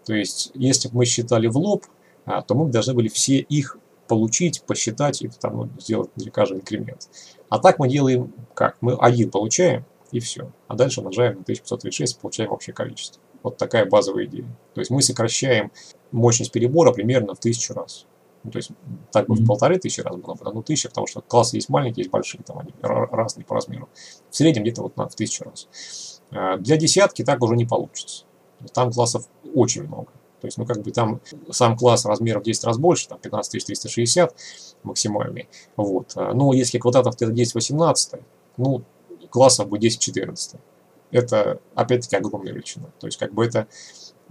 То 0.04 0.14
есть, 0.14 0.52
если 0.54 0.88
бы 0.88 0.98
мы 0.98 1.04
считали 1.04 1.48
в 1.48 1.56
лоб, 1.58 1.84
э, 2.26 2.30
то 2.46 2.54
мы 2.54 2.70
должны 2.70 2.94
были 2.94 3.08
все 3.08 3.38
их 3.38 3.76
получить, 4.06 4.62
посчитать 4.64 5.22
и 5.22 5.28
там, 5.28 5.56
ну, 5.56 5.68
сделать 5.80 6.10
для 6.14 6.30
каждого 6.30 6.58
инкремент. 6.58 7.08
А 7.48 7.58
так 7.58 7.78
мы 7.80 7.88
делаем 7.88 8.32
как? 8.54 8.76
Мы 8.80 8.94
один 8.94 9.30
получаем, 9.30 9.84
и 10.12 10.20
все. 10.20 10.52
А 10.68 10.76
дальше 10.76 11.00
умножаем 11.00 11.34
на 11.34 11.40
1536 11.40 12.20
получаем 12.20 12.52
общее 12.52 12.74
количество. 12.74 13.20
Вот 13.42 13.56
такая 13.56 13.86
базовая 13.86 14.26
идея. 14.26 14.46
То 14.74 14.80
есть 14.80 14.90
мы 14.90 15.02
сокращаем 15.02 15.72
мощность 16.12 16.52
перебора 16.52 16.92
примерно 16.92 17.34
в 17.34 17.40
тысячу 17.40 17.74
раз. 17.74 18.06
Ну, 18.44 18.50
то 18.50 18.58
есть 18.58 18.70
так 19.12 19.26
бы 19.26 19.34
в 19.34 19.46
полторы 19.46 19.78
тысячи 19.78 20.00
раз 20.00 20.16
было 20.16 20.34
бы, 20.34 20.52
ну 20.52 20.62
тысяча, 20.62 20.88
потому 20.88 21.06
что 21.06 21.20
классы 21.20 21.56
есть 21.56 21.68
маленькие, 21.68 22.02
есть 22.02 22.10
большие, 22.10 22.42
там 22.42 22.58
они 22.58 22.72
разные 22.80 23.44
по 23.44 23.54
размеру. 23.54 23.88
В 24.30 24.36
среднем 24.36 24.62
где-то 24.62 24.82
вот 24.82 24.96
на, 24.96 25.08
в 25.08 25.14
тысячу 25.14 25.44
раз. 25.44 26.20
А, 26.30 26.56
для 26.56 26.76
десятки 26.76 27.24
так 27.24 27.42
уже 27.42 27.56
не 27.56 27.64
получится. 27.64 28.24
Там 28.74 28.92
классов 28.92 29.28
очень 29.54 29.84
много. 29.84 30.08
То 30.40 30.46
есть, 30.46 30.58
ну, 30.58 30.66
как 30.66 30.82
бы 30.82 30.90
там 30.90 31.20
сам 31.50 31.76
класс 31.76 32.04
размеров 32.04 32.42
в 32.42 32.46
10 32.46 32.64
раз 32.64 32.76
больше, 32.76 33.06
там 33.08 33.20
15360 33.20 34.34
максимальный. 34.82 35.48
Вот. 35.76 36.14
Но 36.16 36.52
если 36.52 36.78
квадратов 36.78 37.14
где-то 37.14 37.32
10-18, 37.32 38.20
ну, 38.56 38.82
классов 39.32 39.68
будет 39.68 39.92
10-14. 39.92 40.58
Это, 41.10 41.60
опять-таки, 41.74 42.16
огромная 42.16 42.52
величина. 42.52 42.86
То 43.00 43.06
есть, 43.06 43.18
как 43.18 43.34
бы 43.34 43.44
это, 43.44 43.66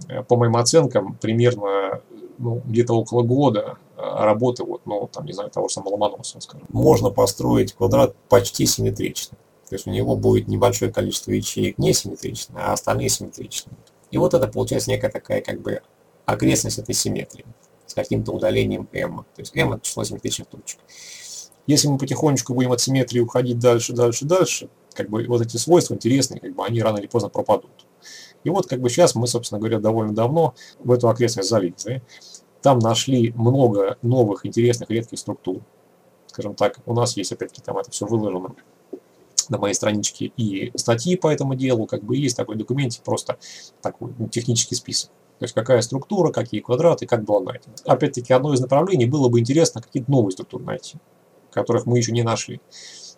э, 0.08 0.22
по 0.22 0.36
моим 0.36 0.56
оценкам, 0.56 1.16
примерно 1.20 2.02
ну, 2.38 2.62
где-то 2.64 2.94
около 2.94 3.22
года 3.22 3.78
а, 3.96 4.24
работы, 4.24 4.64
вот, 4.64 4.82
ну, 4.84 5.08
там, 5.12 5.26
не 5.26 5.32
знаю, 5.32 5.50
того 5.50 5.68
же 5.68 5.74
самого 5.74 5.92
Ломоносова, 5.92 6.40
скажем. 6.40 6.66
Можно 6.70 7.10
построить 7.10 7.72
квадрат 7.72 8.16
почти 8.28 8.66
симметрично. 8.66 9.36
То 9.68 9.76
есть 9.76 9.86
у 9.86 9.90
него 9.90 10.16
будет 10.16 10.48
небольшое 10.48 10.92
количество 10.92 11.30
ячеек 11.30 11.78
несимметричное, 11.78 12.62
а 12.62 12.72
остальные 12.72 13.08
симметричные. 13.08 13.76
И 14.10 14.18
вот 14.18 14.34
это 14.34 14.46
получается 14.48 14.90
некая 14.90 15.10
такая 15.10 15.40
как 15.40 15.62
бы 15.62 15.80
окрестность 16.26 16.78
этой 16.78 16.94
симметрии 16.94 17.46
с 17.86 17.94
каким-то 17.94 18.32
удалением 18.32 18.88
m. 18.92 19.24
То 19.34 19.40
есть 19.40 19.56
m 19.56 19.72
это 19.72 19.86
число 19.86 20.04
симметричных 20.04 20.48
точек. 20.48 20.80
Если 21.66 21.88
мы 21.88 21.96
потихонечку 21.96 22.54
будем 22.54 22.72
от 22.72 22.80
симметрии 22.80 23.20
уходить 23.20 23.58
дальше, 23.58 23.92
дальше, 23.92 24.24
дальше, 24.24 24.68
как 24.94 25.10
бы 25.10 25.24
вот 25.26 25.42
эти 25.42 25.56
свойства 25.56 25.94
интересные, 25.94 26.40
как 26.40 26.54
бы 26.54 26.64
они 26.64 26.82
рано 26.82 26.98
или 26.98 27.06
поздно 27.06 27.28
пропадут. 27.28 27.86
И 28.44 28.50
вот 28.50 28.66
как 28.66 28.80
бы 28.80 28.88
сейчас 28.88 29.14
мы, 29.14 29.26
собственно 29.26 29.58
говоря, 29.58 29.78
довольно 29.78 30.14
давно 30.14 30.54
в 30.80 30.90
эту 30.90 31.08
окрестность 31.08 31.48
залезли. 31.48 32.02
Там 32.60 32.78
нашли 32.78 33.32
много 33.32 33.98
новых 34.02 34.46
интересных 34.46 34.90
редких 34.90 35.18
структур. 35.18 35.62
Скажем 36.26 36.54
так, 36.54 36.78
у 36.86 36.94
нас 36.94 37.16
есть 37.16 37.32
опять-таки 37.32 37.62
там 37.62 37.76
это 37.78 37.90
все 37.90 38.06
выложено 38.06 38.54
на 39.48 39.58
моей 39.58 39.74
страничке 39.74 40.32
и 40.36 40.72
статьи 40.76 41.16
по 41.16 41.28
этому 41.28 41.54
делу, 41.54 41.86
как 41.86 42.02
бы 42.02 42.16
есть 42.16 42.36
такой 42.36 42.56
документик, 42.56 43.02
просто 43.02 43.38
такой 43.80 44.12
ну, 44.18 44.28
технический 44.28 44.74
список. 44.74 45.10
То 45.38 45.44
есть 45.44 45.54
какая 45.54 45.80
структура, 45.82 46.30
какие 46.30 46.60
квадраты, 46.60 47.06
как 47.06 47.24
было 47.24 47.40
найдено. 47.40 47.74
Опять-таки 47.84 48.32
одно 48.32 48.54
из 48.54 48.60
направлений 48.60 49.06
было 49.06 49.28
бы 49.28 49.40
интересно 49.40 49.82
какие-то 49.82 50.10
новые 50.10 50.32
структуры 50.32 50.64
найти, 50.64 50.98
которых 51.50 51.84
мы 51.84 51.98
еще 51.98 52.12
не 52.12 52.22
нашли. 52.22 52.60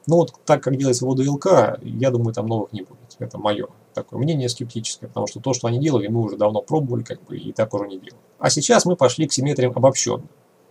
Но 0.07 0.17
вот 0.17 0.35
так 0.45 0.63
как 0.63 0.77
делается 0.77 1.07
в 1.07 1.11
ОДЛК, 1.11 1.79
я 1.83 2.11
думаю, 2.11 2.35
там 2.35 2.47
новых 2.47 2.73
не 2.73 2.83
будет. 2.83 3.17
Это 3.19 3.39
мое 3.39 3.69
такое 3.95 4.19
мнение 4.19 4.49
скептическое, 4.49 5.09
потому 5.09 5.27
что 5.27 5.41
то, 5.41 5.55
что 5.55 5.69
они 5.69 5.79
делали, 5.79 6.09
мы 6.09 6.23
уже 6.23 6.37
давно 6.37 6.61
пробовали, 6.61 7.03
как 7.03 7.23
бы, 7.25 7.39
и 7.39 7.53
так 7.53 7.73
уже 7.73 7.87
не 7.87 7.99
делаем. 7.99 8.21
А 8.39 8.51
сейчас 8.51 8.85
мы 8.85 8.97
пошли 8.97 9.27
к 9.27 9.33
симметриям 9.33 9.73
обобщенным. 9.75 10.29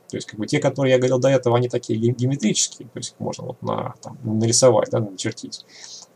То 0.10 0.18
есть, 0.18 0.28
как 0.28 0.40
бы 0.40 0.46
те, 0.46 0.60
которые 0.60 0.92
я 0.92 0.98
говорил 1.00 1.18
до 1.18 1.30
этого, 1.30 1.58
они 1.58 1.70
такие 1.70 1.98
геометрические, 1.98 2.88
то 2.88 3.00
есть 3.00 3.16
можно 3.18 3.46
вот 3.46 3.62
на, 3.64 3.96
там, 4.02 4.18
нарисовать, 4.24 4.92
да, 4.92 5.00
начертить. 5.00 5.66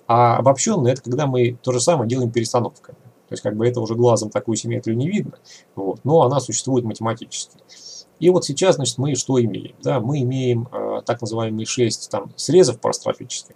А 0.06 0.38
обобщенные 0.38 0.94
это 0.94 1.02
когда 1.02 1.26
мы 1.26 1.58
то 1.64 1.72
же 1.72 1.80
самое 1.80 2.08
делаем 2.08 2.32
перестановками. 2.32 2.98
То 3.28 3.34
есть, 3.34 3.42
как 3.42 3.56
бы 3.56 3.68
это 3.68 3.82
уже 3.82 3.96
глазом 3.96 4.30
такую 4.30 4.56
симметрию 4.56 4.96
не 4.98 5.08
видно, 5.08 5.40
вот, 5.76 6.02
но 6.04 6.22
она 6.22 6.40
существует 6.40 6.86
математически. 6.86 7.58
И 8.20 8.30
вот 8.30 8.46
сейчас, 8.46 8.76
значит, 8.76 8.98
мы 8.98 9.16
что 9.16 9.42
имеем? 9.42 9.76
Да, 9.84 10.00
мы 10.00 10.22
имеем 10.22 10.68
э, 10.72 11.02
так 11.06 11.22
называемые 11.22 11.66
6 11.66 12.10
там, 12.10 12.32
срезов 12.36 12.80
парастрофических. 12.80 13.56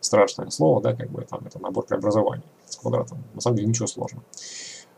Страшное 0.00 0.50
слово, 0.50 0.80
да, 0.80 0.94
как 0.94 1.10
бы 1.10 1.22
там 1.22 1.44
это 1.46 1.60
набор 1.60 1.84
преобразований 1.86 2.44
с 2.66 2.76
квадратом. 2.76 3.22
На 3.34 3.40
самом 3.40 3.56
деле 3.56 3.68
ничего 3.68 3.86
сложного. 3.86 4.24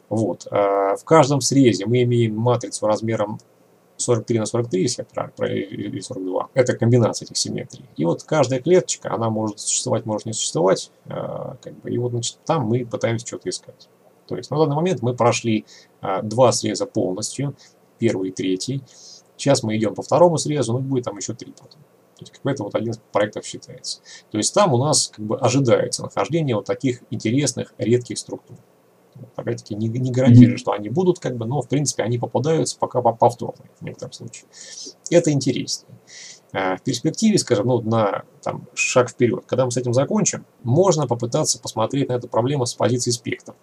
Вот. 0.09 0.47
Э, 0.51 0.97
в 0.97 1.05
каждом 1.05 1.41
срезе 1.41 1.87
мы 1.87 2.03
имеем 2.03 2.37
матрицу 2.37 2.87
размером 2.87 3.39
43 4.01 4.39
на 4.39 4.47
43, 4.47 4.83
если 4.83 5.07
я 5.15 5.31
правильно, 5.37 5.63
или 5.63 6.01
42. 6.01 6.49
Это 6.55 6.77
комбинация 6.77 7.27
этих 7.27 7.37
симметрий. 7.37 7.85
И 7.97 8.05
вот 8.05 8.23
каждая 8.23 8.61
клеточка, 8.61 9.13
она 9.13 9.31
может 9.31 9.61
существовать, 9.61 10.07
может 10.07 10.27
не 10.27 10.33
существовать. 10.33 10.91
Э, 11.07 11.55
как 11.63 11.79
бы, 11.81 11.91
и 11.91 11.99
вот 11.99 12.13
значит, 12.13 12.39
там 12.47 12.67
мы 12.67 12.85
пытаемся 12.85 13.27
что-то 13.27 13.49
искать. 13.51 13.89
То 14.27 14.37
есть 14.37 14.51
на 14.51 14.59
данный 14.59 14.77
момент 14.77 15.03
мы 15.03 15.15
прошли 15.15 15.67
э, 16.03 16.23
два 16.23 16.53
среза 16.53 16.87
полностью, 16.87 17.55
первый 18.01 18.31
и 18.31 18.33
третий. 18.33 18.83
Сейчас 19.37 19.63
мы 19.63 19.77
идем 19.77 19.95
по 19.95 20.03
второму 20.03 20.39
срезу, 20.39 20.73
ну 20.73 20.81
будет 20.81 21.05
там 21.05 21.17
еще 21.17 21.35
три 21.35 21.53
потом. 21.53 21.81
То 22.17 22.25
есть 22.25 22.33
как 22.33 22.43
бы 22.43 22.51
это 22.51 22.65
вот 22.65 22.75
один 22.75 22.91
из 22.91 23.01
проектов 23.13 23.47
считается. 23.47 24.01
То 24.31 24.39
есть 24.39 24.53
там 24.53 24.75
у 24.75 24.79
нас 24.79 25.09
как 25.09 25.25
бы 25.25 25.39
ожидается 25.39 26.03
нахождение 26.03 26.57
вот 26.57 26.67
таких 26.67 27.03
интересных 27.11 27.73
редких 27.79 28.19
структур. 28.19 28.57
Опять-таки 29.37 29.75
не, 29.75 29.89
не 29.89 30.11
гарантирую, 30.11 30.59
что 30.59 30.73
они 30.73 30.89
будут, 30.89 31.19
как 31.19 31.37
бы, 31.37 31.47
но 31.47 31.63
в 31.63 31.69
принципе 31.69 32.03
они 32.03 32.19
попадаются 32.19 32.79
пока 32.79 33.01
повторно 33.01 33.65
в 33.79 33.85
некотором 33.85 34.13
случае. 34.13 34.47
Это 35.11 35.31
интереснее. 35.31 35.99
А 36.53 36.77
в 36.77 36.83
перспективе, 36.83 37.39
скажем, 37.39 37.67
ну, 37.67 37.81
на 37.81 38.25
там, 38.43 38.67
шаг 38.75 39.11
вперед, 39.11 39.45
когда 39.47 39.65
мы 39.65 39.71
с 39.71 39.77
этим 39.77 39.95
закончим, 39.95 40.45
можно 40.63 41.07
попытаться 41.07 41.61
посмотреть 41.61 42.09
на 42.09 42.15
эту 42.15 42.29
проблему 42.29 42.67
с 42.67 42.75
позиции 42.75 43.11
спектра. 43.11 43.55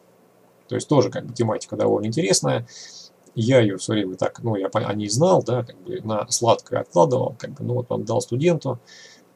То 0.68 0.76
есть 0.76 0.88
тоже 0.88 1.10
как 1.10 1.26
бы 1.26 1.34
тематика 1.34 1.76
довольно 1.76 2.08
интересная. 2.08 2.68
Я 3.40 3.60
ее 3.60 3.78
все 3.78 3.94
время 3.94 4.16
так, 4.16 4.42
ну, 4.42 4.56
я 4.56 4.66
о 4.66 4.94
ней 4.96 5.10
знал, 5.10 5.44
да, 5.44 5.64
как 5.64 5.80
бы 5.84 6.02
на 6.02 6.28
сладкое 6.28 6.80
откладывал, 6.80 7.36
как 7.38 7.52
бы, 7.52 7.64
ну, 7.64 7.76
вот 7.76 7.86
он 7.92 8.04
дал 8.04 8.20
студенту, 8.20 8.80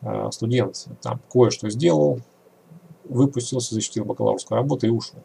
а, 0.01 0.31
студент 0.31 0.87
там 1.03 1.21
кое-что 1.31 1.69
сделал, 1.69 2.19
выпустился, 3.03 3.75
защитил 3.75 4.05
бакалаврскую 4.05 4.57
работу 4.57 4.87
и 4.87 4.89
ушел. 4.89 5.19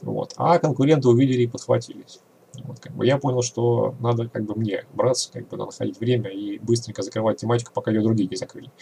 Вот. 0.00 0.34
А 0.38 0.58
конкуренты 0.58 1.08
увидели 1.08 1.42
и 1.42 1.46
подхватились. 1.46 2.18
Вот, 2.64 2.80
как 2.80 2.96
бы 2.96 3.06
я 3.06 3.16
понял, 3.16 3.42
что 3.42 3.94
надо 4.00 4.28
как 4.28 4.44
бы 4.44 4.56
мне 4.56 4.86
браться, 4.92 5.30
как 5.32 5.46
бы 5.48 5.56
находить 5.56 6.00
время 6.00 6.30
и 6.30 6.58
быстренько 6.58 7.02
закрывать 7.02 7.38
тематику, 7.38 7.70
пока 7.72 7.92
ее 7.92 8.02
другие 8.02 8.28
не 8.28 8.34
закрыли. 8.34 8.72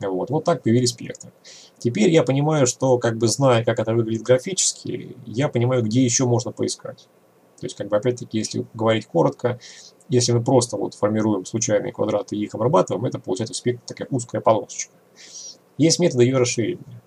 Вот, 0.00 0.28
вот 0.28 0.44
так 0.44 0.62
появились 0.62 0.90
спектры. 0.90 1.32
Теперь 1.78 2.10
я 2.10 2.24
понимаю, 2.24 2.66
что 2.66 2.98
как 2.98 3.16
бы 3.16 3.26
зная, 3.26 3.64
как 3.64 3.78
это 3.78 3.94
выглядит 3.94 4.22
графически, 4.22 5.16
я 5.24 5.48
понимаю, 5.48 5.82
где 5.82 6.04
еще 6.04 6.26
можно 6.26 6.52
поискать. 6.52 7.08
То 7.60 7.66
есть, 7.66 7.76
как 7.76 7.88
бы 7.88 7.96
опять-таки, 7.96 8.38
если 8.38 8.66
говорить 8.74 9.06
коротко, 9.06 9.58
если 10.08 10.32
мы 10.32 10.42
просто 10.42 10.76
вот 10.76 10.94
формируем 10.94 11.44
случайные 11.44 11.92
квадраты 11.92 12.36
и 12.36 12.44
их 12.44 12.54
обрабатываем, 12.54 13.04
это 13.04 13.18
получается 13.18 13.54
спектр 13.54 13.82
такая 13.86 14.08
узкая 14.10 14.40
полосочка. 14.40 14.92
Есть 15.78 15.98
методы 15.98 16.24
ее 16.24 16.38
расширения 16.38 17.00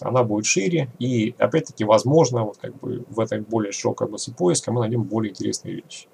она 0.00 0.22
будет 0.22 0.46
шире, 0.46 0.90
и 0.98 1.34
опять-таки, 1.38 1.84
возможно, 1.84 2.44
вот 2.44 2.58
как 2.58 2.78
бы 2.78 3.04
в 3.08 3.20
этой 3.20 3.40
более 3.40 3.72
широкой 3.72 4.06
области 4.06 4.30
поиска 4.30 4.72
мы 4.72 4.80
найдем 4.80 5.02
более 5.02 5.30
интересные 5.30 5.76
вещи. 5.76 6.08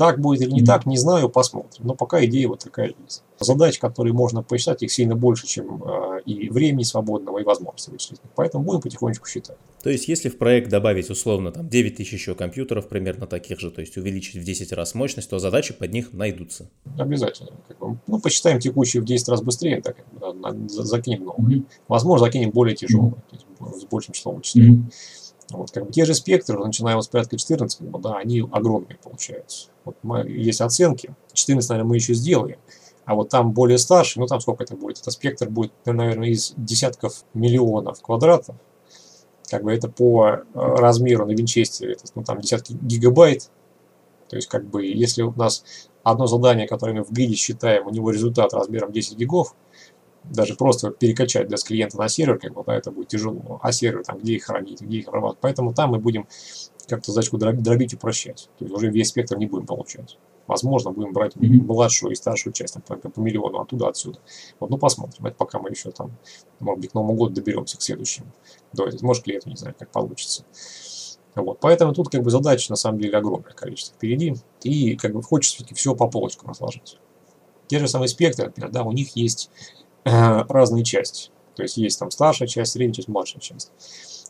Так 0.00 0.18
будет 0.18 0.40
или 0.40 0.50
не 0.50 0.64
так, 0.64 0.86
не 0.86 0.96
знаю, 0.96 1.28
посмотрим. 1.28 1.86
Но 1.86 1.94
пока 1.94 2.24
идея 2.24 2.48
вот 2.48 2.60
такая 2.60 2.94
есть. 3.04 3.22
Задач, 3.38 3.78
которые 3.78 4.14
можно 4.14 4.42
посчитать, 4.42 4.82
их 4.82 4.90
сильно 4.90 5.14
больше, 5.14 5.46
чем 5.46 5.84
э, 5.84 6.22
и 6.24 6.48
времени 6.48 6.84
свободного, 6.84 7.38
и 7.38 7.44
возможностей 7.44 7.90
вычислить. 7.90 8.18
Поэтому 8.34 8.64
будем 8.64 8.80
потихонечку 8.80 9.28
считать. 9.28 9.58
То 9.82 9.90
есть, 9.90 10.08
если 10.08 10.30
в 10.30 10.38
проект 10.38 10.70
добавить 10.70 11.10
условно 11.10 11.52
там 11.52 11.68
9 11.68 11.96
тысяч 11.96 12.14
еще 12.14 12.34
компьютеров, 12.34 12.88
примерно 12.88 13.26
таких 13.26 13.60
же, 13.60 13.70
то 13.70 13.82
есть 13.82 13.98
увеличить 13.98 14.36
в 14.36 14.42
10 14.42 14.72
раз 14.72 14.94
мощность, 14.94 15.28
то 15.28 15.38
задачи 15.38 15.74
под 15.74 15.92
них 15.92 16.14
найдутся. 16.14 16.70
Обязательно. 16.96 17.50
Как 17.68 17.78
бы, 17.78 17.98
ну, 18.06 18.20
посчитаем 18.20 18.58
текущие 18.58 19.02
в 19.02 19.04
10 19.04 19.28
раз 19.28 19.42
быстрее, 19.42 19.82
так, 19.82 19.96
бы, 20.12 20.66
закинем 20.66 21.24
новые. 21.24 21.58
Mm-hmm. 21.58 21.64
Возможно, 21.88 22.24
закинем 22.24 22.52
более 22.52 22.74
тяжелые, 22.74 23.16
mm-hmm. 23.32 23.80
с 23.80 23.84
большим 23.84 24.14
числом 24.14 24.36
вычислений. 24.36 24.76
Mm-hmm. 24.76 25.19
Вот, 25.50 25.70
как 25.70 25.86
бы, 25.86 25.92
те 25.92 26.04
же 26.04 26.14
спектры, 26.14 26.58
начиная 26.58 26.96
вот 26.96 27.04
с 27.04 27.08
порядка 27.08 27.36
14, 27.36 27.78
как 27.78 27.88
бы, 27.88 27.98
да, 27.98 28.16
они 28.16 28.40
огромные 28.52 28.98
получаются. 29.02 29.68
Вот 29.84 29.96
мы, 30.02 30.28
есть 30.28 30.60
оценки, 30.60 31.14
14, 31.32 31.68
наверное, 31.70 31.88
мы 31.88 31.96
еще 31.96 32.14
сделаем, 32.14 32.58
а 33.04 33.14
вот 33.14 33.28
там 33.28 33.52
более 33.52 33.78
старший, 33.78 34.20
ну 34.20 34.26
там 34.26 34.40
сколько 34.40 34.62
это 34.62 34.76
будет? 34.76 35.00
Это 35.00 35.10
спектр 35.10 35.48
будет, 35.48 35.72
наверное, 35.84 36.28
из 36.28 36.54
десятков 36.56 37.24
миллионов 37.34 38.00
квадратов. 38.00 38.54
Как 39.48 39.64
бы 39.64 39.72
это 39.72 39.88
по 39.88 40.28
э, 40.28 40.40
размеру 40.54 41.26
на 41.26 41.32
винчестере, 41.32 41.94
это, 41.94 42.04
ну 42.14 42.22
там 42.22 42.40
десятки 42.40 42.72
гигабайт. 42.80 43.50
То 44.28 44.36
есть 44.36 44.48
как 44.48 44.64
бы 44.64 44.86
если 44.86 45.22
у 45.22 45.32
нас 45.32 45.64
одно 46.04 46.26
задание, 46.26 46.68
которое 46.68 46.92
мы 46.92 47.04
в 47.04 47.10
гриде 47.10 47.34
считаем, 47.34 47.86
у 47.86 47.90
него 47.90 48.10
результат 48.10 48.54
размером 48.54 48.92
10 48.92 49.18
гигов, 49.18 49.56
даже 50.24 50.54
просто 50.54 50.90
перекачать 50.90 51.48
для 51.48 51.56
с 51.56 51.64
клиента 51.64 51.98
на 51.98 52.08
сервер, 52.08 52.38
как 52.38 52.52
бы, 52.52 52.62
да, 52.64 52.74
это 52.74 52.90
будет 52.90 53.08
тяжело. 53.08 53.58
А 53.62 53.72
сервер, 53.72 54.04
там, 54.04 54.18
где 54.18 54.34
их 54.34 54.44
хранить, 54.44 54.80
где 54.80 54.98
их 54.98 55.08
обрабатывать. 55.08 55.40
Поэтому 55.40 55.74
там 55.74 55.90
мы 55.90 55.98
будем 55.98 56.26
как-то 56.88 57.12
задачку 57.12 57.38
дробить, 57.38 57.62
дробить, 57.62 57.94
упрощать. 57.94 58.48
То 58.58 58.64
есть 58.64 58.74
уже 58.74 58.90
весь 58.90 59.08
спектр 59.08 59.36
не 59.36 59.46
будем 59.46 59.66
получать. 59.66 60.18
Возможно, 60.46 60.90
будем 60.90 61.12
брать 61.12 61.36
mm-hmm. 61.36 61.62
младшую 61.62 62.12
и 62.12 62.16
старшую 62.16 62.52
часть, 62.52 62.74
там, 62.74 62.82
по, 62.82 62.96
по 62.96 63.20
миллиону 63.20 63.60
оттуда, 63.60 63.88
отсюда. 63.88 64.18
Вот, 64.58 64.68
ну, 64.68 64.78
посмотрим. 64.78 65.26
Это 65.26 65.36
пока 65.36 65.60
мы 65.60 65.70
еще 65.70 65.90
там, 65.92 66.10
может 66.58 66.80
быть, 66.80 66.90
к 66.90 66.94
Новому 66.94 67.14
году 67.14 67.34
доберемся 67.34 67.78
к 67.78 67.82
следующему. 67.82 68.32
До 68.72 68.86
этого. 68.86 69.06
Может, 69.06 69.24
к 69.24 69.26
лету, 69.28 69.48
не 69.48 69.56
знаю, 69.56 69.74
как 69.78 69.90
получится. 69.90 70.44
Вот. 71.36 71.60
Поэтому 71.60 71.94
тут 71.94 72.08
как 72.08 72.22
бы 72.22 72.30
задач 72.30 72.68
на 72.68 72.76
самом 72.76 72.98
деле 72.98 73.16
огромное 73.16 73.52
количество 73.52 73.94
впереди. 73.94 74.34
И 74.62 74.96
как 74.96 75.12
бы 75.12 75.22
хочется 75.22 75.64
все 75.74 75.94
по 75.94 76.08
полочкам 76.08 76.50
разложить. 76.50 76.98
Те 77.68 77.78
же 77.78 77.86
самые 77.86 78.08
спектры, 78.08 78.46
например, 78.46 78.72
да, 78.72 78.82
у 78.82 78.90
них 78.90 79.14
есть 79.14 79.50
разные 80.04 80.84
части. 80.84 81.30
То 81.56 81.62
есть 81.62 81.76
есть 81.76 81.98
там 81.98 82.10
старшая 82.10 82.48
часть, 82.48 82.72
средняя 82.72 82.94
часть, 82.94 83.08
младшая 83.08 83.40
часть. 83.40 83.70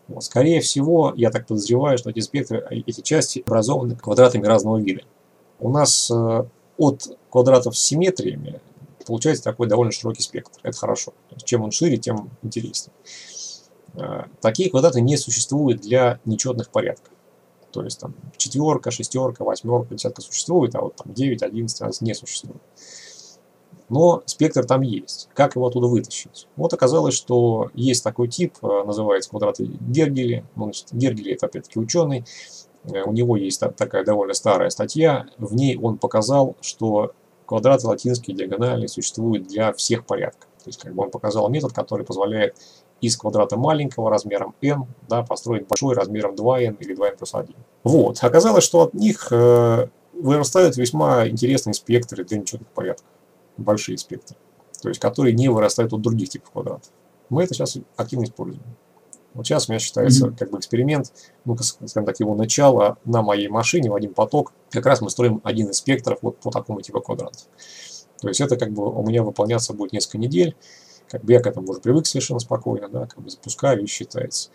Вот. 0.08 0.24
Скорее 0.24 0.60
всего, 0.60 1.12
я 1.16 1.30
так 1.30 1.46
подозреваю, 1.46 1.96
что 1.98 2.10
эти 2.10 2.20
спектры, 2.20 2.66
эти 2.70 3.00
части 3.00 3.42
образованы 3.46 3.94
квадратами 3.94 4.46
разного 4.46 4.78
вида. 4.78 5.02
У 5.60 5.70
нас 5.70 6.10
э, 6.10 6.44
от 6.78 7.18
квадратов 7.30 7.76
с 7.76 7.80
симметриями 7.80 8.60
получается 9.06 9.44
такой 9.44 9.68
довольно 9.68 9.92
широкий 9.92 10.22
спектр. 10.22 10.58
Это 10.62 10.76
хорошо. 10.76 11.12
Чем 11.44 11.62
он 11.62 11.70
шире, 11.70 11.96
тем 11.96 12.30
интереснее. 12.42 12.94
Э, 13.94 14.24
такие 14.40 14.70
квадраты 14.70 15.00
не 15.00 15.16
существуют 15.16 15.82
для 15.82 16.18
нечетных 16.24 16.70
порядков. 16.70 17.12
То 17.70 17.84
есть 17.84 18.00
там 18.00 18.14
четверка, 18.36 18.90
шестерка, 18.90 19.44
восьмерка, 19.44 19.94
десятка 19.94 20.22
существует, 20.22 20.74
а 20.74 20.80
вот 20.80 20.96
там 20.96 21.12
9, 21.14 21.42
11, 21.42 21.78
12 21.78 22.02
не 22.02 22.14
существует. 22.14 22.60
Но 23.90 24.22
спектр 24.24 24.64
там 24.64 24.82
есть. 24.82 25.28
Как 25.34 25.56
его 25.56 25.66
оттуда 25.66 25.88
вытащить? 25.88 26.46
Вот 26.56 26.72
оказалось, 26.72 27.14
что 27.14 27.70
есть 27.74 28.02
такой 28.04 28.28
тип, 28.28 28.54
э, 28.62 28.84
называется 28.86 29.30
квадраты 29.30 29.64
Гергели. 29.64 30.44
Ну, 30.54 30.70
Гергели 30.92 31.34
это 31.34 31.46
опять-таки 31.46 31.78
ученый. 31.78 32.24
Э, 32.84 33.02
у 33.02 33.12
него 33.12 33.36
есть 33.36 33.60
такая 33.60 34.04
довольно 34.04 34.32
старая 34.32 34.70
статья. 34.70 35.26
В 35.38 35.54
ней 35.54 35.76
он 35.76 35.98
показал, 35.98 36.56
что 36.60 37.12
квадраты 37.46 37.88
латинские 37.88 38.36
диагональные 38.36 38.88
существуют 38.88 39.48
для 39.48 39.72
всех 39.72 40.06
порядков. 40.06 40.48
То 40.62 40.68
есть 40.68 40.80
как 40.80 40.94
бы 40.94 41.02
он 41.02 41.10
показал 41.10 41.48
метод, 41.48 41.72
который 41.72 42.06
позволяет 42.06 42.56
из 43.00 43.16
квадрата 43.16 43.56
маленького 43.56 44.08
размером 44.08 44.54
n 44.60 44.86
да, 45.08 45.22
построить 45.22 45.66
большой 45.66 45.96
размером 45.96 46.34
2n 46.34 46.76
или 46.78 46.96
2n 46.96 47.16
плюс 47.16 47.34
1. 47.34 47.56
Вот. 47.82 48.18
Оказалось, 48.22 48.62
что 48.62 48.82
от 48.82 48.94
них 48.94 49.28
э, 49.32 49.88
вырастают 50.12 50.76
весьма 50.76 51.26
интересные 51.28 51.74
спектры 51.74 52.24
для 52.24 52.38
нечетных 52.38 52.68
порядков. 52.68 53.06
Большие 53.60 53.98
спектры. 53.98 54.36
То 54.82 54.88
есть, 54.88 55.00
которые 55.00 55.34
не 55.34 55.48
вырастают 55.48 55.92
от 55.92 56.00
других 56.00 56.30
типов 56.30 56.50
квадратов. 56.50 56.90
Мы 57.28 57.44
это 57.44 57.54
сейчас 57.54 57.76
активно 57.96 58.24
используем. 58.24 58.64
Вот 59.34 59.46
сейчас 59.46 59.68
у 59.68 59.72
меня 59.72 59.78
считается 59.78 60.26
mm-hmm. 60.26 60.36
как 60.36 60.50
бы 60.50 60.58
эксперимент, 60.58 61.12
ну, 61.44 61.56
скажем 61.56 62.04
так, 62.04 62.18
его 62.18 62.34
начало 62.34 62.98
на 63.04 63.22
моей 63.22 63.48
машине 63.48 63.90
в 63.90 63.94
один 63.94 64.12
поток. 64.12 64.52
Как 64.70 64.84
раз 64.86 65.00
мы 65.00 65.10
строим 65.10 65.40
один 65.44 65.68
из 65.68 65.76
спектров 65.76 66.18
вот 66.22 66.38
по 66.38 66.50
такому 66.50 66.80
типу 66.80 67.00
квадратов. 67.00 67.46
То 68.20 68.28
есть 68.28 68.40
это 68.40 68.56
как 68.56 68.72
бы 68.72 68.90
у 68.90 69.06
меня 69.06 69.22
выполняться 69.22 69.72
будет 69.72 69.92
несколько 69.92 70.18
недель 70.18 70.56
как 71.10 71.24
бы 71.24 71.32
я 71.32 71.40
к 71.40 71.46
этому 71.46 71.68
уже 71.68 71.80
привык 71.80 72.06
совершенно 72.06 72.38
спокойно, 72.38 72.88
да, 72.88 73.06
как 73.06 73.20
бы 73.20 73.28
запускаю 73.28 73.82
и 73.82 73.86
считается. 73.86 74.50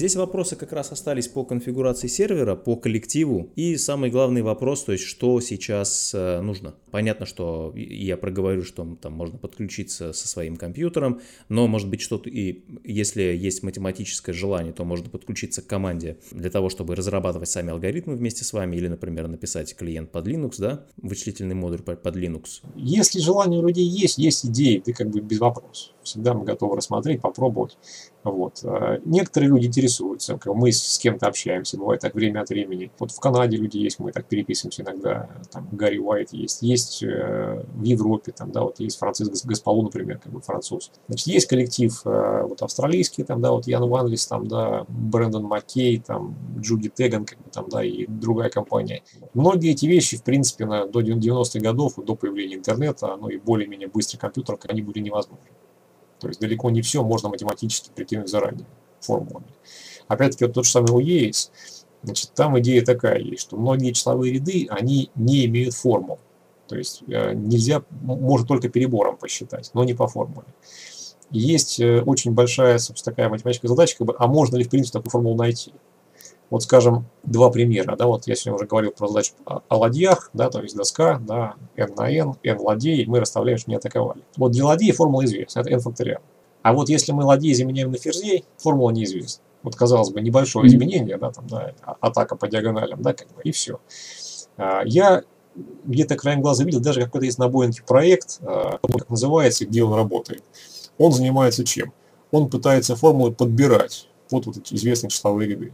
Здесь 0.00 0.16
вопросы 0.16 0.56
как 0.56 0.72
раз 0.72 0.92
остались 0.92 1.28
по 1.28 1.44
конфигурации 1.44 2.06
сервера, 2.06 2.56
по 2.56 2.74
коллективу. 2.74 3.50
И 3.54 3.76
самый 3.76 4.08
главный 4.08 4.40
вопрос, 4.40 4.84
то 4.84 4.92
есть 4.92 5.04
что 5.04 5.38
сейчас 5.42 6.12
э, 6.14 6.40
нужно. 6.40 6.74
Понятно, 6.90 7.26
что 7.26 7.74
я 7.76 8.16
проговорю, 8.16 8.64
что 8.64 8.96
там 8.98 9.12
можно 9.12 9.36
подключиться 9.36 10.14
со 10.14 10.26
своим 10.26 10.56
компьютером, 10.56 11.20
но 11.50 11.66
может 11.66 11.90
быть 11.90 12.00
что-то 12.00 12.30
и 12.30 12.62
если 12.82 13.20
есть 13.20 13.62
математическое 13.62 14.32
желание, 14.32 14.72
то 14.72 14.84
можно 14.84 15.10
подключиться 15.10 15.60
к 15.60 15.66
команде 15.66 16.16
для 16.30 16.48
того, 16.48 16.70
чтобы 16.70 16.96
разрабатывать 16.96 17.50
сами 17.50 17.70
алгоритмы 17.70 18.16
вместе 18.16 18.42
с 18.42 18.54
вами 18.54 18.76
или, 18.76 18.88
например, 18.88 19.28
написать 19.28 19.76
клиент 19.76 20.10
под 20.10 20.26
Linux, 20.26 20.54
да, 20.56 20.86
вычислительный 20.96 21.54
модуль 21.54 21.82
под 21.82 22.16
Linux. 22.16 22.62
Если 22.74 23.20
желание 23.20 23.60
у 23.60 23.66
людей 23.66 23.86
есть, 23.86 24.16
есть 24.16 24.46
идеи, 24.46 24.78
ты 24.78 24.94
как 24.94 25.10
бы 25.10 25.20
без 25.20 25.40
вопросов. 25.40 25.92
Всегда 26.02 26.32
мы 26.32 26.46
готовы 26.46 26.76
рассмотреть, 26.76 27.20
попробовать. 27.20 27.76
Вот. 28.22 28.60
А 28.64 28.98
некоторые 29.04 29.48
люди 29.48 29.66
интересуются, 29.66 30.38
мы 30.44 30.72
с 30.72 30.98
кем-то 30.98 31.26
общаемся, 31.26 31.78
бывает 31.78 32.00
так 32.00 32.14
время 32.14 32.40
от 32.40 32.50
времени. 32.50 32.90
Вот 32.98 33.12
в 33.12 33.20
Канаде 33.20 33.56
люди 33.56 33.78
есть, 33.78 33.98
мы 33.98 34.12
так 34.12 34.26
переписываемся 34.26 34.82
иногда, 34.82 35.28
там 35.50 35.68
Гарри 35.72 35.98
Уайт 35.98 36.32
есть, 36.32 36.62
есть 36.62 37.02
э, 37.02 37.64
в 37.74 37.82
Европе, 37.82 38.32
там, 38.32 38.52
да, 38.52 38.62
вот 38.62 38.80
есть 38.80 38.98
Франциск 38.98 39.46
Гаспалу, 39.46 39.82
например, 39.82 40.18
как 40.18 40.32
бы 40.32 40.40
француз. 40.40 40.90
Значит, 41.08 41.26
есть 41.28 41.46
коллектив 41.46 41.98
э, 42.04 42.42
вот 42.42 42.60
австралийский, 42.62 43.24
там, 43.24 43.40
да, 43.40 43.52
вот 43.52 43.66
Ян 43.66 43.88
Ванлис, 43.88 44.26
там, 44.26 44.46
да, 44.46 44.84
Брэндон 44.88 45.44
Маккей, 45.44 45.98
там, 46.00 46.36
Джуди 46.58 46.90
Теган, 46.90 47.24
как 47.24 47.38
бы 47.38 47.50
там, 47.50 47.68
да, 47.70 47.82
и 47.82 48.06
другая 48.06 48.50
компания. 48.50 49.02
Многие 49.32 49.70
эти 49.72 49.86
вещи, 49.86 50.18
в 50.18 50.22
принципе, 50.22 50.66
на, 50.66 50.86
до 50.86 51.00
90-х 51.00 51.58
годов, 51.60 51.94
до 51.96 52.14
появления 52.14 52.56
интернета, 52.56 53.16
ну 53.16 53.28
и 53.28 53.38
более-менее 53.38 53.88
быстрых 53.88 54.20
компьютеров, 54.20 54.60
они 54.68 54.82
были 54.82 54.98
невозможны. 54.98 55.46
То 56.20 56.28
есть 56.28 56.40
далеко 56.40 56.70
не 56.70 56.82
все 56.82 57.02
можно 57.02 57.28
математически 57.28 57.90
прикинуть 57.94 58.28
заранее 58.28 58.66
формулами. 59.00 59.46
Опять-таки, 60.08 60.44
вот 60.44 60.54
тот 60.54 60.64
же 60.66 60.70
самый 60.70 60.92
UES, 60.92 61.50
значит, 62.02 62.32
там 62.34 62.58
идея 62.60 62.84
такая 62.84 63.18
есть, 63.18 63.42
что 63.42 63.56
многие 63.56 63.92
числовые 63.92 64.34
ряды, 64.34 64.66
они 64.70 65.10
не 65.14 65.46
имеют 65.46 65.74
формул. 65.74 66.18
То 66.66 66.76
есть 66.76 67.02
э, 67.08 67.32
нельзя, 67.34 67.82
можно 67.90 68.46
только 68.46 68.68
перебором 68.68 69.16
посчитать, 69.16 69.70
но 69.74 69.82
не 69.84 69.94
по 69.94 70.06
формуле. 70.06 70.46
Есть 71.30 71.80
э, 71.80 72.02
очень 72.02 72.32
большая, 72.32 72.78
собственно, 72.78 73.14
такая 73.14 73.28
математическая 73.28 73.68
задача, 73.68 73.96
как 73.98 74.06
бы, 74.06 74.16
а 74.18 74.26
можно 74.26 74.56
ли, 74.56 74.64
в 74.64 74.68
принципе, 74.68 74.98
такую 74.98 75.10
формулу 75.10 75.36
найти? 75.36 75.72
Вот, 76.50 76.64
скажем, 76.64 77.06
два 77.22 77.50
примера. 77.50 77.96
Да, 77.96 78.06
вот 78.06 78.26
я 78.26 78.34
сегодня 78.34 78.56
уже 78.56 78.66
говорил 78.66 78.90
про 78.90 79.06
задачу 79.06 79.32
о 79.46 79.76
ладьях, 79.76 80.30
да, 80.32 80.50
то 80.50 80.60
есть 80.60 80.76
доска, 80.76 81.20
да, 81.20 81.54
n 81.76 81.94
на 81.96 82.10
n, 82.10 82.34
n 82.42 82.58
ладей, 82.58 83.06
мы 83.06 83.20
расставляем, 83.20 83.58
что 83.58 83.70
не 83.70 83.76
атаковали. 83.76 84.22
Вот 84.36 84.52
для 84.52 84.64
ладей 84.64 84.90
формула 84.92 85.24
известна, 85.24 85.60
это 85.60 85.70
n 85.70 85.80
факториал. 85.80 86.22
А 86.62 86.72
вот 86.72 86.88
если 86.88 87.12
мы 87.12 87.24
ладей 87.24 87.54
заменяем 87.54 87.92
на 87.92 87.98
ферзей, 87.98 88.44
формула 88.58 88.90
неизвестна. 88.90 89.44
Вот, 89.62 89.76
казалось 89.76 90.10
бы, 90.10 90.20
небольшое 90.20 90.66
изменение, 90.66 91.18
да, 91.18 91.30
там, 91.30 91.46
да, 91.46 91.72
а, 91.82 91.96
атака 92.00 92.34
по 92.34 92.48
диагоналям, 92.48 93.00
да, 93.00 93.12
как 93.12 93.28
бы, 93.28 93.42
и 93.42 93.52
все. 93.52 93.78
А, 94.56 94.82
я 94.84 95.22
где-то 95.84 96.16
краем 96.16 96.40
глаза 96.40 96.64
видел, 96.64 96.80
даже 96.80 97.02
какой-то 97.02 97.26
есть 97.26 97.38
на 97.38 97.48
Боинге 97.48 97.82
проект, 97.86 98.40
а, 98.42 98.78
как 98.82 99.08
называется, 99.08 99.66
где 99.66 99.82
он 99.82 99.94
работает. 99.94 100.42
Он 100.98 101.12
занимается 101.12 101.64
чем? 101.64 101.92
Он 102.30 102.48
пытается 102.48 102.96
формулы 102.96 103.32
подбирать 103.32 104.08
вот, 104.30 104.46
вот 104.46 104.56
эти 104.56 104.74
известные 104.74 105.10
числовые 105.10 105.50
ряды. 105.50 105.72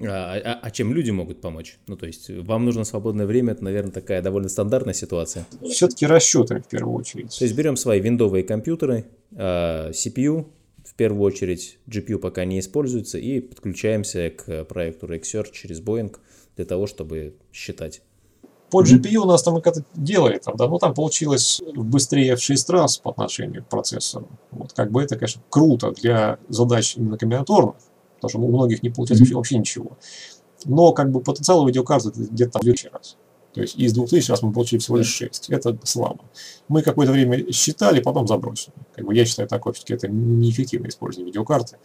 А, 0.00 0.40
а, 0.44 0.58
а 0.62 0.70
чем 0.70 0.92
люди 0.92 1.10
могут 1.10 1.40
помочь? 1.40 1.78
Ну, 1.86 1.96
то 1.96 2.06
есть, 2.06 2.30
вам 2.30 2.64
нужно 2.64 2.84
свободное 2.84 3.26
время, 3.26 3.52
это, 3.52 3.64
наверное, 3.64 3.92
такая 3.92 4.22
довольно 4.22 4.48
стандартная 4.48 4.94
ситуация. 4.94 5.46
Все-таки 5.62 6.06
расчеты 6.06 6.60
в 6.60 6.68
первую 6.68 6.96
очередь. 6.96 7.36
То 7.36 7.44
есть, 7.44 7.56
берем 7.56 7.76
свои 7.76 8.00
виндовые 8.00 8.44
компьютеры, 8.44 9.06
а, 9.34 9.90
CPU, 9.90 10.46
в 10.84 10.94
первую 10.94 11.22
очередь 11.22 11.78
GPU 11.86 12.18
пока 12.18 12.44
не 12.44 12.60
используется, 12.60 13.18
и 13.18 13.40
подключаемся 13.40 14.30
к 14.30 14.64
проекту 14.64 15.06
Rexsearch 15.06 15.52
через 15.52 15.80
Boeing 15.82 16.16
для 16.56 16.64
того, 16.64 16.86
чтобы 16.86 17.34
считать. 17.52 18.02
По 18.70 18.82
GPU 18.82 19.18
у 19.18 19.24
нас 19.24 19.42
там 19.42 19.60
как-то 19.62 19.82
делали, 19.94 20.38
там, 20.38 20.56
да, 20.56 20.68
ну 20.68 20.78
там 20.78 20.92
получилось 20.92 21.62
быстрее 21.74 22.36
в 22.36 22.42
6 22.42 22.70
раз 22.70 22.98
по 22.98 23.10
отношению 23.10 23.64
к 23.64 23.68
процессору. 23.68 24.28
Вот, 24.50 24.72
как 24.74 24.90
бы 24.90 25.02
это, 25.02 25.16
конечно, 25.16 25.42
круто 25.48 25.92
для 25.92 26.38
задач 26.48 26.96
именно 26.96 27.16
комбинаторных, 27.16 27.76
потому 28.20 28.30
что 28.30 28.38
у 28.40 28.48
многих 28.48 28.82
не 28.82 28.90
получается 28.90 29.24
mm-hmm. 29.24 29.34
вообще 29.34 29.58
ничего. 29.58 29.96
Но 30.64 30.92
как 30.92 31.10
бы 31.10 31.20
потенциал 31.20 31.66
видеокарты 31.66 32.10
где-то 32.10 32.58
в 32.58 32.62
2000 32.62 32.90
раз. 32.92 33.16
То 33.54 33.62
есть 33.62 33.76
из 33.76 33.92
2000 33.92 34.30
раз 34.30 34.42
мы 34.42 34.52
получили 34.52 34.80
всего 34.80 34.98
лишь 34.98 35.08
6. 35.08 35.50
Это 35.50 35.76
слабо. 35.84 36.24
Мы 36.68 36.82
какое-то 36.82 37.12
время 37.12 37.50
считали, 37.52 38.00
потом 38.00 38.26
забросили. 38.26 38.74
Как 38.94 39.04
бы 39.04 39.14
я 39.14 39.24
считаю 39.24 39.48
такое, 39.48 39.72
все-таки 39.72 39.94
это 39.94 40.08
неэффективное 40.08 40.90
использование 40.90 41.32
видеокарты. 41.32 41.76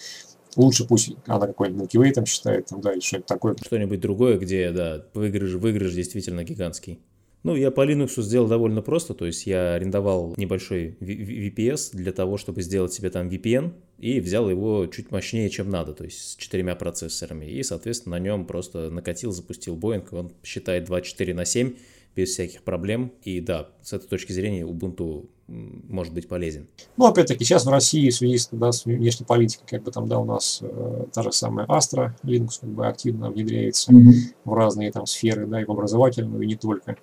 Лучше 0.56 0.86
пусть 0.86 1.16
она 1.26 1.48
какой-нибудь 1.48 1.90
Milky 1.92 2.00
Way 2.00 2.12
там 2.12 2.26
считает, 2.26 2.68
там, 2.68 2.82
да, 2.82 2.94
или 2.94 3.00
что-нибудь 3.00 3.26
такое. 3.26 3.56
Что-нибудь 3.66 4.00
другое, 4.00 4.38
где, 4.38 4.72
да, 4.72 5.04
выигрыш, 5.14 5.54
выигрыш 5.54 5.94
действительно 5.94 6.44
гигантский. 6.44 7.00
Ну, 7.44 7.56
я 7.56 7.72
по 7.72 7.86
Linux 7.86 8.22
сделал 8.22 8.48
довольно 8.48 8.82
просто, 8.82 9.14
то 9.14 9.26
есть 9.26 9.46
я 9.46 9.74
арендовал 9.74 10.34
небольшой 10.38 10.96
VPS 11.02 11.90
для 11.94 12.14
того, 12.14 12.38
чтобы 12.38 12.62
сделать 12.62 12.94
себе 12.94 13.10
там 13.10 13.28
VPN, 13.28 13.74
и 14.00 14.22
взял 14.22 14.50
его 14.50 14.88
чуть 14.88 15.12
мощнее, 15.12 15.50
чем 15.50 15.70
надо, 15.70 15.94
то 15.94 16.06
есть 16.06 16.20
с 16.20 16.36
четырьмя 16.38 16.76
процессорами, 16.76 17.46
и, 17.46 17.62
соответственно, 17.64 18.18
на 18.18 18.24
нем 18.24 18.46
просто 18.46 18.90
накатил, 18.90 19.32
запустил 19.32 19.78
Boeing, 19.78 20.08
он 20.12 20.32
считает 20.42 20.86
24 20.86 21.34
на 21.34 21.44
7 21.44 21.74
без 22.16 22.30
всяких 22.30 22.64
проблем, 22.64 23.12
и 23.24 23.42
да, 23.42 23.70
с 23.82 23.92
этой 23.92 24.08
точки 24.08 24.32
зрения 24.32 24.62
Ubuntu 24.62 25.30
может 25.48 26.14
быть 26.14 26.28
полезен. 26.28 26.68
Ну, 26.98 27.06
опять-таки, 27.06 27.44
сейчас 27.44 27.66
в 27.66 27.70
России 27.70 28.10
в 28.10 28.16
связи 28.16 28.38
с, 28.38 28.50
да, 28.52 28.72
с 28.72 28.86
внешней 28.86 29.26
политикой, 29.26 29.66
как 29.68 29.84
бы 29.84 29.92
там, 29.92 30.08
да, 30.08 30.18
у 30.20 30.26
нас 30.26 30.60
э, 30.62 31.06
та 31.12 31.22
же 31.22 31.32
самая 31.32 31.66
Astra, 31.68 32.12
Linux 32.24 32.62
как 32.62 32.70
бы 32.70 32.88
активно 32.88 33.30
внедряется 33.30 33.92
mm-hmm. 33.92 34.14
в 34.46 34.54
разные 34.54 34.92
там 34.92 35.06
сферы, 35.06 35.46
да, 35.46 35.62
и 35.62 35.66
в 35.66 35.72
образовательную, 35.72 36.44
и 36.44 36.48
не 36.48 36.56
только. 36.56 36.98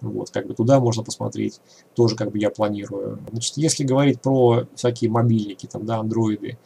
Вот, 0.00 0.30
как 0.30 0.46
бы 0.46 0.54
туда 0.54 0.78
можно 0.78 1.02
посмотреть, 1.02 1.60
тоже 1.94 2.14
как 2.14 2.30
бы 2.30 2.38
я 2.38 2.50
планирую. 2.50 3.18
Значит, 3.30 3.56
если 3.56 3.84
говорить 3.84 4.20
про 4.20 4.66
всякие 4.74 5.10
мобильники, 5.10 5.66
там, 5.66 5.86
да, 5.86 5.98
андроиды, 5.98 6.58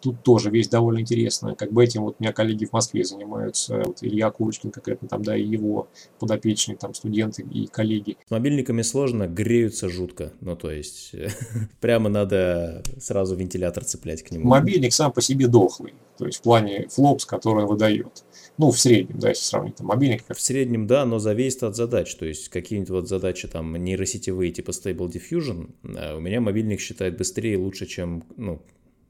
тут 0.00 0.22
тоже 0.22 0.50
вещь 0.50 0.68
довольно 0.68 1.00
интересная. 1.00 1.54
Как 1.54 1.72
бы 1.72 1.84
этим 1.84 2.02
вот 2.02 2.16
у 2.18 2.22
меня 2.22 2.32
коллеги 2.32 2.64
в 2.64 2.72
Москве 2.72 3.04
занимаются, 3.04 3.82
вот 3.84 3.98
Илья 4.02 4.30
Курочкин 4.30 4.70
конкретно 4.70 5.08
там, 5.08 5.22
да, 5.22 5.36
и 5.36 5.44
его 5.44 5.88
подопечные 6.18 6.76
там 6.76 6.94
студенты 6.94 7.42
и 7.42 7.66
коллеги. 7.66 8.16
С 8.26 8.30
мобильниками 8.30 8.82
сложно, 8.82 9.26
греются 9.26 9.88
жутко, 9.88 10.32
ну 10.40 10.56
то 10.56 10.70
есть 10.70 11.14
прямо 11.80 12.08
надо 12.08 12.82
сразу 12.98 13.34
вентилятор 13.34 13.84
цеплять 13.84 14.22
к 14.22 14.30
нему. 14.30 14.48
Мобильник 14.48 14.92
сам 14.92 15.12
по 15.12 15.20
себе 15.20 15.48
дохлый, 15.48 15.94
то 16.18 16.26
есть 16.26 16.38
в 16.38 16.42
плане 16.42 16.86
флопс, 16.88 17.24
который 17.24 17.64
он 17.64 17.68
выдает. 17.68 18.24
Ну, 18.58 18.70
в 18.70 18.78
среднем, 18.78 19.18
да, 19.18 19.30
если 19.30 19.44
сравнить 19.44 19.76
там 19.76 19.86
мобильник. 19.86 20.24
В 20.28 20.40
среднем, 20.40 20.86
да, 20.86 21.06
но 21.06 21.18
зависит 21.18 21.62
от 21.62 21.74
задач. 21.74 22.14
То 22.14 22.26
есть 22.26 22.48
какие-нибудь 22.48 22.90
вот 22.90 23.08
задачи 23.08 23.48
там 23.48 23.74
нейросетевые 23.74 24.52
типа 24.52 24.70
Stable 24.70 25.10
Diffusion, 25.10 25.70
а 25.96 26.16
у 26.16 26.20
меня 26.20 26.40
мобильник 26.40 26.80
считает 26.80 27.16
быстрее 27.16 27.54
и 27.54 27.56
лучше, 27.56 27.86
чем, 27.86 28.24
ну, 28.36 28.62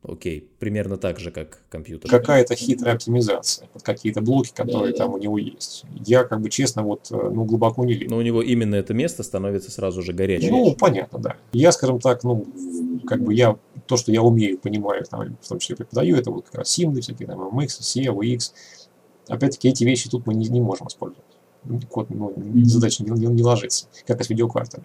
окей, 0.03 0.49
примерно 0.59 0.97
так 0.97 1.19
же, 1.19 1.31
как 1.31 1.61
компьютер. 1.69 2.11
Какая-то 2.11 2.55
хитрая 2.55 2.95
оптимизация, 2.95 3.69
под 3.69 3.83
какие-то 3.83 4.20
блоки, 4.20 4.53
которые 4.55 4.93
да, 4.93 4.99
там 4.99 5.11
да. 5.11 5.16
у 5.16 5.19
него 5.19 5.39
есть. 5.39 5.85
Я, 6.05 6.24
как 6.24 6.41
бы, 6.41 6.51
честно, 6.51 6.83
вот, 6.83 7.09
э, 7.11 7.15
ну, 7.15 7.45
глубоко 7.45 7.85
не 7.85 7.95
лезу. 7.95 8.11
Но 8.11 8.19
у 8.19 8.23
него 8.23 8.43
именно 8.43 8.74
это 8.74 8.95
место 8.95 9.23
становится 9.23 9.70
сразу 9.70 10.03
же 10.03 10.12
горячим. 10.12 10.51
Ну, 10.51 10.77
понятно, 10.79 11.19
да. 11.19 11.37
Я, 11.53 11.73
скажем 11.73 12.01
так, 12.01 12.24
ну, 12.24 12.47
как 13.07 13.23
бы 13.23 13.35
я, 13.35 13.57
то, 13.87 13.97
что 13.97 14.12
я 14.12 14.23
умею, 14.23 14.59
понимаю, 14.59 15.05
там, 15.05 15.37
в 15.41 15.49
том 15.49 15.59
числе 15.59 15.77
преподаю, 15.77 16.16
это 16.16 16.31
вот 16.31 16.47
как 16.47 16.57
раз 16.57 16.70
симды 16.70 17.01
всякие, 17.01 17.29
там, 17.29 17.41
MX, 17.57 17.66
SE, 17.66 18.05
VX. 18.07 18.53
Опять-таки, 19.29 19.69
эти 19.69 19.85
вещи 19.85 20.11
тут 20.11 20.27
мы 20.27 20.35
не, 20.35 20.49
не 20.49 20.61
можем 20.61 20.89
использовать. 20.89 21.24
Код, 21.89 22.11
ну, 22.11 22.35
задача 22.65 23.05
не, 23.05 23.11
не, 23.11 23.27
не 23.27 23.43
ложится, 23.43 23.87
как 24.05 24.20
и 24.20 24.24
с 24.24 24.31
видеокартами. 24.31 24.85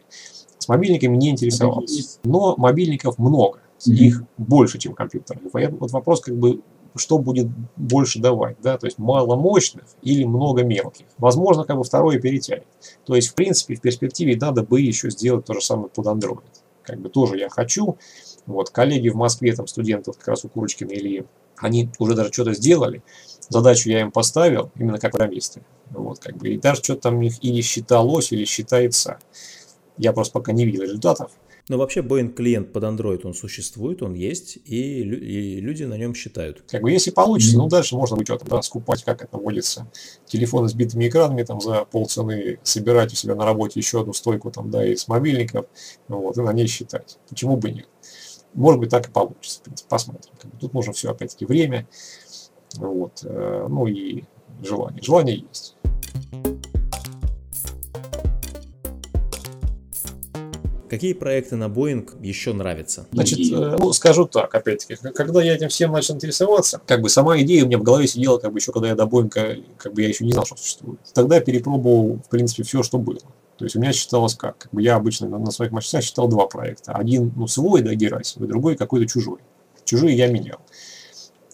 С 0.59 0.67
мобильниками 0.67 1.17
не 1.17 1.29
интересовался. 1.29 2.19
Но 2.23 2.55
мобильников 2.57 3.17
много. 3.17 3.59
Их 3.85 4.23
больше, 4.37 4.79
чем 4.79 4.93
компьютеров. 4.93 5.41
Вот 5.51 5.91
вопрос, 5.91 6.21
как 6.21 6.35
бы, 6.35 6.61
что 6.95 7.19
будет 7.19 7.47
больше 7.75 8.19
давать, 8.19 8.57
да, 8.61 8.77
то 8.77 8.87
есть 8.87 8.97
мало 8.97 9.35
мощных 9.35 9.85
или 10.01 10.23
много 10.23 10.63
мелких. 10.63 11.05
Возможно, 11.17 11.63
как 11.63 11.77
бы 11.77 11.83
второе 11.83 12.19
перетянет. 12.19 12.65
То 13.05 13.15
есть, 13.15 13.29
в 13.29 13.35
принципе, 13.35 13.75
в 13.75 13.81
перспективе 13.81 14.35
надо 14.35 14.63
бы 14.63 14.81
еще 14.81 15.09
сделать 15.09 15.45
то 15.45 15.53
же 15.53 15.61
самое 15.61 15.89
под 15.89 16.07
Android. 16.07 16.43
Как 16.81 16.99
бы 16.99 17.09
тоже 17.09 17.37
я 17.37 17.49
хочу. 17.49 17.97
Вот, 18.45 18.69
коллеги 18.69 19.09
в 19.09 19.15
Москве, 19.15 19.53
там, 19.53 19.67
студенты, 19.67 20.11
как 20.13 20.27
раз 20.27 20.45
у 20.45 20.49
Курочкина 20.49 20.91
Ильи, 20.91 21.25
они 21.57 21.89
уже 21.99 22.15
даже 22.15 22.31
что-то 22.31 22.53
сделали. 22.53 23.03
Задачу 23.49 23.89
я 23.89 24.01
им 24.01 24.11
поставил, 24.11 24.71
именно 24.75 24.97
как 24.97 25.11
программисты. 25.11 25.63
Вот, 25.91 26.19
как 26.19 26.37
бы, 26.37 26.49
и 26.49 26.57
даже 26.57 26.81
что-то 26.81 27.01
там 27.01 27.17
у 27.17 27.21
них 27.21 27.43
или 27.43 27.61
считалось, 27.61 28.31
или 28.31 28.45
считается. 28.45 29.19
Я 29.97 30.13
просто 30.13 30.33
пока 30.33 30.51
не 30.53 30.65
видел 30.65 30.83
результатов. 30.83 31.31
Но 31.69 31.77
вообще 31.77 31.99
Boeing 31.99 32.33
клиент 32.33 32.71
под 32.71 32.83
Android, 32.83 33.21
он 33.25 33.33
существует, 33.33 34.01
он 34.01 34.13
есть, 34.13 34.57
и, 34.63 35.01
и 35.01 35.59
люди 35.59 35.83
на 35.83 35.97
нем 35.97 36.13
считают. 36.13 36.63
Как 36.69 36.81
бы 36.81 36.91
если 36.91 37.11
получится, 37.11 37.57
ну 37.57 37.67
дальше 37.67 37.95
можно 37.95 38.15
будет 38.15 38.41
да, 38.45 38.61
скупать, 38.61 39.03
как 39.03 39.21
это 39.21 39.37
водится. 39.37 39.91
Телефоны 40.25 40.69
с 40.69 40.73
битыми 40.73 41.09
экранами 41.09 41.43
там 41.43 41.59
за 41.59 41.83
полцены, 41.83 42.59
собирать 42.63 43.11
у 43.11 43.15
себя 43.15 43.35
на 43.35 43.43
работе 43.43 43.79
еще 43.79 44.01
одну 44.01 44.13
стойку 44.13 44.49
там, 44.49 44.71
да, 44.71 44.85
из 44.85 45.07
мобильников, 45.09 45.65
вот, 46.07 46.37
и 46.37 46.41
на 46.41 46.53
ней 46.53 46.67
считать. 46.67 47.17
Почему 47.29 47.57
бы 47.57 47.71
нет? 47.71 47.89
Может 48.53 48.79
быть, 48.79 48.89
так 48.89 49.09
и 49.09 49.11
получится, 49.11 49.59
в 49.59 49.63
принципе, 49.63 49.89
посмотрим. 49.89 50.33
Тут 50.59 50.73
нужно 50.73 50.93
все, 50.93 51.11
опять-таки, 51.11 51.45
время, 51.45 51.87
вот, 52.77 53.23
э, 53.23 53.67
ну 53.69 53.87
и 53.87 54.23
желание. 54.63 55.03
Желание 55.03 55.45
есть. 55.47 55.75
Какие 60.89 61.13
проекты 61.13 61.57
на 61.57 61.65
Boeing 61.65 62.09
еще 62.21 62.53
нравятся? 62.53 63.07
Значит, 63.11 63.39
э, 63.51 63.75
ну, 63.77 63.91
скажу 63.91 64.25
так, 64.25 64.53
опять-таки, 64.55 64.95
когда 65.11 65.43
я 65.43 65.55
этим 65.55 65.67
всем 65.67 65.91
начал 65.91 66.15
интересоваться, 66.15 66.81
как 66.85 67.01
бы 67.01 67.09
сама 67.09 67.39
идея 67.41 67.65
у 67.65 67.67
меня 67.67 67.77
в 67.77 67.83
голове 67.83 68.07
сидела, 68.07 68.37
как 68.37 68.53
бы 68.53 68.59
еще 68.59 68.71
когда 68.71 68.87
я 68.87 68.95
до 68.95 69.03
Boeing, 69.03 69.29
как 69.77 69.93
бы 69.93 70.01
я 70.01 70.07
еще 70.07 70.23
не 70.23 70.31
знал, 70.31 70.45
что 70.45 70.55
существует. 70.55 70.99
Тогда 71.13 71.41
перепробовал, 71.41 72.21
в 72.25 72.29
принципе, 72.29 72.63
все, 72.63 72.83
что 72.83 72.97
было. 72.97 73.19
То 73.57 73.65
есть 73.65 73.75
у 73.75 73.79
меня 73.79 73.91
считалось 73.91 74.35
как? 74.35 74.57
как 74.57 74.71
бы 74.71 74.81
я 74.81 74.95
обычно 74.95 75.27
на, 75.27 75.51
своих 75.51 75.71
мощностях 75.71 76.03
считал 76.03 76.27
два 76.27 76.47
проекта. 76.47 76.93
Один, 76.93 77.33
ну, 77.35 77.47
свой, 77.47 77.81
да, 77.81 77.93
Герасимов, 77.93 78.47
другой 78.47 78.77
какой-то 78.77 79.07
чужой. 79.07 79.39
Чужие 79.83 80.15
я 80.15 80.27
менял. 80.27 80.59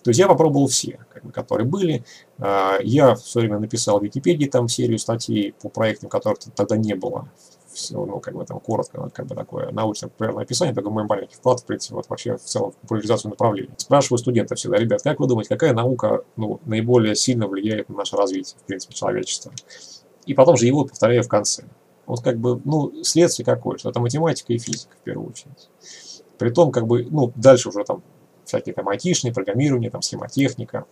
То 0.03 0.09
есть 0.09 0.19
я 0.19 0.27
попробовал 0.27 0.67
все, 0.67 0.99
как 1.13 1.23
бы, 1.23 1.31
которые 1.31 1.65
были. 1.65 2.03
А, 2.37 2.77
я 2.83 3.15
в 3.15 3.21
свое 3.21 3.47
время 3.47 3.61
написал 3.61 3.99
в 3.99 4.03
Википедии 4.03 4.47
там 4.47 4.67
серию 4.67 4.99
статей 4.99 5.53
по 5.61 5.69
проектам, 5.69 6.09
которых 6.09 6.39
тогда 6.55 6.75
не 6.75 6.93
было 6.93 7.29
все, 7.73 8.05
ну, 8.05 8.19
как 8.19 8.35
бы 8.35 8.45
там 8.45 8.59
коротко, 8.59 9.09
как 9.09 9.27
бы 9.27 9.35
такое 9.35 9.71
научное 9.71 10.09
популярное 10.09 10.43
описание, 10.43 10.73
такой 10.73 10.91
мой 10.91 11.03
маленький 11.03 11.35
вклад, 11.35 11.59
в 11.59 11.65
принципе, 11.65 11.95
вот 11.95 12.09
вообще 12.09 12.37
в 12.37 12.43
целом 12.43 12.73
популяризацию 12.81 13.31
направления. 13.31 13.73
Спрашиваю 13.77 14.19
студентов 14.19 14.57
всегда, 14.57 14.77
ребят, 14.77 15.01
как 15.01 15.19
вы 15.19 15.27
думаете, 15.27 15.49
какая 15.49 15.73
наука, 15.73 16.23
ну, 16.35 16.59
наиболее 16.65 17.15
сильно 17.15 17.47
влияет 17.47 17.89
на 17.89 17.97
наше 17.97 18.15
развитие, 18.15 18.57
в 18.59 18.63
принципе, 18.63 18.93
человечества? 18.93 19.51
И 20.25 20.33
потом 20.33 20.57
же 20.57 20.65
его 20.65 20.85
повторяю 20.85 21.23
в 21.23 21.27
конце. 21.27 21.65
Вот 22.05 22.21
как 22.21 22.37
бы, 22.37 22.61
ну, 22.65 23.03
следствие 23.03 23.45
какое, 23.45 23.77
что 23.77 23.89
это 23.89 23.99
математика 23.99 24.53
и 24.53 24.57
физика, 24.57 24.95
в 24.99 25.03
первую 25.03 25.29
очередь. 25.29 25.69
При 26.37 26.49
том, 26.49 26.71
как 26.71 26.87
бы, 26.87 27.07
ну, 27.09 27.31
дальше 27.35 27.69
уже 27.69 27.83
там 27.83 28.03
всякие 28.45 28.73
там 28.75 28.89
айтишные, 28.89 29.33
программирование, 29.33 29.89
там 29.89 30.01
схемотехника, 30.01 30.85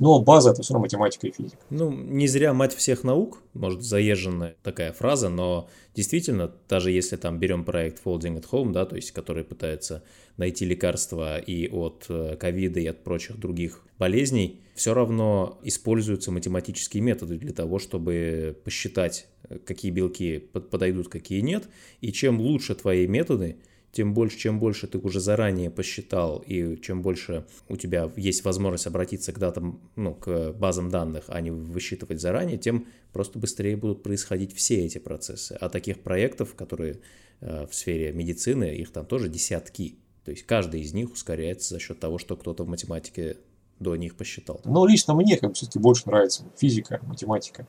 но 0.00 0.20
база 0.20 0.50
это 0.50 0.62
все 0.62 0.74
равно 0.74 0.84
математика 0.84 1.26
и 1.26 1.32
физика. 1.32 1.56
Ну, 1.70 1.90
не 1.90 2.26
зря 2.26 2.52
мать 2.52 2.74
всех 2.74 3.04
наук, 3.04 3.42
может, 3.54 3.82
заезженная 3.82 4.56
такая 4.62 4.92
фраза, 4.92 5.28
но 5.28 5.68
действительно, 5.94 6.52
даже 6.68 6.90
если 6.90 7.16
там 7.16 7.38
берем 7.38 7.64
проект 7.64 8.04
Folding 8.04 8.40
at 8.40 8.46
Home, 8.50 8.72
да, 8.72 8.84
то 8.84 8.96
есть 8.96 9.12
который 9.12 9.44
пытается 9.44 10.02
найти 10.36 10.64
лекарства 10.64 11.38
и 11.38 11.68
от 11.68 12.06
э, 12.08 12.36
ковида, 12.36 12.80
и 12.80 12.86
от 12.86 13.04
прочих 13.04 13.38
других 13.38 13.82
болезней, 13.98 14.60
все 14.74 14.94
равно 14.94 15.58
используются 15.62 16.30
математические 16.30 17.02
методы 17.02 17.36
для 17.36 17.52
того, 17.52 17.78
чтобы 17.78 18.56
посчитать, 18.64 19.26
э, 19.48 19.58
какие 19.58 19.90
белки 19.90 20.38
подойдут, 20.38 21.08
какие 21.08 21.40
нет. 21.40 21.68
И 22.00 22.12
чем 22.12 22.40
лучше 22.40 22.74
твои 22.74 23.06
методы, 23.06 23.56
тем 23.92 24.14
больше, 24.14 24.38
чем 24.38 24.58
больше 24.58 24.86
ты 24.86 24.98
уже 24.98 25.20
заранее 25.20 25.70
посчитал, 25.70 26.42
и 26.46 26.80
чем 26.80 27.02
больше 27.02 27.46
у 27.68 27.76
тебя 27.76 28.10
есть 28.16 28.42
возможность 28.42 28.86
обратиться 28.86 29.32
к 29.32 29.38
датам, 29.38 29.80
ну, 29.96 30.14
к 30.14 30.52
базам 30.52 30.88
данных, 30.88 31.24
а 31.28 31.40
не 31.42 31.50
высчитывать 31.50 32.20
заранее, 32.20 32.56
тем 32.56 32.86
просто 33.12 33.38
быстрее 33.38 33.76
будут 33.76 34.02
происходить 34.02 34.54
все 34.56 34.86
эти 34.86 34.96
процессы. 34.98 35.52
А 35.60 35.68
таких 35.68 36.00
проектов, 36.00 36.54
которые 36.54 37.00
э, 37.40 37.66
в 37.66 37.74
сфере 37.74 38.12
медицины, 38.12 38.74
их 38.74 38.90
там 38.92 39.04
тоже 39.04 39.28
десятки. 39.28 39.98
То 40.24 40.30
есть 40.30 40.44
каждый 40.44 40.80
из 40.80 40.94
них 40.94 41.12
ускоряется 41.12 41.74
за 41.74 41.80
счет 41.80 42.00
того, 42.00 42.16
что 42.16 42.36
кто-то 42.36 42.64
в 42.64 42.68
математике 42.68 43.36
до 43.82 43.96
них 43.96 44.16
посчитал. 44.16 44.60
Но 44.64 44.86
лично 44.86 45.14
мне 45.14 45.36
как 45.36 45.50
бы 45.50 45.54
все-таки 45.54 45.78
больше 45.78 46.04
нравится 46.06 46.44
физика, 46.56 47.00
математика. 47.02 47.66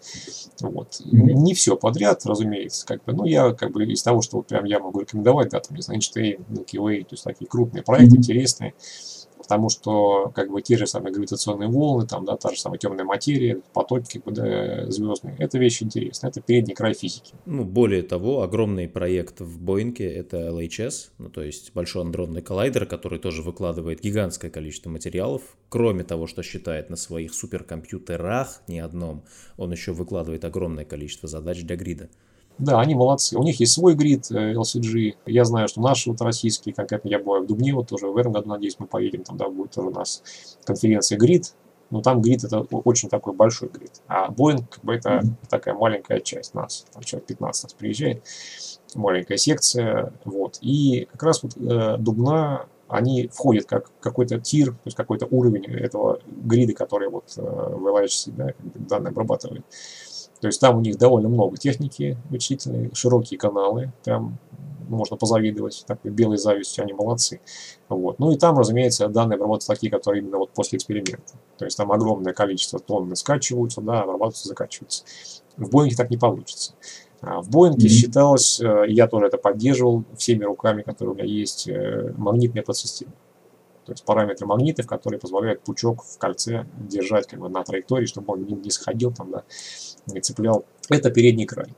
Вот. 0.61 1.01
Mm-hmm. 1.01 1.33
Не 1.33 1.53
все 1.53 1.75
подряд, 1.75 2.25
разумеется. 2.25 2.85
Как 2.85 3.03
бы, 3.03 3.13
ну, 3.13 3.25
я 3.25 3.51
как 3.51 3.71
бы 3.71 3.83
из 3.85 4.03
того, 4.03 4.21
что 4.21 4.37
вот 4.37 4.47
прям 4.47 4.65
я 4.65 4.79
могу 4.79 5.01
рекомендовать, 5.01 5.49
да, 5.49 5.59
там, 5.59 5.75
не 5.75 5.81
знаю, 5.81 5.97
Эйнштейн, 5.97 6.45
Milky 6.49 6.77
Way, 6.77 7.01
то 7.01 7.13
есть 7.13 7.23
такие 7.23 7.47
крупные 7.47 7.83
проекты, 7.83 8.15
mm-hmm. 8.15 8.19
интересные 8.19 8.73
потому 9.43 9.69
что 9.69 10.31
как 10.33 10.49
бы 10.49 10.61
те 10.61 10.77
же 10.77 10.87
самые 10.87 11.13
гравитационные 11.13 11.69
волны, 11.69 12.07
там, 12.07 12.25
да, 12.25 12.37
та 12.37 12.49
же 12.49 12.59
самая 12.59 12.79
темная 12.79 13.05
материя, 13.05 13.61
потоки 13.73 14.13
как 14.17 14.23
бы, 14.23 14.31
да, 14.31 14.89
звездные, 14.89 15.35
это 15.37 15.59
вещь 15.59 15.83
интересная, 15.83 16.31
это 16.31 16.41
передний 16.41 16.73
край 16.73 16.93
физики. 16.93 17.33
Ну, 17.45 17.65
более 17.65 18.03
того, 18.03 18.41
огромный 18.41 18.87
проект 18.87 19.41
в 19.41 19.61
Боинге 19.61 20.11
это 20.11 20.37
LHS, 20.37 21.09
ну, 21.17 21.29
то 21.29 21.41
есть 21.43 21.73
Большой 21.73 22.03
андронный 22.03 22.41
коллайдер, 22.41 22.85
который 22.85 23.19
тоже 23.19 23.41
выкладывает 23.41 24.01
гигантское 24.01 24.49
количество 24.49 24.89
материалов, 24.89 25.41
кроме 25.69 26.03
того, 26.03 26.27
что 26.27 26.41
считает 26.41 26.89
на 26.89 26.95
своих 26.95 27.33
суперкомпьютерах 27.33 28.61
не 28.67 28.79
одном, 28.79 29.23
он 29.57 29.71
еще 29.71 29.91
выкладывает 29.91 30.45
огромное 30.45 30.85
количество 30.85 31.27
задач 31.27 31.63
для 31.63 31.75
грида. 31.75 32.09
Да, 32.57 32.79
они 32.79 32.95
молодцы. 32.95 33.37
У 33.37 33.43
них 33.43 33.59
есть 33.59 33.73
свой 33.73 33.95
грид 33.95 34.29
э, 34.31 34.53
LCG. 34.53 35.15
Я 35.25 35.43
знаю, 35.45 35.67
что 35.67 35.81
наши 35.81 36.09
вот 36.09 36.21
российские, 36.21 36.75
конкретно 36.75 37.09
я 37.09 37.19
бываю 37.19 37.43
в 37.43 37.47
Дубне, 37.47 37.73
вот 37.73 37.87
тоже 37.87 38.07
в 38.07 38.17
этом 38.17 38.31
году, 38.31 38.49
надеюсь, 38.49 38.75
мы 38.79 38.85
поедем, 38.85 39.23
там, 39.23 39.37
да, 39.37 39.49
будет 39.49 39.71
тоже 39.71 39.87
у 39.87 39.91
нас 39.91 40.23
конференция 40.63 41.17
грид. 41.17 41.53
Но 41.89 42.01
там 42.01 42.21
грид 42.21 42.43
это 42.43 42.61
очень 42.61 43.09
такой 43.09 43.33
большой 43.33 43.69
грид. 43.69 44.01
А 44.07 44.29
Boeing, 44.31 44.65
как 44.69 44.83
бы, 44.83 44.95
это 44.95 45.09
mm-hmm. 45.09 45.49
такая 45.49 45.75
маленькая 45.75 46.19
часть 46.21 46.53
нас. 46.53 46.85
Там 46.91 47.03
человек 47.03 47.27
15 47.27 47.63
нас 47.63 47.73
приезжает. 47.73 48.23
Маленькая 48.95 49.37
секция. 49.37 50.13
Вот. 50.25 50.57
И 50.61 51.07
как 51.11 51.23
раз 51.23 51.43
вот 51.43 51.55
э, 51.57 51.97
Дубна, 51.97 52.67
они 52.87 53.27
входят 53.27 53.65
как 53.65 53.91
какой-то 53.99 54.39
тир, 54.39 54.71
то 54.71 54.81
есть 54.85 54.97
какой-то 54.97 55.27
уровень 55.29 55.65
этого 55.65 56.19
грида, 56.25 56.73
который 56.73 57.09
вот 57.09 57.33
э, 57.37 57.41
в 57.41 57.87
LHC, 57.87 58.31
да, 58.35 58.53
данные 58.59 59.09
обрабатывает. 59.09 59.63
То 60.43 60.47
есть 60.47 60.59
там 60.59 60.75
у 60.75 60.81
них 60.81 60.97
довольно 60.97 61.29
много 61.29 61.55
техники 61.55 62.17
вычислительной, 62.29 62.91
широкие 62.93 63.39
каналы, 63.39 63.93
прям 64.03 64.37
можно 64.89 65.15
позавидовать, 65.15 65.85
такой 65.87 66.11
белой 66.11 66.37
завистью, 66.37 66.83
они 66.83 66.91
молодцы. 66.91 67.39
Вот. 67.87 68.19
Ну 68.19 68.29
и 68.29 68.35
там, 68.35 68.59
разумеется, 68.59 69.07
данные 69.07 69.35
обрабатываются 69.35 69.69
такие, 69.69 69.89
которые 69.89 70.21
именно 70.21 70.39
вот 70.39 70.49
после 70.49 70.75
эксперимента. 70.75 71.35
То 71.57 71.63
есть 71.63 71.77
там 71.77 71.93
огромное 71.93 72.33
количество 72.33 72.77
тонн 72.77 73.15
скачиваются, 73.15 73.79
да, 73.79 74.01
обрабатываются, 74.01 74.49
закачиваются. 74.49 75.05
В 75.55 75.69
Боинге 75.69 75.95
так 75.95 76.09
не 76.09 76.17
получится. 76.17 76.73
А 77.21 77.41
в 77.41 77.49
Боинге 77.49 77.87
mm-hmm. 77.87 77.89
считалось, 77.89 78.59
э, 78.59 78.83
я 78.89 79.07
тоже 79.07 79.27
это 79.27 79.37
поддерживал 79.37 80.03
всеми 80.17 80.43
руками, 80.43 80.81
которые 80.81 81.13
у 81.13 81.15
меня 81.15 81.25
есть, 81.25 81.69
э, 81.69 82.13
магнитная 82.17 82.63
подсистема. 82.63 83.13
То 83.85 83.91
есть 83.91 84.05
параметры 84.05 84.47
магнитов, 84.47 84.87
которые 84.87 85.19
позволяют 85.19 85.61
пучок 85.61 86.03
в 86.03 86.17
кольце 86.17 86.65
держать 86.77 87.27
как 87.27 87.39
бы, 87.39 87.49
на 87.49 87.63
траектории, 87.63 88.05
чтобы 88.05 88.33
он 88.33 88.43
не, 88.43 88.53
не 88.55 88.69
сходил 88.71 89.13
там, 89.13 89.31
да, 89.31 89.43
не 90.07 90.21
цеплял. 90.21 90.65
Это 90.89 91.11
передний 91.11 91.45
край. 91.45 91.73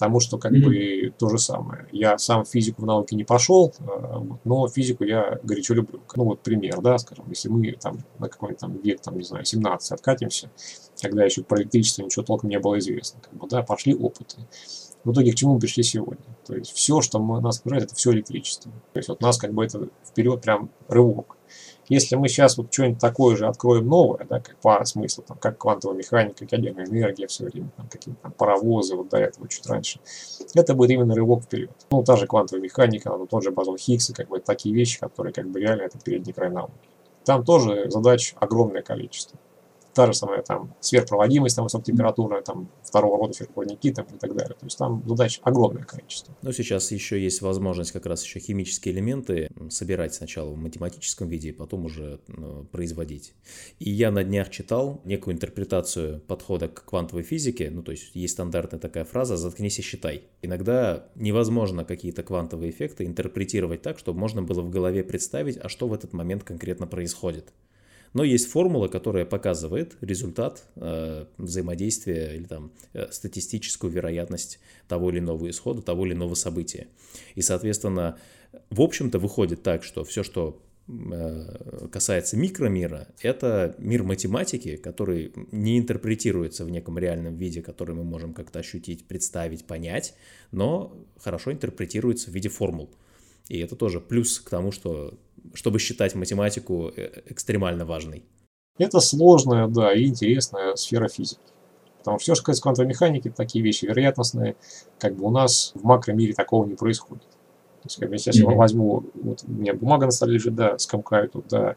Потому 0.00 0.20
что 0.20 0.38
как 0.38 0.52
mm-hmm. 0.52 0.64
бы 0.64 1.14
то 1.18 1.28
же 1.28 1.38
самое. 1.38 1.86
Я 1.92 2.16
сам 2.16 2.46
физику 2.46 2.82
в 2.82 2.86
науке 2.86 3.16
не 3.16 3.24
пошел, 3.24 3.74
э, 3.78 3.84
но 4.44 4.66
физику 4.66 5.04
я 5.04 5.38
горячо 5.42 5.74
люблю. 5.74 6.00
Ну 6.16 6.24
вот 6.24 6.40
пример, 6.40 6.80
да, 6.80 6.96
скажем, 6.96 7.26
если 7.28 7.50
мы 7.50 7.72
там 7.72 7.98
на 8.18 8.30
какой-нибудь 8.30 8.60
там 8.60 8.78
век, 8.78 9.02
там, 9.02 9.18
не 9.18 9.24
знаю, 9.24 9.44
17 9.44 9.92
откатимся, 9.92 10.50
когда 11.02 11.22
еще 11.22 11.42
про 11.42 11.60
электричество 11.60 12.02
ничего 12.02 12.24
толком 12.24 12.48
не 12.48 12.58
было 12.58 12.78
известно, 12.78 13.20
как 13.20 13.34
бы, 13.34 13.46
да, 13.46 13.62
пошли 13.62 13.94
опыты. 13.94 14.38
В 15.04 15.12
итоге 15.12 15.32
к 15.32 15.34
чему 15.34 15.54
мы 15.54 15.60
пришли 15.60 15.82
сегодня? 15.82 16.24
То 16.46 16.54
есть 16.54 16.72
все, 16.72 17.00
что 17.00 17.18
мы, 17.18 17.40
нас 17.40 17.60
окружает, 17.60 17.84
это 17.84 17.94
все 17.94 18.12
электричество. 18.12 18.70
То 18.92 18.98
есть 18.98 19.08
вот 19.08 19.20
нас 19.20 19.38
как 19.38 19.52
бы 19.52 19.64
это 19.64 19.88
вперед 20.06 20.42
прям 20.42 20.70
рывок. 20.88 21.36
Если 21.88 22.14
мы 22.14 22.28
сейчас 22.28 22.56
вот 22.56 22.72
что-нибудь 22.72 23.00
такое 23.00 23.36
же 23.36 23.48
откроем 23.48 23.88
новое, 23.88 24.24
да, 24.28 24.38
как 24.38 24.56
пара 24.60 24.84
смысла, 24.84 25.24
там, 25.26 25.36
как 25.38 25.58
квантовая 25.58 25.96
механика, 25.96 26.46
ядерная 26.48 26.86
энергия 26.86 27.26
все 27.26 27.46
время, 27.46 27.70
там, 27.76 27.88
какие-то 27.88 28.20
там 28.22 28.32
паровозы 28.32 28.94
вот 28.94 29.08
до 29.08 29.16
этого 29.16 29.48
чуть 29.48 29.66
раньше, 29.66 29.98
это 30.54 30.74
будет 30.74 30.90
именно 30.90 31.16
рывок 31.16 31.42
вперед. 31.42 31.72
Ну, 31.90 32.04
та 32.04 32.14
же 32.16 32.28
квантовая 32.28 32.62
механика, 32.62 33.10
ну, 33.10 33.26
тот 33.26 33.42
же 33.42 33.50
бозон 33.50 33.76
Хиггса, 33.76 34.14
как 34.14 34.28
бы 34.28 34.38
такие 34.38 34.72
вещи, 34.72 35.00
которые 35.00 35.32
как 35.32 35.50
бы 35.50 35.58
реально 35.58 35.82
это 35.82 35.98
передний 35.98 36.32
край 36.32 36.50
науки. 36.50 36.72
Там 37.24 37.44
тоже 37.44 37.90
задач 37.90 38.34
огромное 38.38 38.82
количество 38.82 39.36
та 39.94 40.06
же 40.06 40.14
самая 40.14 40.42
там 40.42 40.74
сверхпроводимость, 40.80 41.56
там 41.56 41.64
высокотемпературная, 41.64 42.42
там 42.42 42.70
второго 42.82 43.18
рода 43.18 43.34
ферропроводники 43.34 43.92
там, 43.92 44.06
и 44.06 44.18
так 44.18 44.34
далее. 44.34 44.54
То 44.58 44.66
есть 44.66 44.78
там 44.78 45.02
задач 45.06 45.40
огромное 45.42 45.84
количество. 45.84 46.34
Но 46.42 46.52
сейчас 46.52 46.90
еще 46.90 47.20
есть 47.22 47.42
возможность 47.42 47.92
как 47.92 48.06
раз 48.06 48.24
еще 48.24 48.38
химические 48.38 48.94
элементы 48.94 49.48
собирать 49.68 50.14
сначала 50.14 50.50
в 50.50 50.56
математическом 50.56 51.28
виде, 51.28 51.52
потом 51.52 51.84
уже 51.84 52.20
ну, 52.28 52.64
производить. 52.64 53.34
И 53.78 53.90
я 53.90 54.10
на 54.10 54.24
днях 54.24 54.50
читал 54.50 55.00
некую 55.04 55.34
интерпретацию 55.34 56.20
подхода 56.20 56.68
к 56.68 56.84
квантовой 56.84 57.22
физике, 57.22 57.70
ну 57.70 57.82
то 57.82 57.92
есть 57.92 58.14
есть 58.14 58.34
стандартная 58.34 58.80
такая 58.80 59.04
фраза 59.04 59.36
«заткнись 59.36 59.78
и 59.78 59.82
считай». 59.82 60.24
Иногда 60.42 61.08
невозможно 61.14 61.84
какие-то 61.84 62.22
квантовые 62.22 62.70
эффекты 62.70 63.04
интерпретировать 63.04 63.82
так, 63.82 63.98
чтобы 63.98 64.18
можно 64.18 64.42
было 64.42 64.62
в 64.62 64.70
голове 64.70 65.04
представить, 65.04 65.58
а 65.58 65.68
что 65.68 65.88
в 65.88 65.94
этот 65.94 66.12
момент 66.12 66.44
конкретно 66.44 66.86
происходит. 66.86 67.52
Но 68.12 68.24
есть 68.24 68.48
формула, 68.48 68.88
которая 68.88 69.24
показывает 69.24 69.96
результат 70.00 70.64
э, 70.76 71.26
взаимодействия 71.38 72.34
или 72.34 72.44
там 72.44 72.72
э, 72.92 73.10
статистическую 73.10 73.92
вероятность 73.92 74.58
того 74.88 75.10
или 75.10 75.20
иного 75.20 75.48
исхода, 75.48 75.80
того 75.80 76.06
или 76.06 76.12
иного 76.14 76.34
события. 76.34 76.88
И, 77.36 77.42
соответственно, 77.42 78.18
в 78.70 78.80
общем-то 78.80 79.18
выходит 79.18 79.62
так, 79.62 79.84
что 79.84 80.04
все, 80.04 80.24
что 80.24 80.60
э, 80.88 81.88
касается 81.92 82.36
микромира, 82.36 83.06
это 83.22 83.76
мир 83.78 84.02
математики, 84.02 84.76
который 84.76 85.32
не 85.52 85.78
интерпретируется 85.78 86.64
в 86.64 86.70
неком 86.70 86.98
реальном 86.98 87.36
виде, 87.36 87.62
который 87.62 87.94
мы 87.94 88.02
можем 88.02 88.34
как-то 88.34 88.58
ощутить, 88.58 89.06
представить, 89.06 89.66
понять, 89.66 90.14
но 90.50 90.96
хорошо 91.16 91.52
интерпретируется 91.52 92.30
в 92.30 92.34
виде 92.34 92.48
формул. 92.48 92.90
И 93.48 93.58
это 93.58 93.74
тоже 93.74 94.00
плюс 94.00 94.38
к 94.38 94.48
тому, 94.48 94.70
что 94.70 95.18
чтобы 95.54 95.78
считать 95.78 96.14
математику 96.14 96.92
э, 96.94 97.22
экстремально 97.26 97.84
важной. 97.84 98.24
Это 98.78 99.00
сложная, 99.00 99.68
да, 99.68 99.92
и 99.92 100.06
интересная 100.06 100.74
сфера 100.76 101.08
физики. 101.08 101.40
Потому 101.98 102.18
что 102.18 102.24
все, 102.24 102.34
что 102.34 102.44
касается 102.44 102.62
квантовой 102.62 102.88
механики, 102.88 103.30
такие 103.30 103.62
вещи 103.62 103.84
вероятностные, 103.84 104.56
как 104.98 105.16
бы 105.16 105.26
у 105.26 105.30
нас 105.30 105.72
в 105.74 105.84
макромире 105.84 106.32
такого 106.32 106.64
не 106.66 106.74
происходит. 106.74 107.28
То 107.28 107.86
есть, 107.86 107.96
как 107.98 108.08
бы, 108.08 108.14
если 108.14 108.32
я 108.32 108.46
возьму, 108.46 109.04
вот 109.14 109.44
у 109.46 109.50
меня 109.50 109.74
бумага 109.74 110.06
на 110.06 110.12
столе 110.12 110.34
лежит, 110.34 110.54
да, 110.54 110.78
скомкаю 110.78 111.28
тут, 111.28 111.48
да, 111.48 111.76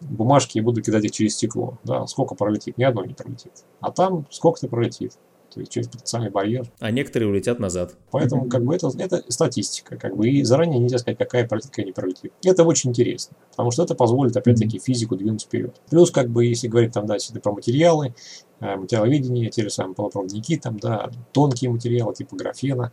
бумажки 0.00 0.58
и 0.58 0.60
буду 0.62 0.82
кидать 0.82 1.04
их 1.04 1.12
через 1.12 1.34
стекло, 1.34 1.78
да, 1.84 2.06
сколько 2.06 2.34
пролетит, 2.34 2.78
ни 2.78 2.84
одно 2.84 3.04
не 3.04 3.14
пролетит. 3.14 3.52
А 3.80 3.90
там 3.90 4.26
сколько-то 4.30 4.68
пролетит 4.68 5.12
то 5.52 5.60
есть 5.60 5.72
через 5.72 5.88
потенциальный 5.88 6.30
барьер. 6.30 6.70
А 6.78 6.90
некоторые 6.90 7.28
улетят 7.28 7.58
назад. 7.58 7.94
Поэтому 8.10 8.48
как 8.48 8.64
бы 8.64 8.74
это, 8.74 8.90
это 8.98 9.24
статистика, 9.28 9.96
как 9.96 10.16
бы, 10.16 10.28
и 10.28 10.42
заранее 10.44 10.78
нельзя 10.78 10.98
сказать, 10.98 11.18
какая 11.18 11.46
пролетит, 11.46 11.70
какая 11.70 11.86
не 11.86 11.92
пролетит. 11.92 12.32
Это 12.44 12.64
очень 12.64 12.90
интересно, 12.90 13.36
потому 13.50 13.70
что 13.70 13.82
это 13.82 13.94
позволит, 13.94 14.36
опять-таки, 14.36 14.78
физику 14.78 15.16
двинуть 15.16 15.42
вперед. 15.42 15.76
Плюс, 15.90 16.10
как 16.10 16.30
бы, 16.30 16.44
если 16.44 16.68
говорить 16.68 16.92
там 16.92 17.06
дальше 17.06 17.32
про 17.32 17.52
материалы, 17.52 18.14
э, 18.60 18.76
материаловедение, 18.76 19.50
те 19.50 19.62
же 19.62 19.70
самые 19.70 19.94
полупроводники, 19.94 20.56
там, 20.56 20.78
да, 20.78 21.10
тонкие 21.32 21.70
материалы, 21.70 22.14
типа 22.14 22.36
графена, 22.36 22.92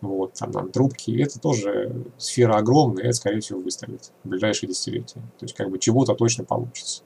вот, 0.00 0.34
там, 0.34 0.50
там, 0.50 0.70
трубки, 0.70 1.22
это 1.22 1.38
тоже 1.38 2.06
сфера 2.18 2.56
огромная, 2.56 3.04
это, 3.04 3.12
скорее 3.12 3.40
всего, 3.40 3.60
выстрелит 3.60 4.10
в 4.24 4.28
ближайшие 4.28 4.68
десятилетия. 4.68 5.20
То 5.38 5.44
есть, 5.44 5.54
как 5.54 5.70
бы, 5.70 5.78
чего-то 5.78 6.14
точно 6.14 6.44
получится. 6.44 7.02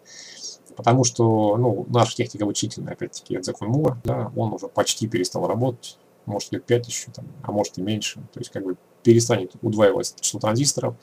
Потому 0.77 1.05
что 1.05 1.57
ну, 1.57 1.86
наша 1.89 2.16
техника 2.16 2.44
вычислительная, 2.44 2.93
опять-таки, 2.93 3.35
это 3.35 3.44
закон 3.44 3.69
Мура, 3.69 3.98
да, 4.05 4.31
он 4.36 4.53
уже 4.53 4.69
почти 4.69 5.09
перестал 5.09 5.47
работать, 5.47 5.98
может 6.27 6.53
лет 6.53 6.65
5 6.65 6.89
еще, 6.89 7.11
там, 7.12 7.27
а 7.43 7.53
может 7.53 7.78
и 7.78 7.82
меньше. 7.82 8.20
То 8.32 8.40
есть 8.40 8.51
как 8.51 8.65
бы 8.65 8.77
перестанет 9.03 9.55
удваивать 9.62 10.15
число 10.20 10.39
транзисторов, 10.40 10.97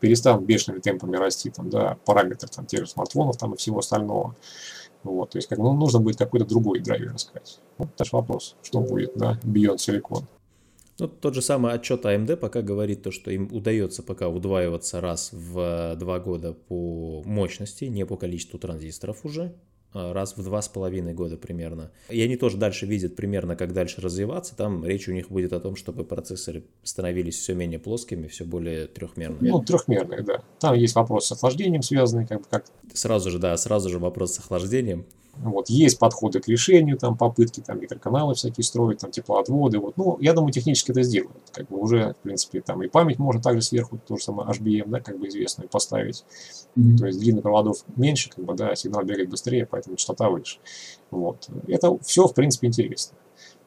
перестанут 0.00 0.44
бешеными 0.44 0.80
темпами 0.80 1.16
расти 1.16 1.50
там, 1.50 1.68
да, 1.68 1.96
параметры 2.04 2.48
там, 2.48 2.66
тех 2.66 2.80
же 2.80 2.86
смартфонов 2.90 3.36
там, 3.36 3.54
и 3.54 3.56
всего 3.56 3.80
остального. 3.80 4.34
Вот, 5.02 5.30
то 5.30 5.38
есть 5.38 5.48
как, 5.48 5.58
ну, 5.58 5.72
нужно 5.72 6.00
будет 6.00 6.16
какой-то 6.16 6.46
другой 6.46 6.80
драйвер 6.80 7.14
искать. 7.14 7.60
Вот 7.78 7.88
наш 7.98 8.12
вопрос, 8.12 8.56
что 8.62 8.80
будет, 8.80 9.12
да, 9.16 9.38
Beyond 9.42 9.76
Silicon. 9.76 10.24
Ну, 10.98 11.08
тот 11.08 11.34
же 11.34 11.42
самый 11.42 11.72
отчет 11.72 12.04
AMD 12.04 12.36
пока 12.36 12.62
говорит 12.62 13.02
то, 13.02 13.10
что 13.10 13.30
им 13.30 13.48
удается 13.52 14.02
пока 14.02 14.28
удваиваться 14.28 15.00
раз 15.00 15.30
в 15.32 15.96
два 15.96 16.20
года 16.20 16.52
по 16.52 17.22
мощности, 17.24 17.86
не 17.86 18.04
по 18.06 18.16
количеству 18.16 18.58
транзисторов 18.58 19.24
уже, 19.24 19.54
а 19.94 20.12
раз 20.12 20.36
в 20.36 20.42
два 20.42 20.62
с 20.62 20.68
половиной 20.68 21.12
года 21.12 21.36
примерно. 21.36 21.90
И 22.08 22.20
они 22.22 22.36
тоже 22.36 22.56
дальше 22.56 22.86
видят 22.86 23.14
примерно, 23.14 23.56
как 23.56 23.72
дальше 23.72 24.00
развиваться. 24.00 24.56
Там 24.56 24.84
речь 24.84 25.08
у 25.08 25.12
них 25.12 25.28
будет 25.28 25.52
о 25.52 25.60
том, 25.60 25.76
чтобы 25.76 26.04
процессоры 26.04 26.64
становились 26.82 27.36
все 27.36 27.54
менее 27.54 27.78
плоскими, 27.78 28.26
все 28.26 28.44
более 28.44 28.86
трехмерными. 28.86 29.48
Ну, 29.50 29.62
трехмерные, 29.62 30.22
да. 30.22 30.42
Там 30.60 30.74
есть 30.74 30.94
вопрос 30.94 31.26
с 31.26 31.32
охлаждением 31.32 31.82
связанный, 31.82 32.26
как 32.26 32.40
бы 32.40 32.46
как. 32.48 32.64
Сразу 32.94 33.30
же, 33.30 33.38
да, 33.38 33.56
сразу 33.56 33.90
же 33.90 33.98
вопрос 33.98 34.34
с 34.34 34.38
охлаждением. 34.38 35.04
Вот, 35.38 35.70
есть 35.70 35.98
подходы 35.98 36.40
к 36.40 36.48
решению, 36.48 36.98
там, 36.98 37.16
попытки 37.16 37.60
там, 37.60 37.80
микроканалы 37.80 38.34
всякие 38.34 38.64
строить, 38.64 38.98
там, 38.98 39.10
теплоотводы. 39.10 39.78
Вот. 39.78 39.96
Ну, 39.96 40.18
я 40.20 40.34
думаю, 40.34 40.52
технически 40.52 40.90
это 40.90 41.02
сделают. 41.02 41.50
Как 41.52 41.68
бы 41.68 41.78
уже, 41.78 42.12
в 42.12 42.22
принципе, 42.22 42.60
там 42.60 42.82
и 42.82 42.88
память 42.88 43.18
можно 43.18 43.40
также 43.40 43.62
сверху, 43.62 43.98
то 44.06 44.16
же 44.16 44.22
самое 44.22 44.48
HBM, 44.50 44.88
да, 44.88 45.00
как 45.00 45.18
бы 45.18 45.28
известную, 45.28 45.68
поставить. 45.70 46.24
Mm-hmm. 46.76 46.96
То 46.96 47.06
есть 47.06 47.18
длинных 47.18 47.42
проводов 47.42 47.78
меньше, 47.96 48.30
как 48.30 48.44
бы, 48.44 48.54
да, 48.54 48.74
сигнал 48.74 49.04
бегает 49.04 49.30
быстрее, 49.30 49.66
поэтому 49.66 49.96
частота 49.96 50.28
выше. 50.28 50.58
Вот. 51.10 51.48
Это 51.66 51.98
все, 52.02 52.26
в 52.26 52.34
принципе, 52.34 52.66
интересно. 52.66 53.16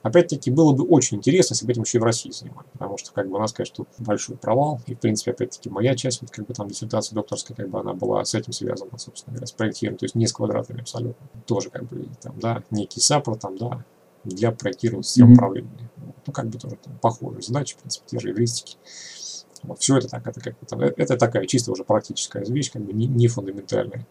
Опять-таки, 0.05 0.51
было 0.51 0.71
бы 0.71 0.83
очень 0.83 1.17
интересно, 1.17 1.55
если 1.55 1.65
бы 1.65 1.71
этим 1.71 1.81
еще 1.81 1.97
и 1.97 2.01
в 2.01 2.03
России 2.03 2.29
занимались. 2.29 2.69
Потому 2.73 2.95
что, 2.99 3.11
как 3.11 3.27
бы, 3.27 3.37
у 3.37 3.39
нас, 3.39 3.51
конечно, 3.53 3.77
тут 3.77 3.87
большой 3.97 4.37
провал. 4.37 4.79
И, 4.85 4.93
в 4.93 4.99
принципе, 4.99 5.31
опять-таки, 5.31 5.67
моя 5.67 5.95
часть, 5.95 6.21
вот, 6.21 6.29
как 6.29 6.45
бы, 6.45 6.53
там, 6.53 6.67
диссертация 6.67 7.15
докторская, 7.15 7.57
как 7.57 7.69
бы, 7.69 7.79
она 7.79 7.95
была 7.95 8.23
с 8.23 8.35
этим 8.35 8.53
связана, 8.53 8.95
собственно 8.99 9.33
говоря, 9.33 9.47
с 9.47 9.51
проектированием. 9.51 9.97
То 9.97 10.05
есть, 10.05 10.13
не 10.13 10.27
с 10.27 10.33
квадратами 10.33 10.81
абсолютно. 10.81 11.27
Тоже, 11.47 11.71
как 11.71 11.89
бы, 11.89 12.07
там, 12.21 12.39
да, 12.39 12.63
некий 12.69 12.99
саппорт, 12.99 13.39
там, 13.39 13.57
да, 13.57 13.83
для 14.25 14.51
проектирования 14.51 15.01
систем 15.01 15.31
mm-hmm. 15.31 15.33
управления. 15.33 15.89
Ну, 16.27 16.33
как 16.33 16.49
бы, 16.49 16.59
тоже 16.59 16.75
там, 16.75 16.99
похожие 17.01 17.41
задачи, 17.41 17.73
в 17.73 17.79
принципе, 17.79 18.05
те 18.07 18.19
же 18.19 18.29
эвристики. 18.29 18.77
Вот, 19.63 19.79
все 19.79 19.97
это 19.97 20.07
так, 20.07 20.27
это 20.27 20.39
как 20.39 20.53
бы, 20.59 20.67
там, 20.67 20.81
э, 20.81 20.93
это 20.97 21.17
такая 21.17 21.47
чисто 21.47 21.71
уже 21.71 21.83
практическая 21.83 22.45
вещь, 22.45 22.71
как 22.71 22.83
бы 22.83 22.93
не, 22.93 23.07
не 23.07 23.27
фундаментальная. 23.27 24.05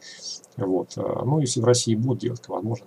Вот. 0.57 0.95
А, 0.97 1.25
ну, 1.25 1.39
если 1.39 1.61
в 1.61 1.65
России 1.65 1.95
будут 1.95 2.19
делать, 2.19 2.43
то, 2.43 2.53
возможно, 2.53 2.87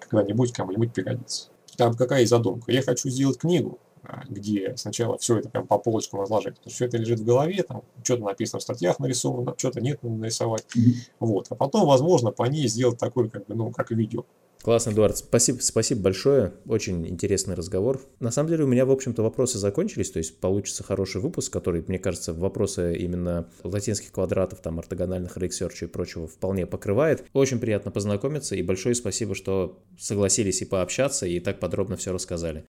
когда-нибудь 0.00 0.52
кому-нибудь 0.52 0.92
пригодится. 0.92 1.50
Там 1.78 1.94
какая 1.94 2.26
задумка? 2.26 2.72
Я 2.72 2.82
хочу 2.82 3.08
сделать 3.08 3.38
книгу, 3.38 3.78
а, 4.02 4.24
где 4.28 4.76
сначала 4.76 5.16
все 5.16 5.38
это 5.38 5.48
прям 5.48 5.64
по 5.64 5.78
полочкам 5.78 6.20
разложить. 6.20 6.56
Потому 6.56 6.70
что 6.70 6.74
все 6.74 6.84
это 6.86 6.96
лежит 6.96 7.20
в 7.20 7.24
голове, 7.24 7.62
там 7.62 7.82
что-то 8.02 8.24
написано 8.24 8.58
в 8.58 8.64
статьях 8.64 8.98
нарисовано, 8.98 9.54
что-то 9.56 9.80
нет, 9.80 10.02
надо 10.02 10.16
нарисовать. 10.16 10.66
Mm-hmm. 10.76 10.92
Вот. 11.20 11.46
А 11.50 11.54
потом, 11.54 11.86
возможно, 11.86 12.32
по 12.32 12.42
ней 12.42 12.66
сделать 12.66 12.98
такой, 12.98 13.30
как 13.30 13.46
бы, 13.46 13.54
ну, 13.54 13.70
как 13.70 13.92
видео. 13.92 14.24
Классно, 14.62 14.90
Эдуард. 14.90 15.16
Спасибо, 15.16 15.60
спасибо 15.60 16.02
большое. 16.02 16.52
Очень 16.66 17.06
интересный 17.06 17.54
разговор. 17.54 18.00
На 18.20 18.30
самом 18.30 18.50
деле 18.50 18.64
у 18.64 18.66
меня, 18.66 18.84
в 18.84 18.90
общем-то, 18.90 19.22
вопросы 19.22 19.58
закончились, 19.58 20.10
то 20.10 20.18
есть 20.18 20.40
получится 20.40 20.82
хороший 20.82 21.20
выпуск, 21.20 21.52
который, 21.52 21.84
мне 21.86 21.98
кажется, 21.98 22.32
вопросы 22.32 22.96
именно 22.96 23.48
латинских 23.62 24.12
квадратов, 24.12 24.60
там, 24.60 24.78
ортогональных 24.78 25.36
рейксерча 25.36 25.86
и 25.86 25.88
прочего 25.88 26.26
вполне 26.26 26.66
покрывает. 26.66 27.24
Очень 27.32 27.60
приятно 27.60 27.90
познакомиться 27.90 28.56
и 28.56 28.62
большое 28.62 28.94
спасибо, 28.94 29.34
что 29.34 29.78
согласились 29.98 30.60
и 30.60 30.64
пообщаться, 30.64 31.26
и 31.26 31.40
так 31.40 31.60
подробно 31.60 31.96
все 31.96 32.12
рассказали. 32.12 32.64